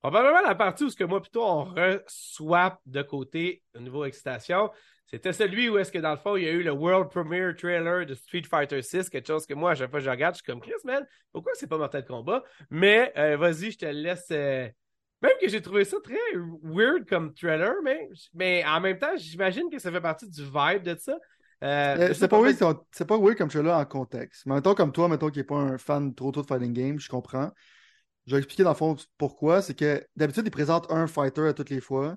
Probablement 0.00 0.40
la 0.40 0.54
partie 0.54 0.84
où 0.84 0.88
ce 0.90 0.96
que 0.96 1.04
moi 1.04 1.20
plutôt 1.20 1.44
on 1.44 1.64
re-swap 1.64 2.80
de 2.86 3.02
côté 3.02 3.62
au 3.76 3.80
niveau 3.80 4.06
excitation, 4.06 4.70
c'était 5.04 5.34
celui 5.34 5.68
où 5.68 5.76
est-ce 5.76 5.92
que 5.92 5.98
dans 5.98 6.12
le 6.12 6.16
fond 6.16 6.36
il 6.36 6.44
y 6.44 6.48
a 6.48 6.52
eu 6.52 6.62
le 6.62 6.70
world 6.72 7.10
premiere 7.10 7.54
trailer 7.54 8.06
de 8.06 8.14
Street 8.14 8.44
Fighter 8.48 8.80
6, 8.80 9.10
quelque 9.10 9.26
chose 9.26 9.44
que 9.44 9.52
moi 9.52 9.72
à 9.72 9.74
chaque 9.74 9.90
fois 9.90 9.98
que 9.98 10.04
je 10.06 10.10
regarde, 10.10 10.34
je 10.36 10.42
suis 10.42 10.46
comme 10.50 10.60
Chris 10.62 10.72
man, 10.84 11.06
pourquoi 11.32 11.52
c'est 11.54 11.66
pas 11.66 11.76
Mortal 11.76 12.06
Kombat? 12.06 12.42
Mais 12.70 13.12
euh, 13.18 13.36
vas-y, 13.36 13.72
je 13.72 13.78
te 13.78 13.84
laisse. 13.86 14.28
euh, 14.30 14.68
Même 15.22 15.32
que 15.40 15.48
j'ai 15.48 15.60
trouvé 15.60 15.84
ça 15.84 15.98
très 16.02 16.16
weird 16.62 17.06
comme 17.06 17.34
trailer, 17.34 17.74
mais, 17.84 18.08
mais 18.34 18.64
en 18.66 18.80
même 18.80 18.98
temps, 18.98 19.16
j'imagine 19.16 19.68
que 19.70 19.78
ça 19.78 19.92
fait 19.92 20.00
partie 20.00 20.28
du 20.28 20.42
vibe 20.42 20.82
de 20.82 20.96
ça. 20.98 21.12
Euh, 21.62 21.96
Euh, 21.98 22.14
c'est 22.14 22.28
pas 22.28 22.40
weird, 22.40 22.56
c'est 22.90 23.06
pas 23.06 23.18
weird 23.18 23.36
comme 23.36 23.50
là 23.62 23.78
en 23.78 23.84
contexte. 23.84 24.46
Mais 24.46 24.54
mettons 24.54 24.74
comme 24.74 24.92
toi, 24.92 25.08
mettons 25.08 25.30
qui 25.30 25.38
n'est 25.38 25.44
pas 25.44 25.56
un 25.56 25.76
fan 25.76 26.14
trop 26.14 26.32
tôt 26.32 26.40
de 26.40 26.46
fighting 26.46 26.72
game, 26.72 26.98
je 26.98 27.08
comprends. 27.08 27.50
Je 28.26 28.32
vais 28.32 28.38
expliquer 28.38 28.62
dans 28.62 28.70
le 28.70 28.76
fond 28.76 28.96
pourquoi. 29.18 29.60
C'est 29.60 29.74
que 29.74 30.02
d'habitude, 30.16 30.44
ils 30.46 30.50
présentent 30.50 30.90
un 30.90 31.06
fighter 31.06 31.48
à 31.48 31.52
toutes 31.52 31.70
les 31.70 31.80
fois. 31.80 32.16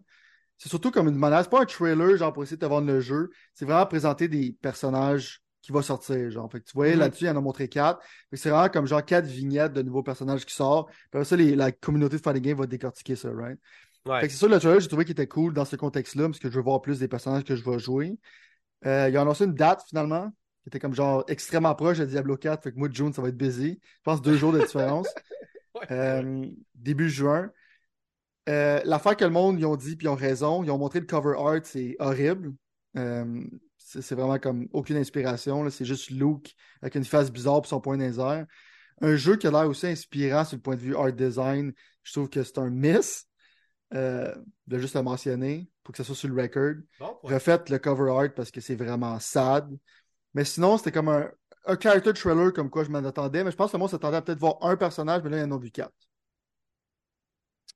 C'est 0.58 0.70
surtout 0.70 0.92
comme 0.92 1.10
une. 1.10 1.16
C'est 1.16 1.50
pas 1.50 1.62
un 1.62 1.66
trailer, 1.66 2.16
genre 2.16 2.32
pour 2.32 2.44
essayer 2.44 2.56
de 2.58 2.62
te 2.62 2.70
vendre 2.70 2.88
le 2.88 3.02
jeu. 3.02 3.30
C'est 3.54 3.66
vraiment 3.66 3.86
présenter 3.86 4.30
des 4.30 4.56
personnages 4.62 5.43
qui 5.64 5.72
vont 5.72 5.82
sortir. 5.82 6.30
Genre. 6.30 6.52
Fait 6.52 6.60
que 6.60 6.66
tu 6.66 6.74
voyais 6.74 6.94
Mhm. 6.94 7.00
là-dessus, 7.00 7.24
il 7.24 7.30
en 7.30 7.38
a 7.38 7.42
montré 7.42 7.68
quatre. 7.68 8.00
C'est 8.34 8.52
vraiment 8.52 8.70
comme 8.70 8.86
genre 8.86 9.04
quatre 9.04 9.26
vignettes 9.26 9.74
de 9.74 9.82
nouveaux 9.82 10.04
personnages 10.04 10.46
qui 10.46 10.54
sortent. 10.54 10.90
Puis 10.92 11.00
après 11.14 11.26
ça, 11.26 11.36
les- 11.36 11.56
la 11.56 11.72
communauté 11.72 12.18
de 12.18 12.22
fighting 12.22 12.44
game 12.44 12.58
va 12.60 12.68
décortiquer 12.68 13.16
ça, 13.16 13.32
right? 13.34 13.58
Ouais. 14.06 14.20
Fait 14.20 14.28
que 14.28 14.34
c'est 14.34 14.40
sûr, 14.40 14.50
le 14.50 14.60
trailer, 14.60 14.80
j'ai 14.80 14.88
trouvé 14.90 15.06
qu'il 15.06 15.14
était 15.14 15.26
cool 15.28 15.54
dans 15.54 15.66
ce 15.66 15.76
contexte-là, 15.78 16.26
parce 16.28 16.38
que 16.38 16.50
je 16.52 16.56
veux 16.58 16.62
voir 16.62 16.82
plus 16.82 17.00
des 17.00 17.08
personnages 17.08 17.44
que 17.46 17.56
je 17.56 17.64
vais 17.68 17.80
jouer. 17.80 18.18
Euh, 18.86 19.08
il 19.10 19.18
a 19.18 19.22
annoncé 19.22 19.46
une 19.46 19.54
date 19.56 19.82
finalement, 19.88 20.30
qui 20.62 20.68
était 20.70 20.80
comme 20.80 20.94
genre 20.94 21.24
extrêmement 21.30 21.74
proche 21.74 21.98
de 22.00 22.06
Diablo 22.06 22.36
4. 22.38 22.64
Fait 22.64 22.72
que 22.74 22.78
moi, 22.78 22.90
de 22.90 22.94
June, 22.96 23.14
ça 23.14 23.22
va 23.22 23.30
être 23.30 23.38
busy. 23.38 23.80
Je 23.82 24.02
pense 24.04 24.22
deux 24.22 24.36
jours 24.38 24.52
de 24.54 24.60
différence. 24.60 25.08
Ouais. 25.76 25.88
Euh, 25.90 26.46
début 26.76 27.10
juin. 27.10 27.50
Euh, 28.48 28.80
L'affaire 28.86 29.16
que 29.18 29.24
le 29.26 29.32
monde, 29.32 29.60
ils 29.60 29.66
ont 29.66 29.76
dit, 29.76 29.96
puis 29.96 30.06
ils 30.06 30.10
ont 30.10 30.14
raison, 30.16 30.64
ils 30.64 30.70
ont 30.70 30.78
montré 30.78 31.00
le 31.00 31.08
cover 31.08 31.34
art, 31.38 31.62
c'est 31.64 31.96
horrible. 31.98 32.54
Euh, 32.96 33.44
c'est 34.02 34.16
vraiment 34.16 34.40
comme 34.40 34.68
aucune 34.74 34.98
inspiration. 34.98 35.70
C'est 35.70 35.86
juste 35.86 36.10
Luke 36.10 36.56
avec 36.82 36.96
une 36.96 37.06
face 37.06 37.32
bizarre 37.32 37.62
pour 37.62 37.68
son 37.68 37.82
point 37.82 37.98
les 37.98 38.20
airs. 38.20 38.46
Un 39.02 39.16
jeu 39.16 39.36
qui 39.36 39.48
a 39.48 39.52
l'air 39.52 39.68
aussi 39.68 39.88
inspirant 39.88 40.46
sur 40.46 40.58
le 40.58 40.62
point 40.62 40.76
de 40.76 40.82
vue 40.82 40.96
art 40.96 41.14
design, 41.14 41.74
je 42.04 42.14
trouve 42.14 42.30
que 42.30 42.44
c'est 42.44 42.58
un 42.58 42.70
miss. 42.70 43.28
Euh, 43.94 44.34
de 44.66 44.80
juste 44.80 44.96
le 44.96 45.04
mentionner 45.04 45.70
pour 45.84 45.92
que 45.92 45.98
ça 45.98 46.04
soit 46.04 46.16
sur 46.16 46.30
le 46.30 46.42
record. 46.42 46.82
Bon. 47.00 47.16
Refaites 47.22 47.70
le 47.70 47.78
cover 47.78 48.12
art 48.12 48.34
parce 48.36 48.50
que 48.50 48.60
c'est 48.60 48.76
vraiment 48.76 49.20
sad. 49.20 49.70
Mais 50.34 50.46
sinon, 50.46 50.80
c'était 50.80 50.92
comme 50.92 51.10
un, 51.10 51.30
un 51.66 51.78
character 51.80 52.14
trailer 52.14 52.52
comme 52.54 52.72
quoi 52.72 52.84
je 52.84 52.90
m'en 52.90 53.04
attendais. 53.04 53.44
Mais 53.44 53.52
je 53.52 53.56
pense 53.56 53.72
que 53.72 53.78
le 53.78 53.82
monde 53.82 53.92
s'attendait 53.92 54.18
à 54.18 54.22
peut-être 54.22 54.40
voir 54.40 54.58
un 54.62 54.76
personnage, 54.78 55.22
mais 55.24 55.30
là, 55.30 55.38
il 55.38 55.42
y 55.42 55.44
en 55.44 55.52
a 55.52 55.60
vu 55.60 55.70
quatre. 55.70 55.94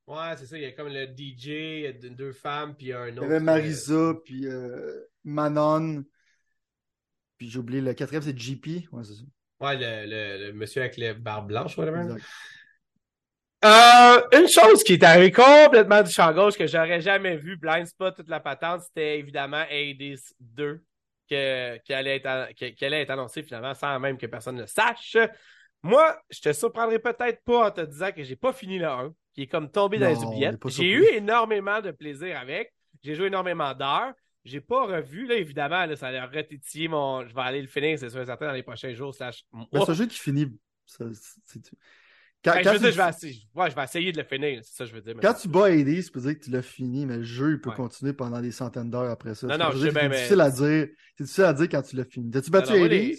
Ouais, 0.08 0.36
c'est 0.36 0.46
ça. 0.46 0.56
Il 0.58 0.62
y 0.62 0.66
a 0.66 0.72
comme 0.72 0.88
le 0.88 1.06
DJ, 1.06 1.46
il 1.46 1.80
y 1.82 1.86
a 1.86 1.92
deux 1.92 2.32
femmes, 2.32 2.74
puis 2.76 2.86
il 2.86 2.88
y 2.90 2.92
a 2.92 3.00
un 3.02 3.16
Il 3.16 3.22
y 3.22 3.24
autre. 3.24 3.26
avait 3.26 3.40
Marisa, 3.40 4.14
puis 4.24 4.46
euh, 4.46 5.04
Manon. 5.24 6.04
Puis 7.36 7.50
j'ai 7.50 7.58
oublié 7.58 7.80
le 7.80 7.94
quatrième, 7.94 8.22
c'est 8.22 8.38
JP. 8.38 8.88
Ouais, 8.92 9.04
c'est 9.04 9.14
ça. 9.14 9.22
euh, 9.62 9.66
Ouais, 9.66 9.76
le, 9.76 10.06
le, 10.08 10.46
le 10.46 10.52
monsieur 10.52 10.82
avec 10.82 10.96
les 10.96 11.14
barbe 11.14 11.48
blanche, 11.48 11.76
whatever. 11.78 12.00
Exact. 12.02 12.24
Euh, 13.64 14.20
une 14.32 14.46
chose 14.46 14.84
qui 14.84 14.92
est 14.92 15.02
arrivée 15.02 15.32
complètement 15.32 16.02
du 16.02 16.10
champ 16.12 16.32
gauche 16.32 16.56
que 16.56 16.66
j'aurais 16.68 17.00
jamais 17.00 17.36
vu, 17.36 17.56
Blind 17.56 17.86
Spot, 17.86 18.14
toute 18.14 18.28
la 18.28 18.38
patente, 18.38 18.82
c'était 18.82 19.18
évidemment 19.18 19.64
Hades 19.68 20.18
2 20.38 20.84
que, 21.28 21.76
qui, 21.78 21.92
allait 21.92 22.16
être, 22.16 22.54
qui, 22.54 22.72
qui 22.74 22.84
allait 22.84 23.02
être 23.02 23.10
annoncé 23.10 23.42
finalement 23.42 23.74
sans 23.74 23.98
même 23.98 24.16
que 24.16 24.26
personne 24.26 24.54
ne 24.56 24.60
le 24.62 24.66
sache. 24.68 25.16
Moi, 25.82 26.16
je 26.30 26.40
te 26.40 26.52
surprendrai 26.52 27.00
peut-être 27.00 27.42
pas 27.44 27.66
en 27.68 27.70
te 27.72 27.80
disant 27.80 28.12
que 28.12 28.22
j'ai 28.22 28.36
pas 28.36 28.52
fini 28.52 28.78
le 28.78 28.86
1, 28.86 29.12
qui 29.38 29.42
est 29.44 29.46
comme 29.46 29.70
tombé 29.70 29.98
dans 30.00 30.08
les 30.08 30.16
oubliettes. 30.24 30.58
J'ai 30.66 30.90
eu 30.90 31.04
énormément 31.14 31.80
de 31.80 31.92
plaisir 31.92 32.36
avec. 32.40 32.74
J'ai 33.04 33.14
joué 33.14 33.26
énormément 33.28 33.72
d'heures. 33.72 34.12
J'ai 34.44 34.60
pas 34.60 34.84
revu, 34.84 35.28
là, 35.28 35.36
évidemment, 35.36 35.86
là, 35.86 35.94
ça 35.94 36.08
a 36.08 36.26
retétillé 36.26 36.88
mon. 36.88 37.24
Je 37.24 37.32
vais 37.32 37.40
aller 37.42 37.62
le 37.62 37.68
finir, 37.68 37.96
c'est 38.00 38.10
sûr 38.10 38.20
et 38.20 38.26
certain, 38.26 38.48
dans 38.48 38.52
les 38.52 38.64
prochains 38.64 38.92
jours. 38.94 39.14
Slash... 39.14 39.44
Mais 39.52 39.78
c'est 39.80 39.90
un 39.90 39.94
jeu 39.94 40.06
qui 40.06 40.18
finit. 40.18 40.58
ça, 40.86 41.04
Quand, 42.42 42.52
je 42.64 42.68
veux 42.70 42.78
dire, 42.78 42.88
tu- 42.88 42.92
je 42.96 43.00
vais 43.02 43.08
essayer, 43.10 43.42
ouais, 43.54 43.70
je 43.70 43.76
vais 43.76 43.84
essayer 43.84 44.10
de 44.10 44.18
le 44.18 44.24
finir, 44.24 44.60
c'est 44.64 44.74
ça 44.74 44.84
que 44.84 44.90
je 44.90 44.94
veux 44.96 45.00
dire. 45.02 45.14
quand 45.22 45.34
tu 45.34 45.46
bats 45.46 45.66
Hades, 45.66 46.02
tu 46.04 46.10
peux 46.10 46.20
dire 46.20 46.36
que 46.36 46.44
tu 46.44 46.50
l'as 46.50 46.62
fini, 46.62 47.06
mais 47.06 47.18
le 47.18 47.22
jeu, 47.22 47.52
il 47.52 47.60
peut 47.60 47.70
Ouais. 47.70 47.76
continuer 47.76 48.12
pendant 48.14 48.40
des 48.40 48.50
centaines 48.50 48.90
d'heures 48.90 49.10
après 49.10 49.36
ça. 49.36 49.46
Non, 49.46 49.52
C'est 49.52 49.58
non, 49.58 49.70
je 49.72 49.86
sais 49.86 49.92
bien, 49.92 50.08
mais- 50.08 50.16
difficile 50.16 50.40
à 50.40 50.50
dire. 50.50 50.88
C'est 51.16 51.22
difficile 51.24 51.44
à 51.44 51.52
dire 51.52 51.68
quand 51.68 51.82
tu 51.82 51.94
l'as 51.94 52.04
fini. 52.04 52.30
T'as-tu 52.32 52.50
battu 52.50 52.72
non, 52.72 52.78
moi, 52.78 52.86
Hades? 52.86 52.92
les- 52.92 53.16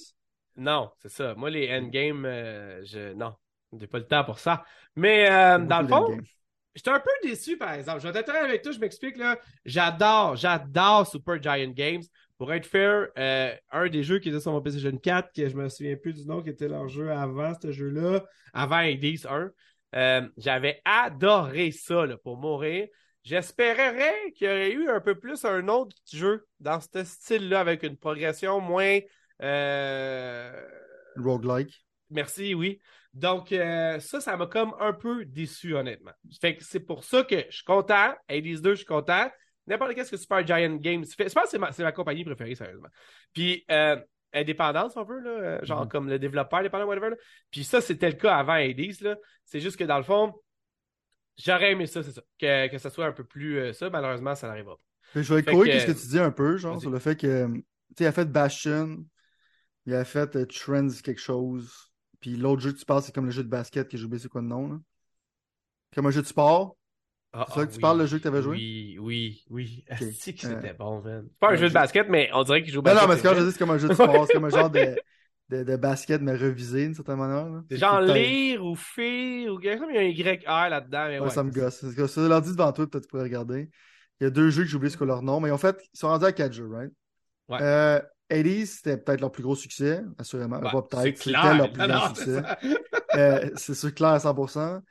Non, 0.57 0.91
c'est 0.97 1.09
ça. 1.11 1.36
Moi, 1.36 1.49
les 1.49 1.70
endgames, 1.72 2.26
euh, 2.26 2.84
je... 2.86 3.13
non, 3.13 3.34
j'ai 3.78 3.88
pas 3.88 3.99
le 3.99 4.07
temps 4.07 4.24
pour 4.24 4.39
ça. 4.39 4.63
Mais 4.95 5.30
euh, 5.30 5.59
dans 5.59 5.82
le 5.82 5.88
fond. 5.88 6.17
J'étais 6.76 6.91
un 6.91 6.99
peu 6.99 7.09
déçu, 7.24 7.57
par 7.57 7.74
exemple. 7.74 7.99
Je 7.99 8.07
vais 8.07 8.20
être 8.20 8.30
avec 8.30 8.61
toi, 8.61 8.72
je 8.72 8.80
m'explique, 8.80 9.17
là. 9.17 9.38
J'adore, 9.65 10.36
j'adore 10.36 11.07
Super 11.07 11.41
Giant 11.41 11.72
Games. 11.72 12.03
Pour 12.38 12.53
être 12.53 12.65
fair, 12.65 13.07
euh, 13.17 13.53
un 13.72 13.89
des 13.89 14.01
jeux 14.01 14.20
qui 14.20 14.30
était 14.30 14.39
sur 14.39 14.53
mon 14.53 14.61
PlayStation 14.61 14.95
4, 14.95 15.34
que 15.36 15.49
je 15.49 15.55
me 15.57 15.67
souviens 15.67 15.97
plus 15.97 16.13
du 16.13 16.26
nom, 16.26 16.41
qui 16.41 16.49
était 16.49 16.70
leur 16.70 16.88
jeu 16.88 17.11
avant 17.11 17.53
ce 17.61 17.72
jeu-là, 17.72 18.24
avant 18.53 18.78
Hades 18.78 19.26
1, 19.28 19.51
euh, 19.95 20.30
j'avais 20.38 20.82
adoré 20.86 21.72
ça, 21.72 22.05
là, 22.05 22.15
pour 22.17 22.38
mourir. 22.38 22.88
J'espérerais 23.24 24.32
qu'il 24.36 24.47
y 24.47 24.49
aurait 24.49 24.72
eu 24.72 24.89
un 24.89 25.01
peu 25.01 25.15
plus 25.15 25.43
un 25.43 25.67
autre 25.67 25.97
jeu 26.09 26.47
dans 26.61 26.80
ce 26.80 27.03
style-là, 27.03 27.59
avec 27.59 27.84
une 27.84 27.97
progression 27.97 28.61
moins... 28.61 28.99
Euh... 29.41 30.65
Roguelike. 31.17 31.86
Merci, 32.09 32.53
oui. 32.53 32.80
Donc, 33.14 33.51
euh, 33.51 33.99
ça, 33.99 34.22
ça 34.22 34.38
m'a 34.38 34.45
comme 34.47 34.74
un 34.80 34.93
peu 34.93 35.26
déçu, 35.26 35.76
honnêtement. 35.76 36.12
Fait 36.39 36.55
que 36.55 36.64
c'est 36.64 36.80
pour 36.80 37.03
ça 37.03 37.24
que 37.24 37.45
je 37.49 37.55
suis 37.55 37.64
content. 37.66 38.14
Hades 38.28 38.62
2, 38.62 38.72
je 38.72 38.76
suis 38.76 38.86
content. 38.86 39.30
N'importe 39.68 39.93
qu'est-ce 39.95 40.12
que 40.12 40.18
Super 40.18 40.45
Giant 40.45 40.76
Games 40.78 41.03
fait. 41.05 41.30
Je 41.30 41.34
pense 41.34 41.45
que 41.45 41.49
c'est 41.49 41.60
ma, 41.60 41.72
ma, 41.80 41.91
compagnie 41.91 42.24
préférée, 42.24 42.55
sérieusement. 42.55 42.89
Puis, 43.34 43.66
euh, 43.72 43.99
indépendance, 44.34 44.93
on 44.95 45.03
veut, 45.03 45.20
là, 45.22 45.64
genre 45.64 45.84
Mhm. 45.84 45.89
comme 45.89 46.10
le 46.10 46.20
développeur 46.20 46.60
indépendant, 46.60 46.86
whatever. 46.86 47.10
Là. 47.12 47.16
Puis 47.51 47.64
ça, 47.64 47.82
c'était 47.82 48.10
le 48.10 48.16
cas 48.16 48.36
avant 48.38 48.53
Hades. 48.53 49.01
Là. 49.01 49.16
C'est 49.43 49.60
juste 49.60 49.78
que 49.78 49.84
dans 49.84 49.97
le 49.97 50.03
fond, 50.03 50.34
j'aurais 51.38 51.72
aimé 51.72 51.88
ça, 51.88 52.03
c'est 52.03 52.12
ça. 52.12 52.22
Que, 52.39 52.68
que 52.70 52.78
ça 52.78 52.89
soit 52.89 53.05
un 53.07 53.12
peu 53.12 53.24
plus 53.24 53.57
euh, 53.57 53.74
ça. 53.74 53.89
Malheureusement, 53.89 54.36
ça 54.36 54.47
n'arrivera 54.47 54.76
pas. 54.76 55.22
Je 55.22 55.34
vais 55.34 55.41
que- 55.41 55.51
ce 55.80 55.86
que 55.88 55.99
tu 55.99 56.07
dis 56.07 56.20
un 56.20 56.32
peu, 56.32 56.57
genre, 56.57 56.80
sur 56.80 56.91
le 56.91 56.99
fait 56.99 57.16
que, 57.16 57.47
tu 57.47 57.64
sais, 57.97 58.03
il 58.03 58.07
a 58.07 58.12
fait 58.12 58.32
Bastion, 58.32 58.97
il 59.88 59.95
a 59.95 60.05
fait 60.05 60.36
euh, 60.36 60.45
Trends 60.45 60.89
quelque 61.03 61.20
chose, 61.22 61.89
puis 62.20 62.36
l'autre 62.38 62.61
jeu 62.61 62.72
que 62.74 62.78
tu 62.80 62.86
parles, 62.86 63.03
c'est 63.03 63.13
comme 63.13 63.26
le 63.26 63.32
jeu 63.32 63.43
de 63.43 63.49
basket 63.49 63.89
que 63.89 63.97
j'ai 63.97 64.05
oublié 64.05 64.22
c'est 64.22 64.30
quoi 64.30 64.41
le 64.41 64.47
nom, 64.47 64.67
là. 64.70 64.80
Comme 65.93 66.05
un 66.07 66.11
jeu 66.11 66.22
de 66.22 66.28
sport. 66.28 66.78
Ah, 67.32 67.45
C'est 67.47 67.53
ça 67.53 67.61
ah, 67.61 67.65
que 67.67 67.72
tu 67.74 67.80
parles, 67.80 67.99
le 67.99 68.05
jeu 68.07 68.17
que 68.17 68.24
t'avais 68.24 68.41
joué? 68.41 68.55
Oui, 68.55 68.97
oui, 68.99 69.43
oui. 69.49 69.86
Asti 69.89 70.34
que 70.36 70.41
c'était 70.41 70.70
Euh, 70.70 70.74
bon, 70.74 71.01
man. 71.01 71.28
C'est 71.30 71.39
pas 71.39 71.51
un 71.51 71.55
jeu 71.55 71.70
de 71.70 71.74
basket, 71.74 72.09
mais 72.09 72.30
on 72.34 72.43
dirait 72.43 72.63
qu'il 72.63 72.74
joue 72.74 72.80
au 72.80 72.84
Non, 72.84 72.84
basket. 72.84 73.01
non, 73.01 73.07
mais 73.07 73.15
c'est 73.15 73.22
c'est 73.22 73.28
quand 73.28 73.34
vrai. 73.34 73.41
je 73.41 73.45
dis 73.45 73.51
c'est 73.51 73.59
comme 73.59 73.72
un 73.72 73.78
jeu 73.78 73.89
de 73.89 73.93
sport, 73.93 74.26
c'est 74.28 74.34
comme 74.34 74.45
un 74.45 74.49
genre 74.49 74.70
de, 74.70 74.99
de, 75.49 75.63
de 75.63 75.76
basket, 75.76 76.22
mais 76.22 76.36
revisé 76.36 76.86
d'une 76.86 76.95
certaine 76.95 77.17
manière. 77.17 77.63
C'est 77.70 77.78
C'est 77.78 77.78
genre 77.78 78.01
lire 78.01 78.63
ou 78.65 78.76
faire 78.76 79.53
ou 79.53 79.59
quelque 79.59 79.80
chose, 79.80 79.88
il 79.91 79.95
y 79.95 79.97
a 79.97 80.01
un 80.01 80.65
YR 80.65 80.70
là-dedans. 80.70 81.07
Mais 81.07 81.20
Ouais, 81.20 81.30
ouais, 81.30 81.30
ça 81.30 81.43
me 81.43 81.51
c'est 81.51 81.59
gosse. 81.59 81.80
C'est 81.82 81.95
que 81.95 82.07
Ça, 82.07 82.28
leur 82.28 82.41
dit 82.41 82.51
devant 82.51 82.72
toi, 82.72 82.88
peut-être 82.89 83.03
tu 83.03 83.09
pourrais 83.09 83.24
regarder. 83.24 83.70
Il 84.20 84.24
y 84.24 84.28
a 84.28 84.30
deux 84.30 84.49
jeux 84.49 84.63
que 84.63 84.70
j'ai 84.70 84.76
oublié 84.78 84.91
ce 84.91 84.97
que 84.97 85.03
leur 85.03 85.22
nom, 85.22 85.39
mais 85.39 85.51
en 85.51 85.57
fait, 85.57 85.82
ils 85.93 85.97
sont 85.99 86.07
rendus 86.07 86.26
à 86.26 86.32
quatre 86.34 86.53
jeux, 86.53 86.67
right? 86.70 86.91
Ouais. 87.47 87.61
Euh, 87.61 88.01
80 88.30 88.65
c'était 88.65 88.97
peut-être 88.97 89.21
leur 89.21 89.32
plus 89.32 89.43
gros 89.43 89.55
succès, 89.55 90.01
assurément. 90.17 90.59
Ouais, 90.59 90.71
pas 90.71 90.88
c'est 91.01 91.11
peut-être, 91.11 91.17
c'était 91.23 91.53
leur 91.55 91.71
plus 91.71 91.88
grand 91.88 92.15
succès. 92.15 92.41
Euh, 93.15 93.49
c'est 93.55 93.73
sûr, 93.73 93.93
clair 93.93 94.09
à 94.09 94.19
100%. 94.19 94.82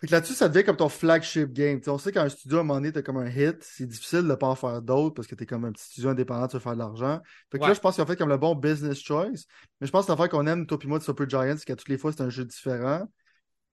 Fait 0.00 0.06
que 0.06 0.12
là-dessus, 0.12 0.34
ça 0.34 0.48
devient 0.48 0.64
comme 0.64 0.76
ton 0.76 0.88
flagship 0.88 1.52
game. 1.52 1.80
On 1.88 1.98
sait 1.98 2.12
qu'un 2.12 2.28
studio, 2.28 2.58
à 2.58 2.60
un 2.60 2.64
moment 2.64 2.80
donné, 2.80 2.92
t'as 2.92 3.02
comme 3.02 3.18
un 3.18 3.28
hit, 3.28 3.62
c'est 3.62 3.86
difficile 3.86 4.22
de 4.22 4.28
ne 4.28 4.34
pas 4.34 4.46
en 4.46 4.54
faire 4.54 4.80
d'autres 4.80 5.14
parce 5.14 5.26
que 5.28 5.34
t'es 5.34 5.44
comme 5.44 5.64
un 5.64 5.72
petit 5.72 5.84
studio 5.84 6.10
indépendant, 6.10 6.46
tu 6.48 6.56
veux 6.56 6.60
faire 6.60 6.74
de 6.74 6.78
l'argent. 6.78 7.20
Fait 7.50 7.58
que 7.58 7.64
Ouais. 7.64 7.68
là, 7.68 7.74
je 7.74 7.80
pense 7.80 7.96
qu'ils 7.96 8.04
ont 8.04 8.06
fait 8.06 8.16
comme 8.16 8.28
le 8.28 8.38
bon 8.38 8.54
business 8.54 8.98
choice. 9.00 9.44
Mais 9.80 9.86
je 9.86 9.92
pense 9.92 10.06
que 10.06 10.12
l'affaire 10.12 10.28
qu'on 10.28 10.46
aime, 10.46 10.66
toi 10.66 10.78
et 10.82 10.86
moi, 10.86 10.98
de 10.98 11.04
Super 11.04 11.28
Giants, 11.28 11.56
c'est 11.58 11.64
qu'à 11.64 11.76
toutes 11.76 11.88
les 11.88 11.98
fois, 11.98 12.12
c'est 12.12 12.22
un 12.22 12.30
jeu 12.30 12.44
différent. 12.44 13.06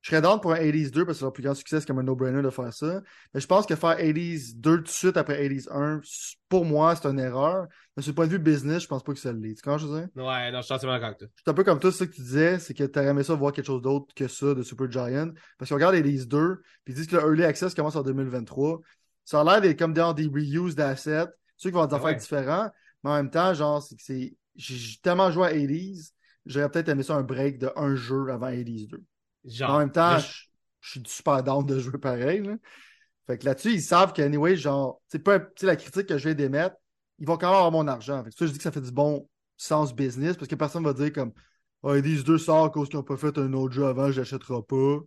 Je 0.02 0.10
serais 0.10 0.22
down 0.22 0.40
pour 0.40 0.54
un 0.54 0.58
80s 0.58 0.92
2 0.92 1.06
parce 1.06 1.20
que 1.20 1.26
leur 1.26 1.34
plus 1.34 1.44
grand 1.44 1.56
succès, 1.56 1.80
c'est 1.80 1.86
comme 1.88 2.00
un 2.00 2.04
no-brainer 2.04 2.42
de 2.42 2.50
faire 2.50 2.74
ça. 2.74 3.02
Mais 3.34 3.42
je 3.42 3.48
pense 3.48 3.66
que 3.66 3.76
faire 3.76 3.98
80s 3.98 4.56
2 4.56 4.78
tout 4.78 4.84
de 4.84 4.88
suite 4.88 5.18
après 5.18 5.42
80s 5.42 5.68
1, 5.70 6.02
pour 6.50 6.66
moi, 6.66 6.96
c'est 6.96 7.08
une 7.08 7.20
erreur. 7.20 7.68
Mais 7.96 8.04
sur 8.04 8.12
le 8.12 8.16
point 8.16 8.26
de 8.28 8.32
vue 8.32 8.40
business, 8.40 8.84
je 8.84 8.88
pense 8.88 9.04
pas 9.04 9.14
que 9.14 9.20
ça 9.20 9.34
l'est. 9.34 9.56
Tu 9.56 9.62
comprends 9.62 9.80
ce 9.80 9.84
que 9.86 9.90
je 9.90 9.96
veux 9.96 10.00
dire? 10.02 10.10
Ouais, 10.16 10.52
non, 10.52 10.62
je 10.62 10.66
suis 10.66 10.74
entièrement 10.74 10.96
d'accord 10.96 11.08
avec 11.08 11.20
toi. 11.20 11.28
C'est 11.36 11.50
un 11.50 11.54
peu 11.54 11.64
comme 11.64 11.80
toi, 11.80 11.92
c'est 11.92 12.00
ça 12.00 12.08
que 12.08 12.14
tu 12.14 12.22
disais, 12.22 12.60
c'est 12.60 12.74
que 12.74 12.84
t'aurais 12.84 13.08
aimé 13.08 13.24
ça 13.24 13.34
voir 13.36 13.52
quelque 13.52 13.66
chose 13.66 13.82
d'autre 13.82 14.14
que 14.16 14.28
ça 14.28 14.54
de 14.54 14.64
Super 14.64 14.90
Giant. 14.92 15.32
Parce 15.58 15.70
qu'on 15.70 15.76
regarde 15.76 15.96
les 15.96 16.26
2, 16.26 16.62
puis 16.84 16.94
ils 16.94 16.96
disent 16.96 17.08
que 17.08 17.16
le 17.16 17.22
Early 17.24 17.44
Access 17.44 17.74
commence 17.74 17.96
en 17.96 18.04
2023. 18.04 18.82
Ça 19.26 19.42
a 19.42 19.44
l'air 19.44 19.62
d'être 19.62 19.78
comme 19.78 19.94
dans 19.94 20.14
des 20.14 20.28
reuse 20.28 20.76
d'assets. 20.76 21.26
Ceux 21.58 21.70
qui 21.70 21.76
vont 21.76 21.86
des 21.86 21.96
Ah 21.96 21.98
affaires 21.98 22.10
ouais. 22.12 22.16
différents. 22.16 22.70
Mais 23.04 23.10
en 23.10 23.16
même 23.16 23.30
temps, 23.32 23.54
genre, 23.54 23.82
c'est 23.82 23.96
que 23.96 24.04
c'est. 24.04 24.36
J'ai 24.56 24.98
tellement 25.02 25.32
joué 25.32 25.48
à 25.48 25.54
80s, 25.54 26.12
j'aurais 26.46 26.70
peut-être 26.70 26.90
aimé 26.90 27.04
ça 27.04 27.16
un 27.16 27.24
break 27.24 27.60
de 27.60 27.70
un 27.76 27.96
jeu 27.96 28.30
avant 28.30 28.50
80s 28.50 28.88
2. 28.88 29.04
Genre, 29.48 29.70
en 29.72 29.80
même 29.80 29.92
temps, 29.92 30.12
là, 30.14 30.20
je, 30.20 30.44
je 30.82 30.90
suis 30.92 31.04
super 31.06 31.44
down 31.44 31.66
de 31.66 31.80
jouer 31.80 31.98
pareil. 31.98 32.42
là. 32.44 32.56
Fait 33.28 33.38
que 33.38 33.46
là-dessus, 33.46 33.74
ils 33.74 33.82
savent 33.82 34.14
qu'anyway, 34.14 34.56
genre, 34.56 35.02
tu 35.12 35.20
sais, 35.26 35.66
la 35.66 35.76
critique 35.76 36.08
que 36.08 36.18
je 36.18 36.24
viens 36.30 36.34
d'émettre, 36.34 36.76
ils 37.20 37.28
vont 37.28 37.38
quand 37.38 37.48
même 37.48 37.56
avoir 37.56 37.72
mon 37.72 37.88
argent. 37.88 38.24
Fait 38.24 38.30
que 38.30 38.36
ça, 38.38 38.46
je 38.46 38.52
dis 38.52 38.58
que 38.58 38.64
ça 38.64 38.72
fait 38.72 38.82
du 38.82 38.92
bon 38.92 39.28
sens 39.58 39.94
business 39.94 40.38
parce 40.38 40.48
que 40.48 40.56
personne 40.56 40.84
va 40.84 40.94
dire 40.94 41.12
comme 41.12 41.34
Ah, 41.84 41.98
ils 41.98 42.24
deux 42.24 42.38
sort 42.38 42.66
à 42.66 42.70
cause 42.70 42.88
qu'ils 42.90 42.98
n'ont 42.98 43.04
pas 43.04 43.18
fait 43.18 43.38
un 43.38 43.52
autre 43.54 43.74
jeu 43.74 43.86
avant, 43.86 44.12
je 44.12 44.22
l'achèterai 44.22 44.62
pas. 44.68 45.00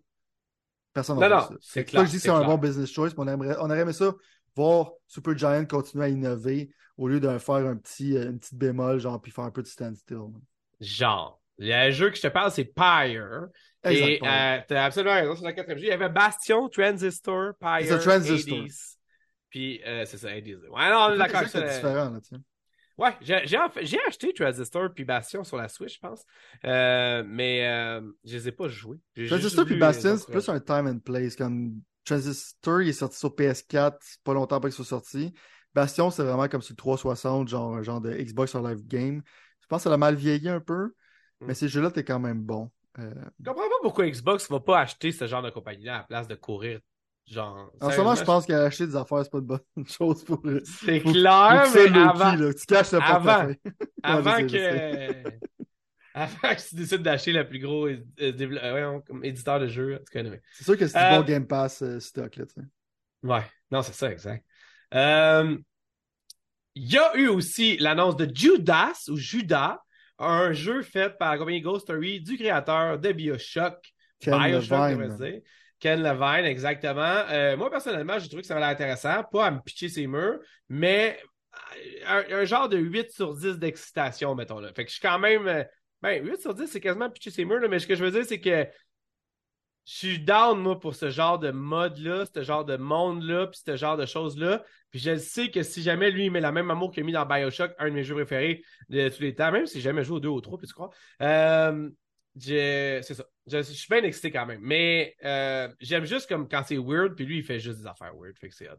Personne 0.93 1.17
Non, 1.17 1.21
va 1.21 1.29
dire 1.29 1.49
ça. 1.49 1.55
c'est 1.61 1.85
clair, 1.85 2.03
ça, 2.03 2.07
je 2.07 2.11
dis 2.11 2.17
que 2.17 2.23
c'est 2.23 2.29
c'est 2.29 2.35
un 2.35 2.45
bon 2.45 2.59
business 2.59 2.91
choice. 2.91 3.11
On, 3.17 3.27
aimerait, 3.29 3.57
on 3.61 3.67
aurait 3.67 3.81
aimé 3.81 3.93
ça 3.93 4.13
voir 4.57 4.93
Super 5.07 5.39
Giant 5.39 5.65
continuer 5.65 6.05
à 6.05 6.09
innover 6.09 6.71
au 6.99 7.09
lieu 7.09 7.21
de 7.21 7.39
faire 7.39 7.55
un 7.55 7.77
petit, 7.77 8.17
euh, 8.17 8.31
une 8.31 8.39
petite 8.39 8.57
bémol, 8.59 8.99
genre, 8.99 9.21
puis 9.23 9.33
faire 9.33 9.45
un 9.45 9.51
peu 9.51 9.63
de 9.63 9.69
standstill. 9.69 10.19
genre. 10.81 11.41
Le 11.59 11.91
jeu 11.91 12.11
que 12.11 12.17
je 12.17 12.23
te 12.23 12.27
parle, 12.29 12.51
c'est 12.51 12.65
Pyre. 12.65 13.47
Et 13.85 13.89
Exactement. 14.19 14.31
euh, 14.31 14.59
t'as 14.69 14.85
absolument 14.85 15.15
raison, 15.15 15.37
c'est 15.37 15.47
le 15.47 15.53
quatrième. 15.53 15.79
Il 15.79 15.87
y 15.87 15.91
avait 15.91 16.09
Bastion, 16.11 16.69
Transistor, 16.69 17.53
Pyre, 17.59 17.87
C'est 17.87 17.99
Transistor. 17.99 18.65
Puis, 19.49 19.81
euh, 19.87 20.05
c'est 20.05 20.19
ça, 20.19 20.31
Hades. 20.31 20.47
Ouais, 20.71 20.91
non, 20.91 21.09
on 21.09 21.15
est 21.15 21.19
d'accord 21.19 21.43
C'est 21.49 21.63
différent, 21.63 22.11
là, 22.11 22.21
tu 22.21 22.37
sais. 22.37 22.41
Ouais, 22.99 23.17
j'ai 23.23 23.57
acheté 24.07 24.35
Transistor 24.35 24.91
puis 24.95 25.05
Bastion 25.07 25.43
sur 25.43 25.57
la 25.57 25.69
Switch, 25.69 25.95
je 25.95 26.01
pense. 26.01 26.23
Euh, 26.67 27.23
mais 27.27 27.67
euh, 27.67 28.03
je 28.25 28.35
les 28.37 28.49
ai 28.49 28.53
pas 28.53 28.69
joués. 28.69 28.99
Transistor 29.27 29.65
puis 29.65 29.77
Bastion, 29.77 30.19
c'est 30.19 30.31
plus 30.31 30.47
un 30.51 30.61
time 30.61 30.87
and 30.87 30.99
place. 30.99 31.35
Comme 31.35 31.81
Transistor, 32.05 32.83
il 32.83 32.91
est 32.91 32.93
sorti 32.93 33.19
sur 33.19 33.31
PS4 33.31 34.19
pas 34.23 34.35
longtemps 34.35 34.57
après 34.57 34.69
qu'il 34.69 34.77
soit 34.77 34.85
sorti. 34.85 35.33
Bastion, 35.75 36.11
c'est 36.11 36.25
vraiment 36.25 36.49
comme 36.49 36.61
sur 36.61 36.73
le 36.73 36.77
360, 36.77 37.49
genre 37.49 37.77
un 37.77 37.83
genre 37.83 38.03
de 38.03 38.13
Xbox 38.13 38.55
or 38.55 38.69
Live 38.69 38.87
Game. 38.87 39.23
Je 39.63 39.67
pense 39.67 39.85
que 39.85 39.89
ça 39.89 39.95
a 39.95 39.97
mal 39.97 40.17
vieilli 40.17 40.49
un 40.51 40.61
peu, 40.61 40.93
Mm. 41.41 41.47
mais 41.47 41.55
ces 41.55 41.69
jeux-là, 41.69 41.91
t'es 41.91 42.05
quand 42.05 42.21
même 42.21 42.43
bon. 42.43 42.71
Euh, 42.99 43.15
Je 43.39 43.45
comprends 43.45 43.69
pas 43.69 43.75
pourquoi 43.83 44.09
Xbox 44.09 44.51
va 44.51 44.61
pas 44.61 44.81
acheter 44.81 45.13
ce 45.13 45.27
genre 45.27 45.43
de 45.43 45.51
compagnie-là 45.51 45.95
à 45.95 45.99
la 45.99 46.05
place 46.05 46.29
de 46.29 46.35
courir. 46.35 46.81
Genre. 47.27 47.71
en 47.81 47.91
ce 47.91 47.97
moment, 47.99 48.17
je 48.17 48.25
pense 48.25 48.45
qu'acheter 48.45 48.89
des 48.89 48.97
affaires, 48.97 49.23
c'est 49.23 49.31
pas 49.31 49.39
une 49.39 49.45
bonne 49.45 49.61
chose 49.87 50.25
pour 50.25 50.41
eux. 50.45 50.63
C'est 50.65 51.01
clair, 51.01 51.63
que 51.73 51.79
ça, 51.79 51.91
mais 51.91 51.99
avant. 52.01 52.37
Tu 52.53 52.67
caches 52.67 52.93
le 52.93 53.01
avant. 53.01 53.53
avant 54.03 54.47
que. 54.47 55.23
Avant 56.13 56.37
que 56.57 56.69
tu 56.69 56.75
décides 56.75 57.03
d'acheter 57.03 57.31
le 57.33 57.49
plus 57.49 57.61
gros 57.61 57.87
é- 57.87 58.05
é- 58.19 58.33
dévelop- 58.33 58.59
euh, 58.61 58.71
voyons, 58.73 59.01
comme 59.01 59.25
éditeur 59.25 59.61
de 59.61 59.67
anyway. 60.19 60.43
C'est 60.55 60.65
sûr 60.65 60.77
que 60.77 60.89
c'est 60.89 60.99
Euh, 60.99 61.11
du 61.11 61.19
bon 61.19 61.25
Game 61.25 61.47
Pass 61.47 61.83
euh, 61.83 62.01
stock, 62.01 62.35
là, 62.35 62.47
tu 62.47 62.55
sais. 62.55 62.67
Ouais, 63.23 63.45
non, 63.71 63.81
c'est 63.83 63.93
ça, 63.95 64.11
exact. 64.11 64.45
Euh, 64.93 65.57
Il 66.75 66.93
y 66.93 66.99
a 66.99 67.17
eu 67.17 67.29
aussi 67.29 67.77
l'annonce 67.79 68.17
de 68.17 68.29
Judas 68.35 69.05
ou 69.09 69.15
Judas, 69.17 69.79
un 70.21 70.53
jeu 70.53 70.83
fait 70.83 71.17
par 71.19 71.33
la 71.33 71.39
compagnie 71.39 71.61
Ghost 71.61 71.83
Story 71.87 72.21
du 72.21 72.37
créateur 72.37 72.99
de 72.99 73.13
Bioshock. 73.13 73.79
Ken 74.21 74.39
Bioshock, 74.39 74.91
Levine. 74.91 75.17
dire. 75.17 75.41
Ken 75.79 76.03
Levine, 76.03 76.45
exactement. 76.45 77.25
Euh, 77.31 77.57
moi, 77.57 77.71
personnellement, 77.71 78.19
j'ai 78.19 78.29
trouvé 78.29 78.43
que 78.43 78.47
ça 78.49 78.55
avait 78.55 78.61
l'air 78.61 78.71
intéressant. 78.71 79.25
Pas 79.25 79.47
à 79.47 79.51
me 79.51 79.61
pitcher 79.61 79.89
ses 79.89 80.07
murs, 80.07 80.39
mais 80.69 81.19
un, 82.07 82.25
un 82.31 82.45
genre 82.45 82.69
de 82.69 82.79
8 82.79 83.11
sur 83.11 83.35
10 83.35 83.59
d'excitation, 83.59 84.35
mettons 84.35 84.61
là. 84.61 84.73
Fait 84.75 84.85
que 84.85 84.91
je 84.91 84.97
suis 84.97 85.03
quand 85.03 85.19
même. 85.19 85.47
euh, 85.49 85.65
Ben, 86.03 86.25
8 86.25 86.41
sur 86.41 86.55
10, 86.55 86.67
c'est 86.67 86.81
quasiment 86.81 87.11
pitcher 87.11 87.31
ses 87.31 87.45
murs, 87.45 87.61
là, 87.61 87.69
mais 87.69 87.79
ce 87.79 87.87
que 87.87 87.95
je 87.95 88.05
veux 88.05 88.11
dire, 88.11 88.25
c'est 88.25 88.41
que 88.41 88.67
je 89.91 89.97
suis 89.97 90.21
down, 90.21 90.61
moi, 90.61 90.79
pour 90.79 90.95
ce 90.95 91.11
genre 91.11 91.41
de 91.41 91.51
mode-là, 91.51 92.25
ce 92.33 92.45
genre 92.45 92.65
de 92.65 92.77
monde-là, 92.77 93.49
puis 93.49 93.61
ce 93.67 93.77
genre 93.77 93.97
de 93.97 94.07
choses-là. 94.07 94.63
Puis 94.93 95.01
je 95.01 95.17
sais 95.17 95.51
que 95.51 95.65
si 95.65 95.83
jamais 95.83 96.13
lui, 96.13 96.27
il 96.27 96.31
met 96.31 96.41
la 96.41 96.53
même 96.53 96.71
amour 96.71 96.93
qu'il 96.93 97.03
a 97.03 97.07
mis 97.07 97.11
dans 97.11 97.27
Bioshock, 97.27 97.73
un 97.77 97.89
de 97.89 97.95
mes 97.95 98.05
jeux 98.05 98.15
préférés 98.15 98.63
de 98.89 99.09
tous 99.09 99.21
les 99.21 99.35
temps, 99.35 99.51
même 99.51 99.67
si 99.67 99.79
j'ai 99.79 99.91
jamais 99.91 100.05
joué 100.05 100.19
au 100.19 100.21
2 100.21 100.29
ou 100.29 100.35
au 100.35 100.41
3, 100.41 100.59
puis 100.59 100.69
tu 100.69 100.75
crois, 100.75 100.91
euh, 101.23 101.91
c'est 102.39 103.03
ça. 103.03 103.25
Je, 103.49 103.57
je 103.57 103.63
suis 103.63 103.89
bien 103.89 104.05
excité 104.05 104.31
quand 104.31 104.47
même. 104.47 104.61
Mais 104.63 105.17
euh, 105.25 105.69
j'aime 105.81 106.05
juste 106.05 106.29
comme 106.29 106.49
quand 106.49 106.63
c'est 106.65 106.79
weird, 106.79 107.17
puis 107.17 107.27
lui, 107.27 107.39
il 107.39 107.45
fait 107.45 107.59
juste 107.59 107.81
des 107.81 107.87
affaires 107.89 108.15
weird, 108.15 108.39
fait 108.39 108.49
que 108.49 108.55
c'est 108.55 108.69
hot. 108.69 108.77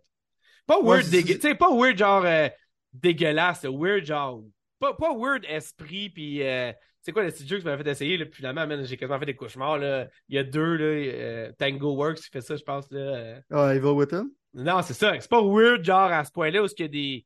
Pas 0.66 0.82
weird, 0.82 1.04
tu 1.10 1.42
sais, 1.42 1.56
pas 1.56 1.76
weird 1.76 1.98
genre 1.98 2.24
euh, 2.24 2.48
dégueulasse, 2.94 3.66
weird 3.66 4.06
genre. 4.06 4.42
Pas, 4.80 4.94
pas 4.94 5.14
weird 5.14 5.44
esprit, 5.50 6.10
puis 6.10 6.42
c'est 7.02 7.12
quoi 7.12 7.24
le 7.24 7.32
petit 7.32 7.48
jeu 7.48 7.58
que 7.58 7.62
tu 7.62 7.68
m'avais 7.68 7.84
fait 7.84 7.90
essayer, 7.90 8.18
là, 8.18 8.26
puis 8.26 8.36
finalement, 8.36 8.68
j'ai 8.84 8.98
quasiment 8.98 9.20
fait 9.20 9.26
des 9.26 9.36
cauchemars, 9.36 9.78
là. 9.78 10.08
Il 10.30 10.36
y 10.36 10.38
a 10.38 10.44
deux, 10.44 10.76
là, 10.76 10.86
euh, 10.86 11.52
Tango 11.58 11.96
Works 11.96 12.20
qui 12.20 12.30
fait 12.30 12.42
ça, 12.42 12.56
je 12.56 12.64
pense, 12.64 12.90
là. 12.92 13.00
euh. 13.00 13.42
Ah, 13.52 13.76
Evil 13.76 13.88
Within? 13.88 14.30
Non, 14.54 14.82
c'est 14.84 14.94
ça. 14.94 15.14
C'est 15.20 15.30
pas 15.30 15.42
weird, 15.42 15.84
genre, 15.84 16.12
à 16.12 16.24
ce 16.26 16.32
point-là, 16.32 16.62
où 16.64 16.68
il 16.68 16.82
y 16.82 16.84
a 16.84 16.88
des, 16.88 17.26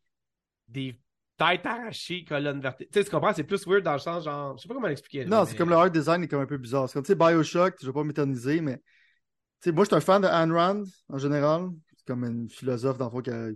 des 0.67 0.99
têtes 1.37 1.65
arrachées, 1.65 2.23
colonnes 2.23 2.61
vertébrales. 2.61 2.91
Tu 2.93 2.99
sais, 2.99 3.05
tu 3.05 3.11
comprends? 3.11 3.33
C'est 3.33 3.43
plus 3.43 3.65
weird 3.67 3.83
dans 3.83 3.93
le 3.93 3.99
sens, 3.99 4.23
genre, 4.23 4.55
je 4.57 4.61
sais 4.61 4.67
pas 4.67 4.73
comment 4.75 4.87
l'expliquer. 4.87 5.25
Non, 5.25 5.41
mais- 5.43 5.49
c'est 5.49 5.57
comme 5.57 5.69
le 5.69 5.75
art 5.75 5.91
design 5.91 6.23
est 6.23 6.27
comme 6.27 6.41
un 6.41 6.45
peu 6.45 6.57
bizarre. 6.57 6.87
C'est 6.87 6.93
comme, 6.93 7.03
tu 7.03 7.07
sais, 7.11 7.15
Bioshock, 7.15 7.75
je 7.81 7.87
vais 7.87 7.93
pas 7.93 8.03
m'éterniser, 8.03 8.61
mais, 8.61 8.77
tu 8.77 8.81
sais, 9.61 9.71
moi, 9.71 9.83
je 9.83 9.89
suis 9.89 9.95
un 9.95 10.01
fan 10.01 10.21
de 10.21 10.27
Ayn 10.27 10.51
Rand, 10.53 10.83
en 11.09 11.17
général. 11.17 11.69
C'est 11.97 12.05
comme 12.07 12.23
une 12.23 12.49
philosophe, 12.49 12.97
dans 12.97 13.05
le 13.05 13.11
fond, 13.11 13.21
qui 13.21 13.31
a- 13.31 13.49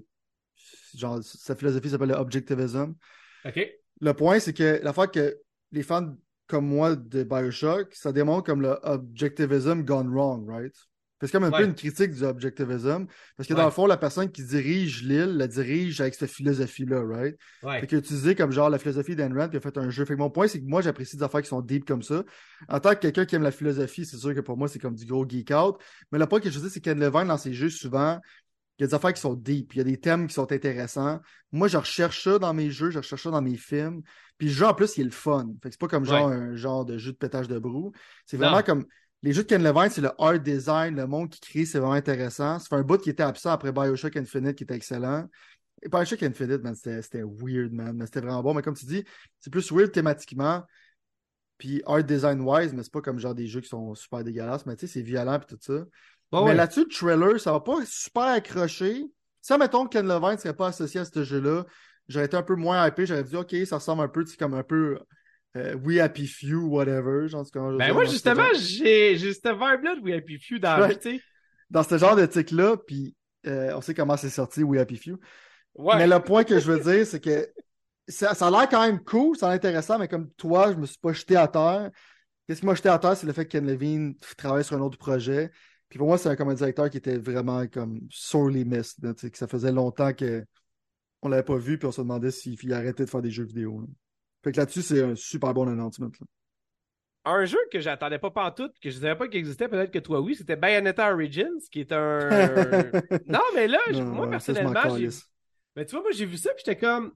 genre, 0.95 1.19
sa 1.23 1.55
philosophie 1.55 1.89
s'appelle 1.89 2.09
le 2.09 2.15
objectivism. 2.15 2.93
OK. 3.45 3.69
Le 4.01 4.13
point, 4.13 4.39
c'est 4.39 4.53
que 4.53 4.79
la 4.83 4.91
fois 4.93 5.07
que 5.07 5.37
les 5.71 5.83
fans 5.83 6.15
comme 6.47 6.65
moi 6.65 6.95
de 6.95 7.23
Bioshock, 7.23 7.93
ça 7.93 8.11
démontre 8.11 8.43
comme 8.45 8.61
le 8.61 8.77
objectivism 8.83 9.83
gone 9.83 10.09
wrong, 10.09 10.49
right? 10.49 10.73
C'est 11.21 11.31
comme 11.33 11.43
un 11.43 11.51
Ouais. 11.51 11.59
peu 11.59 11.65
une 11.65 11.75
critique 11.75 12.11
du 12.11 12.23
objectivism. 12.23 13.05
Parce 13.35 13.47
que 13.49 13.53
dans 13.53 13.65
le 13.65 13.71
fond, 13.71 13.85
la 13.85 13.97
personne 13.97 14.31
qui 14.31 14.41
dirige 14.41 15.03
l'île 15.03 15.35
la 15.35 15.47
dirige 15.47 15.99
avec 15.99 16.15
cette 16.15 16.31
philosophie-là, 16.31 17.03
right? 17.03 17.35
Ouais. 17.61 17.81
Fait 17.81 17.87
qu'il 17.87 17.97
a 17.97 17.99
utilisé 17.99 18.35
comme 18.35 18.53
genre 18.53 18.69
la 18.69 18.79
philosophie 18.79 19.17
d'Ayn 19.17 19.35
Rand, 19.35 19.49
puis 19.49 19.57
a 19.57 19.59
fait 19.61 19.77
un 19.77 19.89
jeu. 19.89 20.05
Fait 20.05 20.13
que 20.13 20.19
mon 20.19 20.29
point, 20.29 20.47
c'est 20.47 20.61
que 20.61 20.65
moi, 20.65 20.81
j'apprécie 20.81 21.17
des 21.17 21.23
affaires 21.23 21.41
qui 21.41 21.49
sont 21.49 21.61
deep 21.61 21.83
comme 21.85 22.01
ça. 22.01 22.23
En 22.69 22.79
tant 22.79 22.91
que 22.91 22.99
quelqu'un 22.99 23.25
qui 23.25 23.35
aime 23.35 23.43
la 23.43 23.51
philosophie, 23.51 24.05
c'est 24.05 24.15
sûr 24.15 24.33
que 24.33 24.39
pour 24.39 24.55
moi, 24.55 24.69
c'est 24.69 24.79
comme 24.79 24.95
du 24.95 25.05
gros 25.05 25.27
geek 25.27 25.51
out. 25.51 25.75
Mais 26.13 26.19
le 26.19 26.25
point 26.25 26.39
que 26.39 26.49
je 26.49 26.57
dis, 26.57 26.69
c'est 26.69 26.79
qu'Ken 26.79 26.97
Levine, 26.97 27.27
dans 27.27 27.37
ses 27.37 27.53
jeux, 27.53 27.69
souvent, 27.69 28.17
il 28.77 28.83
y 28.83 28.85
a 28.85 28.87
des 28.87 28.93
affaires 28.93 29.13
qui 29.13 29.19
sont 29.19 29.33
deep, 29.33 29.75
il 29.75 29.79
y 29.79 29.81
a 29.81 29.83
des 29.83 29.97
thèmes 29.99 30.25
qui 30.27 30.33
sont 30.35 30.49
intéressants. 30.49 31.19
Moi, 31.51 31.67
je 31.67 31.75
recherche 31.75 32.23
ça 32.23 32.39
dans 32.39 32.53
mes 32.53 32.71
jeux, 32.71 32.91
je 32.91 32.99
recherche 32.99 33.23
ça 33.23 33.29
dans 33.29 33.41
mes 33.41 33.57
films. 33.57 34.01
Puis 34.39 34.47
le 34.47 34.53
jeu, 34.53 34.65
en 34.65 34.73
plus, 34.73 34.97
il 34.97 35.01
est 35.01 35.03
le 35.03 35.11
fun. 35.11 35.47
Fait 35.61 35.69
que 35.69 35.75
c'est 35.75 35.79
pas 35.79 35.87
comme 35.87 36.05
genre 36.05 36.29
un 36.29 36.55
genre 36.55 36.85
de 36.85 36.97
jeu 36.97 37.11
de 37.11 37.17
pétage 37.17 37.47
de 37.47 37.59
brou. 37.59 37.91
C'est 38.25 38.37
Non. 38.37 38.47
vraiment 38.47 38.63
comme. 38.63 38.85
Les 39.21 39.33
jeux 39.33 39.43
de 39.43 39.47
Ken 39.49 39.61
Levine, 39.61 39.89
c'est 39.89 39.99
le 39.99 40.11
art 40.17 40.39
design, 40.39 40.95
le 40.95 41.05
monde 41.05 41.29
qui 41.29 41.41
crée, 41.41 41.65
c'est 41.65 41.77
vraiment 41.77 41.93
intéressant. 41.93 42.57
Ça 42.57 42.67
fait 42.69 42.75
un 42.75 42.83
bout 42.83 42.97
qui 42.97 43.09
était 43.09 43.21
absent 43.21 43.51
après 43.51 43.73
Bioshock 43.73 44.15
Infinite, 44.15 44.55
qui 44.55 44.63
était 44.63 44.75
excellent. 44.75 45.27
Et 45.81 45.89
Bioshock 45.89 46.23
Infinite, 46.23 46.63
man, 46.63 46.73
c'était 46.73 47.21
weird, 47.23 47.73
man. 47.73 47.97
Mais 47.97 48.05
c'était 48.05 48.21
vraiment 48.21 48.41
bon. 48.41 48.53
Mais 48.53 48.61
comme 48.61 48.75
tu 48.77 48.85
dis, 48.85 49.03
c'est 49.41 49.49
plus 49.51 49.71
weird 49.73 49.91
thématiquement. 49.91 50.63
Puis 51.57 51.81
art 51.85 52.05
design 52.05 52.39
wise, 52.39 52.73
mais 52.73 52.83
c'est 52.83 52.93
pas 52.93 53.01
comme 53.01 53.19
genre 53.19 53.35
des 53.35 53.45
jeux 53.47 53.59
qui 53.59 53.67
sont 53.67 53.93
super 53.93 54.23
dégueulasses. 54.23 54.65
Mais 54.65 54.77
tu 54.77 54.87
sais, 54.87 54.93
c'est 54.93 55.01
violent 55.01 55.37
et 55.37 55.45
tout 55.45 55.57
ça. 55.59 55.73
Ouais, 55.73 55.85
mais 56.31 56.39
ouais. 56.41 56.55
là-dessus, 56.55 56.85
le 56.85 56.87
trailer, 56.87 57.39
ça 57.41 57.51
va 57.51 57.59
pas 57.59 57.75
super 57.85 58.23
accroché. 58.23 59.03
Si, 59.41 59.57
mettons, 59.57 59.85
que 59.85 59.89
Ken 59.97 60.07
Levine 60.07 60.33
ne 60.33 60.37
serait 60.37 60.55
pas 60.55 60.67
associé 60.67 61.01
à 61.01 61.05
ce 61.05 61.23
jeu-là, 61.25 61.65
j'aurais 62.09 62.25
été 62.25 62.35
un 62.35 62.43
peu 62.43 62.55
moins 62.55 62.85
hypé. 62.85 63.05
J'aurais 63.05 63.23
dit, 63.23 63.35
OK, 63.37 63.55
ça 63.65 63.77
ressemble 63.77 64.01
un 64.03 64.07
peu, 64.09 64.25
tu 64.25 64.31
sais, 64.31 64.37
comme 64.37 64.53
un 64.53 64.63
peu 64.63 64.99
euh, 65.55 65.75
We 65.75 65.99
Happy 65.99 66.27
Few, 66.27 66.67
whatever. 66.67 67.27
Genre, 67.29 67.45
Ben 67.53 67.93
moi, 67.93 68.05
ce 68.05 68.11
justement, 68.11 68.43
j'ai 68.55 69.17
cette 69.17 69.45
vibe-là 69.47 69.95
de 69.95 70.03
VIP 70.03 70.41
Few 70.41 70.59
dans 70.59 70.75
la 70.77 70.81
Ouais. 70.87 70.89
vie, 70.89 70.99
tu 70.99 71.15
sais. 71.17 71.21
Dans 71.69 71.83
ce 71.83 71.97
genre 71.97 72.15
d'éthique-là, 72.15 72.77
puis 72.77 73.15
euh, 73.47 73.71
on 73.75 73.81
sait 73.81 73.93
comment 73.93 74.17
c'est 74.17 74.29
sorti, 74.29 74.63
We 74.63 74.81
Happy 74.81 74.97
Few. 74.97 75.17
Ouais. 75.75 75.97
Mais 75.97 76.07
le 76.07 76.19
point 76.19 76.43
que 76.43 76.59
je 76.59 76.69
veux 76.71 76.79
dire, 76.79 77.05
c'est 77.05 77.19
que 77.19 77.47
ça, 78.07 78.33
ça 78.33 78.47
a 78.47 78.51
l'air 78.51 78.67
quand 78.67 78.81
même 78.85 78.99
cool, 79.03 79.37
ça 79.37 79.45
a 79.45 79.49
l'air 79.49 79.57
intéressant, 79.57 79.99
mais 79.99 80.07
comme 80.07 80.29
toi, 80.31 80.71
je 80.73 80.77
me 80.77 80.85
suis 80.85 80.97
pas 80.97 81.13
jeté 81.13 81.35
à 81.35 81.47
terre. 81.47 81.91
Qu'est-ce 82.47 82.61
qui 82.61 82.65
m'a 82.65 82.73
jeté 82.73 82.89
à 82.89 82.97
terre, 82.97 83.15
c'est 83.15 83.27
le 83.27 83.33
fait 83.33 83.45
que 83.45 83.51
Ken 83.51 83.65
Levine 83.67 84.15
travaille 84.35 84.63
sur 84.63 84.75
un 84.75 84.81
autre 84.81 84.97
projet. 84.97 85.51
Puis 85.87 85.99
pour 85.99 86.07
moi, 86.07 86.17
c'est 86.17 86.29
un 86.29 86.35
comme 86.35 86.49
un 86.49 86.55
directeur 86.55 86.89
qui 86.89 86.97
était 86.97 87.17
vraiment 87.17 87.67
comme 87.67 87.99
sorely 88.09 88.65
missed. 88.65 89.03
là, 89.03 89.13
que 89.13 89.37
ça 89.37 89.47
faisait 89.47 89.71
longtemps 89.71 90.13
que 90.13 90.43
on 91.21 91.29
l'avait 91.29 91.43
pas 91.43 91.57
vu, 91.57 91.77
puis 91.77 91.87
on 91.87 91.91
se 91.91 92.01
demandait 92.01 92.31
s'il 92.31 92.73
arrêtait 92.73 93.05
de 93.05 93.09
faire 93.09 93.21
des 93.21 93.31
jeux 93.31 93.43
vidéo. 93.45 93.81
là. 93.81 93.87
Fait 94.43 94.51
que 94.51 94.57
là-dessus, 94.57 94.81
c'est 94.81 95.03
un 95.03 95.15
super 95.15 95.53
bon 95.53 95.67
announcement. 95.67 96.07
là. 96.07 96.25
Un 97.25 97.45
jeu 97.45 97.59
que 97.71 97.79
j'attendais 97.81 98.17
pas 98.19 98.31
pantoute, 98.31 98.71
que 98.81 98.89
je 98.89 98.97
savais 98.97 99.15
pas 99.15 99.27
qu'il 99.27 99.39
existait, 99.39 99.67
peut-être 99.67 99.91
que 99.91 99.99
toi 99.99 100.21
oui, 100.21 100.35
c'était 100.35 100.55
Bayonetta 100.55 101.13
Origins, 101.13 101.59
qui 101.71 101.81
est 101.81 101.91
un... 101.91 102.29
non, 103.27 103.41
mais 103.53 103.67
là, 103.67 103.79
Non, 103.91 104.05
moi, 104.05 104.25
ouais, 104.25 104.31
personnellement, 104.31 104.97
j'ai... 104.97 105.09
Mais 105.75 105.85
tu 105.85 105.91
vois, 105.95 106.01
moi, 106.01 106.11
j'ai 106.11 106.25
vu 106.25 106.37
ça, 106.37 106.51
puis 106.53 106.63
j'étais 106.65 106.77
comme... 106.79 107.11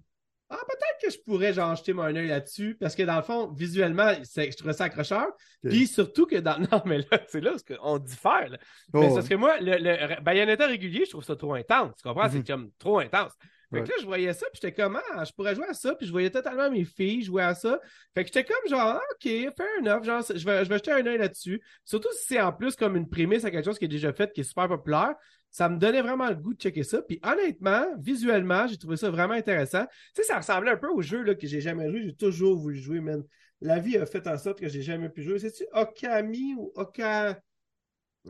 Ah, 0.49 0.59
peut-être 0.67 1.01
que 1.01 1.09
je 1.09 1.17
pourrais, 1.25 1.53
genre, 1.53 1.73
jeter 1.75 1.93
mon 1.93 2.03
œil 2.03 2.27
là-dessus, 2.27 2.75
parce 2.79 2.95
que 2.95 3.01
dans 3.03 3.15
le 3.15 3.23
fond, 3.23 3.51
visuellement, 3.53 4.11
c'est- 4.23 4.51
je 4.51 4.57
trouvais 4.57 4.73
ça 4.73 4.83
accrocheur. 4.83 5.27
Puis 5.63 5.87
surtout 5.87 6.27
que 6.27 6.35
dans... 6.35 6.59
Non, 6.71 6.83
mais 6.85 6.99
là, 6.99 7.19
c'est 7.27 7.41
là 7.41 7.53
ce 7.57 7.73
qu'on 7.73 7.97
diffère, 7.97 8.49
là. 8.49 8.57
Oh, 8.93 8.99
Mais 8.99 9.07
ouais. 9.07 9.15
parce 9.15 9.27
que 9.29 9.35
moi, 9.35 9.59
le, 9.61 9.77
le 9.79 10.21
Bayonetta 10.21 10.67
régulier, 10.67 11.05
je 11.05 11.11
trouve 11.11 11.23
ça 11.23 11.35
trop 11.37 11.53
intense. 11.55 11.93
Tu 11.95 12.03
comprends? 12.03 12.25
Mhm. 12.25 12.31
C'est 12.31 12.47
comme 12.47 12.71
trop 12.77 12.99
intense. 12.99 13.31
Fait 13.73 13.83
que 13.83 13.89
là, 13.89 13.95
je 13.99 14.05
voyais 14.05 14.33
ça, 14.33 14.45
puis 14.51 14.59
j'étais 14.61 14.73
comme, 14.73 14.99
ah, 15.13 15.23
je 15.23 15.31
pourrais 15.31 15.55
jouer 15.55 15.65
à 15.67 15.73
ça, 15.73 15.95
puis 15.95 16.05
je 16.05 16.11
voyais 16.11 16.29
totalement 16.29 16.69
mes 16.69 16.85
filles 16.85 17.23
jouer 17.23 17.43
à 17.43 17.55
ça. 17.55 17.79
Fait 18.13 18.23
que 18.23 18.27
j'étais 18.27 18.43
comme, 18.43 18.69
genre, 18.69 18.79
ah, 18.79 19.01
ok, 19.13 19.23
fair 19.23 19.67
enough, 19.81 20.03
genre, 20.03 20.21
je 20.21 20.45
vais, 20.45 20.63
je 20.63 20.69
vais 20.69 20.77
jeter 20.77 20.91
un 20.91 21.05
œil 21.05 21.17
là-dessus. 21.17 21.61
Surtout 21.83 22.09
si 22.13 22.25
c'est 22.27 22.41
en 22.41 22.53
plus 22.53 22.75
comme 22.75 22.95
une 22.95 23.09
prémisse 23.09 23.45
à 23.45 23.51
quelque 23.51 23.65
chose 23.65 23.79
qui 23.79 23.85
est 23.85 23.89
déjà 23.89 24.13
fait, 24.13 24.31
qui 24.31 24.41
est 24.41 24.45
super 24.45 24.67
populaire. 24.67 25.15
Ça 25.49 25.69
me 25.69 25.77
donnait 25.77 26.01
vraiment 26.01 26.27
le 26.29 26.35
goût 26.35 26.53
de 26.53 26.59
checker 26.59 26.83
ça. 26.83 27.01
Puis 27.01 27.19
honnêtement, 27.23 27.85
visuellement, 27.99 28.65
j'ai 28.65 28.77
trouvé 28.77 28.97
ça 28.97 29.11
vraiment 29.11 29.35
intéressant. 29.35 29.85
Tu 30.15 30.21
sais, 30.21 30.23
ça 30.23 30.37
ressemblait 30.37 30.71
un 30.71 30.77
peu 30.77 30.89
au 30.89 31.01
jeu 31.01 31.21
là, 31.21 31.35
que 31.35 31.45
j'ai 31.45 31.61
jamais 31.61 31.89
joué. 31.91 32.01
J'ai 32.03 32.15
toujours 32.15 32.57
voulu 32.57 32.75
jouer, 32.75 33.01
man. 33.01 33.23
La 33.61 33.79
vie 33.79 33.97
a 33.97 34.05
fait 34.05 34.25
en 34.27 34.37
sorte 34.37 34.59
que 34.59 34.67
j'ai 34.67 34.81
jamais 34.81 35.09
pu 35.09 35.21
jouer. 35.21 35.37
C'est-tu 35.37 35.63
Okami 35.73 36.55
ou 36.55 36.71
Oka... 36.75 37.39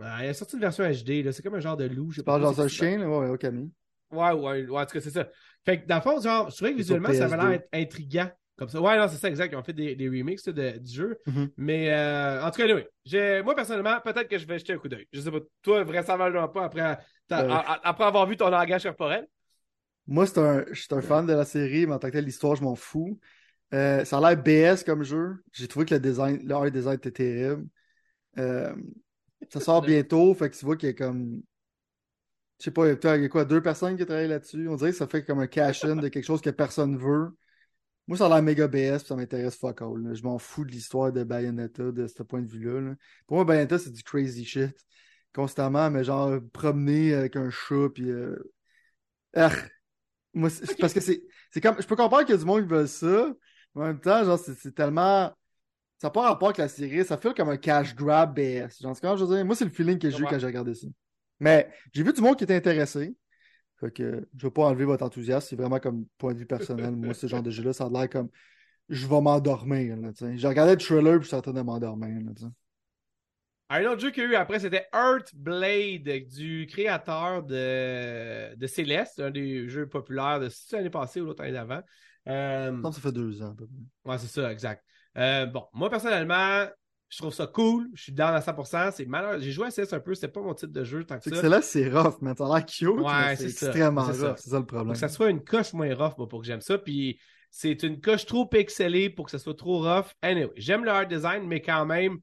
Ah, 0.01 0.25
il 0.25 0.29
a 0.29 0.33
sorti 0.33 0.55
une 0.55 0.61
version 0.61 0.83
HD, 0.83 1.23
là. 1.23 1.31
C'est 1.31 1.43
comme 1.43 1.55
un 1.55 1.59
genre 1.59 1.77
de 1.77 1.85
loup. 1.85 2.11
je 2.11 2.21
Tu 2.21 2.25
parles 2.25 2.41
dans 2.41 2.59
un 2.59 2.67
chien, 2.67 2.97
là? 2.97 3.07
Ouais, 3.07 3.37
Camille. 3.37 3.71
Ouais, 4.13 4.31
ouais, 4.31 4.67
ouais, 4.67 4.81
en 4.81 4.85
tout 4.85 4.93
cas, 4.93 5.01
c'est 5.01 5.11
ça. 5.11 5.27
Fait 5.65 5.81
que 5.81 5.87
dans 5.87 5.95
le 5.95 6.01
fond, 6.01 6.19
genre, 6.21 6.49
je 6.49 6.55
trouvais 6.55 6.71
que 6.71 6.77
visuellement, 6.77 7.13
ça 7.13 7.25
avait 7.25 7.35
PS2. 7.37 7.49
l'air 7.49 7.59
int- 7.59 7.81
intriguant. 7.81 8.31
Comme 8.55 8.69
ça. 8.69 8.79
Ouais, 8.79 8.97
non, 8.99 9.07
c'est 9.07 9.17
ça, 9.17 9.29
exact. 9.29 9.51
Ils 9.51 9.55
ont 9.55 9.63
fait 9.63 9.73
des, 9.73 9.95
des 9.95 10.07
remixes 10.07 10.47
de- 10.47 10.77
du 10.77 10.91
jeu. 10.93 11.17
Mhm. 11.25 11.49
Mais 11.57 11.91
euh, 11.91 12.43
en 12.43 12.51
tout 12.51 12.61
cas, 12.61 12.67
oui. 12.73 12.83
Moi, 13.43 13.55
personnellement, 13.55 13.99
peut-être 14.01 14.27
que 14.27 14.37
je 14.37 14.45
vais 14.45 14.59
jeter 14.59 14.73
un 14.73 14.77
coup 14.77 14.87
d'œil. 14.87 15.07
Je 15.11 15.21
sais 15.21 15.31
pas. 15.31 15.39
Toi, 15.63 15.83
vraisemblablement 15.83 16.47
pas 16.49 16.65
après, 16.65 16.99
ta- 17.27 17.45
Ouais. 17.47 17.51
a- 17.51 17.79
après 17.83 18.03
avoir 18.03 18.27
vu 18.27 18.37
ton 18.37 18.49
langage 18.49 18.83
corporel. 18.83 19.27
Moi, 20.05 20.27
c'est 20.27 20.37
un, 20.37 20.65
je 20.71 20.81
suis 20.81 20.87
un 20.91 21.01
fan 21.01 21.25
de 21.25 21.33
la 21.33 21.45
série, 21.45 21.87
mais 21.87 21.93
en 21.93 21.99
tant 21.99 22.09
que 22.09 22.13
tel, 22.13 22.25
l'histoire, 22.25 22.55
je 22.55 22.63
m'en 22.63 22.75
fous. 22.75 23.19
Euh, 23.73 24.05
ça 24.05 24.19
a 24.19 24.21
l'air 24.35 24.37
BS 24.43 24.83
comme 24.83 25.01
jeu. 25.03 25.37
J'ai 25.51 25.67
trouvé 25.67 25.85
que 25.87 25.95
le 25.95 25.99
design, 25.99 26.39
le 26.45 26.53
art 26.53 26.69
design 26.69 26.95
était 26.95 27.11
terrible. 27.11 27.65
Euh, 28.37 28.73
ça 29.49 29.59
sort 29.61 29.81
bientôt, 30.03 30.33
fait 30.35 30.51
que 30.51 30.55
tu 30.55 30.63
vois 30.65 30.77
qu'il 30.77 30.89
y 30.89 30.91
a 30.91 30.93
comme. 30.93 31.41
Je 32.63 32.69
sais 32.69 32.71
pas, 32.71 32.87
il 32.87 33.21
y 33.21 33.25
a 33.25 33.27
quoi, 33.27 33.43
deux 33.43 33.61
personnes 33.61 33.97
qui 33.97 34.05
travaillent 34.05 34.29
là-dessus? 34.29 34.69
On 34.69 34.77
dirait 34.77 34.91
que 34.91 34.95
ça 34.95 35.05
fait 35.05 35.25
comme 35.25 35.39
un 35.39 35.47
cash-in 35.47 35.97
de 35.97 36.07
quelque 36.07 36.23
chose 36.23 36.39
que 36.39 36.49
personne 36.49 36.97
veut. 36.97 37.35
Moi, 38.07 38.17
ça 38.17 38.27
a 38.27 38.29
l'air 38.29 38.41
méga 38.41 38.69
BS, 38.69 38.99
puis 38.99 39.07
ça 39.07 39.17
m'intéresse 39.17 39.57
fuck 39.57 39.81
all. 39.81 40.01
là. 40.01 40.13
Je 40.13 40.23
m'en 40.23 40.37
fous 40.37 40.63
de 40.63 40.71
l'histoire 40.71 41.11
de 41.11 41.25
Bayonetta 41.25 41.91
de 41.91 42.07
ce 42.07 42.23
point 42.23 42.41
de 42.41 42.47
vue-là. 42.47 42.79
là. 42.79 42.95
Pour 43.27 43.35
moi, 43.35 43.43
Bayonetta, 43.43 43.79
c'est 43.79 43.91
du 43.91 44.01
crazy 44.01 44.45
shit. 44.45 44.77
Constamment, 45.35 45.91
mais 45.91 46.05
genre 46.05 46.39
promener 46.53 47.13
avec 47.13 47.35
un 47.35 47.49
chat, 47.49 47.89
puis. 47.93 48.09
Euh... 48.09 48.37
ah. 49.35 49.51
Moi, 50.33 50.49
c'est 50.49 50.79
parce 50.79 50.93
que 50.93 51.01
c'est 51.01 51.21
c'est 51.51 51.59
comme. 51.59 51.81
Je 51.81 51.85
peux 51.85 51.97
comprendre 51.97 52.23
qu'il 52.23 52.33
y 52.33 52.37
a 52.37 52.39
du 52.39 52.45
monde 52.45 52.61
qui 52.61 52.69
veut 52.69 52.87
ça, 52.87 53.29
mais 53.75 53.81
en 53.81 53.87
même 53.87 53.99
temps, 53.99 54.23
genre, 54.23 54.39
c'est 54.39 54.73
tellement. 54.73 55.33
Ça 55.97 56.07
n'a 56.07 56.11
pas 56.11 56.29
rapport 56.29 56.47
avec 56.47 56.59
la 56.59 56.69
série, 56.69 57.03
ça 57.03 57.17
fait 57.17 57.35
comme 57.35 57.49
un 57.49 57.57
cash 57.57 57.93
grab 57.93 58.33
BS. 58.33 58.81
Genre, 58.81 58.95
c'est 58.95 59.01
comment 59.01 59.17
je 59.17 59.25
veux 59.25 59.35
dire? 59.35 59.45
Moi, 59.45 59.53
c'est 59.53 59.65
le 59.65 59.71
feeling 59.71 59.99
que 59.99 60.09
j'ai 60.09 60.19
eu 60.19 60.23
quand 60.23 60.39
j'ai 60.39 60.47
regardé 60.47 60.73
ça. 60.73 60.87
Mais 61.43 61.69
j'ai 61.91 62.03
vu 62.03 62.13
du 62.13 62.21
monde 62.21 62.37
qui 62.37 62.45
était 62.45 62.55
intéressé. 62.55 63.15
Fait 63.79 63.91
que 63.91 64.25
je 64.37 64.45
veux 64.45 64.51
pas 64.51 64.63
enlever 64.63 64.85
votre 64.85 65.03
enthousiasme, 65.03 65.45
c'est 65.49 65.55
vraiment 65.57 65.79
comme 65.79 66.05
point 66.17 66.33
de 66.33 66.39
vue 66.39 66.45
personnel. 66.45 66.95
Moi, 66.95 67.13
ce 67.13 67.27
genre 67.27 67.43
de 67.43 67.51
jeu-là, 67.51 67.73
ça 67.73 67.85
a 67.85 67.89
l'air 67.89 68.09
comme 68.09 68.29
je 68.87 69.05
vais 69.05 69.19
m'endormir. 69.21 69.97
J'ai 70.35 70.47
regardé 70.47 70.71
le 70.71 70.77
trailer 70.77 71.15
puis 71.15 71.23
je 71.23 71.27
suis 71.27 71.35
en 71.35 71.41
train 71.41 71.51
de 71.51 71.61
m'endormir. 71.61 72.09
Un 73.69 73.85
autre 73.85 73.99
jeu 73.99 74.11
qu'il 74.11 74.23
y 74.23 74.25
a 74.25 74.29
eu 74.29 74.35
après, 74.35 74.59
c'était 74.59 74.87
Earthblade 74.93 76.27
du 76.29 76.65
créateur 76.69 77.43
de, 77.43 78.55
de 78.55 78.67
Céleste, 78.67 79.19
un 79.19 79.31
des 79.31 79.67
jeux 79.67 79.87
populaires 79.87 80.39
de 80.39 80.49
l'année 80.71 80.89
passée 80.89 81.19
ou 81.19 81.25
l'autre 81.25 81.43
année 81.43 81.51
d'avant. 81.51 81.81
Euh, 82.27 82.91
ça 82.91 83.01
fait 83.01 83.11
deux 83.11 83.41
ans. 83.41 83.51
à 83.51 83.55
peu 83.55 83.65
près. 83.65 84.11
Ouais, 84.11 84.17
c'est 84.17 84.27
ça, 84.27 84.49
exact. 84.49 84.83
Euh, 85.17 85.45
bon, 85.45 85.65
moi, 85.73 85.89
personnellement, 85.89 86.67
je 87.13 87.17
trouve 87.19 87.33
ça 87.33 87.45
cool. 87.45 87.89
Je 87.93 88.03
suis 88.03 88.11
down 88.11 88.33
à 88.33 88.41
100%. 88.41 88.91
C'est. 88.91 89.07
J'ai 89.39 89.51
joué 89.51 89.67
à 89.67 89.69
CS 89.71 89.93
un 89.93 89.99
peu. 89.99 90.15
C'était 90.15 90.29
pas 90.29 90.41
mon 90.41 90.53
type 90.55 90.71
de 90.71 90.83
jeu 90.83 91.03
tant 91.03 91.17
que 91.17 91.23
C'est 91.23 91.29
ça. 91.29 91.35
que 91.35 91.41
c'est 91.41 91.49
là, 91.49 91.61
c'est 91.61 91.89
rough. 91.89 92.15
Ça 92.37 92.45
a 92.45 92.57
l'air 92.57 92.65
cute, 92.65 92.87
Ouais, 92.89 93.03
mais 93.27 93.35
c'est 93.35 93.45
extrêmement 93.45 94.03
rough. 94.03 94.35
C'est 94.37 94.49
ça 94.49 94.55
le 94.57 94.61
Faut 94.61 94.65
problème. 94.65 94.93
que 94.93 94.97
ça 94.99 95.09
soit 95.09 95.29
une 95.29 95.43
coche 95.43 95.73
moins 95.73 95.93
rough 95.93 96.17
moi, 96.17 96.27
pour 96.27 96.41
que 96.41 96.47
j'aime 96.47 96.61
ça. 96.61 96.77
Puis 96.79 97.19
c'est 97.51 97.83
une 97.83 98.01
coche 98.01 98.25
trop 98.25 98.47
pixelée 98.47 99.09
pour 99.11 99.25
que 99.25 99.31
ça 99.31 99.37
soit 99.39 99.53
trop 99.53 99.79
rough. 99.81 100.07
Anyway, 100.23 100.51
j'aime 100.55 100.83
le 100.83 100.89
art 100.91 101.05
design, 101.07 101.45
mais 101.45 101.61
quand 101.61 101.85
même, 101.85 102.17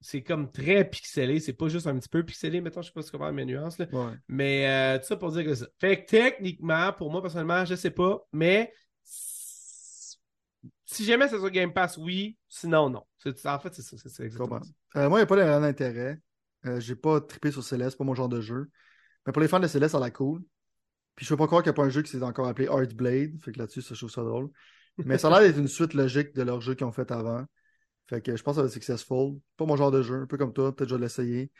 c'est 0.00 0.22
comme 0.22 0.50
très 0.50 0.88
pixelé. 0.88 1.38
C'est 1.40 1.52
pas 1.52 1.68
juste 1.68 1.86
un 1.86 1.98
petit 1.98 2.08
peu 2.08 2.22
pixelé. 2.22 2.62
Mettons, 2.62 2.80
je 2.80 2.86
sais 2.86 2.92
pas 2.94 3.02
tu 3.02 3.10
comprends 3.10 3.32
mes 3.32 3.44
nuances. 3.44 3.76
Là. 3.76 3.86
Ouais. 3.92 4.12
Mais 4.28 4.66
euh, 4.66 4.98
tout 4.98 5.04
ça 5.04 5.16
pour 5.16 5.32
dire 5.32 5.44
que 5.44 5.54
ça. 5.54 5.66
Fait 5.78 6.02
que 6.02 6.08
techniquement, 6.08 6.94
pour 6.94 7.10
moi 7.12 7.20
personnellement, 7.20 7.66
je 7.66 7.74
sais 7.74 7.90
pas, 7.90 8.26
mais 8.32 8.72
si 10.84 11.04
jamais 11.04 11.28
c'est 11.28 11.38
sur 11.38 11.50
Game 11.50 11.72
Pass, 11.72 11.96
oui. 11.96 12.36
Sinon, 12.48 12.90
non. 12.90 13.04
En 13.44 13.58
fait, 13.58 13.74
c'est 13.74 13.82
ça. 13.82 13.96
C'est 13.96 14.24
exactement 14.24 14.62
ça. 14.62 14.70
Euh, 15.00 15.08
moi, 15.08 15.18
il 15.18 15.22
n'y 15.22 15.24
a 15.24 15.26
pas 15.26 15.60
d'intérêt. 15.60 16.20
Euh, 16.66 16.80
j'ai 16.80 16.96
pas 16.96 17.20
trippé 17.20 17.50
sur 17.50 17.62
Céleste, 17.62 17.96
pas 17.96 18.04
mon 18.04 18.14
genre 18.14 18.28
de 18.28 18.40
jeu. 18.40 18.70
Mais 19.26 19.32
pour 19.32 19.40
les 19.40 19.48
fans 19.48 19.60
de 19.60 19.66
Céleste, 19.66 19.92
ça 19.92 19.98
a 19.98 20.00
l'air 20.00 20.12
cool. 20.12 20.42
Puis 21.14 21.26
je 21.26 21.30
peux 21.30 21.36
pas 21.36 21.46
croire 21.46 21.62
qu'il 21.62 21.70
n'y 21.70 21.74
a 21.74 21.76
pas 21.76 21.84
un 21.84 21.90
jeu 21.90 22.02
qui 22.02 22.10
s'est 22.10 22.22
encore 22.22 22.48
appelé 22.48 22.66
Heartblade. 22.66 23.40
Fait 23.40 23.52
que 23.52 23.58
là-dessus, 23.58 23.82
ça, 23.82 23.94
je 23.94 24.00
trouve 24.00 24.10
ça 24.10 24.22
drôle. 24.22 24.50
Mais 24.98 25.18
ça 25.18 25.28
a 25.28 25.30
l'air 25.30 25.48
d'être 25.48 25.58
une 25.58 25.68
suite 25.68 25.94
logique 25.94 26.34
de 26.34 26.42
leur 26.42 26.60
jeu 26.60 26.74
qu'ils 26.74 26.86
ont 26.86 26.92
fait 26.92 27.10
avant. 27.10 27.44
Fait 28.08 28.20
que 28.20 28.36
je 28.36 28.42
pense 28.42 28.52
que 28.52 28.56
ça 28.56 28.62
va 28.62 28.66
être 28.66 28.72
successful. 28.72 29.38
Pas 29.56 29.64
mon 29.64 29.76
genre 29.76 29.90
de 29.90 30.02
jeu, 30.02 30.22
un 30.22 30.26
peu 30.26 30.36
comme 30.36 30.52
toi, 30.52 30.74
peut-être 30.74 30.90
je 30.90 30.94
vais 30.96 31.00
l'essayer. 31.02 31.50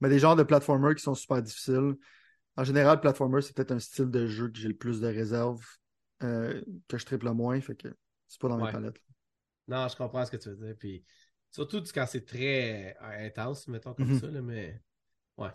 Mais 0.00 0.08
des 0.08 0.18
genres 0.18 0.36
de 0.36 0.42
platformers 0.42 0.94
qui 0.94 1.02
sont 1.02 1.14
super 1.14 1.42
difficiles. 1.42 1.94
En 2.56 2.64
général, 2.64 3.00
platformer, 3.00 3.40
c'est 3.40 3.54
peut-être 3.54 3.72
un 3.72 3.78
style 3.78 4.10
de 4.10 4.26
jeu 4.26 4.48
que 4.48 4.58
j'ai 4.58 4.68
le 4.68 4.76
plus 4.76 5.00
de 5.00 5.06
réserve, 5.06 5.64
euh, 6.22 6.60
que 6.88 6.98
je 6.98 7.06
triple 7.06 7.26
le 7.26 7.34
moins. 7.34 7.60
Fait 7.60 7.76
que 7.76 7.88
c'est 8.32 8.40
pas 8.40 8.48
dans 8.48 8.56
mes 8.56 8.64
Ouais. 8.64 8.72
palettes. 8.72 8.96
Non, 9.68 9.86
je 9.88 9.96
comprends 9.96 10.24
ce 10.24 10.30
que 10.30 10.38
tu 10.38 10.48
veux 10.48 10.56
dire. 10.56 10.74
Puis 10.78 11.04
surtout 11.50 11.82
quand 11.94 12.06
c'est 12.06 12.24
très 12.24 12.96
euh, 13.02 13.26
intense, 13.26 13.68
mettons 13.68 13.92
comme 13.92 14.08
Mhm. 14.08 14.20
ça, 14.20 14.26
là, 14.28 14.40
mais 14.40 14.80
ouais. 15.36 15.50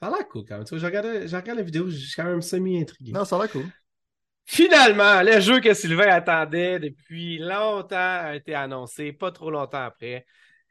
Ça 0.00 0.06
a 0.08 0.10
l'air 0.10 0.28
cool 0.28 0.44
quand 0.46 0.56
même. 0.56 0.64
Tu 0.64 0.70
vois, 0.70 0.78
je 0.78 0.86
regarde, 0.86 1.26
je 1.26 1.36
regarde 1.36 1.58
la 1.58 1.64
vidéo, 1.64 1.88
je 1.88 1.96
suis 1.96 2.14
quand 2.14 2.24
même 2.24 2.42
semi-intrigué. 2.42 3.12
Non, 3.12 3.24
ça 3.24 3.36
a 3.36 3.40
l'air 3.40 3.50
cool. 3.50 3.64
Finalement, 4.44 5.22
le 5.22 5.40
jeu 5.40 5.60
que 5.60 5.72
Sylvain 5.74 6.08
attendait 6.08 6.78
depuis 6.78 7.38
longtemps 7.38 7.96
a 7.96 8.36
été 8.36 8.54
annoncé, 8.54 9.12
pas 9.12 9.32
trop 9.32 9.50
longtemps 9.50 9.84
après. 9.84 10.26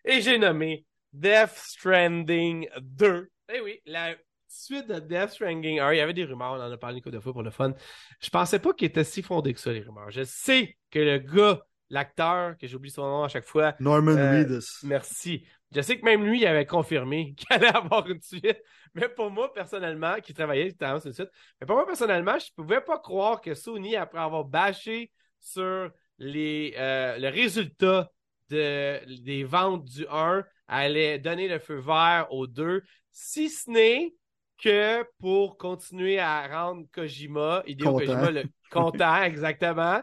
Et 0.05 0.21
j'ai 0.21 0.37
nommé 0.37 0.85
Death 1.13 1.51
Stranding 1.55 2.67
2 2.79 3.29
Eh 3.53 3.59
oui, 3.61 3.81
la 3.85 4.15
suite 4.49 4.87
de 4.87 4.99
Death 4.99 5.31
Stranding 5.31 5.79
1, 5.79 5.93
il 5.93 5.97
y 5.97 6.01
avait 6.01 6.13
des 6.13 6.25
rumeurs, 6.25 6.53
on 6.53 6.61
en 6.61 6.71
a 6.71 6.77
parlé 6.77 6.97
une 6.97 7.03
couple 7.03 7.15
de 7.15 7.19
fois 7.19 7.33
pour 7.33 7.43
le 7.43 7.51
fun. 7.51 7.73
Je 8.21 8.29
pensais 8.29 8.59
pas 8.59 8.73
qu'il 8.73 8.87
était 8.87 9.03
si 9.03 9.21
fondé 9.21 9.53
que 9.53 9.59
ça, 9.59 9.71
les 9.71 9.81
rumeurs. 9.81 10.11
Je 10.11 10.23
sais 10.23 10.77
que 10.91 10.99
le 10.99 11.17
gars, 11.19 11.61
l'acteur, 11.89 12.57
que 12.57 12.67
j'oublie 12.67 12.89
son 12.91 13.03
nom 13.03 13.23
à 13.23 13.29
chaque 13.29 13.45
fois. 13.45 13.75
Norman 13.79 14.17
Euh, 14.17 14.39
Reedus. 14.39 14.65
Merci. 14.83 15.45
Je 15.73 15.81
sais 15.81 15.99
que 15.99 16.05
même 16.05 16.25
lui, 16.25 16.41
il 16.41 16.47
avait 16.47 16.65
confirmé 16.65 17.33
qu'il 17.37 17.47
allait 17.49 17.67
avoir 17.67 18.07
une 18.09 18.21
suite. 18.21 18.61
Mais 18.93 19.09
pour 19.09 19.29
moi, 19.31 19.53
personnellement, 19.53 20.15
qui 20.21 20.33
travaillait 20.33 20.75
sur 20.79 21.05
une 21.05 21.13
suite, 21.13 21.29
mais 21.59 21.67
pour 21.67 21.75
moi, 21.75 21.85
personnellement, 21.85 22.37
je 22.39 22.51
pouvais 22.55 22.81
pas 22.81 22.99
croire 22.99 23.41
que 23.41 23.53
Sony, 23.53 23.95
après 23.95 24.19
avoir 24.19 24.45
bâché 24.45 25.11
sur 25.39 25.91
les, 26.19 26.73
euh, 26.77 27.17
le 27.17 27.29
résultat 27.29 28.09
de, 28.49 29.23
des 29.23 29.43
ventes 29.43 29.85
du 29.85 30.05
1, 30.09 30.43
allait 30.67 31.19
donner 31.19 31.47
le 31.47 31.59
feu 31.59 31.77
vert 31.79 32.27
au 32.31 32.47
2, 32.47 32.81
si 33.11 33.49
ce 33.49 33.69
n'est 33.69 34.13
que 34.61 35.03
pour 35.19 35.57
continuer 35.57 36.19
à 36.19 36.47
rendre 36.47 36.85
Kojima, 36.93 37.63
Hideo 37.65 37.91
Content. 37.91 38.05
Kojima, 38.05 38.31
le 38.31 38.43
content, 38.71 39.21
exactement. 39.23 40.01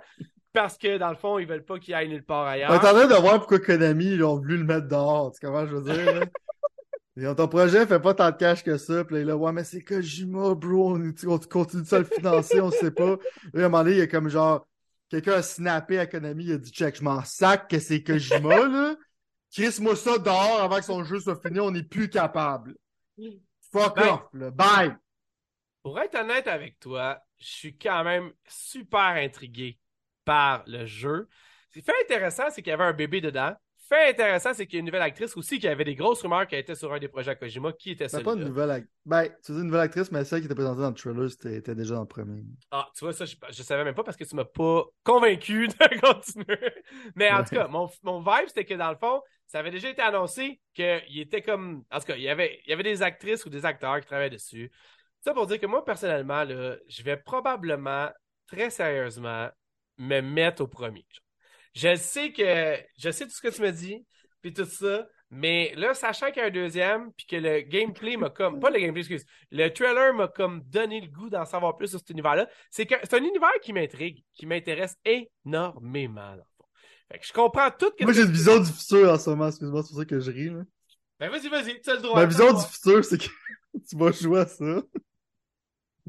Parce 0.53 0.79
que 0.79 0.99
dans 0.99 1.11
le 1.11 1.17
fond, 1.17 1.39
ils 1.39 1.47
veulent 1.47 1.65
pas 1.65 1.79
qu'il 1.79 1.95
aille 1.95 2.09
nulle 2.09 2.25
part 2.25 2.47
ailleurs. 2.47 2.71
On 2.71 2.75
est 2.75 2.79
en 2.79 2.93
train 2.93 3.07
de 3.07 3.15
voir 3.15 3.39
pourquoi 3.39 3.59
Konami 3.59 4.13
ils 4.13 4.25
ont 4.25 4.37
voulu 4.37 4.59
le 4.59 4.65
mettre 4.65 4.87
dehors. 4.87 5.33
Tu 5.33 5.45
comprends, 5.45 5.67
je 5.67 5.77
veux 5.77 5.93
dire? 5.93 6.25
Et 7.17 7.35
ton 7.37 7.47
projet 7.47 7.87
fait 7.87 8.01
pas 8.01 8.15
tant 8.15 8.31
de 8.31 8.37
cash 8.37 8.65
que 8.65 8.77
ça. 8.77 9.05
Puis 9.05 9.25
là, 9.25 9.37
ouais, 9.37 9.53
mais 9.53 9.63
c'est 9.63 9.83
Kojima, 9.83 10.55
bro. 10.55 10.97
On, 10.97 11.13
on 11.27 11.39
continue 11.39 11.83
de 11.83 11.97
le 11.97 12.05
financer, 12.05 12.61
on 12.61 12.71
sait 12.71 12.91
pas. 12.91 13.17
Là, 13.53 13.63
à 13.63 13.67
un 13.67 13.69
moment 13.69 13.85
donné, 13.85 13.93
il 13.93 13.99
y 13.99 14.03
a 14.03 14.07
comme 14.09 14.29
genre, 14.29 14.67
quelqu'un 15.09 15.35
a 15.35 15.43
snappé 15.43 15.99
à 15.99 16.07
Konami, 16.07 16.45
il 16.45 16.53
a 16.53 16.59
dit, 16.59 16.73
check, 16.73 16.97
je 16.97 17.05
m'en 17.05 17.25
sac 17.25 17.69
que 17.69 17.79
c'est 17.79 18.03
Kojima, 18.03 18.67
là. 18.67 18.97
Chris-moi 19.53 19.95
ça 19.95 20.19
dehors 20.19 20.63
avant 20.63 20.79
que 20.79 20.85
son 20.85 21.05
jeu 21.05 21.21
soit 21.21 21.41
fini, 21.41 21.61
on 21.61 21.71
n'est 21.71 21.85
plus 21.85 22.09
capable. 22.09 22.75
Fuck 23.83 23.97
Ben- 23.97 24.09
off, 24.09 24.29
là. 24.33 24.51
Bye! 24.51 24.97
Pour 25.83 25.99
être 26.01 26.15
honnête 26.19 26.47
avec 26.47 26.79
toi, 26.81 27.21
je 27.39 27.47
suis 27.47 27.77
quand 27.77 28.05
même 28.05 28.33
super 28.49 29.01
intrigué 29.01 29.79
par 30.25 30.63
le 30.67 30.87
jeu. 30.87 31.29
Ce 31.71 31.79
qui 31.81 31.85
fait 31.85 31.93
intéressant, 32.03 32.45
c'est 32.51 32.63
qu'il 32.63 32.71
y 32.71 32.75
avait 32.75 32.85
un 32.85 32.93
bébé 32.93 33.21
dedans. 33.21 33.53
Fait 33.87 34.09
intéressant, 34.09 34.55
c'est 34.55 34.67
qu'il 34.67 34.77
y 34.77 34.79
a 34.79 34.81
une 34.81 34.87
nouvelle 34.87 35.03
actrice 35.03 35.37
aussi 35.37 35.59
qui 35.59 35.69
avait 35.69 35.85
des 35.85 35.95
grosses 35.95 36.23
rumeurs 36.23 36.47
qui 36.47 36.55
était 36.57 36.75
sur 36.75 36.91
un 36.95 36.99
des 36.99 37.09
projets 37.09 37.33
à 37.33 37.35
Kojima. 37.35 37.71
Qui 37.75 37.91
était 37.91 38.09
C'est 38.09 38.17
celle 38.17 38.25
pas 38.25 38.33
une 38.33 38.45
nouvelle 38.45 38.71
actrice. 38.71 38.95
Ben, 39.05 39.29
tu 39.45 39.53
dis 39.53 39.59
une 39.59 39.65
nouvelle 39.67 39.83
actrice, 39.83 40.11
mais 40.11 40.25
celle 40.25 40.41
qui 40.41 40.47
était 40.47 40.55
présentée 40.55 40.81
dans 40.81 40.89
le 40.89 40.95
trailer, 40.95 41.31
c'était 41.31 41.57
était 41.57 41.75
déjà 41.75 41.97
dans 41.97 42.01
le 42.01 42.07
premier. 42.07 42.43
Ah, 42.71 42.89
tu 42.97 43.05
vois, 43.05 43.13
ça, 43.13 43.27
je, 43.27 43.37
je 43.51 43.63
savais 43.63 43.85
même 43.85 43.95
pas 43.95 44.03
parce 44.05 44.17
que 44.17 44.25
tu 44.25 44.35
m'as 44.37 44.47
pas 44.47 44.85
convaincu 45.03 45.69
de 45.69 46.01
continuer. 46.01 46.73
Mais 47.15 47.31
en 47.31 47.41
Ouais. 47.41 47.45
tout 47.45 47.57
cas, 47.57 47.69
mon, 47.69 47.91
mon 48.05 48.21
vibe, 48.21 48.47
c'était 48.49 48.65
que 48.65 48.73
dans 48.73 48.91
le 48.91 48.97
fond, 48.97 49.21
ça 49.47 49.59
avait 49.59 49.71
déjà 49.71 49.91
été 49.91 50.03
annoncé 50.03 50.61
qu'il 50.75 51.21
était 51.21 51.43
comme. 51.43 51.85
En 51.91 52.01
tout 52.01 52.07
cas, 52.07 52.17
il 52.17 52.23
y, 52.23 52.29
avait, 52.29 52.61
il 52.67 52.71
y 52.71 52.73
avait 52.73 52.83
des 52.83 53.03
actrices 53.03 53.45
ou 53.45 53.51
des 53.51 53.65
acteurs 53.65 54.01
qui 54.01 54.07
travaillaient 54.07 54.31
dessus. 54.31 54.71
Ça 55.21 55.33
pour 55.33 55.47
dire 55.47 55.61
que 55.61 55.67
moi, 55.67 55.85
personnellement, 55.85 56.45
là, 56.45 56.77
je 56.89 57.03
vais 57.03 57.17
probablement, 57.17 58.11
très 58.47 58.71
sérieusement, 58.71 59.49
me 59.99 60.21
mettre 60.21 60.63
au 60.63 60.69
premier. 60.69 61.07
Je 61.75 61.95
sais 61.97 62.33
que. 62.33 62.79
Je 62.99 63.11
sais 63.11 63.25
tout 63.25 63.33
ce 63.33 63.41
que 63.41 63.55
tu 63.55 63.63
me 63.63 63.71
dis, 63.71 64.05
puis 64.43 64.53
tout 64.53 64.65
ça. 64.65 65.07
Mais 65.31 65.73
là, 65.77 65.95
sachant 65.95 66.29
qu'il 66.29 66.37
y 66.37 66.41
a 66.41 66.47
un 66.47 66.51
deuxième, 66.51 67.13
puis 67.15 67.27
que 67.27 67.37
le 67.37 67.61
gameplay 67.61 68.17
m'a 68.17 68.31
comme. 68.31 68.61
Pas 68.61 68.71
le 68.71 68.79
gameplay, 68.79 69.01
excuse. 69.01 69.25
Le 69.51 69.69
trailer 69.69 70.15
m'a 70.15 70.29
comme 70.29 70.63
donné 70.65 71.01
le 71.01 71.09
goût 71.09 71.31
d'en 71.31 71.45
savoir 71.45 71.77
plus 71.77 71.89
sur 71.89 71.99
cet 71.99 72.11
univers-là. 72.11 72.49
C'est 72.71 72.89
c'est 72.89 73.15
un 73.15 73.25
univers 73.25 73.59
qui 73.63 73.73
m'intrigue, 73.73 74.25
qui 74.35 74.47
m'intéresse 74.47 74.97
énormément. 75.05 76.37
fond. 76.37 76.54
Fait 77.15 77.21
que 77.21 77.27
je 77.29 77.33
comprends 77.33 77.71
tout. 77.71 77.93
que- 77.97 78.03
Moi, 78.03 78.13
j'ai 78.13 78.23
une 78.23 78.33
vision 78.33 78.59
du 78.59 78.73
futur 78.73 79.09
en 79.09 79.17
ce 79.17 79.31
moment, 79.31 79.47
excuse-moi, 79.47 79.83
c'est 79.85 79.91
pour 79.91 79.99
ça 79.99 80.05
que 80.05 80.19
je 80.19 80.31
ris, 80.33 80.51
là. 80.51 80.65
Ben 81.21 81.31
vas-y, 81.31 81.49
vas-y, 81.49 81.81
tu 81.81 81.89
as 81.91 81.95
le 81.95 82.01
droit. 82.01 82.17
Ma 82.17 82.27
vision 82.27 82.49
le 82.49 82.55
du 82.59 82.65
futur, 82.73 83.05
c'est 83.05 83.19
que 83.19 83.29
tu 83.89 83.97
vas 83.97 84.11
jouer 84.11 84.41
à 84.41 84.47
ça. 84.49 84.83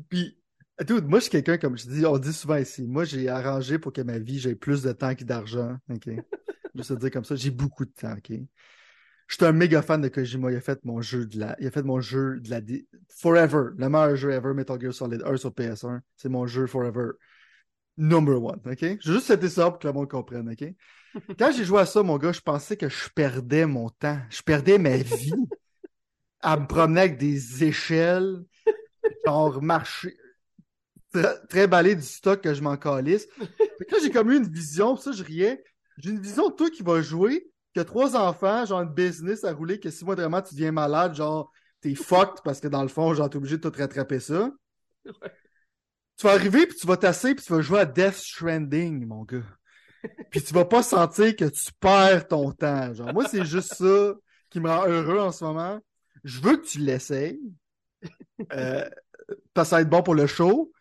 Puis, 0.10 0.36
dude, 0.84 1.06
moi, 1.06 1.20
je 1.20 1.26
suis 1.26 1.32
quelqu'un, 1.32 1.60
comme 1.60 1.78
je 1.78 1.88
dis, 1.88 2.08
on 2.08 2.18
dit 2.18 2.34
souvent 2.34 2.56
ici, 2.56 2.88
moi, 2.88 3.04
j'ai 3.04 3.30
arrangé 3.30 3.78
pour 3.78 3.94
que 3.94 4.02
ma 4.02 4.18
vie, 4.18 4.40
j'ai 4.40 4.56
plus 4.56 4.82
de 4.82 4.94
temps 4.94 5.14
que 5.14 5.24
d'argent, 5.24 5.78
OK? 5.92 6.10
Juste 6.74 6.90
te 6.90 7.00
dire 7.00 7.12
comme 7.12 7.24
ça, 7.24 7.36
j'ai 7.36 7.52
beaucoup 7.52 7.86
de 7.86 7.92
temps, 7.92 8.14
OK? 8.14 8.32
Je 9.28 9.36
suis 9.36 9.46
un 9.46 9.52
méga 9.52 9.84
fan 9.84 10.02
de 10.02 10.08
Kojima, 10.08 10.52
il 10.52 10.58
a 10.58 10.62
fait 10.62 10.84
mon 10.86 11.02
jeu 11.02 11.28
de 11.28 11.40
la, 11.40 11.56
il 11.60 11.68
a 11.68 11.72
fait 11.72 11.84
mon 11.84 12.02
jeu 12.02 12.40
de 12.40 12.50
la, 12.50 12.62
Forever, 13.16 13.74
le 13.78 13.90
meilleur 13.90 14.16
jeu 14.16 14.32
ever, 14.32 14.56
Metal 14.56 14.82
Gear 14.82 14.92
Solid 14.94 15.22
1 15.24 15.38
sur 15.38 15.52
PS1, 15.52 16.02
c'est 16.16 16.30
mon 16.30 16.48
jeu 16.48 16.66
Forever. 16.66 17.12
Number 17.98 18.42
one, 18.42 18.60
OK? 18.66 18.80
Je 18.82 18.86
vais 18.86 19.00
juste 19.16 19.28
citer 19.28 19.50
ça 19.50 19.70
pour 19.70 19.80
que 19.80 19.88
le 19.88 19.94
monde 19.94 20.10
comprenne, 20.10 20.50
OK? 20.50 20.66
Quand 21.40 21.52
j'ai 21.52 21.64
joué 21.66 21.82
à 21.82 21.86
ça, 21.86 22.04
mon 22.04 22.18
gars, 22.18 22.32
je 22.34 22.42
pensais 22.42 22.78
que 22.78 22.90
je 22.90 23.10
perdais 23.16 23.66
mon 23.66 23.90
temps. 23.90 24.20
Je 24.30 24.42
perdais 24.42 24.78
ma 24.78 24.98
vie 24.98 25.50
à 26.42 26.58
me 26.58 26.68
promener 26.68 27.02
avec 27.02 27.18
des 27.18 27.64
échelles, 27.64 28.44
genre 29.26 29.62
marcher, 29.62 30.16
tra- 31.14 31.46
trimballer 31.48 31.96
du 31.96 32.02
stock 32.04 32.42
que 32.42 32.54
je 32.54 32.62
m'en 32.62 32.78
calisse. 32.78 33.28
Fait 33.78 33.86
que 33.86 33.96
là, 33.96 34.02
j'ai 34.04 34.12
comme 34.12 34.32
eu 34.32 34.38
une 34.38 34.50
vision, 34.52 34.96
ça, 34.98 35.12
je 35.12 35.24
riais. 35.24 35.64
J'ai 35.98 36.12
une 36.12 36.22
vision 36.22 36.50
de 36.50 36.56
toi 36.56 36.70
qui 36.70 36.84
va 36.84 37.02
jouer, 37.02 37.48
qui 37.74 37.80
a 37.80 37.86
trois 37.86 38.16
enfants, 38.16 38.66
genre 38.66 38.82
une 38.82 38.94
business 38.94 39.44
à 39.44 39.54
rouler, 39.54 39.80
que 39.80 39.90
si 39.90 40.06
moi 40.06 40.16
vraiment 40.16 40.42
tu 40.42 40.56
deviens 40.56 40.72
malade, 40.72 41.16
genre 41.16 41.52
t'es 41.82 41.96
fucked 41.96 42.42
parce 42.44 42.60
que 42.60 42.68
dans 42.68 42.84
le 42.84 42.90
fond, 42.90 43.14
genre 43.14 43.30
t'es 43.30 43.38
obligé 43.38 43.58
de 43.58 43.70
tout 43.70 43.78
rattraper 43.78 44.20
ça. 44.20 44.52
Tu 46.18 46.26
vas 46.28 46.34
arriver, 46.34 46.66
puis 46.66 46.78
tu 46.78 46.88
vas 46.88 46.98
tasser, 46.98 47.36
puis 47.36 47.44
tu 47.44 47.52
vas 47.54 47.62
jouer 47.62 47.80
à 47.82 47.86
Death 47.86 48.14
Stranding, 48.16 49.06
mon 49.06 49.24
gars. 49.24 49.44
Puis 50.30 50.42
tu 50.42 50.54
vas 50.54 50.66
pas 50.66 50.84
sentir 50.84 51.36
que 51.36 51.46
tu 51.46 51.72
perds 51.80 52.28
ton 52.28 52.52
temps. 52.52 52.94
Genre, 52.94 53.12
moi, 53.14 53.28
c'est 53.28 53.44
juste 53.46 53.74
ça 53.74 54.14
qui 54.50 54.60
me 54.60 54.70
rend 54.70 54.86
heureux 54.88 55.20
en 55.20 55.32
ce 55.32 55.44
moment. 55.44 55.80
Je 56.24 56.40
veux 56.42 56.58
que 56.58 56.66
tu 56.66 56.80
l'essayes. 56.80 57.40
Euh, 58.54 58.88
parce 59.54 59.68
que 59.68 59.70
ça 59.72 59.76
va 59.78 59.82
être 59.82 59.90
bon 59.90 60.04
pour 60.04 60.16
le 60.16 60.28
show. 60.28 60.72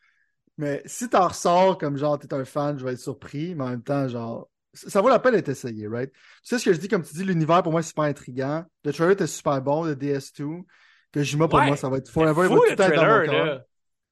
Mais 0.59 0.82
si 0.86 1.09
t'en 1.09 1.28
ressors 1.28 1.78
comme 1.78 1.97
genre 1.97 2.19
t'es 2.19 2.32
un 2.32 2.44
fan, 2.44 2.78
je 2.78 2.85
vais 2.85 2.93
être 2.93 3.01
surpris. 3.01 3.55
Mais 3.55 3.65
en 3.65 3.70
même 3.70 3.82
temps, 3.82 4.06
genre, 4.09 4.48
ça 4.73 5.01
vaut 5.01 5.09
la 5.09 5.19
peine 5.19 5.32
d'être 5.35 5.48
essayé, 5.48 5.89
right? 5.89 6.12
Tu 6.12 6.19
sais 6.44 6.59
ce 6.59 6.65
que 6.65 6.73
je 6.73 6.78
dis, 6.78 6.89
comme 6.89 7.02
tu 7.02 7.15
dis, 7.15 7.24
l'univers 7.24 7.62
pour 7.62 7.73
moi 7.73 7.81
est 7.81 7.85
super 7.85 8.05
intriguant. 8.05 8.65
Le 8.85 8.93
trailer 8.93 9.12
était 9.12 9.27
super 9.27 9.61
bon, 9.62 9.85
le 9.85 9.97
DS2. 9.97 10.65
Kojima 11.12 11.48
pour 11.48 11.59
Ouais. 11.59 11.66
moi, 11.66 11.77
ça 11.77 11.89
va 11.89 11.98
être 11.98 12.09
forever. 12.11 12.43
Il 12.44 12.48
va 12.48 12.56
Fou, 12.56 12.56
tout 12.56 12.65
le 12.66 12.73
être 12.73 12.78
dans 12.78 13.06
mon 13.06 13.24
trailer, 13.24 13.44
là. 13.47 13.65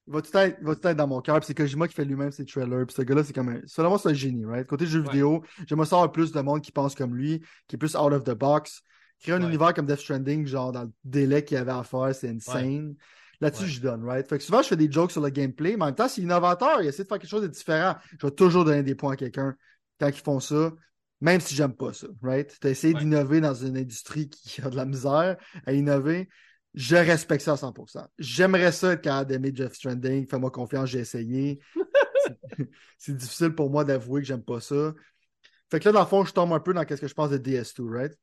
Il 0.07 0.13
va 0.13 0.21
tout 0.21 0.37
être, 0.37 0.57
il 0.59 0.67
va 0.67 0.75
tout 0.75 0.87
être 0.87 0.97
dans 0.97 1.07
mon 1.07 1.21
cœur. 1.21 1.39
Puis 1.39 1.47
c'est 1.47 1.53
Kojima 1.53 1.87
qui 1.87 1.93
fait 1.95 2.03
lui-même 2.05 2.31
ses 2.31 2.45
trailers. 2.45 2.85
Puis 2.85 2.95
ce 2.95 3.01
gars-là, 3.03 3.23
c'est 3.23 3.33
comme 3.33 3.49
un. 3.49 3.61
Selon 3.65 3.89
moi, 3.89 3.99
c'est 3.99 4.09
un 4.09 4.13
génie, 4.13 4.45
right? 4.45 4.67
Côté 4.67 4.85
jeu 4.85 4.99
Ouais. 4.99 5.05
vidéo, 5.11 5.43
j'aimerais 5.67 5.85
savoir 5.87 6.11
plus 6.11 6.31
de 6.31 6.41
monde 6.41 6.61
qui 6.61 6.71
pense 6.71 6.93
comme 6.95 7.15
lui, 7.15 7.41
qui 7.67 7.75
est 7.75 7.79
plus 7.79 7.95
out 7.95 8.11
of 8.11 8.23
the 8.23 8.31
box. 8.33 8.81
Créer 9.21 9.35
un 9.35 9.41
Ouais. 9.41 9.47
univers 9.47 9.73
comme 9.73 9.85
Death 9.85 9.99
Stranding, 9.99 10.45
genre 10.45 10.73
dans 10.73 10.83
le 10.83 10.91
délai 11.05 11.45
qu'il 11.45 11.55
y 11.55 11.59
avait 11.59 11.71
à 11.71 11.83
faire, 11.83 12.13
c'est 12.13 12.29
insane. 12.29 12.95
Là-dessus, 13.39 13.67
je 13.67 13.81
donne, 13.81 14.03
right? 14.05 14.27
Fait 14.27 14.37
que 14.37 14.43
souvent, 14.43 14.61
je 14.61 14.67
fais 14.69 14.75
des 14.77 14.91
jokes 14.91 15.11
sur 15.11 15.21
le 15.21 15.29
gameplay, 15.29 15.75
mais 15.75 15.83
en 15.83 15.85
même 15.87 15.95
temps, 15.95 16.07
c'est 16.07 16.21
innovateur. 16.21 16.81
Il 16.81 16.87
essaie 16.87 17.03
de 17.03 17.07
faire 17.07 17.19
quelque 17.19 17.29
chose 17.29 17.41
de 17.41 17.47
différent. 17.47 17.95
Je 18.19 18.25
vais 18.27 18.31
toujours 18.31 18.63
donner 18.65 18.83
des 18.83 18.95
points 18.95 19.13
à 19.13 19.15
quelqu'un 19.15 19.55
quand 19.99 20.07
ils 20.07 20.13
font 20.13 20.39
ça, 20.39 20.71
même 21.21 21.39
si 21.41 21.55
j'aime 21.55 21.73
pas 21.73 21.93
ça, 21.93 22.07
right? 22.21 22.55
T'as 22.59 22.69
essayé 22.69 22.93
Ouais. 22.93 22.99
d'innover 23.01 23.41
dans 23.41 23.53
une 23.53 23.77
industrie 23.77 24.29
qui 24.29 24.61
a 24.61 24.69
de 24.69 24.75
la 24.75 24.85
misère 24.85 25.37
à 25.65 25.73
innover. 25.73 26.29
Je 26.73 26.95
respecte 26.95 27.43
ça 27.43 27.53
à 27.53 27.55
100%. 27.55 28.07
J'aimerais 28.17 28.71
ça 28.71 28.93
être 28.93 29.01
capable 29.01 29.29
d'aimer 29.29 29.51
Jeff 29.53 29.73
Stranding. 29.73 30.27
Fais-moi 30.27 30.49
confiance, 30.49 30.89
j'ai 30.89 30.99
essayé. 30.99 31.59
C'est- 32.97 33.15
difficile 33.15 33.53
pour 33.53 33.69
moi 33.69 33.83
d'avouer 33.83 34.21
que 34.21 34.27
j'aime 34.27 34.43
pas 34.43 34.59
ça. 34.59 34.93
Fait 35.69 35.79
que 35.79 35.85
là, 35.85 35.91
dans 35.91 35.99
le 36.01 36.05
fond, 36.07 36.25
je 36.25 36.33
tombe 36.33 36.53
un 36.53 36.59
peu 36.59 36.73
dans 36.73 36.81
ce 36.87 36.95
que 36.95 37.07
je 37.07 37.13
pense 37.13 37.29
de 37.29 37.37
DS2, 37.37 37.89
right? 37.89 38.17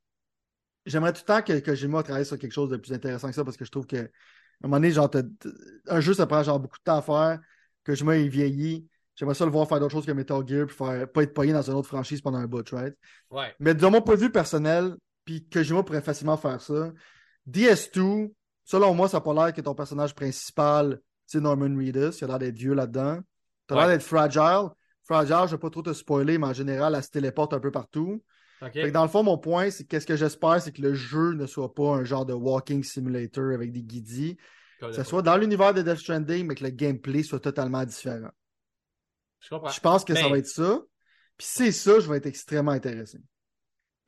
J'aimerais 0.86 1.12
tout 1.12 1.22
le 1.22 1.26
temps 1.26 1.42
que, 1.42 1.58
que 1.60 1.74
Jima 1.74 2.02
travaille 2.02 2.24
sur 2.24 2.38
quelque 2.38 2.52
chose 2.52 2.70
de 2.70 2.76
plus 2.76 2.92
intéressant 2.92 3.28
que 3.28 3.34
ça 3.34 3.44
parce 3.44 3.56
que 3.56 3.64
je 3.64 3.70
trouve 3.70 3.86
que, 3.86 3.96
à 3.96 4.00
un 4.00 4.08
moment 4.62 4.76
donné, 4.76 4.90
genre, 4.90 5.10
un 5.86 6.00
jeu, 6.00 6.14
ça 6.14 6.26
prend 6.26 6.42
genre 6.42 6.58
beaucoup 6.58 6.78
de 6.78 6.82
temps 6.82 6.96
à 6.96 7.02
faire. 7.02 7.40
Que 7.84 7.94
Jima 7.94 8.16
est 8.16 8.28
vieilli. 8.28 8.86
J'aimerais 9.14 9.34
ça 9.34 9.44
le 9.44 9.50
voir 9.50 9.68
faire 9.68 9.80
d'autres 9.80 9.92
choses 9.92 10.06
que 10.06 10.12
Metal 10.12 10.42
Gear 10.46 10.66
puis 10.66 10.76
faire, 10.76 11.10
pas 11.10 11.22
être 11.22 11.34
payé 11.34 11.52
dans 11.52 11.62
une 11.62 11.74
autre 11.74 11.88
franchise 11.88 12.20
pendant 12.20 12.38
un 12.38 12.46
bout, 12.46 12.66
right? 12.70 12.94
Ouais. 13.30 13.54
Mais 13.60 13.74
de 13.74 13.86
mon 13.86 14.00
point 14.00 14.14
de 14.14 14.20
vue 14.20 14.32
personnel, 14.32 14.96
puis 15.24 15.46
Kojima 15.48 15.82
pourrait 15.82 16.00
facilement 16.00 16.36
faire 16.36 16.60
ça, 16.60 16.92
DS2, 17.46 18.32
selon 18.70 18.94
moi, 18.94 19.08
ça 19.08 19.16
n'a 19.16 19.20
pas 19.22 19.34
l'air 19.34 19.52
que 19.52 19.60
ton 19.60 19.74
personnage 19.74 20.14
principal, 20.14 21.00
c'est 21.26 21.40
Norman 21.40 21.76
Reedus. 21.76 22.18
Il 22.20 22.24
a 22.24 22.26
l'air 22.28 22.38
d'être 22.38 22.56
vieux 22.56 22.74
là-dedans. 22.74 23.18
T'as 23.66 23.74
Ouais. 23.74 23.80
l'air 23.80 23.90
d'être 23.90 24.04
fragile. 24.04 24.68
Fragile, 25.02 25.46
je 25.46 25.50
vais 25.52 25.58
pas 25.58 25.70
trop 25.70 25.82
te 25.82 25.92
spoiler, 25.92 26.38
mais 26.38 26.46
en 26.46 26.52
général, 26.52 26.94
elle 26.94 27.02
se 27.02 27.10
téléporte 27.10 27.52
un 27.52 27.58
peu 27.58 27.72
partout. 27.72 28.22
OK. 28.62 28.72
Fait 28.72 28.82
que 28.82 28.90
dans 28.90 29.02
le 29.02 29.08
fond, 29.08 29.24
mon 29.24 29.38
point, 29.38 29.70
c'est 29.70 29.84
qu'est-ce 29.84 30.06
que 30.06 30.14
j'espère, 30.16 30.62
c'est 30.62 30.70
que 30.70 30.82
le 30.82 30.94
jeu 30.94 31.32
ne 31.32 31.46
soit 31.46 31.74
pas 31.74 31.94
un 31.96 32.04
genre 32.04 32.24
de 32.26 32.32
walking 32.32 32.84
simulator 32.84 33.52
avec 33.52 33.72
des 33.72 33.82
guidis. 33.82 34.36
Que 34.80 34.92
ce 34.92 35.02
soit 35.02 35.22
dans 35.22 35.36
l'univers 35.36 35.74
de 35.74 35.82
Death 35.82 35.98
Stranding, 35.98 36.46
mais 36.46 36.54
que 36.54 36.64
le 36.64 36.70
gameplay 36.70 37.22
soit 37.22 37.40
totalement 37.40 37.84
différent. 37.84 38.30
Je 39.40 39.48
comprends. 39.48 39.70
Je 39.70 39.80
pense 39.80 40.04
que 40.04 40.14
ça 40.14 40.28
va 40.28 40.38
être 40.38 40.46
ça. 40.46 40.80
Puis 41.36 41.46
c'est 41.50 41.72
ça, 41.72 41.98
je 42.00 42.08
vais 42.08 42.18
être 42.18 42.26
extrêmement 42.26 42.72
intéressé. 42.72 43.18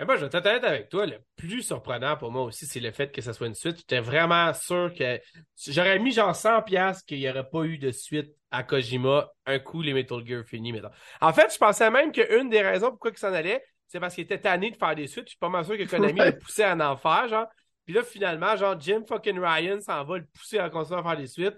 Mais 0.02 0.06
moi, 0.06 0.16
je 0.16 0.22
vais 0.22 0.36
être 0.36 0.46
honnête 0.46 0.64
avec 0.64 0.88
toi, 0.88 1.06
le 1.06 1.18
plus 1.36 1.62
surprenant 1.62 2.16
pour 2.16 2.32
moi 2.32 2.42
aussi, 2.42 2.66
c'est 2.66 2.80
le 2.80 2.90
fait 2.90 3.12
que 3.12 3.22
ça 3.22 3.32
soit 3.32 3.46
une 3.46 3.54
suite. 3.54 3.76
J'étais 3.76 4.00
vraiment 4.00 4.52
sûr 4.52 4.92
que 4.98 5.20
j'aurais 5.68 6.00
mis 6.00 6.10
genre 6.10 6.34
100 6.34 6.62
pièces 6.62 7.02
qu'il 7.02 7.18
n'y 7.20 7.30
aurait 7.30 7.48
pas 7.48 7.62
eu 7.62 7.78
de 7.78 7.92
suite 7.92 8.32
à 8.50 8.64
Kojima 8.64 9.30
un 9.46 9.60
coup 9.60 9.80
les 9.80 9.92
Metal 9.94 10.26
Gear 10.26 10.42
finis. 10.44 10.74
En 11.20 11.32
fait, 11.32 11.52
je 11.52 11.58
pensais 11.58 11.88
même 11.88 12.10
qu'une 12.10 12.50
des 12.50 12.62
raisons 12.62 12.90
pourquoi 12.90 13.12
il 13.14 13.16
s'en 13.18 13.32
allait, 13.32 13.62
c'est 13.86 14.00
parce 14.00 14.16
qu'il 14.16 14.24
était 14.24 14.40
tanné 14.40 14.72
de 14.72 14.76
faire 14.76 14.96
des 14.96 15.06
suites. 15.06 15.26
Je 15.26 15.30
suis 15.30 15.38
pas 15.38 15.48
mal 15.48 15.64
sûr 15.64 15.78
que 15.78 15.84
Konami 15.84 16.18
Ouais. 16.18 16.32
le 16.32 16.38
poussait 16.38 16.64
à 16.64 16.90
en 16.90 16.96
faire, 16.96 17.28
genre. 17.28 17.46
Puis 17.84 17.94
là, 17.94 18.02
finalement, 18.02 18.56
genre, 18.56 18.80
Jim 18.80 19.02
fucking 19.08 19.38
Ryan 19.38 19.80
s'en 19.80 20.02
va 20.04 20.18
le 20.18 20.24
pousser 20.36 20.58
à 20.58 20.68
continuer 20.68 20.98
à 20.98 21.02
faire 21.04 21.16
des 21.16 21.26
suites. 21.28 21.56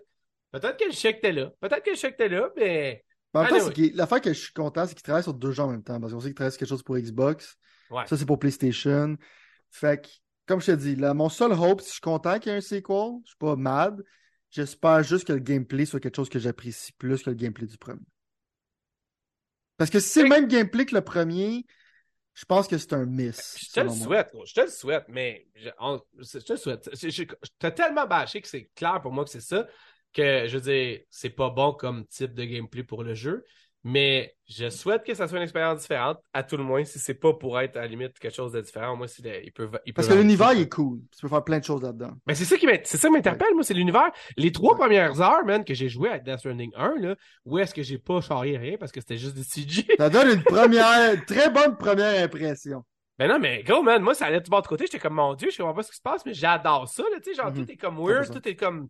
Peut-être 0.52 0.76
que 0.78 0.84
le 0.84 0.92
chèque 0.92 1.16
était 1.18 1.32
là. 1.32 1.50
Peut-être 1.62 1.82
que 1.82 1.90
le 1.92 1.96
chèque 1.96 2.12
était 2.14 2.28
là, 2.28 2.50
mais. 2.58 3.02
Mais 3.32 3.40
en 3.40 3.44
Anyway. 3.44 3.60
c'est 3.60 3.72
que- 3.90 3.96
l'affaire 3.96 4.20
que 4.20 4.34
je 4.34 4.38
suis 4.38 4.52
content, 4.52 4.86
c'est 4.86 4.94
qu'il 4.94 5.02
travaille 5.02 5.22
sur 5.22 5.32
deux 5.32 5.50
jeux 5.50 5.62
en 5.62 5.70
même 5.70 5.82
temps. 5.82 5.98
Parce 5.98 6.12
qu'on 6.12 6.20
sait 6.20 6.26
qu'il 6.28 6.34
travaille 6.34 6.52
sur 6.52 6.58
quelque 6.58 6.68
chose 6.68 6.82
pour 6.82 6.98
Xbox. 6.98 7.56
Ouais. 7.90 8.06
Ça, 8.06 8.16
c'est 8.16 8.26
pour 8.26 8.38
PlayStation. 8.38 9.16
Fait 9.70 10.02
que, 10.02 10.08
comme 10.46 10.60
je 10.60 10.66
te 10.66 10.72
dis, 10.72 10.96
là, 10.96 11.14
mon 11.14 11.28
seul 11.28 11.52
hope, 11.52 11.80
si 11.80 11.88
je 11.88 11.92
suis 11.92 12.00
content 12.00 12.38
qu'il 12.38 12.52
y 12.52 12.54
ait 12.54 12.58
un 12.58 12.60
sequel, 12.60 13.12
je 13.24 13.28
suis 13.28 13.38
pas 13.38 13.56
mad. 13.56 14.02
J'espère 14.50 15.02
juste 15.02 15.26
que 15.26 15.32
le 15.32 15.40
gameplay 15.40 15.84
soit 15.84 16.00
quelque 16.00 16.16
chose 16.16 16.28
que 16.28 16.38
j'apprécie 16.38 16.92
plus 16.92 17.22
que 17.22 17.30
le 17.30 17.36
gameplay 17.36 17.66
du 17.66 17.76
premier. 17.78 18.00
Parce 19.76 19.90
que 19.90 19.98
si 20.00 20.08
c'est 20.08 20.22
le 20.22 20.28
même 20.28 20.46
gameplay 20.46 20.86
que 20.86 20.94
le 20.94 21.00
premier, 21.00 21.66
je 22.34 22.44
pense 22.44 22.68
que 22.68 22.78
c'est 22.78 22.92
un 22.92 23.04
miss. 23.06 23.56
Je 23.60 23.72
te 23.72 23.80
le 23.80 23.88
souhaite, 23.88 24.30
gros. 24.32 24.46
Je 24.46 24.54
te 24.54 24.60
le 24.60 24.68
souhaite, 24.68 25.04
mais 25.08 25.46
je, 25.56 25.68
on- 25.80 26.00
je 26.18 26.38
te 26.38 26.52
le 26.52 26.58
souhaite. 26.58 26.88
Je, 26.92 27.08
je- 27.08 27.22
je 27.22 27.50
t'ai 27.58 27.74
tellement 27.74 28.06
bâché 28.06 28.40
que 28.40 28.48
c'est 28.48 28.70
clair 28.74 29.00
pour 29.00 29.12
moi 29.12 29.24
que 29.24 29.30
c'est 29.30 29.40
ça, 29.40 29.66
que 30.12 30.46
je 30.46 30.58
veux 30.58 30.60
dire, 30.60 31.00
c'est 31.10 31.30
pas 31.30 31.50
bon 31.50 31.72
comme 31.72 32.06
type 32.06 32.34
de 32.34 32.44
gameplay 32.44 32.84
pour 32.84 33.02
le 33.02 33.14
jeu, 33.14 33.44
mais 33.84 34.34
je 34.48 34.68
souhaite 34.70 35.04
que 35.04 35.14
ça 35.14 35.28
soit 35.28 35.36
une 35.38 35.42
expérience 35.44 35.80
différente, 35.80 36.18
à 36.32 36.42
tout 36.42 36.56
le 36.56 36.62
moins, 36.64 36.84
si 36.84 36.98
c'est 36.98 37.14
pas 37.14 37.32
pour 37.34 37.60
être 37.60 37.76
à 37.76 37.82
la 37.82 37.86
limite 37.86 38.18
quelque 38.18 38.34
chose 38.34 38.52
de 38.52 38.60
différent. 38.60 38.96
Moi, 38.96 39.06
il 39.18 39.52
peut, 39.52 39.68
il 39.86 39.92
peut 39.92 39.92
Parce 39.94 40.08
que 40.08 40.14
l'univers, 40.14 40.52
il 40.54 40.62
est 40.62 40.68
cool. 40.68 41.00
Tu 41.14 41.20
peux 41.22 41.28
faire 41.28 41.44
plein 41.44 41.58
de 41.58 41.64
choses 41.64 41.82
là-dedans. 41.82 42.12
Mais 42.26 42.34
c'est 42.34 42.44
ça 42.44 42.56
qui 42.56 42.66
m'int- 42.66 42.80
c'est 42.84 42.96
ça 42.98 43.08
qui 43.08 43.14
m'interpelle, 43.14 43.54
moi, 43.54 43.62
c'est 43.62 43.74
l'univers. 43.74 44.10
Les 44.36 44.52
trois 44.52 44.74
premières 44.76 45.20
heures, 45.20 45.44
man, 45.44 45.64
que 45.64 45.74
j'ai 45.74 45.88
joué 45.88 46.08
à 46.10 46.18
Death 46.18 46.38
Stranding 46.38 46.72
1, 46.76 46.94
là, 47.00 47.16
où 47.44 47.58
est-ce 47.58 47.74
que 47.74 47.82
j'ai 47.82 47.98
pas 47.98 48.20
charrié 48.20 48.56
rien 48.58 48.76
parce 48.78 48.90
que 48.92 49.00
c'était 49.00 49.18
juste 49.18 49.36
du 49.36 49.44
CG. 49.44 49.86
Ça 49.98 50.10
donne 50.10 50.28
une 50.38 50.42
première, 50.42 51.24
très 51.26 51.50
bonne 51.50 51.76
première 51.76 52.22
impression. 52.24 52.84
Ben 53.18 53.28
non, 53.28 53.38
mais 53.38 53.62
gros, 53.62 53.82
man, 53.82 54.02
moi, 54.02 54.12
ça 54.14 54.26
allait 54.26 54.40
de 54.40 54.48
bord 54.50 54.62
de 54.62 54.66
côté. 54.66 54.86
J'étais 54.86 54.98
comme, 54.98 55.14
mon 55.14 55.34
Dieu, 55.34 55.48
je 55.50 55.56
comprends 55.58 55.72
pas 55.74 55.82
ce 55.84 55.90
qui 55.90 55.96
se 55.98 56.02
passe, 56.02 56.26
mais 56.26 56.34
j'adore 56.34 56.88
ça, 56.88 57.04
là, 57.04 57.20
tu 57.22 57.30
sais, 57.30 57.34
genre, 57.36 57.52
Mhm. 57.52 57.64
tout 57.64 57.70
est 57.72 57.76
comme 57.76 57.96
weird, 57.96 58.24
100%. 58.24 58.32
tout 58.40 58.48
est 58.48 58.56
comme... 58.56 58.88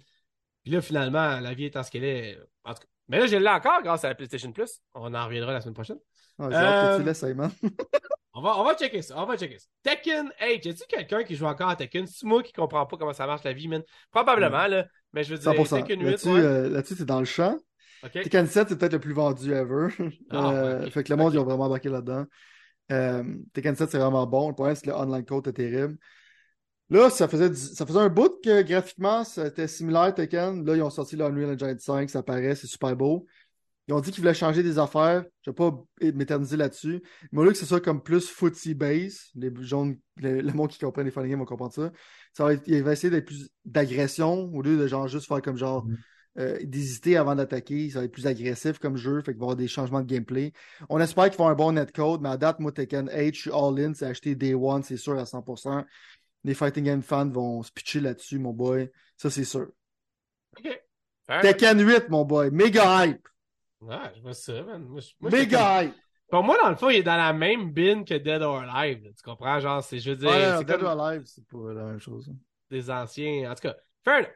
Puis 0.63 0.73
là, 0.73 0.81
finalement, 0.81 1.41
la 1.41 1.53
vie 1.53 1.67
étant 1.67 1.83
ce 1.83 1.91
qu'elle 1.91 2.05
est... 2.05 2.39
En 2.65 2.73
tout 2.73 2.81
cas, 2.81 2.87
mais 3.09 3.19
là, 3.19 3.27
je 3.27 3.37
l'ai 3.37 3.49
encore 3.49 3.83
grâce 3.83 4.05
à 4.05 4.09
la 4.09 4.15
PlayStation 4.15 4.51
Plus. 4.53 4.81
On 4.95 5.13
en 5.15 5.25
reviendra 5.27 5.53
la 5.53 5.61
semaine 5.61 5.75
prochaine. 5.75 5.99
Ah, 6.39 6.49
J'ai 6.51 6.57
hâte 6.57 6.89
que 6.89 6.95
Euh, 6.95 6.99
tu 6.99 7.05
laisses, 7.05 7.19
Simon. 7.21 7.51
On 8.37 8.43
va, 8.43 8.59
on 8.59 8.65
va 8.65 8.75
checker 8.75 9.01
ça, 9.01 9.15
on 9.17 9.27
va 9.27 9.37
checker 9.37 9.61
ça. 9.61 9.67
Tekken 9.85 10.29
8, 10.43 10.65
y 10.65 10.69
a-tu 10.71 10.83
quelqu'un 10.89 11.23
qui 11.23 11.37
joue 11.37 11.45
encore 11.47 11.69
à 11.69 11.77
Tekken? 11.77 12.05
C'est 12.09 12.27
moi 12.27 12.43
qui 12.43 12.53
comprends 12.53 12.85
pas 12.85 12.97
comment 12.97 13.13
ça 13.13 13.29
marche 13.29 13.45
la 13.45 13.53
vie, 13.53 13.69
man. 13.69 13.81
Probablement, 14.11 14.67
là, 14.67 14.87
mais 15.13 15.23
je 15.23 15.33
veux 15.33 15.39
dire, 15.39 15.53
100%. 15.53 15.77
Tekken 15.77 16.01
8, 16.01 16.05
Là-dessus, 16.05 16.29
ouais. 16.31 16.41
euh, 16.41 17.05
dans 17.05 17.21
le 17.21 17.27
champ. 17.27 17.57
Tekken 18.13 18.49
7, 18.49 18.69
c'est 18.71 18.77
peut-être 18.77 18.95
le 18.95 18.99
plus 18.99 19.13
vendu 19.13 19.53
ever. 19.53 19.87
Ah, 20.31 20.51
Euh. 20.53 20.91
Fait 20.91 21.05
que 21.05 21.13
le 21.13 21.17
monde, 21.17 21.29
Ok. 21.29 21.35
ils 21.35 21.39
ont 21.39 21.45
vraiment 21.45 21.67
embarqué 21.67 21.89
là-dedans. 21.89 22.25
Tekken 22.89 23.77
7, 23.77 23.91
c'est 23.91 23.99
vraiment 23.99 24.27
bon. 24.27 24.49
Le 24.49 24.55
problème, 24.55 24.75
c'est 24.75 24.87
que 24.87 24.91
le 24.91 24.97
online 24.97 25.25
code 25.25 25.47
est 25.47 25.53
terrible. 25.53 25.97
Là, 26.95 27.11
ça 27.11 27.27
faisait, 27.27 27.51
du- 27.51 27.57
ça 27.57 27.85
faisait 27.85 27.99
un 27.99 28.09
bout 28.09 28.41
que 28.41 28.63
graphiquement, 28.63 29.25
c'était 29.25 29.67
similaire 29.67 30.15
Tekken. 30.15 30.65
Là, 30.65 30.77
ils 30.77 30.83
ont 30.83 30.91
sorti 30.91 31.17
le 31.17 31.25
Unreal 31.25 31.55
Engine 31.55 31.79
5, 31.79 32.09
ça 32.09 32.23
paraît, 32.23 32.55
c'est 32.55 32.69
super 32.69 32.95
beau. 32.95 33.27
Ils 33.89 33.95
ont 33.95 34.01
dit 34.01 34.13
qu'ils 34.13 34.21
voulaient 34.23 34.33
changer 34.33 34.63
des 34.63 34.79
affaires. 34.79 35.25
Je 35.43 35.51
vais 35.51 35.55
pas 35.57 35.77
m'éterniser 36.01 36.57
là-dessus. 36.57 37.03
Mais 37.33 37.41
au 37.41 37.45
lieu 37.45 37.51
que 37.51 37.59
ce 37.59 37.67
soit 37.67 37.81
comme 37.81 38.01
plus 38.01 38.29
footsie 38.29 38.75
base, 38.75 39.23
les 39.35 39.53
jaunes, 39.61 39.99
le, 40.19 40.41
le 40.41 40.53
monde 40.53 40.71
qui 40.71 40.79
comprend 40.79 41.03
les 41.03 41.11
fighting 41.11 41.33
games 41.33 41.41
vont 41.41 41.45
comprendre 41.47 41.75
ça. 41.75 41.91
Ça 42.33 42.45
va 42.45 42.53
être, 42.55 42.63
il 42.67 42.83
va 42.85 42.93
essayer 42.93 43.11
d'être 43.11 43.27
plus 43.27 43.51
d'agression 43.65 44.49
au 44.55 44.63
lieu 44.63 44.77
de 44.79 44.87
genre 44.87 45.09
juste 45.09 45.27
faire 45.27 45.43
comme 45.43 45.57
genre 45.59 45.85
Mhm. 45.87 45.99
euh, 46.39 46.59
d'hésiter 46.63 47.17
avant 47.17 47.35
d'attaquer. 47.35 47.91
Ça 47.91 47.99
va 47.99 48.05
être 48.05 48.13
plus 48.13 48.27
agressif 48.29 48.79
comme 48.79 48.97
jeu. 48.97 49.21
Fait 49.21 49.33
qu'il 49.33 49.41
va 49.41 49.47
y 49.47 49.47
avoir 49.47 49.57
des 49.57 49.69
changements 49.69 50.01
de 50.01 50.07
gameplay. 50.07 50.53
On 50.89 51.01
espère 51.01 51.25
qu'ils 51.25 51.35
font 51.35 51.49
un 51.49 51.55
bon 51.55 51.73
netcode, 51.73 52.21
mais 52.23 52.29
à 52.31 52.37
date, 52.37 52.61
moi, 52.61 52.71
Tekken 52.73 53.11
8, 53.13 53.35
je 53.35 53.41
suis 53.41 53.51
all-in. 53.53 53.93
C'est 53.95 54.07
acheté 54.07 54.35
Day 54.37 54.55
One, 54.55 54.83
c'est 54.85 54.97
sûr 54.97 55.19
à 55.19 55.27
100%. 55.27 55.85
Les 56.45 56.55
fighting 56.55 56.85
game 56.85 57.03
fans 57.03 57.29
vont 57.29 57.63
se 57.63 57.73
pitcher 57.73 58.01
là-dessus, 58.01 58.39
mon 58.39 58.53
boy. 58.53 58.91
Ça, 59.17 59.31
c'est 59.31 59.45
sûr. 59.45 59.69
OK. 60.59 60.81
Fair 61.27 61.41
Tekken 61.41 61.81
8, 61.81 62.09
mon 62.11 62.25
boy. 62.25 62.51
Méga 62.51 63.07
hype. 63.07 63.27
Ouais, 63.81 63.97
je 64.17 64.21
vois 64.21 64.35
ça, 64.35 64.63
man. 64.63 64.85
Moi, 64.85 65.01
moi, 65.21 65.31
Méga 65.31 65.85
hype. 65.85 65.95
Pour 66.31 66.43
moi, 66.43 66.57
dans 66.63 66.71
le 66.71 66.77
fond, 66.77 66.91
il 66.91 66.97
est 66.97 67.03
dans 67.03 67.17
la 67.17 67.33
même 67.33 67.73
bin 67.73 68.05
que 68.05 68.15
Dead 68.15 68.43
or 68.43 68.59
Alive. 68.63 69.05
là. 69.05 69.11
Tu 69.17 69.23
comprends? 69.23 69.59
Genre, 69.61 69.83
c'est, 69.83 69.99
je 69.99 70.11
veux 70.11 70.17
dire, 70.17 70.29
Ouais, 70.31 70.55
c'est 70.59 70.65
Dead 70.65 70.77
comme 70.79 70.87
or 70.87 71.01
Alive, 71.01 71.23
c'est 71.27 71.47
pas 71.47 71.73
la 71.73 71.85
même 71.85 71.99
chose. 72.01 72.29
hein. 72.31 72.37
des 72.71 72.91
anciens. 72.91 73.51
En 73.51 73.55
tout 73.55 73.63
cas, 73.63 73.77
fair. 74.05 74.31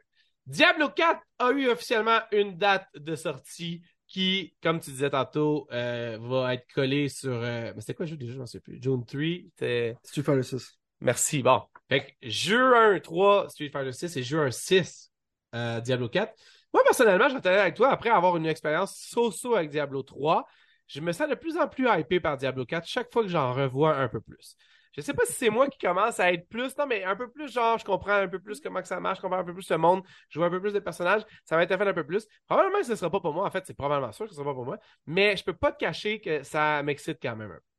Diablo 0.47 0.89
4 0.90 1.20
a 1.40 1.51
eu 1.51 1.68
officiellement 1.68 2.20
une 2.32 2.56
date 2.56 2.86
de 2.94 3.14
sortie 3.16 3.82
qui, 4.06 4.55
comme 4.62 4.80
tu 4.80 4.90
disais 4.90 5.10
tantôt, 5.10 5.68
euh, 5.72 6.18
va 6.22 6.55
être 6.55 6.66
collée 6.74 7.09
sur. 7.09 7.32
euh, 7.35 7.72
Mais 7.74 7.80
c'était 7.80 7.94
quoi 7.94 8.06
le 8.06 8.10
jeu 8.12 8.16
déjà? 8.16 8.32
Je 8.32 8.39
m'en 8.39 8.47
sais 8.47 8.60
plus. 8.60 8.78
June 8.80 9.05
3. 9.05 9.20
C'était. 9.51 9.97
Street 10.05 10.22
Fighter 10.22 10.43
6. 10.43 10.78
Merci. 11.01 11.43
Bon. 11.43 11.62
Fait 11.89 12.06
que 12.06 12.28
juin 12.28 12.98
3, 13.01 13.48
Street 13.48 13.70
Fighter 13.70 13.93
6 13.93 14.16
et 14.16 14.23
juin 14.23 14.51
6, 14.51 15.10
euh, 15.55 15.81
Diablo 15.81 16.09
4. 16.09 16.35
Moi, 16.73 16.82
personnellement, 16.85 17.28
je 17.28 17.39
vais 17.39 17.48
avec 17.48 17.74
toi 17.74 17.90
après 17.90 18.10
avoir 18.10 18.36
une 18.36 18.47
expérience 18.47 18.94
so-so 18.97 19.55
avec 19.55 19.70
Diablo 19.70 20.02
3. 20.02 20.47
Je 20.86 21.01
me 21.01 21.12
sens 21.12 21.28
de 21.28 21.35
plus 21.35 21.56
en 21.56 21.69
plus 21.69 21.89
hypé 21.89 22.20
par 22.20 22.36
Diablo 22.36 22.65
4 22.66 22.86
chaque 22.86 23.12
fois 23.12 23.23
que 23.23 23.28
j'en 23.28 23.52
revois 23.52 23.97
un 23.97 24.09
peu 24.09 24.20
plus. 24.20 24.56
Je 24.98 25.01
sais 25.02 25.15
pas 25.15 25.24
si 25.27 25.32
c'est 25.32 25.51
moi 25.51 25.69
qui 25.69 25.78
commence 25.78 26.19
à 26.19 26.32
être 26.32 26.48
plus, 26.48 26.77
non, 26.77 26.86
mais 26.86 27.05
un 27.05 27.15
peu 27.15 27.31
plus, 27.31 27.52
genre, 27.52 27.78
je 27.78 27.85
comprends 27.85 28.15
un 28.15 28.28
peu 28.28 28.40
plus 28.40 28.60
comment 28.60 28.81
que 28.81 28.89
ça 28.89 28.98
marche, 28.98 29.19
je 29.19 29.23
comprends 29.23 29.39
un 29.39 29.44
peu 29.44 29.55
plus 29.55 29.70
le 29.70 29.78
monde, 29.78 30.02
je 30.28 30.39
vois 30.39 30.48
un 30.48 30.51
peu 30.51 30.60
plus 30.60 30.73
de 30.73 30.81
personnages, 30.81 31.23
ça 31.44 31.56
va 31.56 31.62
être 31.62 31.77
fait 31.77 31.86
un 31.89 31.94
peu 31.94 32.05
plus. 32.05 32.27
Probablement 32.47 32.78
que 32.81 32.86
ce 32.86 32.97
sera 32.97 33.10
pas 33.10 33.20
pour 33.20 33.32
moi, 33.32 33.47
en 33.47 33.51
fait, 33.51 33.65
c'est 33.66 33.77
probablement 33.77 34.12
sûr 34.12 34.24
que 34.24 34.31
ce 34.31 34.36
sera 34.36 34.47
pas 34.47 34.55
pour 34.55 34.65
moi, 34.65 34.78
mais 35.06 35.36
je 35.36 35.44
peux 35.44 35.52
pas 35.52 35.73
te 35.73 35.78
cacher 35.78 36.20
que 36.20 36.43
ça 36.43 36.82
m'excite 36.82 37.19
quand 37.23 37.36
même 37.36 37.52
un 37.52 37.55
peu. 37.55 37.77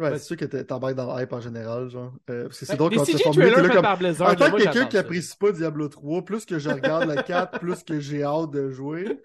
Ouais, 0.00 0.10
Ouais. 0.10 0.18
c'est 0.18 0.24
sûr 0.24 0.36
que 0.38 0.44
t'embarques 0.44 0.94
dans 0.94 1.14
le 1.14 1.22
hype 1.22 1.32
en 1.32 1.40
général, 1.40 1.88
genre. 1.90 2.12
Euh, 2.30 2.44
parce 2.44 2.58
que 2.60 2.64
c'est 2.64 2.72
Ben, 2.72 2.78
drôle 2.78 2.94
quand 2.96 3.04
tu 3.04 3.12
trailers 3.18 3.62
là 3.62 3.68
comme... 3.68 3.82
par 3.82 3.98
Blizzard, 3.98 4.30
En 4.30 4.34
tant 4.34 4.50
que 4.50 4.62
quelqu'un 4.62 4.86
qui 4.86 4.96
apprécie 4.96 5.36
pas 5.36 5.52
Diablo 5.52 5.88
3, 5.88 6.24
plus 6.24 6.46
que 6.46 6.58
je 6.58 6.70
regarde 6.70 7.08
le 7.10 7.20
4, 7.22 7.58
plus 7.60 7.82
que 7.82 8.00
j'ai 8.00 8.22
hâte 8.24 8.50
de 8.52 8.70
jouer, 8.70 9.20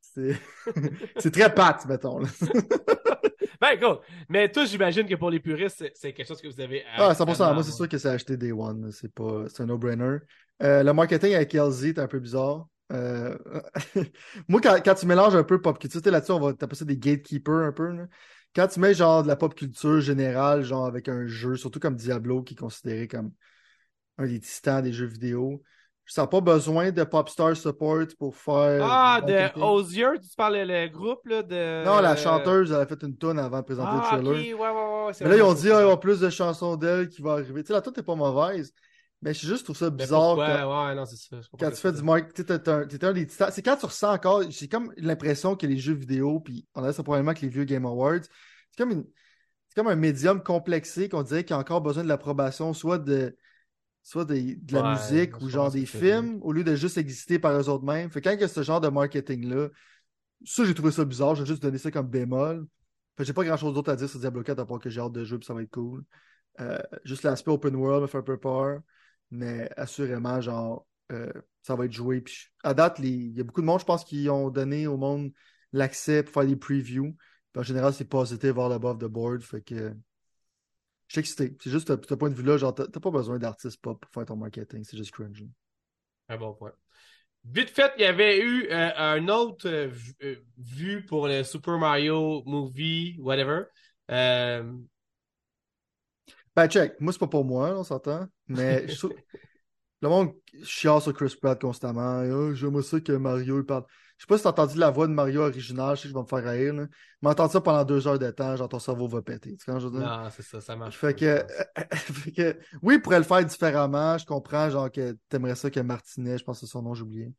c'est 0.00 0.36
c'est 1.18 1.30
très 1.30 1.52
pat, 1.54 1.84
mettons. 1.86 2.18
Là. 2.18 2.28
Ben, 3.60 3.78
cool. 3.80 3.98
Mais 4.28 4.50
toi, 4.50 4.66
j'imagine 4.66 5.06
que 5.06 5.14
pour 5.14 5.30
les 5.30 5.40
puristes, 5.40 5.84
c'est- 5.94 6.12
quelque 6.12 6.26
chose 6.26 6.40
que 6.42 6.48
vous 6.48 6.60
avez. 6.60 6.82
Ah, 6.96 7.14
100%. 7.14 7.22
absolument, 7.22 7.54
Moi, 7.54 7.62
c'est 7.62 7.72
sûr 7.72 7.88
que 7.88 7.96
c'est 7.96 8.08
acheté 8.10 8.36
Day 8.36 8.52
One. 8.52 8.90
C'est 8.92 9.12
pas... 9.14 9.44
c'est 9.48 9.62
un 9.62 9.66
no-brainer. 9.66 10.18
Euh, 10.62 10.82
le 10.82 10.92
marketing 10.92 11.34
avec 11.34 11.54
LZ 11.54 11.84
est 11.84 11.98
un 11.98 12.06
peu 12.08 12.18
bizarre. 12.18 12.66
Euh, 12.92 13.34
Moi, 14.48 14.60
quand, 14.60 14.76
quand 14.84 14.94
tu 14.94 15.06
mélanges 15.06 15.34
un 15.34 15.44
peu 15.44 15.60
pop 15.62 15.78
culture, 15.78 16.00
là-dessus, 16.04 16.32
on 16.32 16.40
va 16.40 16.52
t'appeler 16.52 16.76
ça 16.78 16.84
des 16.84 16.98
gatekeepers 16.98 17.54
un 17.64 17.72
peu. 17.72 17.88
là. 17.88 18.02
Quand 18.54 18.68
tu 18.68 18.80
mets 18.80 18.94
genre 18.94 19.22
de 19.22 19.28
la 19.28 19.36
pop 19.36 19.54
culture 19.54 20.00
générale, 20.00 20.62
genre 20.62 20.86
avec 20.86 21.08
un 21.08 21.26
jeu, 21.26 21.56
surtout 21.56 21.80
comme 21.80 21.96
Diablo, 21.96 22.42
qui 22.42 22.54
est 22.54 22.56
considéré 22.56 23.08
comme 23.08 23.32
un 24.18 24.26
des 24.26 24.40
titans 24.40 24.82
des 24.82 24.92
jeux 24.92 25.06
vidéo, 25.06 25.62
je 26.04 26.12
sens 26.12 26.28
pas 26.28 26.40
besoin 26.40 26.92
de 26.92 27.02
Popstar 27.02 27.56
Support 27.56 28.06
pour 28.18 28.36
faire. 28.36 28.84
Ah, 28.84 29.20
de. 29.26 29.60
Osier, 29.60 30.06
tu 30.22 30.36
parles 30.36 30.56
le 30.58 30.88
groupe, 30.88 31.26
là, 31.26 31.42
de. 31.42 31.84
Non, 31.84 32.00
la 32.00 32.14
chanteuse, 32.14 32.70
elle 32.70 32.80
a 32.80 32.86
fait 32.86 33.02
une 33.02 33.16
tonne 33.16 33.38
avant 33.38 33.58
de 33.60 33.64
présenter 33.64 33.90
Ah, 33.92 34.16
le 34.16 34.18
ok, 34.18 34.24
trailer. 34.24 34.34
ouais, 34.34 34.52
ouais, 34.54 34.70
ouais. 34.70 35.04
ouais, 35.06 35.12
Mais 35.20 35.28
là, 35.30 35.36
ils 35.36 35.42
ont 35.42 35.54
dit, 35.54 35.70
ah, 35.70 35.80
il 35.80 35.82
y 35.82 35.84
aura 35.84 35.98
plus 35.98 36.20
de 36.20 36.30
chansons 36.30 36.76
d'elle 36.76 37.08
qui 37.08 37.22
vont 37.22 37.30
arriver. 37.30 37.62
Tu 37.62 37.68
sais, 37.68 37.72
la 37.72 37.80
tune 37.82 37.92
n'est 37.96 38.02
pas 38.02 38.14
mauvaise, 38.14 38.72
mais 39.24 39.32
je 39.32 39.46
juste 39.46 39.64
trouve 39.64 39.76
ça 39.76 39.88
bizarre 39.88 40.36
quand, 40.36 40.86
Ouais, 40.86 40.94
non, 40.94 41.06
c'est 41.06 41.16
ça. 41.16 41.40
je 41.40 41.48
comprends 41.48 41.66
quand 41.66 41.74
ce 41.74 41.80
tu 41.80 41.80
fais 41.80 41.92
du 41.92 42.02
marketing. 42.02 42.44
T'es 42.44 43.04
un, 43.04 43.12
des 43.14 43.26
titans. 43.26 43.48
C'est 43.50 43.62
quand 43.62 43.76
tu 43.76 43.86
ressens 43.86 44.12
encore, 44.12 44.42
j'ai 44.50 44.68
comme 44.68 44.92
l'impression 44.98 45.56
que 45.56 45.66
les 45.66 45.78
jeux 45.78 45.94
vidéo, 45.94 46.40
puis 46.40 46.66
on 46.74 46.84
a 46.84 46.92
ça 46.92 47.02
probablement 47.02 47.30
avec 47.30 47.40
les 47.40 47.48
vieux 47.48 47.64
Game 47.64 47.86
Awards, 47.86 48.20
c'est 48.22 48.76
comme, 48.76 48.90
une, 48.90 49.06
comme 49.74 49.88
un 49.88 49.96
médium 49.96 50.42
complexé 50.42 51.08
qu'on 51.08 51.22
dirait 51.22 51.42
qu'il 51.42 51.56
a 51.56 51.58
encore 51.58 51.80
besoin 51.80 52.04
de 52.04 52.08
l'approbation, 52.08 52.74
soit 52.74 52.98
de, 52.98 53.36
soit 54.02 54.26
de, 54.26 54.56
la 54.70 54.82
Ouais, 54.82 54.90
musique 54.90 55.40
ou 55.40 55.48
genre 55.48 55.70
des 55.70 55.86
films, 55.86 56.38
au 56.42 56.52
lieu 56.52 56.62
de 56.62 56.76
juste 56.76 56.98
exister 56.98 57.38
par 57.38 57.58
eux 57.58 57.68
autres 57.70 57.84
mêmes. 57.84 58.10
Fait 58.10 58.20
que 58.20 58.28
quand 58.28 58.34
il 58.34 58.40
y 58.42 58.44
a 58.44 58.48
ce 58.48 58.62
genre 58.62 58.82
de 58.82 58.88
marketing-là, 58.88 59.68
ça, 60.44 60.64
j'ai 60.66 60.74
trouvé 60.74 60.92
ça 60.92 61.04
bizarre. 61.04 61.34
J'ai 61.34 61.46
juste 61.46 61.62
donné 61.62 61.78
ça 61.78 61.90
comme 61.90 62.08
bémol. 62.08 62.66
Fait 63.16 63.24
j'ai 63.24 63.32
pas 63.32 63.44
grand-chose 63.44 63.72
d'autre 63.72 63.90
à 63.90 63.96
dire 63.96 64.08
sur 64.08 64.20
Diablo 64.20 64.42
4 64.42 64.58
à 64.58 64.66
part 64.66 64.78
que 64.80 64.90
j'ai 64.90 65.00
hâte 65.00 65.12
de 65.12 65.24
jouer 65.24 65.38
puis 65.38 65.46
ça 65.46 65.54
va 65.54 65.62
être 65.62 65.70
cool. 65.70 66.04
Euh, 66.60 66.78
juste 67.04 67.22
l'aspect 67.22 67.50
open 67.50 67.74
world 67.74 68.02
me 68.02 68.06
fait 68.06 68.18
un 68.18 68.22
peu 68.22 68.38
peur, 68.38 68.80
mais 69.30 69.70
assurément, 69.76 70.40
genre, 70.40 70.86
euh, 71.12 71.32
ça 71.62 71.76
va 71.76 71.86
être 71.86 71.92
joué. 71.92 72.20
Puis 72.20 72.48
à 72.62 72.74
date, 72.74 72.98
il 73.00 73.36
y 73.36 73.40
a 73.40 73.44
beaucoup 73.44 73.60
de 73.60 73.66
monde, 73.66 73.80
je 73.80 73.84
pense, 73.84 74.04
qui 74.04 74.28
ont 74.28 74.50
donné 74.50 74.86
au 74.86 74.96
monde 74.96 75.32
l'accès 75.72 76.22
pour 76.22 76.34
faire 76.34 76.46
des 76.46 76.56
previews. 76.56 77.16
Puis 77.52 77.60
en 77.60 77.62
général, 77.62 77.94
c'est 77.94 78.04
positif 78.04 78.56
all 78.58 78.72
above 78.72 78.98
the 78.98 79.04
board. 79.04 79.42
Fait 79.42 79.62
que 79.62 79.94
je 81.08 81.14
suis 81.14 81.20
excité. 81.20 81.56
C'est 81.62 81.70
juste, 81.70 81.90
de 81.90 82.00
ce 82.06 82.14
point 82.14 82.30
de 82.30 82.34
vue-là, 82.34 82.56
genre, 82.56 82.74
t'as 82.74 82.86
pas 82.86 83.10
besoin 83.10 83.38
d'artistes 83.38 83.80
pop 83.80 84.00
pour 84.00 84.10
faire 84.12 84.24
ton 84.24 84.36
marketing. 84.36 84.84
C'est 84.84 84.96
juste 84.96 85.12
cringe. 85.12 85.44
Un 86.28 86.36
bon 86.36 86.54
point. 86.54 86.72
Vite 87.44 87.70
fait, 87.70 87.92
il 87.98 88.02
y 88.02 88.06
avait 88.06 88.40
eu 88.40 88.68
euh, 88.70 88.90
un 88.96 89.28
autre 89.28 89.68
euh, 89.68 89.86
vu- 89.86 90.14
euh, 90.22 90.36
vu 90.56 91.04
pour 91.04 91.28
le 91.28 91.44
Super 91.44 91.78
Mario 91.78 92.42
Movie, 92.46 93.16
whatever. 93.20 93.64
Ben, 94.08 94.86
check. 96.68 96.98
Moi, 97.00 97.12
c'est 97.12 97.18
pas 97.18 97.26
pour 97.26 97.44
moi, 97.44 97.78
on 97.78 97.84
s'entend. 97.84 98.26
Mais 98.48 98.86
je 98.88 98.96
trouve- 98.96 99.14
le 100.04 100.08
monde 100.10 100.34
chiale 100.64 101.00
sur 101.00 101.14
Chris 101.14 101.34
Pratt 101.40 101.60
constamment. 101.60 102.22
Oh, 102.30 102.54
J'aime 102.54 102.82
ça 102.82 103.00
que 103.00 103.12
Mario 103.12 103.64
parle. 103.64 103.84
Je 104.18 104.24
sais 104.24 104.26
pas 104.28 104.36
si 104.36 104.44
t'as 104.44 104.50
entendu 104.50 104.78
la 104.78 104.90
voix 104.90 105.06
de 105.08 105.12
Mario 105.12 105.40
original, 105.40 105.96
je 105.96 106.02
sais 106.02 106.08
que 106.08 106.10
je 106.10 106.14
vais 106.14 106.22
me 106.22 106.26
faire 106.26 106.44
rire. 106.44 106.74
Là. 106.74 106.86
Mais 107.20 107.30
entendre 107.30 107.50
ça 107.50 107.60
pendant 107.60 107.84
deux 107.84 108.06
heures 108.06 108.18
de 108.18 108.30
temps, 108.30 108.54
genre 108.54 108.68
ton 108.68 108.78
cerveau 108.78 109.08
va 109.08 109.22
péter. 109.22 109.56
Tu 109.56 109.64
sais 109.64 109.72
quand 109.72 109.80
je 109.80 109.88
veux 109.88 109.98
dire? 109.98 110.06
Non, 110.06 110.28
c'est 110.30 110.42
ça, 110.42 110.60
ça 110.60 110.76
marche. 110.76 110.96
Fait 110.96 111.14
que, 111.14 111.44
fait 111.94 112.32
que, 112.32 112.58
oui, 112.82 112.94
il 112.94 113.02
pourrait 113.02 113.18
le 113.18 113.24
faire 113.24 113.44
différemment. 113.44 114.16
Je 114.18 114.24
comprends, 114.26 114.70
genre, 114.70 114.90
que 114.90 115.16
t'aimerais 115.28 115.56
ça 115.56 115.70
que 115.70 115.80
Martinet, 115.80 116.38
je 116.38 116.44
pense 116.44 116.60
que 116.60 116.66
c'est 116.66 116.70
son 116.70 116.82
nom, 116.82 116.94
j'ai 116.94 117.02
oublié, 117.02 117.32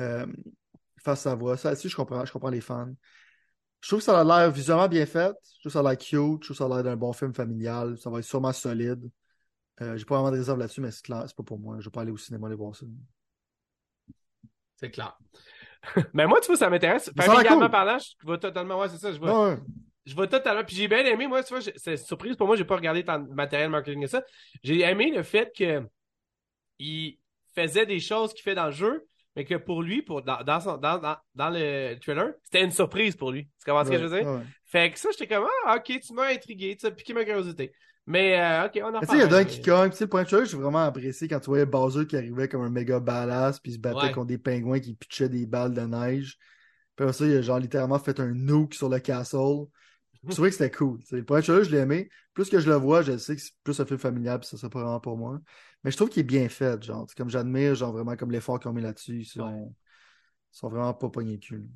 euh, 0.00 0.26
fasse 1.04 1.20
sa 1.20 1.34
voix. 1.34 1.56
Ça, 1.56 1.72
aussi, 1.72 1.88
je 1.88 1.96
comprends, 1.96 2.24
je 2.24 2.32
comprends 2.32 2.50
les 2.50 2.60
fans. 2.60 2.88
Je 3.80 3.88
trouve 3.88 4.00
que 4.00 4.04
ça 4.06 4.18
a 4.18 4.24
l'air 4.24 4.50
visuellement 4.50 4.88
bien 4.88 5.06
fait. 5.06 5.32
Je 5.44 5.60
trouve 5.60 5.64
que 5.64 5.70
ça 5.70 5.80
a 5.80 5.82
l'air 5.82 5.98
cute. 5.98 6.10
Je 6.10 6.18
trouve 6.18 6.40
que 6.48 6.54
ça 6.54 6.64
a 6.64 6.68
l'air 6.68 6.82
d'un 6.82 6.96
bon 6.96 7.12
film 7.12 7.32
familial. 7.32 7.96
Ça 7.98 8.10
va 8.10 8.18
être 8.18 8.24
sûrement 8.24 8.52
solide. 8.52 9.08
Euh, 9.80 9.96
j'ai 9.96 10.04
pas 10.04 10.16
vraiment 10.16 10.30
de 10.32 10.36
réserve 10.38 10.58
là-dessus, 10.58 10.80
mais 10.80 10.90
c'est 10.90 11.04
clair, 11.04 11.24
c'est 11.26 11.36
pas 11.36 11.42
pour 11.42 11.58
moi. 11.58 11.76
Je 11.78 11.84
vais 11.84 11.90
pas 11.90 12.02
aller 12.02 12.10
au 12.10 12.16
cinéma 12.16 12.46
aller 12.46 12.56
voir 12.56 12.74
ça. 12.74 12.86
C'est 14.76 14.90
clair. 14.90 15.18
Mais 16.12 16.26
moi, 16.26 16.40
tu 16.40 16.46
vois, 16.48 16.56
ça 16.56 16.70
m'intéresse. 16.70 17.10
Familialement 17.16 17.62
cool. 17.62 17.70
parlant, 17.70 17.98
je 17.98 18.26
vais 18.30 18.38
totalement. 18.38 18.78
Ouais, 18.80 18.88
c'est 18.88 18.98
ça. 18.98 19.12
Je 19.12 19.18
vais, 19.20 19.26
Ouais, 19.30 19.56
je 20.06 20.14
vais 20.14 20.26
totalement. 20.28 20.64
Puis 20.64 20.76
j'ai 20.76 20.88
bien 20.88 21.04
aimé, 21.04 21.26
moi, 21.26 21.42
tu 21.42 21.54
vois, 21.54 21.62
c'est 21.62 21.92
une 21.92 21.96
surprise 21.96 22.36
pour 22.36 22.46
moi, 22.46 22.56
j'ai 22.56 22.64
pas 22.64 22.76
regardé 22.76 23.04
tant 23.04 23.18
de 23.18 23.32
matériel 23.32 23.70
marketing 23.70 24.02
que 24.02 24.08
ça. 24.08 24.22
J'ai 24.62 24.80
aimé 24.80 25.10
le 25.14 25.22
fait 25.22 25.52
que 25.56 25.82
il 26.78 27.18
faisait 27.54 27.86
des 27.86 28.00
choses 28.00 28.32
qu'il 28.32 28.42
fait 28.42 28.54
dans 28.54 28.66
le 28.66 28.72
jeu, 28.72 29.06
mais 29.34 29.44
que 29.44 29.54
pour 29.56 29.82
lui, 29.82 30.02
pour, 30.02 30.22
dans, 30.22 30.42
dans, 30.44 30.60
son- 30.60 30.76
dans, 30.76 30.98
dans, 30.98 31.16
dans 31.34 31.50
le 31.50 31.96
trailer, 32.00 32.34
c'était 32.44 32.62
une 32.64 32.70
surprise 32.70 33.16
pour 33.16 33.32
lui. 33.32 33.44
Tu 33.58 33.64
comprends 33.64 33.84
ce 33.84 33.90
que 33.90 33.98
je 33.98 34.04
veux 34.04 34.18
dire? 34.20 34.28
Ouais. 34.28 34.42
Fait 34.64 34.90
que 34.92 34.98
ça, 34.98 35.08
j'étais 35.10 35.26
comme, 35.26 35.46
ah, 35.66 35.76
ok, 35.76 36.00
tu 36.00 36.12
m'as 36.12 36.32
intrigué, 36.32 36.76
tu 36.76 36.86
as 36.86 36.90
piqué 36.90 37.12
ma 37.14 37.24
curiosité. 37.24 37.72
Mais, 38.08 38.40
euh, 38.40 38.66
ok, 38.66 38.80
on 38.82 38.94
en 38.96 39.00
tu 39.00 39.06
sais, 39.06 39.12
il 39.16 39.18
y 39.18 39.22
a 39.22 39.26
d'un 39.26 39.44
qui 39.44 39.60
cogne. 39.60 39.90
Tu 39.90 39.96
sais, 39.98 40.04
le 40.04 40.08
point 40.10 40.22
de 40.24 40.28
vue, 40.28 40.46
j'ai 40.46 40.56
vraiment 40.56 40.78
apprécié 40.84 41.28
quand 41.28 41.40
tu 41.40 41.46
voyais 41.50 41.66
Bowser 41.66 42.06
qui 42.06 42.16
arrivait 42.16 42.48
comme 42.48 42.62
un 42.62 42.70
méga 42.70 42.98
badass, 43.00 43.60
puis 43.60 43.72
il 43.72 43.74
se 43.74 43.78
battait 43.80 43.96
Ouais. 44.06 44.12
contre 44.12 44.28
des 44.28 44.38
pingouins 44.38 44.80
qui 44.80 44.94
pitchaient 44.94 45.28
des 45.28 45.44
balles 45.44 45.74
de 45.74 45.82
neige. 45.82 46.38
Puis 46.96 47.04
après 47.04 47.12
ça, 47.12 47.26
il 47.26 47.36
a 47.36 47.42
genre 47.42 47.58
littéralement 47.58 47.98
fait 47.98 48.18
un 48.18 48.32
nuke 48.32 48.74
sur 48.74 48.88
le 48.88 48.98
castle. 48.98 49.66
Je 50.26 50.32
trouvais 50.32 50.48
que 50.50 50.56
c'était 50.56 50.74
cool. 50.74 50.98
tu 51.00 51.06
sais. 51.06 51.16
Le 51.16 51.24
point 51.24 51.40
de 51.40 51.44
vue, 51.52 51.64
je 51.64 51.70
l'ai 51.70 51.78
aimé. 51.78 52.08
Plus 52.32 52.48
que 52.48 52.58
je 52.60 52.68
le 52.68 52.76
vois, 52.76 53.02
je 53.02 53.16
sais 53.18 53.36
que 53.36 53.42
c'est 53.42 53.52
plus 53.62 53.78
un 53.78 53.84
film 53.84 53.98
familial, 53.98 54.40
puis 54.40 54.48
ça 54.48 54.56
serait 54.56 54.70
pas 54.70 54.80
vraiment 54.80 55.00
pour 55.00 55.16
moi. 55.18 55.38
Mais 55.84 55.90
je 55.90 55.96
trouve 55.96 56.08
qu'il 56.08 56.20
est 56.20 56.24
bien 56.24 56.48
fait, 56.48 56.82
genre. 56.82 57.04
C'est 57.08 57.16
Comme 57.16 57.28
j'admire, 57.30 57.74
genre 57.74 57.92
vraiment 57.92 58.16
comme 58.16 58.30
l'effort 58.32 58.58
qu'ils 58.58 58.70
ont 58.70 58.74
mis 58.74 58.82
là-dessus. 58.82 59.20
Ils 59.20 59.24
sont... 59.26 59.42
Ouais. 59.42 59.66
ils 59.68 60.56
sont 60.58 60.68
vraiment 60.70 60.94
pas 60.94 61.08
pognés 61.10 61.34
le 61.34 61.38
cul. 61.38 61.68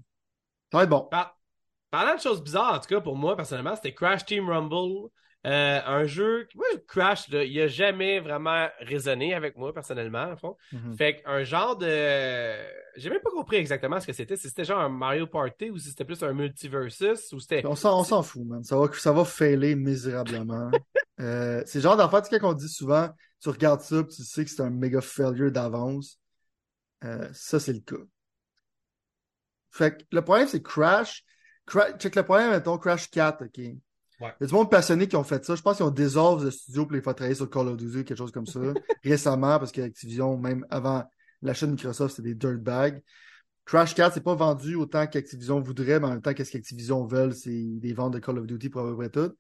Ça 0.73 0.79
va 0.79 0.85
être 0.85 0.91
bon. 0.91 1.07
Par- 1.11 1.39
Parlant 1.91 2.15
de 2.17 2.21
choses 2.21 2.43
bizarres, 2.43 2.77
en 2.77 2.79
tout 2.81 2.89
cas, 2.89 3.03
pour 3.03 3.17
moi, 3.17 3.37
personnellement, 3.37 3.77
c'était 3.77 3.93
Crash 3.93 4.25
Team 4.25 4.49
Rumble. 4.49 5.11
Euh, 5.45 5.81
un 5.85 6.05
jeu. 6.05 6.47
Moi, 6.55 6.67
Crash, 6.87 7.29
là, 7.29 7.43
il 7.43 7.61
a 7.61 7.67
jamais 7.67 8.21
vraiment 8.21 8.69
résonné 8.79 9.35
avec 9.35 9.57
moi, 9.57 9.75
personnellement, 9.75 10.33
au 10.33 10.37
fond. 10.37 10.57
Mhm. 10.73 10.97
Fait 10.97 11.21
qu'un 11.21 11.43
genre 11.43 11.77
de. 11.77 12.55
J'ai 12.97 13.11
même 13.11 13.21
pas 13.21 13.31
compris 13.31 13.57
exactement 13.57 13.99
ce 13.99 14.07
que 14.07 14.13
c'était. 14.13 14.37
Si 14.37 14.49
c'était 14.49 14.65
genre 14.65 14.81
un 14.81 14.89
Mario 14.89 15.27
Party 15.27 15.71
ou 15.71 15.79
si 15.79 15.89
c'était 15.89 16.05
plus 16.05 16.23
un 16.23 16.33
multiversus 16.33 17.33
ou 17.33 17.41
c'était. 17.41 17.67
On 17.67 17.75
s'en, 17.75 17.99
on 17.99 18.05
s'en 18.05 18.23
fout, 18.23 18.45
man. 18.45 18.63
Ça 18.63 18.77
va, 18.77 18.89
ça 18.93 19.13
va 19.13 19.25
failer 19.25 19.75
misérablement. 19.75 20.71
Euh, 21.21 21.63
c'est 21.67 21.79
le 21.79 21.83
genre 21.83 21.97
d'affaire, 21.97 22.23
tu 22.23 22.31
sais, 22.31 22.41
qu'on 22.41 22.55
dit 22.55 22.69
souvent, 22.69 23.09
tu 23.41 23.49
regardes 23.49 23.83
ça, 23.83 24.03
puis 24.03 24.17
tu 24.17 24.25
sais 24.25 24.45
que 24.45 24.51
c'est 24.51 24.63
un 24.63 24.71
méga 24.71 25.01
failure 25.01 25.53
d'avance. 25.53 26.19
Euh, 27.05 27.29
ça, 27.33 27.61
c'est 27.61 27.75
le 27.75 27.81
cas. 27.81 28.03
Fait 29.71 29.97
que 29.97 30.05
le 30.11 30.23
problème, 30.23 30.49
c'est 30.49 30.63
Crash. 30.63 31.23
Cra- 31.67 31.97
check 31.99 32.17
le 32.17 32.25
problème, 32.25 32.51
mettons, 32.51 32.77
Crash 32.77 33.09
4, 33.09 33.45
OK? 33.45 33.61
Il 34.41 34.43
y 34.43 34.45
a 34.45 34.47
du 34.47 34.55
monde 34.55 34.71
passionné 34.71 35.09
qui 35.09 35.17
ont 35.17 35.25
fait 35.25 35.45
ça. 35.45 35.55
Je 35.55 35.63
pense 35.63 35.77
qu'ils 35.77 35.87
ont 35.87 35.91
désolvé 35.91 36.45
le 36.47 36.51
studio 36.51 36.85
pour 36.87 36.95
les 36.95 37.03
faire 37.03 37.15
travailler 37.15 37.35
sur 37.35 37.49
Call 37.51 37.69
of 37.69 37.77
Duty, 37.77 38.05
quelque 38.05 38.17
chose 38.17 38.33
comme 38.33 38.47
ça, 38.47 38.61
récemment, 39.05 39.59
parce 39.59 39.73
qu'Activision, 39.73 40.37
même 40.37 40.67
avant 40.71 41.05
l'achat 41.43 41.67
de 41.67 41.73
Microsoft, 41.73 42.17
c'était 42.17 42.31
des 42.31 42.35
dirtbags. 42.35 43.03
Crash 43.65 43.95
4, 43.95 44.15
c'est 44.15 44.25
pas 44.25 44.35
vendu 44.35 44.75
autant 44.75 45.07
qu'Activision 45.07 45.61
voudrait, 45.61 46.01
mais 46.01 46.07
en 46.07 46.11
même 46.11 46.23
temps, 46.23 46.35
qu'est-ce 46.35 46.51
qu'Activision 46.51 47.05
veulent, 47.07 47.35
c'est 47.35 47.79
des 47.79 47.93
ventes 47.93 48.15
de 48.15 48.19
Call 48.19 48.39
of 48.39 48.47
Duty 48.47 48.69
pour 48.71 48.83
à 48.83 48.85
peu 48.85 48.97
près 48.97 49.11
tout. 49.11 49.33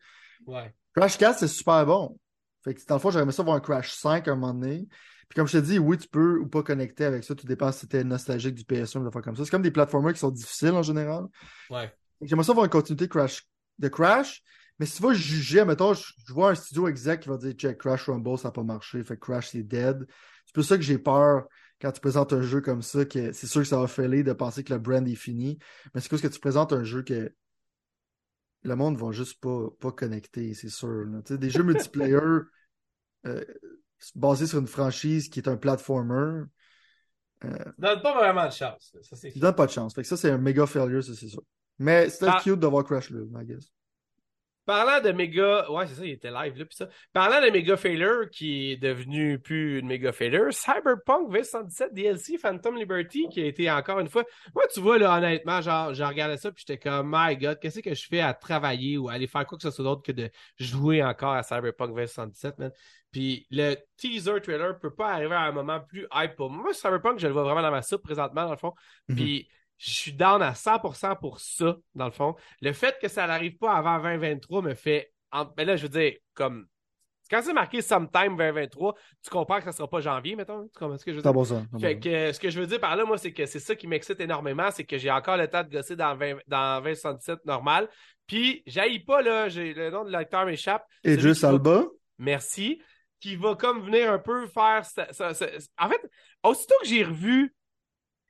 Ouais. 0.46 0.72
Crash 0.94 1.18
4, 1.18 1.38
c'est 1.38 1.48
super 1.48 1.84
bon. 1.86 2.18
Fait 2.64 2.74
que 2.74 2.80
dans 2.86 2.96
le 2.96 3.00
fond, 3.00 3.10
j'aurais 3.10 3.24
aimé 3.24 3.32
ça 3.32 3.42
voir 3.42 3.56
un 3.56 3.60
Crash 3.60 3.92
5 3.94 4.28
à 4.28 4.32
un 4.32 4.34
moment 4.36 4.54
donné. 4.54 4.86
Puis 5.28 5.36
comme 5.36 5.48
je 5.48 5.58
te 5.58 5.64
dis, 5.64 5.78
oui, 5.78 5.96
tu 5.96 6.08
peux 6.08 6.38
ou 6.38 6.46
pas 6.46 6.62
connecter 6.62 7.04
avec 7.04 7.24
ça. 7.24 7.34
Tout 7.34 7.46
dépend 7.46 7.72
si 7.72 7.80
c'était 7.80 8.04
nostalgique 8.04 8.54
du 8.54 8.64
PS1 8.64 8.98
ou 8.98 9.04
des 9.04 9.10
fois 9.10 9.22
comme 9.22 9.34
ça. 9.34 9.44
C'est 9.44 9.50
comme 9.50 9.62
des 9.62 9.70
plateformers 9.70 10.12
qui 10.12 10.20
sont 10.20 10.30
difficiles 10.30 10.72
en 10.72 10.82
général. 10.82 11.24
Ouais. 11.70 11.92
J'aimerais 12.20 12.44
ça 12.44 12.52
voir 12.52 12.66
une 12.66 12.70
continuité 12.70 13.08
Crash, 13.08 13.42
de 13.78 13.88
Crash. 13.88 14.42
Mais 14.78 14.86
si 14.86 14.96
tu 14.96 15.02
vas 15.02 15.12
juger, 15.12 15.64
mettons, 15.64 15.94
je, 15.94 16.32
vois 16.32 16.50
un 16.50 16.54
studio 16.54 16.88
exact 16.88 17.22
qui 17.22 17.28
va 17.28 17.36
dire 17.36 17.52
check, 17.52 17.78
Crash 17.78 18.08
Rumble, 18.08 18.38
ça 18.38 18.48
n'a 18.48 18.52
pas 18.52 18.62
marché. 18.62 19.02
Fait 19.04 19.16
que 19.16 19.20
Crash, 19.20 19.50
c'est 19.50 19.62
dead. 19.62 20.06
C'est 20.46 20.54
pour 20.54 20.64
ça 20.64 20.76
que 20.76 20.82
j'ai 20.82 20.98
peur 20.98 21.44
quand 21.80 21.92
tu 21.92 22.00
présentes 22.00 22.32
un 22.32 22.42
jeu 22.42 22.60
comme 22.60 22.82
ça, 22.82 23.04
que 23.04 23.32
c'est 23.32 23.46
sûr 23.46 23.62
que 23.62 23.66
ça 23.66 23.78
va 23.78 23.86
failer 23.86 24.22
de 24.22 24.32
penser 24.32 24.64
que 24.64 24.72
le 24.72 24.78
brand 24.78 25.06
est 25.06 25.14
fini. 25.14 25.58
Mais 25.94 26.00
c'est 26.00 26.08
parce 26.08 26.22
que 26.22 26.28
tu 26.28 26.40
présentes 26.40 26.72
un 26.72 26.84
jeu 26.84 27.02
que 27.02 27.32
le 28.64 28.76
monde 28.76 28.96
va 28.96 29.10
juste 29.10 29.40
pas, 29.40 29.68
pas 29.80 29.90
connecter, 29.90 30.54
c'est 30.54 30.68
sûr. 30.68 31.06
des 31.28 31.50
jeux 31.50 31.64
multiplayer 31.64 32.20
euh, 33.26 33.44
basés 34.14 34.46
sur 34.46 34.60
une 34.60 34.68
franchise 34.68 35.28
qui 35.28 35.40
est 35.40 35.48
un 35.48 35.56
platformer, 35.56 36.44
Donne 37.78 38.00
pas 38.00 38.14
vraiment 38.14 38.46
de 38.46 38.52
chance. 38.52 38.94
Ça, 39.02 39.16
donnent 39.36 39.54
pas 39.54 39.66
de 39.66 39.72
chance. 39.72 39.94
Fait 39.94 40.02
que 40.02 40.08
ça, 40.08 40.16
c'est 40.16 40.30
un 40.30 40.38
méga 40.38 40.66
failure, 40.66 41.02
ça, 41.02 41.12
c'est 41.14 41.28
sûr. 41.28 41.42
Mais 41.78 42.08
c'était 42.08 42.26
Ah. 42.28 42.40
cute 42.42 42.60
de 42.60 42.66
voir 42.66 42.84
Crash 42.84 43.10
là, 43.10 43.20
I 43.40 43.44
guess. 43.44 43.72
Parlant 44.64 45.00
de 45.00 45.10
méga. 45.10 45.68
Ouais, 45.70 45.86
c'est 45.86 45.94
ça, 45.94 46.04
il 46.04 46.12
était 46.12 46.30
live 46.30 46.56
là, 46.56 46.64
pis 46.64 46.76
ça. 46.76 46.88
Parlant 47.12 47.44
de 47.44 47.50
méga 47.50 47.76
failure 47.76 48.30
qui 48.30 48.72
est 48.72 48.76
devenu 48.76 49.40
plus 49.40 49.80
une 49.80 49.86
méga 49.86 50.12
failure, 50.12 50.52
Cyberpunk 50.52 51.32
V117 51.32 51.92
DLC 51.92 52.38
Phantom 52.38 52.76
Liberty 52.76 53.26
qui 53.28 53.42
a 53.42 53.46
été 53.46 53.70
encore 53.70 53.98
une 53.98 54.08
fois. 54.08 54.24
Moi, 54.54 54.64
tu 54.72 54.80
vois, 54.80 54.98
là, 54.98 55.16
honnêtement, 55.16 55.60
genre, 55.60 55.94
j'ai 55.94 56.04
regardé 56.04 56.36
ça 56.36 56.52
puis 56.52 56.64
j'étais 56.66 56.78
comme, 56.78 57.10
my 57.12 57.36
god, 57.36 57.58
qu'est-ce 57.60 57.80
que 57.80 57.94
je 57.94 58.06
fais 58.06 58.20
à 58.20 58.34
travailler 58.34 58.98
ou 58.98 59.08
à 59.08 59.14
aller 59.14 59.26
faire 59.26 59.44
quoi 59.46 59.58
que 59.58 59.62
ce 59.62 59.70
soit 59.70 59.84
d'autre 59.84 60.02
que 60.02 60.12
de 60.12 60.30
jouer 60.58 61.02
encore 61.02 61.32
à 61.32 61.42
Cyberpunk 61.42 61.96
V117, 61.96 62.54
man. 62.58 62.70
Puis 63.10 63.46
le 63.50 63.76
teaser 63.96 64.40
trailer 64.40 64.78
peut 64.78 64.94
pas 64.94 65.10
arriver 65.10 65.34
à 65.34 65.42
un 65.42 65.52
moment 65.52 65.80
plus 65.80 66.06
hype 66.14 66.34
pour 66.36 66.50
moi. 66.50 66.72
Cyberpunk, 66.72 67.18
je 67.18 67.26
le 67.26 67.32
vois 67.32 67.42
vraiment 67.42 67.62
dans 67.62 67.70
ma 67.70 67.82
soupe 67.82 68.02
présentement, 68.02 68.44
dans 68.44 68.52
le 68.52 68.56
fond. 68.56 68.72
Mhm. 69.08 69.16
Puis 69.16 69.48
je 69.84 69.90
suis 69.90 70.12
down 70.12 70.40
à 70.42 70.52
100% 70.54 71.16
pour 71.18 71.40
ça, 71.40 71.76
dans 71.94 72.04
le 72.06 72.12
fond. 72.12 72.36
Le 72.60 72.72
fait 72.72 72.96
que 73.00 73.08
ça 73.08 73.26
n'arrive 73.26 73.56
pas 73.58 73.72
avant 73.74 73.98
2023 73.98 74.62
me 74.62 74.74
fait. 74.74 75.12
en- 75.32 75.44
Ben 75.46 75.66
là, 75.66 75.76
je 75.76 75.82
veux 75.82 75.88
dire, 75.88 76.12
comme. 76.34 76.66
Quand 77.30 77.40
c'est 77.42 77.54
marqué 77.54 77.80
sometime 77.80 78.36
2023, 78.36 78.94
tu 79.24 79.30
comprends 79.30 79.56
que 79.58 79.64
ça 79.64 79.72
sera 79.72 79.88
pas 79.88 80.00
janvier, 80.00 80.36
mettons. 80.36 80.64
Tu 80.68 80.78
comprends 80.78 80.98
ce 80.98 81.04
que 81.04 81.12
je 81.12 81.16
veux 81.16 81.22
dire? 81.22 81.32
bon 81.32 81.44
ça. 81.44 81.62
c'est 81.72 81.80
Fait 81.80 81.94
bon. 81.94 82.00
que 82.02 82.32
ce 82.32 82.38
que 82.38 82.50
je 82.50 82.60
veux 82.60 82.66
dire 82.66 82.78
par 82.78 82.94
là, 82.94 83.04
moi, 83.06 83.16
c'est 83.16 83.32
que 83.32 83.46
c'est 83.46 83.58
ça 83.58 83.74
qui 83.74 83.86
m'excite 83.86 84.20
énormément, 84.20 84.70
c'est 84.70 84.84
que 84.84 84.98
j'ai 84.98 85.10
encore 85.10 85.38
le 85.38 85.48
temps 85.48 85.62
de 85.64 85.70
gosser 85.70 85.96
dans 85.96 86.14
20, 86.14 86.36
dans 86.46 86.80
2077 86.82 87.44
normal. 87.46 87.88
Puis, 88.26 88.62
j'haïs 88.66 89.00
pas, 89.00 89.22
là, 89.22 89.48
j'ai 89.48 89.72
le 89.72 89.90
nom 89.90 90.04
de 90.04 90.10
l'acteur 90.10 90.44
m'échappe. 90.44 90.84
Et 91.04 91.16
va- 91.16 91.48
Alba, 91.48 91.84
Merci. 92.18 92.82
Qui 93.18 93.36
va 93.36 93.54
comme 93.56 93.80
venir 93.82 94.12
un 94.12 94.18
peu 94.18 94.46
faire. 94.48 94.84
ça- 94.84 95.10
ça- 95.12 95.32
ça- 95.32 95.46
En 95.78 95.88
fait, 95.88 96.00
aussitôt 96.42 96.74
que 96.82 96.86
j'ai 96.88 97.02
revu 97.04 97.54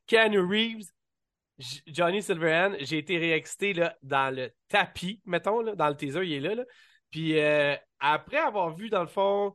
Keanu 0.06 0.38
Reeves, 0.40 0.86
Johnny 1.86 2.22
Silverhand, 2.22 2.76
j'ai 2.80 2.98
été 2.98 3.18
réexcité 3.18 3.72
là, 3.72 3.96
dans 4.02 4.34
le 4.34 4.50
tapis, 4.68 5.20
mettons, 5.26 5.60
là, 5.62 5.74
dans 5.74 5.88
le 5.88 5.96
teaser, 5.96 6.24
il 6.24 6.32
est 6.32 6.40
là. 6.40 6.54
là. 6.54 6.64
Puis 7.10 7.38
euh, 7.38 7.74
après 8.00 8.38
avoir 8.38 8.74
vu, 8.74 8.88
dans 8.90 9.02
le 9.02 9.08
fond. 9.08 9.54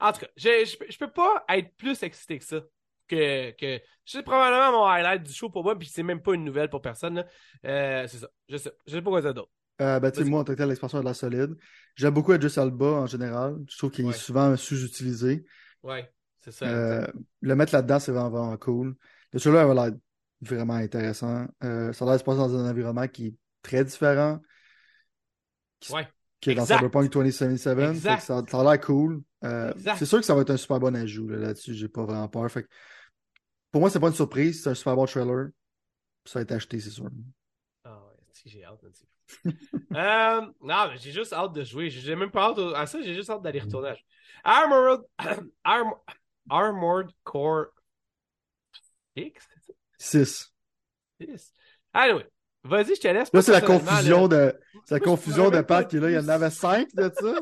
En 0.00 0.12
tout 0.12 0.20
cas, 0.20 0.26
je, 0.36 0.96
peux- 0.98 1.10
pas 1.12 1.44
être 1.48 1.76
plus 1.76 2.02
excité 2.02 2.38
que 2.38 2.44
ça. 2.44 2.60
Que, 3.06 3.50
que... 3.52 3.80
C'est 4.04 4.22
probablement 4.24 4.72
mon 4.72 4.86
highlight 4.86 5.22
du 5.22 5.32
show 5.32 5.48
pour 5.48 5.62
moi, 5.62 5.78
puis 5.78 5.86
c'est 5.88 6.02
même 6.02 6.20
pas 6.22 6.34
une 6.34 6.44
nouvelle 6.44 6.68
pour 6.70 6.80
personne. 6.82 7.24
Euh, 7.64 8.06
c'est 8.08 8.18
ça. 8.18 8.28
Je 8.48 8.56
sais. 8.56 8.72
Je 8.86 8.92
sais 8.92 9.02
pas 9.02 9.10
quoi 9.10 9.20
dire 9.20 9.34
d'autre. 9.34 9.50
euh, 9.80 10.00
ben, 10.00 10.10
tu 10.10 10.16
sais, 10.16 10.22
Vas-y. 10.22 10.30
moi, 10.30 10.40
en 10.40 10.44
tant 10.44 10.54
que 10.56 10.62
l'expansion 10.64 10.98
de 11.00 11.04
la 11.04 11.14
solide. 11.14 11.54
J'aime 11.94 12.14
beaucoup 12.14 12.32
Idris 12.32 12.54
Alba 12.56 12.86
en 12.86 13.06
général. 13.06 13.58
Je 13.68 13.76
trouve 13.78 13.90
qu'il 13.90 14.04
Ouais. 14.06 14.10
est 14.10 14.18
souvent 14.18 14.56
sous-utilisé. 14.56 15.44
Ouais, 15.84 16.10
c'est 16.40 16.52
ça. 16.52 16.66
Euh, 16.66 17.06
le 17.40 17.54
mettre 17.54 17.74
là-dedans, 17.74 17.98
c'est 18.00 18.10
vraiment, 18.12 18.30
vraiment 18.30 18.56
cool. 18.56 18.96
Le 19.32 19.38
trailer 19.40 19.60
avait 19.60 19.74
l'air 19.74 19.90
vraiment 20.42 20.74
intéressant. 20.74 21.46
Euh, 21.64 21.92
ça 21.92 22.04
a 22.04 22.08
l'air 22.08 22.14
de 22.14 22.18
se 22.20 22.24
passer 22.24 22.38
dans 22.38 22.56
un 22.56 22.68
environnement 22.70 23.08
qui 23.08 23.28
est 23.28 23.34
très 23.62 23.84
différent 23.84 24.40
Ouais. 25.90 26.08
que 26.40 26.50
dans 26.52 26.62
Exact. 26.62 26.76
Cyberpunk 26.78 27.10
2077. 27.12 27.76
Fait 27.78 27.88
Exact. 27.90 28.16
que 28.18 28.22
ça, 28.22 28.42
ça 28.48 28.60
a 28.60 28.64
l'air 28.64 28.80
cool. 28.80 29.22
Euh, 29.44 29.72
c'est 29.96 30.06
sûr 30.06 30.18
que 30.18 30.24
ça 30.24 30.34
va 30.34 30.42
être 30.42 30.50
un 30.50 30.56
super 30.56 30.78
bon 30.78 30.94
ajout 30.96 31.28
là, 31.28 31.38
là-dessus. 31.38 31.74
J'ai 31.74 31.88
pas 31.88 32.04
vraiment 32.04 32.28
peur. 32.28 32.50
Fait 32.50 32.62
que 32.64 32.68
pour 33.70 33.80
moi, 33.80 33.90
c'est 33.90 33.98
pas 34.00 34.08
une 34.08 34.14
surprise. 34.14 34.62
C'est 34.62 34.70
un 34.70 34.74
super 34.74 34.94
bon 34.96 35.06
trailer. 35.06 35.48
Ça 36.24 36.38
va 36.38 36.42
être 36.42 36.52
acheté, 36.52 36.78
c'est 36.78 36.90
sûr. 36.90 37.08
Ah 37.84 38.00
ouais, 38.00 38.16
j'ai 38.46 38.64
hâte. 38.64 38.80
Euh, 39.94 40.40
non, 40.60 40.88
mais 40.90 40.98
j'ai 40.98 41.10
juste 41.10 41.32
hâte 41.32 41.52
de 41.54 41.64
jouer. 41.64 41.88
J'ai 41.90 42.14
même 42.16 42.30
pas 42.30 42.50
hâte 42.50 42.58
à 42.76 42.86
ça, 42.86 43.00
j'ai 43.02 43.14
juste 43.14 43.30
hâte 43.30 43.42
d'aller 43.42 43.60
retourner. 43.60 43.88
à 43.88 43.94
jouer. 43.94 44.04
Armored, 44.44 45.00
Arm- 45.64 45.94
Armored 46.50 47.10
Core 47.24 47.66
X, 49.16 49.48
c'est 50.04 50.24
6. 50.24 50.38
ça? 50.38 50.46
Six? 51.20 51.52
Anyway, 51.94 52.26
vas-y, 52.64 52.94
je 52.96 53.00
te 53.00 53.08
laisse. 53.08 53.32
Là, 53.32 53.42
c'est 53.42 53.52
la 53.52 53.60
confusion 53.60 54.28
là. 54.28 54.50
de. 54.50 54.60
C'est 54.84 54.94
la 54.94 55.00
confusion 55.00 55.50
de 55.50 55.60
Pat 55.60 55.88
qui 55.88 55.96
est 55.96 56.00
là. 56.00 56.10
Il 56.10 56.14
y 56.14 56.18
en 56.18 56.28
avait 56.28 56.50
5 56.50 56.88
de 56.94 57.12
ça. 57.14 57.34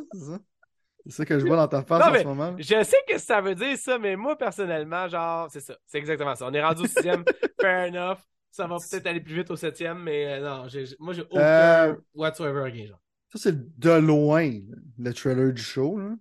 c'est 1.06 1.12
ça? 1.12 1.24
Que 1.24 1.38
je 1.38 1.46
vois 1.46 1.56
dans 1.56 1.68
ta 1.68 1.82
face 1.82 2.04
Non, 2.04 2.12
en 2.12 2.18
ce 2.18 2.24
moment. 2.24 2.56
Je 2.58 2.84
sais 2.84 2.98
que 3.08 3.18
ça 3.18 3.40
veut 3.40 3.54
dire 3.54 3.76
ça, 3.78 3.98
mais 3.98 4.16
moi, 4.16 4.36
personnellement, 4.36 5.08
genre, 5.08 5.48
c'est 5.50 5.60
ça. 5.60 5.76
C'est 5.86 5.98
exactement 5.98 6.34
ça. 6.34 6.46
On 6.46 6.52
est 6.52 6.62
rendu 6.62 6.82
au 6.82 6.86
sixième. 6.86 7.24
Fair 7.60 7.88
enough. 7.88 8.18
Ça 8.50 8.66
va 8.66 8.76
peut-être 8.78 9.06
aller 9.06 9.20
plus 9.20 9.34
vite 9.36 9.50
au 9.52 9.56
septième, 9.56 10.02
mais 10.02 10.26
euh, 10.26 10.40
non, 10.40 10.66
moi, 10.98 11.12
j'ai 11.14 11.22
aucun 11.22 11.40
Euh, 11.40 11.94
whatsoever 12.14 12.64
again, 12.64 12.86
genre. 12.86 13.00
Ça, 13.32 13.38
c'est 13.38 13.78
de 13.78 13.90
loin 13.92 14.50
le 14.98 15.14
trailer 15.14 15.52
du 15.52 15.62
show. 15.62 15.96
Là. 15.98 16.16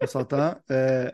On 0.00 0.06
s'entend. 0.06 0.54
Euh, 0.70 1.10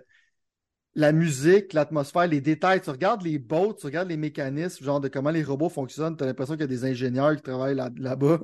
la 0.95 1.13
musique, 1.13 1.73
l'atmosphère, 1.73 2.27
les 2.27 2.41
détails. 2.41 2.81
Tu 2.81 2.91
regardes 2.91 3.23
les 3.23 3.39
boats, 3.39 3.75
tu 3.79 3.87
regardes 3.87 4.09
les 4.09 4.17
mécanismes, 4.17 4.85
genre 4.85 5.01
de 5.01 5.09
comment 5.09 5.31
les 5.31 5.43
robots 5.43 5.69
fonctionnent. 5.71 6.17
Tu 6.17 6.23
as 6.25 6.27
l'impression 6.27 6.55
qu'il 6.55 6.63
y 6.63 6.65
a 6.65 6.67
des 6.69 6.85
ingénieurs 6.85 7.35
qui 7.37 7.43
travaillent 7.43 7.75
là- 7.75 7.91
là-bas, 7.97 8.41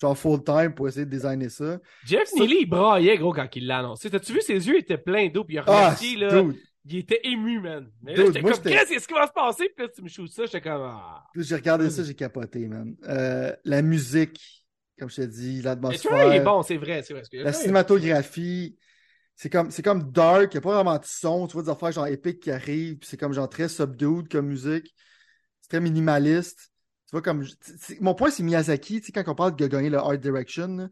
genre 0.00 0.16
full-time 0.16 0.74
pour 0.74 0.88
essayer 0.88 1.06
de 1.06 1.10
designer 1.10 1.48
ça. 1.50 1.78
Jeff 2.04 2.28
ça- 2.28 2.38
Neely, 2.44 2.58
il 2.62 2.66
braillait, 2.66 3.16
gros, 3.16 3.32
quand 3.32 3.48
il 3.56 3.66
l'a 3.66 3.78
annoncé. 3.78 4.10
T'as-tu 4.10 4.32
vu, 4.34 4.40
ses 4.42 4.66
yeux 4.68 4.78
étaient 4.78 4.98
pleins 4.98 5.28
d'eau, 5.28 5.44
puis 5.44 5.56
il 5.56 5.58
a 5.58 5.64
Ah, 5.66 5.84
remercié, 5.86 6.16
là. 6.18 6.42
dude. 6.42 6.56
Il 6.88 6.98
était 6.98 7.20
ému, 7.24 7.58
man. 7.60 7.90
Mais 8.02 8.12
là, 8.14 8.16
Dude, 8.18 8.26
j'étais 8.26 8.42
moi, 8.42 8.52
comme, 8.52 8.62
j'étais- 8.62 8.86
qu'est-ce 8.86 9.08
qui 9.08 9.14
va 9.14 9.26
se 9.26 9.32
passer? 9.32 9.68
Puis 9.74 9.86
là, 9.86 9.90
tu 9.92 10.02
me 10.02 10.08
shoots 10.08 10.28
ça, 10.30 10.44
j'étais 10.44 10.60
comme, 10.60 10.82
ah. 10.82 11.24
J'ai 11.34 11.54
regardé 11.56 11.90
ça, 11.90 12.04
j'ai 12.04 12.14
capoté, 12.14 12.68
man. 12.68 12.94
Euh, 13.08 13.52
la 13.64 13.82
musique, 13.82 14.64
comme 14.96 15.10
je 15.10 15.16
te 15.16 15.22
dis, 15.22 15.62
l'atmosphère. 15.62 16.10
trailer 16.12 16.34
est 16.34 16.44
bon, 16.44 16.62
c'est 16.62 16.76
vrai, 16.76 17.02
c'est 17.02 17.12
vrai. 17.12 17.22
La 17.42 17.52
cinématographie, 17.52 18.76
c'est 19.36 19.50
comme, 19.50 19.70
c'est 19.70 19.82
comme 19.82 20.10
dark, 20.12 20.54
il 20.54 20.56
n'y 20.56 20.58
a 20.58 20.60
pas 20.62 20.74
vraiment 20.74 20.98
de 20.98 21.04
son, 21.04 21.46
tu 21.46 21.54
vois 21.54 21.62
des 21.62 21.68
affaires 21.70 21.92
genre 21.92 22.06
épiques 22.06 22.40
qui 22.40 22.50
arrivent, 22.50 22.98
puis 22.98 23.08
c'est 23.08 23.16
comme 23.18 23.32
genre 23.34 23.48
très 23.48 23.68
subdued 23.68 24.28
comme 24.30 24.46
musique. 24.46 24.94
C'est 25.60 25.68
très 25.70 25.80
minimaliste. 25.80 26.70
Tu 27.06 27.12
vois 27.12 27.22
comme. 27.22 27.44
Mon 28.00 28.14
point, 28.14 28.30
c'est 28.30 28.42
Miyazaki, 28.42 29.00
tu 29.00 29.06
sais, 29.06 29.12
quand 29.12 29.24
on 29.28 29.34
parle 29.34 29.56
de 29.56 29.66
gagner 29.66 29.90
le 29.90 29.98
art 29.98 30.18
direction, 30.18 30.68
là, 30.76 30.88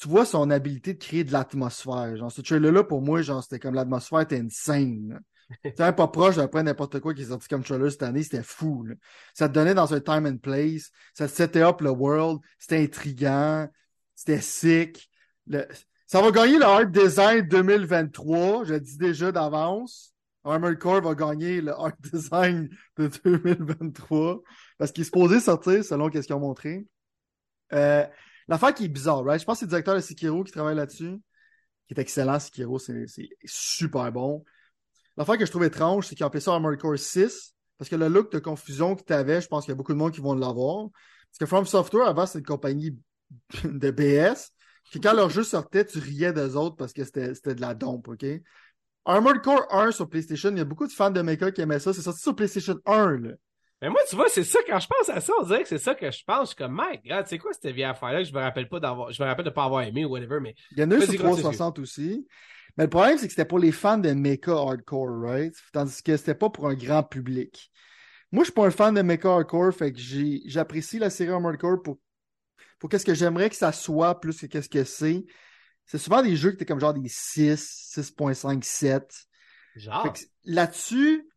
tu 0.00 0.08
vois 0.08 0.24
son 0.26 0.50
habilité 0.50 0.94
de 0.94 0.98
créer 0.98 1.24
de 1.24 1.32
l'atmosphère. 1.32 2.16
Genre, 2.16 2.32
ce 2.32 2.40
trailer-là, 2.40 2.84
pour 2.84 3.02
moi, 3.02 3.22
genre, 3.22 3.42
c'était 3.42 3.58
comme 3.58 3.74
l'atmosphère 3.74 4.20
était 4.20 4.38
insane. 4.40 5.20
C'était 5.64 5.92
pas 5.92 6.08
proche 6.08 6.36
d'après 6.36 6.62
n'importe 6.62 7.00
quoi 7.00 7.14
qui 7.14 7.22
est 7.22 7.26
sorti 7.26 7.46
comme 7.48 7.62
trailer 7.62 7.90
cette 7.90 8.02
année, 8.02 8.22
c'était 8.22 8.42
fou. 8.42 8.84
là. 8.84 8.94
Ça 9.34 9.48
te 9.48 9.54
donnait 9.54 9.74
dans 9.74 9.92
un 9.92 10.00
time 10.00 10.26
and 10.26 10.38
place, 10.38 10.90
ça 11.14 11.28
te 11.28 11.32
settait 11.32 11.62
up 11.62 11.80
le 11.82 11.90
world, 11.90 12.40
c'était 12.58 12.82
intriguant, 12.82 13.68
c'était 14.14 14.40
sick. 14.40 15.10
Le- 15.46 15.66
Ça 16.06 16.20
va 16.20 16.30
gagner 16.30 16.58
le 16.58 16.64
Art 16.64 16.86
Design 16.86 17.46
2023, 17.48 18.64
je 18.64 18.74
le 18.74 18.80
dis 18.80 18.98
déjà 18.98 19.32
d'avance. 19.32 20.12
Armored 20.44 20.78
Core 20.78 21.02
va 21.02 21.14
gagner 21.14 21.60
le 21.60 21.72
Art 21.72 21.96
Design 22.12 22.68
de 22.98 23.10
2023 23.24 24.40
parce 24.78 24.92
qu'il 24.92 25.02
est 25.02 25.04
supposé 25.04 25.40
sortir 25.40 25.84
selon 25.84 26.10
ce 26.12 26.18
qu'ils 26.18 26.34
ont 26.34 26.40
montré. 26.40 26.84
Euh, 27.72 28.04
L'affaire 28.48 28.74
qui 28.74 28.84
est 28.84 28.88
bizarre, 28.88 29.24
right? 29.24 29.40
Je 29.40 29.46
pense 29.46 29.56
que 29.56 29.60
c'est 29.60 29.66
le 29.66 29.70
directeur 29.70 29.94
de 29.94 30.00
Sekiro 30.00 30.42
qui 30.42 30.52
travaille 30.52 30.74
là-dessus, 30.74 31.16
qui 31.86 31.94
est 31.94 31.98
excellent. 31.98 32.38
Sekiro, 32.38 32.78
c'est 32.78 33.06
c'est 33.06 33.28
super 33.44 34.10
bon. 34.10 34.44
L'affaire 35.16 35.38
que 35.38 35.46
je 35.46 35.50
trouve 35.50 35.64
étrange, 35.64 36.06
c'est 36.06 36.14
qu'ils 36.14 36.24
ont 36.24 36.26
appelé 36.26 36.40
ça 36.40 36.52
Armored 36.52 36.78
Core 36.78 36.98
6 36.98 37.54
parce 37.78 37.88
que 37.88 37.96
le 37.96 38.08
look 38.08 38.30
de 38.32 38.38
confusion 38.38 38.94
que 38.94 39.02
tu 39.02 39.12
avais, 39.12 39.40
je 39.40 39.48
pense 39.48 39.64
qu'il 39.64 39.72
y 39.72 39.72
a 39.72 39.76
beaucoup 39.76 39.92
de 39.92 39.98
monde 39.98 40.12
qui 40.12 40.20
vont 40.20 40.34
l'avoir. 40.34 40.88
Parce 41.30 41.38
que 41.38 41.46
From 41.46 41.66
Software, 41.66 42.06
avant, 42.06 42.26
c'était 42.26 42.40
une 42.40 42.44
compagnie 42.44 42.98
de 43.64 43.90
BS. 43.90 44.52
Quand 45.00 45.14
leur 45.14 45.30
jeu 45.30 45.42
sortait, 45.42 45.84
tu 45.84 45.98
riais 45.98 46.32
d'eux 46.32 46.56
autres 46.56 46.76
parce 46.76 46.92
que 46.92 47.04
c'était 47.04 47.32
de 47.54 47.60
la 47.60 47.74
dompe, 47.74 48.08
OK? 48.08 48.24
Armored 49.04 49.42
Core 49.42 49.66
1 49.70 49.92
sur 49.92 50.08
PlayStation, 50.08 50.50
il 50.50 50.58
y 50.58 50.60
a 50.60 50.64
beaucoup 50.64 50.86
de 50.86 50.92
fans 50.92 51.10
de 51.10 51.22
mecha 51.22 51.50
qui 51.50 51.60
aimaient 51.60 51.80
ça. 51.80 51.92
C'est 51.92 52.02
sorti 52.02 52.20
sur 52.20 52.36
PlayStation 52.36 52.76
1, 52.86 53.18
là. 53.18 53.30
Mais 53.80 53.88
moi, 53.88 54.00
tu 54.08 54.14
vois, 54.14 54.28
c'est 54.28 54.44
ça, 54.44 54.60
quand 54.64 54.78
je 54.78 54.86
pense 54.86 55.08
à 55.08 55.20
ça, 55.20 55.32
on 55.40 55.44
dirait 55.44 55.62
que 55.62 55.68
c'est 55.68 55.78
ça 55.78 55.96
que 55.96 56.08
je 56.08 56.22
pense. 56.24 56.42
Je 56.42 56.46
suis 56.48 56.56
comme, 56.56 56.72
Mike, 56.72 57.00
regarde, 57.02 57.26
c'est 57.26 57.38
quoi 57.38 57.52
cette 57.52 57.74
vieille 57.74 57.82
affaire-là 57.82 58.22
que 58.22 58.28
je 58.28 58.32
me 58.32 58.38
rappelle 58.38 58.68
pas 58.68 58.78
d'avoir, 58.78 59.10
je 59.10 59.20
me 59.20 59.26
rappelle 59.26 59.44
de 59.44 59.50
pas 59.50 59.64
avoir 59.64 59.82
aimé 59.82 60.04
ou 60.04 60.10
whatever, 60.10 60.38
mais 60.40 60.54
Il 60.70 60.78
y 60.78 60.84
en 60.84 60.90
a 60.92 60.94
eu 60.94 61.00
sur 61.00 61.08
continue. 61.08 61.40
360 61.42 61.80
aussi. 61.80 62.24
Mais 62.76 62.84
le 62.84 62.90
problème, 62.90 63.18
c'est 63.18 63.26
que 63.26 63.32
c'était 63.32 63.44
pour 63.44 63.58
les 63.58 63.72
fans 63.72 63.98
de 63.98 64.12
mecha 64.12 64.52
hardcore, 64.52 65.20
right? 65.20 65.54
Tandis 65.72 66.00
que 66.00 66.16
c'était 66.16 66.36
pas 66.36 66.48
pour 66.48 66.68
un 66.68 66.74
grand 66.74 67.02
public. 67.02 67.72
Moi, 68.30 68.44
je 68.44 68.46
suis 68.46 68.54
pas 68.54 68.66
un 68.66 68.70
fan 68.70 68.94
de 68.94 69.02
mecha 69.02 69.28
hardcore, 69.28 69.74
fait 69.74 69.92
que 69.92 70.00
j'apprécie 70.46 71.00
la 71.00 71.10
série 71.10 71.30
Armored 71.30 71.58
Core 71.58 71.82
pour, 71.82 71.98
pour 72.82 72.90
qu'est-ce 72.90 73.06
que 73.06 73.14
j'aimerais 73.14 73.48
que 73.48 73.54
ça 73.54 73.70
soit 73.70 74.18
plus 74.18 74.40
que 74.40 74.46
qu'est-ce 74.46 74.68
que 74.68 74.82
c'est. 74.82 75.24
C'est 75.86 75.98
souvent 75.98 76.20
des 76.20 76.34
jeux 76.34 76.50
qui 76.50 76.56
étaient 76.56 76.64
comme 76.64 76.80
genre 76.80 76.92
des 76.92 77.08
6, 77.08 77.92
6.5, 77.94 78.60
7. 78.60 79.24
genre. 79.76 80.12
Que 80.12 80.18
là-dessus, 80.46 81.30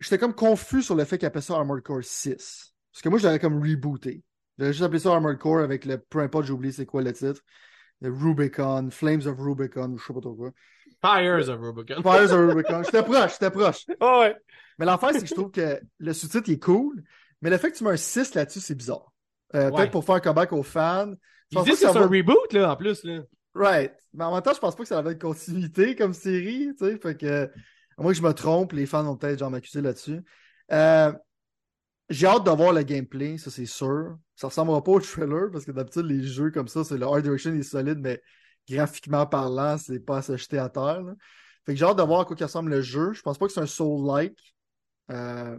j'étais 0.00 0.18
comme 0.18 0.34
confus 0.34 0.82
sur 0.82 0.96
le 0.96 1.04
fait 1.04 1.16
qu'ils 1.16 1.26
appellent 1.28 1.42
ça 1.42 1.54
Armored 1.54 1.84
Core 1.84 2.02
6. 2.02 2.74
Parce 2.92 3.02
que 3.02 3.08
moi, 3.08 3.20
je 3.20 3.26
l'aurais 3.28 3.38
comme 3.38 3.62
rebooté. 3.62 4.24
J'aurais 4.58 4.72
juste 4.72 4.82
appelé 4.82 4.98
ça 4.98 5.12
Armored 5.12 5.38
Core 5.38 5.60
avec 5.60 5.84
le, 5.84 5.96
peu 5.96 6.18
importe, 6.18 6.46
j'ai 6.46 6.52
oublié 6.52 6.72
c'est 6.72 6.86
quoi 6.86 7.02
le 7.02 7.12
titre. 7.12 7.40
Le 8.00 8.10
Rubicon, 8.10 8.90
Flames 8.90 9.28
of 9.28 9.38
Rubicon, 9.38 9.92
ou 9.92 9.98
je 9.98 10.06
sais 10.06 10.12
pas 10.12 10.20
trop 10.20 10.34
quoi. 10.34 10.50
Fires 11.04 11.48
of 11.50 11.60
Rubicon. 11.60 12.02
Fires 12.02 12.32
of 12.32 12.50
Rubicon. 12.52 12.82
J'étais 12.82 13.04
proche, 13.04 13.30
j'étais 13.34 13.50
proche. 13.52 13.86
Oh, 14.00 14.22
ouais. 14.22 14.34
Mais 14.80 14.86
l'affaire, 14.86 15.10
c'est 15.12 15.20
que 15.20 15.28
je 15.28 15.34
trouve 15.34 15.52
que 15.52 15.80
le 15.98 16.12
sous-titre 16.12 16.50
est 16.50 16.58
cool, 16.58 17.04
mais 17.42 17.48
le 17.48 17.58
fait 17.58 17.70
que 17.70 17.76
tu 17.76 17.84
mets 17.84 17.90
un 17.90 17.96
6 17.96 18.34
là-dessus, 18.34 18.58
c'est 18.58 18.74
bizarre. 18.74 19.12
Euh, 19.54 19.70
Ouais. 19.70 19.76
Peut-être 19.76 19.90
pour 19.92 20.04
faire 20.04 20.16
un 20.16 20.20
comeback 20.20 20.52
aux 20.52 20.62
fans. 20.62 21.12
Je 21.50 21.58
Ils 21.58 21.64
disent 21.64 21.80
que 21.80 21.86
c'est 21.86 21.92
va- 21.92 22.00
un 22.00 22.06
reboot, 22.06 22.52
là, 22.52 22.72
en 22.72 22.76
plus, 22.76 23.02
là. 23.04 23.20
Right. 23.54 23.92
Mais 24.12 24.24
en 24.24 24.32
même 24.34 24.42
temps, 24.42 24.52
je 24.54 24.58
pense 24.60 24.76
pas 24.76 24.82
que 24.82 24.88
ça 24.88 25.00
va 25.00 25.12
être 25.12 25.20
continuité 25.20 25.96
comme 25.96 26.12
série, 26.12 26.68
tu 26.78 26.84
sais. 26.86 26.98
Fait 26.98 27.16
que, 27.16 27.44
à 27.44 28.02
moins 28.02 28.12
que 28.12 28.18
je 28.18 28.22
me 28.22 28.32
trompe, 28.32 28.72
les 28.72 28.86
fans 28.86 29.02
vont 29.02 29.16
peut-être 29.16 29.38
genre 29.38 29.50
m'accuser 29.50 29.80
là-dessus. 29.80 30.20
Euh, 30.70 31.12
j'ai 32.10 32.26
hâte 32.26 32.44
de 32.44 32.50
voir 32.50 32.72
le 32.72 32.82
gameplay, 32.82 33.38
ça 33.38 33.50
c'est 33.50 33.66
sûr. 33.66 34.16
Ça 34.36 34.48
ressemblera 34.48 34.82
pas 34.84 34.92
au 34.92 35.00
trailer 35.00 35.50
parce 35.50 35.64
que 35.64 35.72
d'habitude, 35.72 36.06
les 36.06 36.22
jeux 36.22 36.50
comme 36.50 36.68
ça, 36.68 36.84
c'est 36.84 36.96
le 36.98 37.06
art 37.06 37.20
direction 37.22 37.52
est 37.54 37.62
solide, 37.62 37.98
mais 38.00 38.22
graphiquement 38.68 39.26
parlant, 39.26 39.76
c'est 39.78 40.00
pas 40.00 40.18
à 40.18 40.22
se 40.22 40.36
jeter 40.36 40.58
à 40.58 40.68
terre. 40.68 41.02
là. 41.02 41.14
Fait 41.66 41.72
que 41.72 41.78
j'ai 41.78 41.84
hâte 41.84 41.98
de 41.98 42.02
voir 42.02 42.20
à 42.20 42.24
quoi 42.24 42.36
ressemble 42.38 42.70
le 42.70 42.80
jeu. 42.82 43.12
Je 43.12 43.22
pense 43.22 43.36
pas 43.38 43.46
que 43.46 43.52
c'est 43.52 43.60
un 43.60 43.66
soul-like. 43.66 44.54
Euh, 45.10 45.58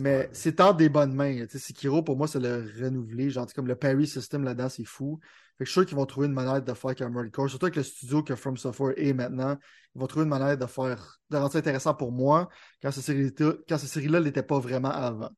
Mais 0.00 0.28
c'est 0.32 0.60
en 0.60 0.72
des 0.72 0.88
bonnes 0.88 1.14
mains. 1.14 1.44
Tu 1.46 1.50
sais, 1.50 1.58
Sekiro, 1.58 2.02
pour 2.02 2.16
moi, 2.16 2.26
c'est 2.26 2.40
le 2.40 2.72
renouvelé. 2.80 3.30
Genre, 3.30 3.46
comme 3.54 3.66
le 3.66 3.76
parry 3.76 4.06
system 4.06 4.42
là-dedans, 4.44 4.68
c'est 4.68 4.84
fou. 4.84 5.18
Fait 5.58 5.64
que 5.64 5.68
je 5.68 5.70
suis 5.70 5.80
sûr 5.80 5.86
qu'ils 5.86 5.96
vont 5.96 6.06
trouver 6.06 6.26
une 6.26 6.32
manière 6.32 6.62
de 6.62 6.74
faire 6.74 6.94
Armored 7.00 7.30
Core. 7.30 7.50
Surtout 7.50 7.66
avec 7.66 7.76
le 7.76 7.82
studio 7.82 8.22
que 8.22 8.34
From 8.36 8.56
Software 8.56 8.94
est 8.96 9.12
maintenant. 9.12 9.56
Ils 9.94 10.00
vont 10.00 10.06
trouver 10.06 10.24
une 10.24 10.30
manière 10.30 10.56
de 10.56 10.66
faire, 10.66 11.18
de 11.30 11.36
rendre 11.36 11.52
ça 11.52 11.58
intéressant 11.58 11.94
pour 11.94 12.12
moi 12.12 12.48
quand 12.82 12.90
cette 12.90 13.04
série- 13.04 13.32
série-là 13.78 14.20
l'était 14.20 14.42
pas 14.42 14.58
vraiment 14.58 14.90
avant. 14.90 15.30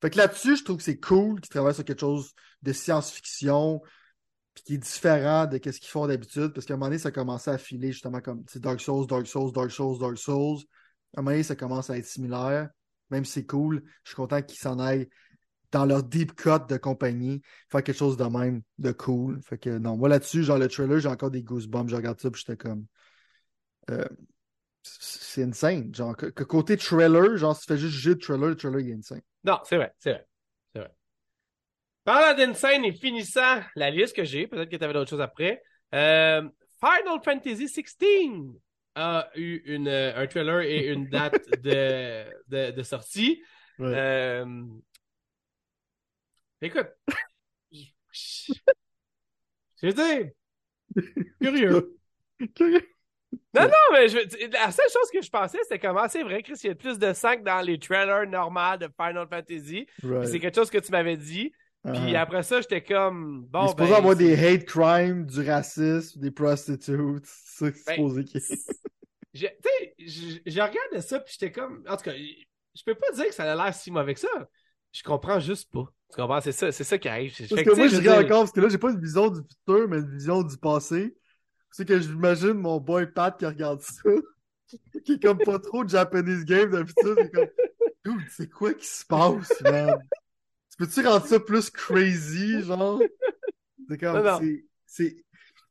Fait 0.00 0.10
que 0.10 0.18
là-dessus, 0.18 0.56
je 0.56 0.64
trouve 0.64 0.78
que 0.78 0.82
c'est 0.82 1.00
cool 1.00 1.40
qu'ils 1.40 1.50
travaillent 1.50 1.74
sur 1.74 1.84
quelque 1.84 2.00
chose 2.00 2.32
de 2.62 2.72
science-fiction 2.72 3.80
puis 4.54 4.64
qui 4.64 4.74
est 4.74 4.78
différent 4.78 5.46
de 5.46 5.56
ce 5.56 5.78
qu'ils 5.78 5.88
font 5.88 6.06
d'habitude. 6.06 6.52
Parce 6.52 6.66
qu'à 6.66 6.74
un 6.74 6.76
moment 6.76 6.86
donné, 6.86 6.98
ça 6.98 7.10
commençait 7.10 7.50
à 7.50 7.58
filer 7.58 7.92
justement 7.92 8.20
comme 8.20 8.44
Dark 8.56 8.80
Souls, 8.80 9.06
Dark 9.06 9.26
Souls, 9.26 9.52
Dark 9.52 9.70
Souls, 9.70 9.98
Dark 9.98 10.18
Souls. 10.18 10.58
À 11.16 11.20
un 11.20 11.22
moment 11.22 11.32
donné, 11.32 11.42
ça 11.42 11.56
commence 11.56 11.90
à 11.90 11.98
être 11.98 12.06
similaire. 12.06 12.68
Même 13.10 13.24
si 13.24 13.32
c'est 13.32 13.46
cool, 13.46 13.82
je 14.04 14.10
suis 14.10 14.16
content 14.16 14.42
qu'ils 14.42 14.58
s'en 14.58 14.78
aillent 14.78 15.08
dans 15.72 15.84
leur 15.86 16.02
deep 16.04 16.34
cut 16.36 16.50
de 16.68 16.76
compagnie, 16.76 17.42
faire 17.70 17.82
quelque 17.82 17.98
chose 17.98 18.16
de 18.16 18.24
même, 18.24 18.62
de 18.78 18.92
cool. 18.92 19.40
Fait 19.42 19.58
que 19.58 19.78
non, 19.78 19.96
moi 19.96 20.08
là-dessus, 20.08 20.44
genre 20.44 20.58
le 20.58 20.68
trailer, 20.68 21.00
j'ai 21.00 21.08
encore 21.08 21.30
des 21.32 21.42
goosebumps. 21.42 21.88
Je 21.88 21.96
regarde 21.96 22.20
ça, 22.20 22.30
puis 22.30 22.42
j'étais 22.46 22.56
comme. 22.56 22.86
euh, 23.90 24.04
c'est 24.82 25.42
insane. 25.44 25.94
Genre, 25.94 26.16
que, 26.16 26.44
côté 26.44 26.76
trailer, 26.76 27.36
genre, 27.36 27.56
si 27.56 27.62
tu 27.62 27.72
fais 27.72 27.78
juste 27.78 27.94
juger 27.94 28.10
le 28.10 28.18
trailer, 28.18 28.48
le 28.50 28.56
trailer, 28.56 28.80
il 28.80 28.90
est 28.90 28.94
insane. 28.94 29.22
Non, 29.44 29.58
c'est 29.64 29.76
vrai, 29.76 29.92
c'est 29.98 30.12
vrai. 30.12 30.26
C'est 30.74 30.80
vrai. 30.80 30.90
Parlant 32.04 32.36
d'insane 32.36 32.84
et 32.84 32.92
finissant 32.92 33.60
la 33.76 33.90
liste 33.90 34.14
que 34.14 34.24
j'ai, 34.24 34.46
peut-être 34.46 34.70
que 34.70 34.76
tu 34.76 34.84
avais 34.84 34.92
d'autres 34.92 35.10
choses 35.10 35.20
après. 35.20 35.62
euh, 35.94 36.42
Final 36.80 37.20
Fantasy 37.24 37.66
XVI 37.66 38.52
a 38.94 39.30
eu 39.34 39.62
une, 39.66 39.88
euh, 39.88 40.16
un 40.16 40.26
trailer 40.26 40.60
et 40.60 40.88
une 40.92 41.06
date 41.10 41.48
de, 41.62 42.24
de, 42.48 42.70
de 42.70 42.82
sortie. 42.82 43.42
Ouais. 43.78 43.92
Euh, 43.94 44.64
Écoute, 46.64 46.88
veux 49.82 49.92
dire, 49.92 51.82
curieux. 52.54 52.88
Non, 53.52 53.64
non, 53.64 53.92
mais 53.92 54.08
je, 54.08 54.50
la 54.52 54.70
seule 54.70 54.88
chose 54.90 55.10
que 55.12 55.20
je 55.20 55.28
pensais, 55.28 55.58
c'était 55.64 55.78
comment 55.78 56.08
c'est 56.08 56.22
vrai, 56.22 56.42
Chris, 56.42 56.54
il 56.64 56.68
y 56.68 56.70
a 56.70 56.74
plus 56.74 56.98
de 56.98 57.12
sang 57.12 57.36
dans 57.36 57.60
les 57.60 57.78
trailers 57.78 58.26
normaux 58.26 58.76
de 58.78 58.88
Final 58.98 59.26
Fantasy. 59.28 59.86
Right. 60.02 60.28
C'est 60.28 60.40
quelque 60.40 60.54
chose 60.54 60.70
que 60.70 60.78
tu 60.78 60.90
m'avais 60.90 61.16
dit. 61.16 61.52
Puis 61.84 61.92
Uh-huh. 61.92 62.16
après 62.16 62.42
ça, 62.42 62.60
j'étais 62.62 62.82
comme, 62.82 63.42
il 63.44 63.50
bon, 63.50 63.66
est 63.66 63.68
supposé 63.68 63.90
ben, 63.90 63.96
avoir 63.96 64.16
c'est- 64.16 64.24
des 64.24 64.46
hate 64.46 64.64
crimes, 64.64 65.26
du 65.26 65.40
racisme, 65.48 66.18
des 66.20 66.30
prostitutes. 66.30 67.26
C'est 67.26 67.64
ça 67.66 67.70
que 67.70 67.76
c'est 67.78 67.84
Ben, 67.86 67.94
supposé 67.96 68.24
qu'il 68.24 68.40
ait. 68.40 68.56
Je- 69.34 69.46
Tu 69.46 69.52
sais, 70.08 70.40
je, 70.46 70.60
regardais 70.60 71.02
ça, 71.02 71.20
puis 71.20 71.34
j'étais 71.38 71.52
comme, 71.52 71.82
en 71.88 71.96
tout 71.96 72.04
cas, 72.04 72.12
je 72.14 72.82
peux 72.86 72.94
pas 72.94 73.12
dire 73.14 73.26
que 73.26 73.34
ça 73.34 73.50
a 73.52 73.54
l'air 73.54 73.74
si 73.74 73.90
mauvais 73.90 74.14
que 74.14 74.20
ça. 74.20 74.28
Je 74.92 75.02
comprends 75.02 75.40
juste 75.40 75.70
pas. 75.72 75.84
Tu 76.10 76.20
comprends? 76.20 76.40
C'est 76.40 76.52
ça, 76.52 76.70
c'est 76.72 76.84
ça 76.84 76.96
qui 76.98 77.08
arrive. 77.08 77.34
Fait 77.34 77.48
Parce 77.48 77.62
que, 77.62 77.70
que 77.70 77.76
moi, 77.76 77.88
je 77.88 77.96
dirais 78.00 78.24
encore, 78.24 78.40
parce 78.42 78.52
que 78.52 78.60
là, 78.60 78.68
j'ai 78.68 78.78
pas 78.78 78.90
une 78.92 79.00
vision 79.00 79.28
du 79.28 79.40
futur, 79.40 79.88
mais 79.88 79.98
une 79.98 80.10
vision 80.16 80.42
du 80.42 80.56
passé. 80.56 81.16
C'est 81.72 81.84
que 81.86 81.98
j'imagine 82.00 82.52
mon 82.54 82.78
boy 82.78 83.08
Pat 83.12 83.36
qui 83.36 83.44
regarde 83.44 83.80
ça, 83.82 84.02
qui 85.04 85.12
est 85.14 85.22
comme 85.22 85.38
pas 85.38 85.58
trop 85.58 85.84
de 85.84 85.90
Japanese 85.90 86.44
game 86.44 86.70
d'habitude. 86.70 87.16
Il 87.18 87.26
est 87.26 87.30
comme, 87.30 87.48
dude, 88.04 88.26
c'est 88.30 88.48
quoi 88.48 88.72
qui 88.72 88.86
se 88.86 89.04
passe, 89.04 89.60
man? 89.62 89.98
Tu 90.74 90.84
peux-tu 90.84 91.06
rendre 91.06 91.24
ça 91.24 91.38
plus 91.38 91.70
crazy, 91.70 92.62
genre? 92.62 93.00
C'est 93.88 93.98
comme, 93.98 94.38
c'est, 94.40 94.64
c'est... 94.86 95.16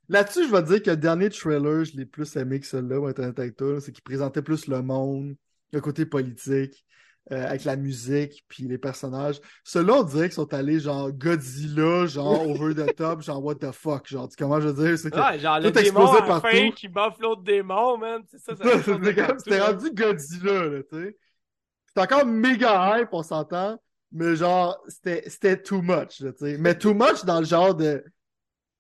Là-dessus, 0.08 0.46
je 0.46 0.52
vais 0.52 0.62
te 0.62 0.68
dire 0.68 0.84
que 0.84 0.92
le 0.92 0.98
dernier 0.98 1.30
trailer, 1.32 1.84
je 1.84 1.98
l'ai 1.98 2.06
plus 2.06 2.36
aimé 2.36 2.60
que 2.60 2.66
celui-là, 2.68 3.12
avec 3.18 3.56
toi. 3.56 3.82
C'est 3.82 3.92
qu'il 3.92 4.04
présentait 4.04 4.44
plus 4.44 4.68
le 4.68 4.84
monde, 4.84 5.36
le 5.72 5.82
côté 5.82 6.06
politique, 6.06 6.86
euh, 7.32 7.48
avec 7.48 7.64
la 7.64 7.76
musique, 7.76 8.46
puis 8.48 8.66
les 8.66 8.78
personnages. 8.78 9.42
Ceux-là, 9.64 9.96
on 9.96 10.04
dirait 10.04 10.26
qu'ils 10.26 10.36
sont 10.36 10.54
allés 10.54 10.80
genre 10.80 11.12
Godzilla, 11.12 12.06
genre 12.06 12.48
over 12.50 12.76
the 12.76 12.96
top, 12.96 13.24
genre 13.24 13.44
what 13.44 13.56
the 13.56 13.72
fuck, 13.72 14.08
genre, 14.08 14.30
tu 14.30 14.36
comment 14.38 14.62
je 14.62 14.68
veux 14.68 14.88
dire? 14.88 15.00
C'est 15.00 15.10
que 15.10 15.18
Ouais, 15.18 15.40
genre 15.40 15.60
le 15.60 15.72
tout 15.72 15.82
démon 15.82 16.02
explosait 16.02 16.22
à 16.22 16.28
la 16.28 16.40
fin 16.40 16.72
qui 16.72 16.88
baffe 16.88 17.18
l'autre 17.20 17.42
démon, 17.42 17.98
man. 17.98 18.22
C'est 18.28 18.40
ça, 18.40 18.56
ça 18.56 18.64
C'était 19.40 19.60
rendu 19.60 19.92
Godzilla, 19.92 20.66
là, 20.66 20.84
tu 20.84 20.98
sais. 20.98 21.18
C'était 21.88 22.02
encore 22.02 22.26
méga 22.26 23.00
hype, 23.00 23.10
on 23.12 23.24
s'entend, 23.24 23.82
mais 24.14 24.36
genre, 24.36 24.78
c'était 24.88 25.24
c'était 25.30 25.62
too 25.62 25.82
much, 25.82 26.18
tu 26.18 26.26
sais. 26.38 26.58
Mais 26.58 26.78
too 26.78 26.94
much 26.94 27.26
dans 27.26 27.40
le 27.40 27.46
genre 27.46 27.76
de. 27.76 28.04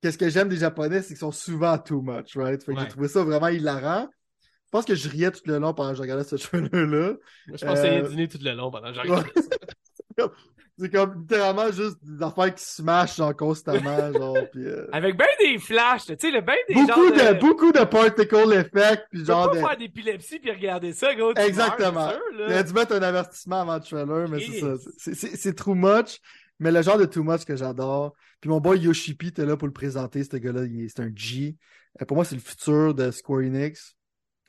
Qu'est-ce 0.01 0.17
que 0.17 0.29
j'aime 0.29 0.49
des 0.49 0.57
Japonais, 0.57 1.01
c'est 1.01 1.09
qu'ils 1.09 1.17
sont 1.17 1.31
souvent 1.31 1.77
too 1.77 2.01
much, 2.01 2.35
right? 2.35 2.61
Fait 2.63 2.73
que 2.73 2.77
Ouais. 2.77 2.83
j'ai 2.83 2.89
trouvé 2.89 3.07
ça 3.07 3.23
vraiment 3.23 3.47
hilarant. 3.47 4.07
Je 4.41 4.69
pense 4.71 4.85
que 4.85 4.95
je 4.95 5.07
riais 5.07 5.31
tout 5.31 5.41
le 5.45 5.59
long 5.59 5.73
pendant 5.73 5.91
que 5.91 5.97
je 5.97 6.01
regardais 6.01 6.23
ce 6.23 6.35
trailer-là. 6.37 7.13
Je 7.47 7.65
pensais 7.65 8.01
Euh, 8.01 8.07
dîner 8.09 8.27
tout 8.27 8.39
le 8.41 8.51
long 8.53 8.69
pendant 8.71 8.91
que 8.91 8.99
regardé 8.99 9.29
ça. 9.35 10.27
C'est 10.79 10.91
comme 10.91 11.21
littéralement 11.21 11.71
juste 11.71 11.97
des 12.01 12.23
affaires 12.23 12.53
qui 12.55 12.63
smashent 12.65 13.17
genre 13.17 13.35
constamment, 13.35 14.11
genre, 14.13 14.37
puis, 14.51 14.65
euh, 14.65 14.87
Avec 14.91 15.15
ben 15.15 15.27
des 15.39 15.59
flashs, 15.59 16.05
tu 16.07 16.15
sais, 16.19 16.31
le 16.31 16.41
ben 16.41 16.55
des 16.67 16.73
beaucoup 16.73 17.11
de, 17.11 17.33
de... 17.33 17.39
beaucoup 17.39 17.71
de 17.71 17.83
particle 17.83 18.53
effects, 18.53 19.03
puis 19.11 19.19
Tu 19.19 19.25
peux 19.25 19.31
genre 19.31 19.49
pas 19.51 19.55
de... 19.55 19.59
faire 19.61 19.77
d'épilepsie 19.77 20.39
puis 20.39 20.51
regarder 20.51 20.93
ça, 20.93 21.13
gros. 21.13 21.31
tu 21.33 21.39
meurs, 21.39 21.47
Exactement. 21.47 22.09
sûr, 22.09 22.19
Il 22.33 22.41
aurait 22.41 22.63
dû 22.63 22.73
mettre 22.73 22.93
un 22.95 23.01
avertissement 23.03 23.61
avant 23.61 23.75
le 23.75 23.81
trailer, 23.81 24.27
mais 24.29 24.39
c'est 24.39 24.59
ça. 24.59 24.73
C'est- 24.97 25.13
C'est 25.13 25.35
c'est 25.35 25.53
too 25.53 25.75
much, 25.75 26.19
mais 26.59 26.71
le 26.71 26.81
genre 26.81 26.97
de 26.97 27.05
too 27.05 27.23
much 27.23 27.45
que 27.45 27.55
j'adore. 27.55 28.13
Puis 28.41 28.49
mon 28.49 28.59
boy 28.59 28.79
Yoshipi 28.79 29.27
était 29.27 29.45
là 29.45 29.55
pour 29.55 29.67
le 29.67 29.73
présenter, 29.73 30.23
ce 30.23 30.35
gars-là, 30.37 30.63
il 30.65 30.85
est- 30.85 30.87
c'est 30.89 31.01
un 31.03 31.11
G. 31.13 31.55
Euh, 32.01 32.05
Pour 32.05 32.15
moi, 32.17 32.25
c'est 32.25 32.35
le 32.35 32.41
futur 32.41 32.95
de 32.95 33.11
Square 33.11 33.41
Enix. 33.41 33.95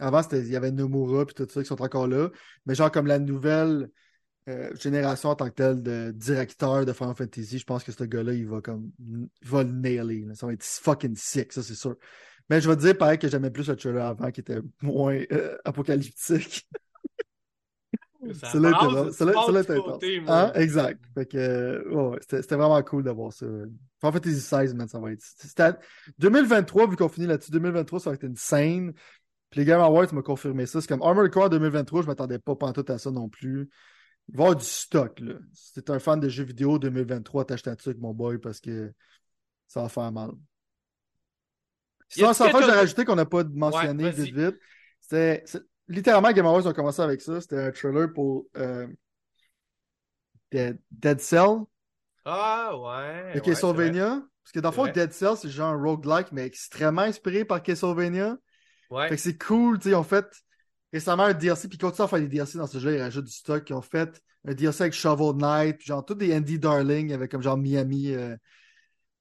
Avant, 0.01 0.23
c'était- 0.23 0.41
il 0.41 0.49
y 0.51 0.57
avait 0.57 0.73
Nomura 0.73 1.27
puis 1.27 1.35
tout 1.35 1.47
ça 1.49 1.61
qui 1.61 1.69
sont 1.69 1.81
encore 1.83 2.09
là. 2.09 2.31
Mais 2.67 2.75
genre 2.75 2.91
comme 2.91 3.07
la 3.07 3.19
nouvelle 3.19 3.89
euh, 4.49 4.75
génération 4.77 5.31
en 5.31 5.35
tant 5.37 5.49
que 5.49 5.55
telle 5.55 5.83
de 5.83 6.11
directeur 6.15 6.85
de 6.85 6.93
Final 6.93 7.15
Fantasy, 7.15 7.59
je 7.59 7.65
pense 7.65 7.83
que 7.85 7.93
ce 7.93 8.05
gars-là, 8.05 8.33
il 8.35 8.47
va 8.47 8.61
comme 8.61 8.91
il 9.01 9.29
va 9.49 9.63
le 9.63 9.73
nailer. 9.73 10.25
là. 10.27 10.35
Ça 10.35 10.47
va 10.47 10.53
être 10.53 10.63
fucking 10.65 11.17
sick, 11.17 11.53
ça 11.53 11.63
c'est 11.63 11.75
sûr. 11.75 11.97
Mais 12.51 12.61
je 12.61 12.69
vais 12.69 12.77
te 12.77 12.83
dire 12.83 12.97
pareil 12.99 13.19
que 13.19 13.27
j'aimais 13.29 13.51
plus 13.51 13.69
le 13.69 13.77
trailer 13.77 14.05
avant 14.05 14.31
qui 14.31 14.41
était 14.41 14.61
moins 14.83 15.19
euh, 15.33 15.57
apocalyptique. 15.65 16.67
Ça 18.33 18.51
Celle-là 18.53 19.61
était. 19.61 19.79
Hein? 20.29 20.53
Exact. 20.55 20.99
Fait 21.13 21.27
que, 21.27 21.87
ouais, 21.93 22.19
c'était 22.27 22.57
vraiment 22.57 22.83
cool 22.83 23.03
d'avoir 23.03 23.33
ça. 23.35 23.45
Final 23.45 24.13
Fantasy 24.15 24.37
XVI, 24.37 24.75
man, 24.75 24.89
ça 24.89 24.99
va 24.99 25.13
être. 25.13 25.21
C'était 25.23 25.63
à- 25.63 25.79
2023, 26.19 26.89
vu 26.89 26.97
qu'on 26.97 27.09
finit 27.09 27.27
là-dessus, 27.27 27.51
2023, 27.51 28.01
ça 28.01 28.09
va 28.11 28.15
être 28.15 28.25
une 28.25 28.37
scène. 28.37 28.95
Puis 29.51 29.61
les 29.61 29.67
Game 29.67 29.81
Awards 29.81 30.13
m'ont 30.15 30.23
confirmé 30.23 30.65
ça. 30.65 30.81
C'est 30.81 30.87
comme 30.89 31.03
Armored 31.03 31.31
Core 31.31 31.51
2023, 31.51 32.01
je 32.03 32.07
m'attendais 32.07 32.39
pas 32.39 32.57
pantoute 32.57 32.89
à 32.89 32.97
ça 32.97 33.11
non 33.11 33.29
plus. 33.29 33.69
Il 34.29 34.37
va 34.39 34.45
y 34.45 34.47
avoir 34.47 34.57
du 34.57 34.65
stock, 34.65 35.21
là. 35.21 35.35
Si 35.53 35.75
t'es 35.75 35.91
un 35.91 35.99
fan 35.99 36.19
de 36.19 36.29
jeux 36.29 36.45
vidéo 36.45 36.79
2023, 36.79 37.45
t'achètes 37.45 37.69
un 37.69 37.77
truc, 37.77 37.99
mon 37.99 38.15
boy, 38.15 38.39
parce 38.39 38.61
que 38.61 38.93
ça 39.69 39.83
va 39.83 39.89
faire 39.89 40.11
mal. 40.13 40.31
A-t-il 40.31 42.23
Sans, 42.35 42.35
faire, 42.35 42.63
j'ai 42.63 42.71
rajouté 42.71 43.05
qu'on 43.05 43.17
n'a 43.17 43.27
pas 43.27 43.45
mentionné 43.45 44.05
Ouais, 44.05 44.11
vite 44.11 44.35
vite. 44.35 44.57
C'était 45.01 45.43
c'est- 45.47 45.63
littéralement 45.89 46.33
Game 46.33 46.47
Awards 46.47 46.67
ont 46.67 46.73
commencé 46.73 47.03
avec 47.03 47.21
ça. 47.21 47.41
C'était 47.41 47.59
un 47.59 47.71
trailer 47.71 48.13
pour 48.13 48.47
euh, 48.57 48.87
Dead, 50.51 50.79
Dead 50.91 51.21
Cell 51.21 51.59
Ah, 52.25 52.73
ouais. 52.77 53.33
ouais, 53.35 53.41
Castlevania. 53.41 54.23
Parce 54.43 54.53
que 54.53 54.61
dans 54.61 54.71
le 54.71 54.75
fond. 54.75 54.87
Dead 54.87 55.13
Cell, 55.13 55.37
c'est 55.37 55.49
genre 55.49 55.73
un 55.75 55.83
roguelike, 55.83 56.33
mais 56.33 56.45
extrêmement 56.47 57.03
inspiré 57.03 57.45
par 57.45 57.63
Castlevania. 57.63 58.37
c'est 58.89 58.95
vrai. 58.95 59.09
Fait 59.09 59.11
Ouais. 59.15 59.17
que 59.17 59.23
c'est 59.23 59.39
cool, 59.39 59.79
tu 59.79 59.89
sais, 59.91 59.95
ont 59.95 60.03
fait 60.05 60.27
récemment 60.95 61.25
un 61.25 61.35
DLC, 61.35 61.69
puis 61.69 61.77
ils 61.77 61.81
continuent 61.81 62.05
à 62.05 62.09
faire 62.09 62.21
des 62.21 62.29
DLC 62.29 62.57
dans 62.57 62.69
ce 62.69 62.79
jeu, 62.79 62.95
ils 62.95 63.03
rajoutent 63.03 63.25
du 63.25 63.33
stock, 63.33 63.69
ils 63.69 63.75
ont 63.75 63.83
fait 63.83 64.23
un 64.47 64.55
DLC 64.55 64.83
avec 64.83 64.93
Shovel 64.93 65.37
Knight, 65.37 65.79
puis 65.79 65.89
genre 65.89 66.05
tous 66.05 66.15
des 66.15 66.35
Andy 66.35 66.59
Darling, 66.61 67.13
avec 67.13 67.33
comme 67.33 67.43
genre 67.43 67.57
Miami, 67.57 68.15
euh, 68.15 68.37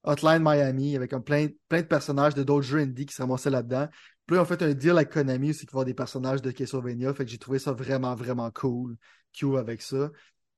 Hotline 0.03 0.43
Miami, 0.43 0.95
avec 0.95 1.09
comme 1.09 1.23
plein, 1.23 1.47
plein 1.69 1.81
de 1.81 1.87
personnages 1.87 2.35
de 2.35 2.43
d'autres 2.43 2.67
jeux 2.67 2.79
indie 2.79 3.07
qui 3.07 3.15
se 3.15 3.21
ramassaient 3.23 3.49
là-dedans. 3.49 3.87
Puis 4.27 4.35
là, 4.35 4.41
ils 4.41 4.43
ont 4.43 4.45
fait 4.45 4.61
un 4.61 4.73
deal 4.73 4.91
avec 4.91 5.09
Konami 5.09 5.49
aussi 5.49 5.65
qui 5.65 5.71
avoir 5.71 5.85
des 5.85 5.95
personnages 5.95 6.43
de 6.43 6.51
Castlevania, 6.51 7.11
fait 7.15 7.25
que 7.25 7.31
j'ai 7.31 7.39
trouvé 7.39 7.57
ça 7.57 7.71
vraiment, 7.71 8.13
vraiment 8.13 8.51
cool, 8.51 8.95
Q 9.33 9.57
avec 9.57 9.81
ça. 9.81 10.11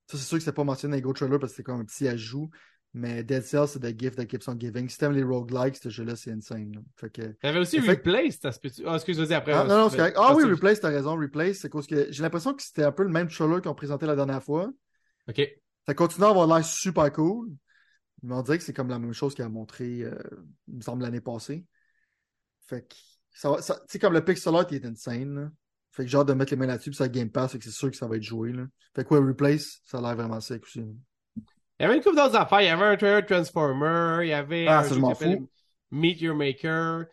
Ça, 0.08 0.18
c'est 0.18 0.24
sûr 0.26 0.38
que 0.38 0.44
c'était 0.44 0.54
pas 0.54 0.66
mentionné 0.66 1.00
dans 1.00 1.08
les 1.08 1.14
Trailer 1.14 1.40
parce 1.40 1.54
que 1.54 1.56
c'était 1.58 1.72
comme 1.72 1.80
un 1.80 1.86
petit 1.86 2.10
ajout. 2.10 2.50
Mais 2.98 3.26
Dead 3.26 3.44
Cell, 3.44 3.68
c'est 3.68 3.80
the 3.82 4.00
gift 4.00 4.16
that 4.16 4.26
keeps 4.26 4.48
on 4.48 4.58
giving. 4.58 4.88
Si 4.88 4.98
t'aimes 4.98 5.12
les 5.12 5.22
roguelikes, 5.24 5.76
ce 5.76 5.90
jeu-là, 5.90 6.16
c'est 6.16 6.32
insane. 6.32 6.72
là. 6.74 6.80
Fait 6.96 7.10
que... 7.10 7.24
T'avais 7.42 7.60
aussi 7.60 7.82
Fait- 7.82 7.92
Replace, 7.92 8.40
ça 8.42 8.54
se 8.54 8.60
peut 8.60 8.70
Ah, 8.86 8.96
excuse, 8.96 9.20
vas-y 9.20 9.34
après. 9.34 9.52
Ah, 9.52 9.66
non, 9.66 9.78
non, 9.78 9.90
c'est 9.90 9.98
correct. 9.98 10.16
Ah 10.18 10.34
Vas-y. 10.34 10.46
oui, 10.46 10.52
Replace, 10.52 10.80
t'as 10.80 10.90
raison. 10.92 11.18
Replace, 11.18 11.58
c'est 11.60 11.68
cause 11.70 11.88
que 11.88 12.10
j'ai 12.10 12.24
l'impression 12.24 12.54
que 12.54 12.64
c'était 12.64 12.84
un 12.84 12.94
peu 12.94 13.04
le 13.04 13.10
même 13.10 13.28
trailer 13.28 13.62
qu'ils 13.62 13.70
ont 13.70 13.76
présenté 13.76 14.06
la 14.06 14.16
dernière 14.16 14.42
fois. 14.42 14.72
Ok. 15.28 15.42
Ça 15.86 15.94
continue 15.94 16.26
à 16.26 16.30
avoir 16.30 16.48
l'air 16.48 16.64
super 16.66 17.12
cool. 17.12 17.50
Mais 18.24 18.34
on 18.34 18.42
dirait 18.42 18.58
que 18.60 18.64
c'est 18.64 18.74
comme 18.74 18.88
la 18.88 18.98
même 18.98 19.12
chose 19.14 19.36
qu'il 19.36 19.44
a 19.44 19.50
montré, 19.50 20.04
euh, 20.04 20.18
il 20.70 20.78
me 20.78 20.82
semble, 20.82 21.04
l'année 21.04 21.20
passée. 21.20 21.66
Fait 22.66 22.88
que, 22.88 22.96
ça 23.34 23.62
ça- 23.62 23.76
tu 23.76 23.82
sais, 23.90 24.00
comme 24.00 24.14
le 24.14 24.24
pixel 24.24 24.56
art, 24.56 24.68
il 24.72 24.78
est 24.78 24.86
insane, 24.86 25.36
là. 25.36 25.52
Fait 25.92 26.06
que 26.06 26.10
j'ai 26.10 26.18
hâte 26.18 26.30
de 26.30 26.34
mettre 26.34 26.54
les 26.54 26.58
mains 26.58 26.66
là-dessus, 26.66 26.92
puis 26.92 26.98
ça 26.98 27.10
Game 27.10 27.30
Pass, 27.30 27.52
fait 27.52 27.60
que 27.60 27.66
c'est 27.66 27.72
sûr 27.72 27.92
que 27.92 27.98
ça 27.98 28.08
va 28.08 28.16
être 28.16 28.24
joué, 28.24 28.54
là. 28.54 28.64
Fait 28.96 29.04
que 29.04 29.14
ouais, 29.14 29.20
Replace, 29.20 29.82
ça 29.84 29.98
a 29.98 30.02
l'air 30.02 30.16
vraiment 30.16 30.40
sec 30.40 30.64
aussi. 30.64 30.80
là. 30.80 30.86
Il 31.80 31.84
y 31.84 31.86
avait 31.86 31.98
une 31.98 32.04
couple 32.04 32.16
d'autres 32.16 32.36
affaires. 32.36 32.62
Il 32.62 32.66
y 32.66 32.70
avait 32.70 32.86
un 32.86 32.96
trailer 32.96 33.26
Transformer? 33.26 34.26
Il 34.26 34.30
y 34.30 34.34
avait 34.34 34.66
Ah, 34.68 34.80
un 34.80 34.84
ça, 34.84 34.90
jeu 34.90 34.96
je 34.96 35.00
m'en 35.02 35.14
qui 35.14 35.20
s'appelait 35.20 35.38
fous. 35.38 35.50
Meet 35.92 36.22
Your 36.22 36.36
Maker? 36.36 37.06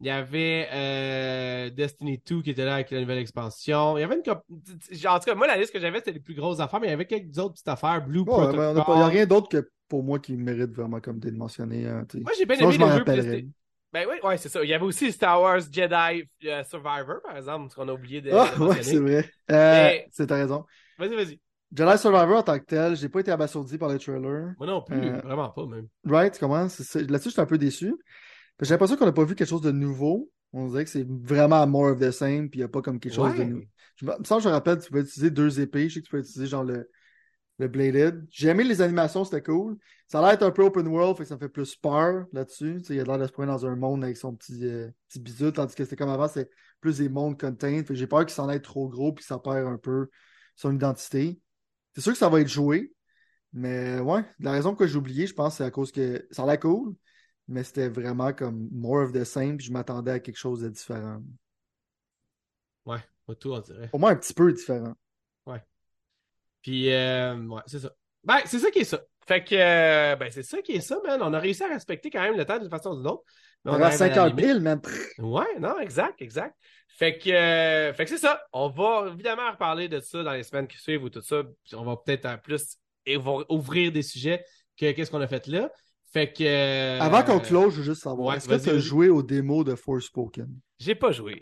Il 0.00 0.06
y 0.06 0.10
avait 0.10 0.68
euh, 0.72 1.70
Destiny 1.70 2.18
2 2.26 2.40
qui 2.42 2.50
était 2.50 2.64
là 2.64 2.74
avec 2.76 2.90
la 2.90 3.00
nouvelle 3.00 3.18
expansion? 3.18 3.98
Il 3.98 4.00
y 4.00 4.04
avait 4.04 4.14
une 4.16 4.22
En 4.30 5.18
tout 5.18 5.24
cas, 5.26 5.34
moi, 5.34 5.46
la 5.46 5.56
liste 5.58 5.72
que 5.72 5.78
j'avais, 5.80 5.98
c'était 5.98 6.12
les 6.12 6.20
plus 6.20 6.34
grosses 6.34 6.60
affaires, 6.60 6.80
mais 6.80 6.86
il 6.86 6.90
y 6.90 6.94
avait 6.94 7.06
quelques 7.06 7.36
autres 7.38 7.52
petites 7.54 7.68
affaires. 7.68 8.02
Blue 8.06 8.20
Ouais, 8.20 8.26
on 8.28 8.42
a 8.48 8.52
Protocol. 8.52 8.84
pas- 8.84 8.92
il 8.94 8.96
n'y 8.98 9.02
a 9.02 9.06
rien 9.08 9.26
d'autre 9.26 9.48
que 9.48 9.70
pour 9.88 10.02
moi 10.02 10.18
qui 10.18 10.36
mérite 10.36 10.72
vraiment 10.72 11.00
comme 11.00 11.18
d'être 11.18 11.36
mentionné. 11.36 11.86
hein. 11.86 12.06
Moi, 12.14 12.32
j'ai 12.38 12.46
bien 12.46 12.56
aimé 12.56 12.76
le 12.78 13.22
jeu. 13.22 13.48
Ben 13.92 14.06
oui, 14.08 14.16
ouais, 14.22 14.38
c'est 14.38 14.48
ça. 14.48 14.62
Il 14.62 14.70
y 14.70 14.74
avait 14.74 14.84
aussi 14.84 15.10
Star 15.10 15.42
Wars 15.42 15.60
Jedi 15.70 16.22
euh, 16.44 16.62
Survivor, 16.62 17.20
par 17.24 17.36
exemple, 17.36 17.70
ce 17.70 17.74
qu'on 17.74 17.88
a 17.88 17.92
oublié 17.92 18.20
de, 18.20 18.30
Ah, 18.32 18.48
ouais, 18.60 18.82
c'est 18.84 18.98
vrai. 19.00 19.28
Euh, 19.50 19.84
Mais- 19.84 20.06
C'est 20.12 20.28
ta 20.28 20.36
raison. 20.36 20.64
Vas-y, 20.96 21.16
vas-y. 21.16 21.40
Jedi 21.72 21.98
Survivor 21.98 22.38
en 22.38 22.42
tant 22.42 22.58
que 22.58 22.64
tel, 22.64 22.96
j'ai 22.96 23.08
pas 23.08 23.20
été 23.20 23.30
abasourdi 23.30 23.78
par 23.78 23.88
le 23.88 23.98
trailer. 23.98 24.54
Moi 24.58 24.66
non 24.66 24.82
plus, 24.82 24.96
Euh, 24.96 25.20
vraiment 25.20 25.50
pas, 25.50 25.66
même. 25.66 25.86
Right, 26.04 26.36
comment? 26.38 26.62
Là-dessus, 26.64 26.94
je 26.94 27.28
suis 27.30 27.40
un 27.40 27.46
peu 27.46 27.58
déçu. 27.58 27.94
J'ai 28.60 28.70
l'impression 28.70 28.96
qu'on 28.96 29.06
n'a 29.06 29.12
pas 29.12 29.24
vu 29.24 29.34
quelque 29.34 29.48
chose 29.48 29.62
de 29.62 29.70
nouveau. 29.70 30.30
On 30.52 30.66
dirait 30.68 30.84
que 30.84 30.90
c'est 30.90 31.06
vraiment 31.08 31.64
more 31.66 31.92
of 31.92 32.00
the 32.00 32.10
same, 32.10 32.50
puis 32.50 32.58
il 32.58 32.62
n'y 32.62 32.64
a 32.64 32.68
pas 32.68 32.82
comme 32.82 32.98
quelque 32.98 33.14
chose 33.14 33.34
de 33.36 33.44
nouveau. 33.44 33.64
Je 33.96 34.06
me 34.06 34.40
je 34.40 34.48
rappelle, 34.48 34.78
tu 34.78 34.90
peux 34.90 35.00
utiliser 35.00 35.30
deux 35.30 35.60
épées. 35.60 35.88
Je 35.88 35.94
sais 35.94 36.00
que 36.00 36.06
tu 36.06 36.10
peux 36.10 36.18
utiliser 36.18 36.46
genre 36.46 36.64
le, 36.64 36.90
le 37.58 37.68
Bladed. 37.68 38.26
J'ai 38.30 38.48
aimé 38.48 38.64
les 38.64 38.82
animations, 38.82 39.24
c'était 39.24 39.42
cool. 39.42 39.76
Ça 40.08 40.18
a 40.18 40.22
l'air 40.22 40.30
d'être 40.32 40.42
un 40.42 40.50
peu 40.50 40.64
open 40.64 40.88
world, 40.88 41.16
fait 41.16 41.22
que 41.22 41.28
ça 41.28 41.36
me 41.36 41.40
fait 41.40 41.48
plus 41.48 41.76
peur 41.76 42.24
là-dessus. 42.32 42.82
Il 42.90 42.98
a 42.98 43.04
l'air 43.04 43.18
de 43.18 43.26
se 43.26 43.32
prendre 43.32 43.52
dans 43.52 43.64
un 43.64 43.76
monde 43.76 44.02
avec 44.02 44.16
son 44.16 44.34
petit, 44.34 44.66
euh, 44.66 44.88
petit 45.08 45.20
bisou, 45.20 45.52
tandis 45.52 45.74
que 45.74 45.84
c'était 45.84 45.96
comme 45.96 46.10
avant, 46.10 46.26
c'est 46.26 46.50
plus 46.80 46.98
des 46.98 47.08
mondes 47.08 47.38
contained. 47.40 47.86
J'ai 47.92 48.06
peur 48.08 48.20
qu'il 48.26 48.34
s'en 48.34 48.48
aille 48.48 48.62
trop 48.62 48.88
gros, 48.88 49.12
puis 49.12 49.22
que 49.22 49.28
ça 49.28 49.38
perd 49.38 49.68
un 49.68 49.78
peu 49.78 50.08
son 50.56 50.74
identité. 50.74 51.38
C'est 51.94 52.00
sûr 52.00 52.12
que 52.12 52.18
ça 52.18 52.28
va 52.28 52.40
être 52.40 52.48
joué, 52.48 52.92
mais 53.52 53.98
ouais, 54.00 54.24
la 54.38 54.52
raison 54.52 54.74
que 54.74 54.86
j'ai 54.86 54.96
oublié, 54.96 55.26
je 55.26 55.34
pense, 55.34 55.56
c'est 55.56 55.64
à 55.64 55.70
cause 55.70 55.92
que 55.92 56.26
ça 56.30 56.44
a 56.44 56.46
l'air 56.46 56.60
cool, 56.60 56.94
mais 57.48 57.64
c'était 57.64 57.88
vraiment 57.88 58.32
comme 58.32 58.68
more 58.70 59.02
of 59.02 59.12
the 59.12 59.24
same, 59.24 59.56
puis 59.56 59.66
je 59.66 59.72
m'attendais 59.72 60.12
à 60.12 60.20
quelque 60.20 60.38
chose 60.38 60.60
de 60.60 60.68
différent. 60.68 61.20
Ouais, 62.86 63.00
pas 63.26 63.34
tout, 63.34 63.52
on 63.52 63.60
dirait. 63.60 63.90
Au 63.92 63.98
moins 63.98 64.12
un 64.12 64.16
petit 64.16 64.34
peu 64.34 64.52
différent. 64.52 64.94
Puis, 66.62 66.92
euh, 66.92 67.36
ouais, 67.46 67.62
c'est 67.66 67.78
ça. 67.78 67.90
Ben, 68.24 68.38
c'est 68.44 68.58
ça 68.58 68.70
qui 68.70 68.80
est 68.80 68.84
ça. 68.84 69.00
Fait 69.26 69.42
que, 69.44 69.54
euh, 69.54 70.16
ben, 70.16 70.30
c'est 70.30 70.42
ça 70.42 70.60
qui 70.60 70.72
est 70.72 70.80
ça, 70.80 70.98
man. 71.04 71.20
On 71.22 71.32
a 71.32 71.38
réussi 71.38 71.62
à 71.62 71.68
respecter 71.68 72.10
quand 72.10 72.22
même 72.22 72.36
le 72.36 72.44
temps 72.44 72.58
d'une 72.58 72.70
façon 72.70 72.90
ou 72.90 72.96
d'une 72.96 73.06
autre. 73.06 73.24
On 73.64 73.74
on 73.74 73.78
est 73.78 73.82
à 73.82 73.86
arrive 73.86 73.98
5 73.98 74.14
la 74.14 74.22
heures 74.22 74.26
limite. 74.28 74.44
pile, 74.44 74.60
man. 74.60 74.80
Prrr. 74.80 74.92
Ouais, 75.18 75.58
non, 75.60 75.78
exact, 75.80 76.20
exact. 76.22 76.54
Fait 76.88 77.18
que, 77.18 77.30
euh, 77.30 77.92
fait 77.94 78.04
que 78.04 78.10
c'est 78.10 78.18
ça. 78.18 78.42
On 78.52 78.68
va 78.68 79.08
évidemment 79.12 79.50
reparler 79.50 79.88
de 79.88 80.00
ça 80.00 80.22
dans 80.22 80.32
les 80.32 80.42
semaines 80.42 80.66
qui 80.66 80.78
suivent 80.78 81.02
ou 81.04 81.10
tout 81.10 81.22
ça. 81.22 81.42
On 81.74 81.84
va 81.84 81.96
peut-être 81.96 82.26
en 82.26 82.36
plus 82.38 82.76
ouvrir 83.48 83.92
des 83.92 84.02
sujets 84.02 84.44
que 84.78 84.90
qu'est-ce 84.92 85.10
qu'on 85.10 85.20
a 85.20 85.26
fait 85.28 85.46
là. 85.46 85.70
Fait 86.12 86.32
que. 86.32 86.42
euh, 86.44 86.98
Avant 87.00 87.22
qu'on 87.22 87.38
close, 87.38 87.72
je 87.74 87.78
veux 87.78 87.84
juste 87.84 88.02
savoir, 88.02 88.28
ouais, 88.28 88.36
est-ce 88.36 88.48
que 88.48 88.54
tu 88.62 88.70
as 88.70 88.78
joué 88.78 89.08
aux 89.08 89.22
démos 89.22 89.64
de 89.64 89.74
Forspoken? 89.76 90.48
J'ai 90.78 90.94
pas 90.94 91.12
joué. 91.12 91.40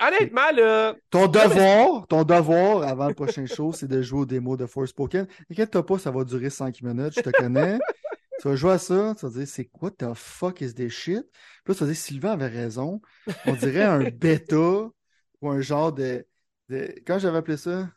Honnêtement, 0.00 0.50
là. 0.54 0.94
Ton 1.10 1.26
devoir, 1.26 2.06
ton 2.08 2.24
devoir 2.24 2.82
avant 2.82 3.08
le 3.08 3.14
prochain 3.14 3.46
show, 3.46 3.72
c'est 3.72 3.88
de 3.88 4.02
jouer 4.02 4.20
aux 4.20 4.26
démos 4.26 4.58
de 4.58 4.66
Forspoken. 4.66 5.26
Inquiète-toi 5.50 5.86
pas, 5.86 5.98
ça 5.98 6.10
va 6.10 6.24
durer 6.24 6.50
5 6.50 6.82
minutes, 6.82 7.14
je 7.16 7.20
te 7.22 7.30
connais. 7.30 7.78
tu 8.40 8.48
vas 8.48 8.56
jouer 8.56 8.72
à 8.72 8.78
ça, 8.78 9.14
tu 9.18 9.26
vas 9.26 9.32
dire, 9.32 9.46
c'est 9.48 9.66
quoi 9.66 9.90
the 9.90 10.14
fuck 10.14 10.60
is 10.62 10.74
this 10.74 10.92
shit? 10.92 11.22
Puis 11.64 11.72
là, 11.72 11.74
tu 11.74 11.80
vas 11.80 11.86
dire, 11.86 11.96
Sylvain 11.96 12.32
avait 12.32 12.48
raison. 12.48 13.00
On 13.46 13.54
dirait 13.54 13.84
un 13.84 14.10
bêta 14.10 14.56
ou 14.56 15.50
un 15.50 15.60
genre 15.60 15.92
de. 15.92 16.26
de... 16.68 16.94
Quand 17.06 17.18
j'avais 17.18 17.38
appelé 17.38 17.56
ça? 17.56 17.90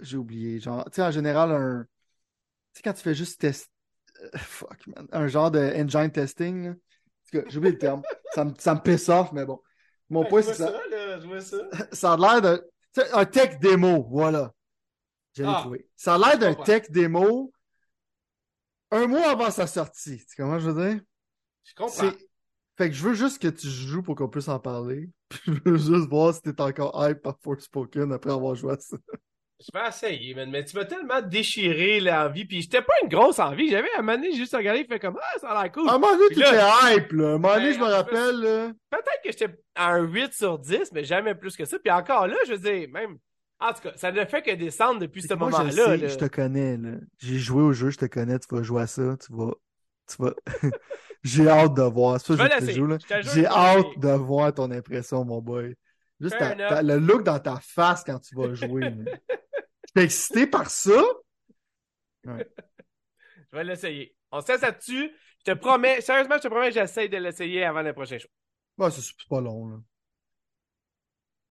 J'ai 0.00 0.16
oublié. 0.16 0.58
Genre, 0.60 0.84
tu 0.86 0.96
sais, 0.96 1.02
en 1.02 1.10
général, 1.10 1.52
un. 1.52 1.86
Tu 2.72 2.78
sais, 2.78 2.82
quand 2.82 2.92
tu 2.94 3.02
fais 3.02 3.14
juste 3.14 3.40
test. 3.40 3.70
euh, 4.22 4.38
Fuck, 4.38 4.86
man. 4.88 5.06
Un 5.12 5.28
genre 5.28 5.50
de 5.50 5.60
engine 5.60 6.10
testing. 6.10 6.74
j'ai 7.32 7.58
oublié 7.58 7.72
le 7.72 7.78
terme. 7.78 8.02
Ça 8.34 8.44
me, 8.44 8.52
ça 8.58 8.74
me 8.74 8.80
piss 8.80 9.08
off, 9.08 9.32
mais 9.32 9.44
bon. 9.44 9.60
Mon 10.10 10.24
point, 10.24 10.42
c'est 10.42 10.54
ça. 10.54 10.70
là, 10.70 11.20
je 11.20 11.26
vois 11.26 11.40
ça. 11.40 11.56
Ça 11.92 12.12
a 12.14 12.40
l'air 12.40 12.60
sais, 12.92 13.10
Un 13.12 13.24
tech 13.26 13.58
démo, 13.60 14.06
voilà. 14.10 14.54
J'ai 15.34 15.44
Ah. 15.46 15.58
trouvé. 15.60 15.88
Ça 15.96 16.14
a 16.14 16.18
l'air 16.18 16.38
d'un 16.38 16.54
tech 16.54 16.90
démo 16.90 17.52
un 18.90 19.06
mois 19.06 19.30
avant 19.30 19.50
sa 19.50 19.66
sortie. 19.66 20.18
Tu 20.18 20.24
sais 20.28 20.36
comment 20.36 20.58
je 20.58 20.70
veux 20.70 20.90
dire? 20.90 21.00
Je 21.64 21.74
comprends. 21.74 22.10
Fait 22.76 22.88
que 22.88 22.94
je 22.94 23.02
veux 23.02 23.14
juste 23.14 23.42
que 23.42 23.48
tu 23.48 23.66
joues 23.66 24.02
pour 24.02 24.14
qu'on 24.14 24.28
puisse 24.28 24.48
en 24.48 24.60
parler. 24.60 25.10
Puis 25.28 25.40
je 25.46 25.70
veux 25.70 25.76
juste 25.76 26.08
voir 26.08 26.32
si 26.32 26.42
t'es 26.42 26.60
encore 26.60 26.92
hype 27.06 27.22
par 27.22 27.36
Forspoken 27.42 28.12
après 28.12 28.30
avoir 28.30 28.54
joué 28.54 28.74
à 28.74 28.78
ça. 28.78 28.96
Je 29.60 29.76
vais 29.76 29.88
essayer, 29.88 30.34
man, 30.34 30.48
mais 30.50 30.64
tu 30.64 30.76
m'as 30.76 30.84
tellement 30.84 31.20
déchiré 31.20 31.98
l'envie, 31.98 32.44
puis 32.44 32.62
j'étais 32.62 32.80
pas 32.80 32.92
une 33.02 33.08
grosse 33.08 33.40
envie. 33.40 33.68
J'avais 33.68 33.90
à 33.96 33.98
un 33.98 34.02
moment 34.02 34.16
donné, 34.16 34.30
j'ai 34.30 34.38
juste 34.38 34.54
regardé, 34.54 34.82
il 34.82 34.86
fait 34.86 35.00
comme 35.00 35.18
Ah, 35.20 35.38
ça 35.40 35.48
a 35.48 35.62
l'air 35.64 35.72
cool. 35.72 35.88
À 35.88 35.94
un 35.94 35.98
moment 35.98 36.16
donné, 36.16 36.28
t'étais 36.28 36.94
hype, 36.94 37.10
là. 37.10 37.24
À 37.24 37.28
un 37.30 37.38
moment 37.38 37.54
donné, 37.54 37.70
Ben, 37.70 37.74
je 37.74 37.78
me 37.80 37.84
rappelle. 37.86 38.74
Peut-être 38.88 39.22
que 39.24 39.32
j'étais 39.32 39.58
à 39.74 39.94
un 39.94 40.04
8 40.04 40.32
sur 40.32 40.60
10, 40.60 40.92
mais 40.92 41.02
jamais 41.02 41.34
plus 41.34 41.56
que 41.56 41.64
ça. 41.64 41.76
Puis 41.80 41.90
encore 41.90 42.28
là, 42.28 42.36
je 42.46 42.52
veux 42.52 42.58
dire, 42.58 42.88
même. 42.90 43.18
En 43.60 43.72
tout 43.72 43.80
cas, 43.82 43.92
ça 43.96 44.12
ne 44.12 44.24
fait 44.24 44.42
que 44.42 44.54
descendre 44.54 45.00
depuis 45.00 45.22
ce 45.22 45.34
moment-là. 45.34 45.96
je 45.96 46.02
là. 46.02 46.08
je 46.08 46.16
te 46.16 46.26
connais, 46.26 46.76
là. 46.76 46.92
J'ai 47.18 47.38
joué 47.38 47.62
au 47.62 47.72
jeu, 47.72 47.90
je 47.90 47.98
te 47.98 48.06
connais, 48.06 48.38
tu 48.38 48.54
vas 48.54 48.62
jouer 48.62 48.82
à 48.82 48.86
ça, 48.86 49.16
tu 49.16 49.32
vas. 49.32 49.52
Tu 50.08 50.22
vas. 50.22 50.34
J'ai 51.24 51.48
hâte 51.48 51.74
de 51.74 51.82
voir. 51.82 52.20
C'est 52.20 52.36
ça 52.36 52.48
je 52.60 52.66
te 52.66 52.70
joue, 52.70 52.88
J'ai 53.34 53.46
hâte 53.46 53.98
de 53.98 54.10
voir 54.10 54.54
ton 54.54 54.70
impression, 54.70 55.24
mon 55.24 55.42
boy. 55.42 55.74
Juste 56.20 56.38
ta- 56.38 56.54
ta- 56.54 56.82
le 56.82 56.98
look 56.98 57.24
dans 57.24 57.38
ta 57.38 57.60
face 57.60 58.04
quand 58.04 58.18
tu 58.20 58.34
vas 58.36 58.54
jouer. 58.54 58.92
J'étais 59.86 60.04
excité 60.04 60.46
par 60.46 60.70
ça? 60.70 61.02
Je 62.24 62.32
vais 63.52 63.64
l'essayer. 63.64 64.14
On 64.30 64.40
se 64.40 64.52
laisse 64.52 64.62
là-dessus. 64.62 65.10
Je 65.46 65.52
te 65.52 65.58
promets, 65.58 66.00
sérieusement, 66.00 66.36
je 66.36 66.42
te 66.42 66.48
promets 66.48 66.70
j'essaie 66.70 67.08
de 67.08 67.16
l'essayer 67.16 67.64
avant 67.64 67.82
le 67.82 67.92
prochain 67.92 68.18
show. 68.18 68.28
Ouais, 68.76 68.90
c'est 68.90 69.00
c'est 69.00 69.28
pas 69.28 69.40
long, 69.40 69.68
là. 69.68 69.76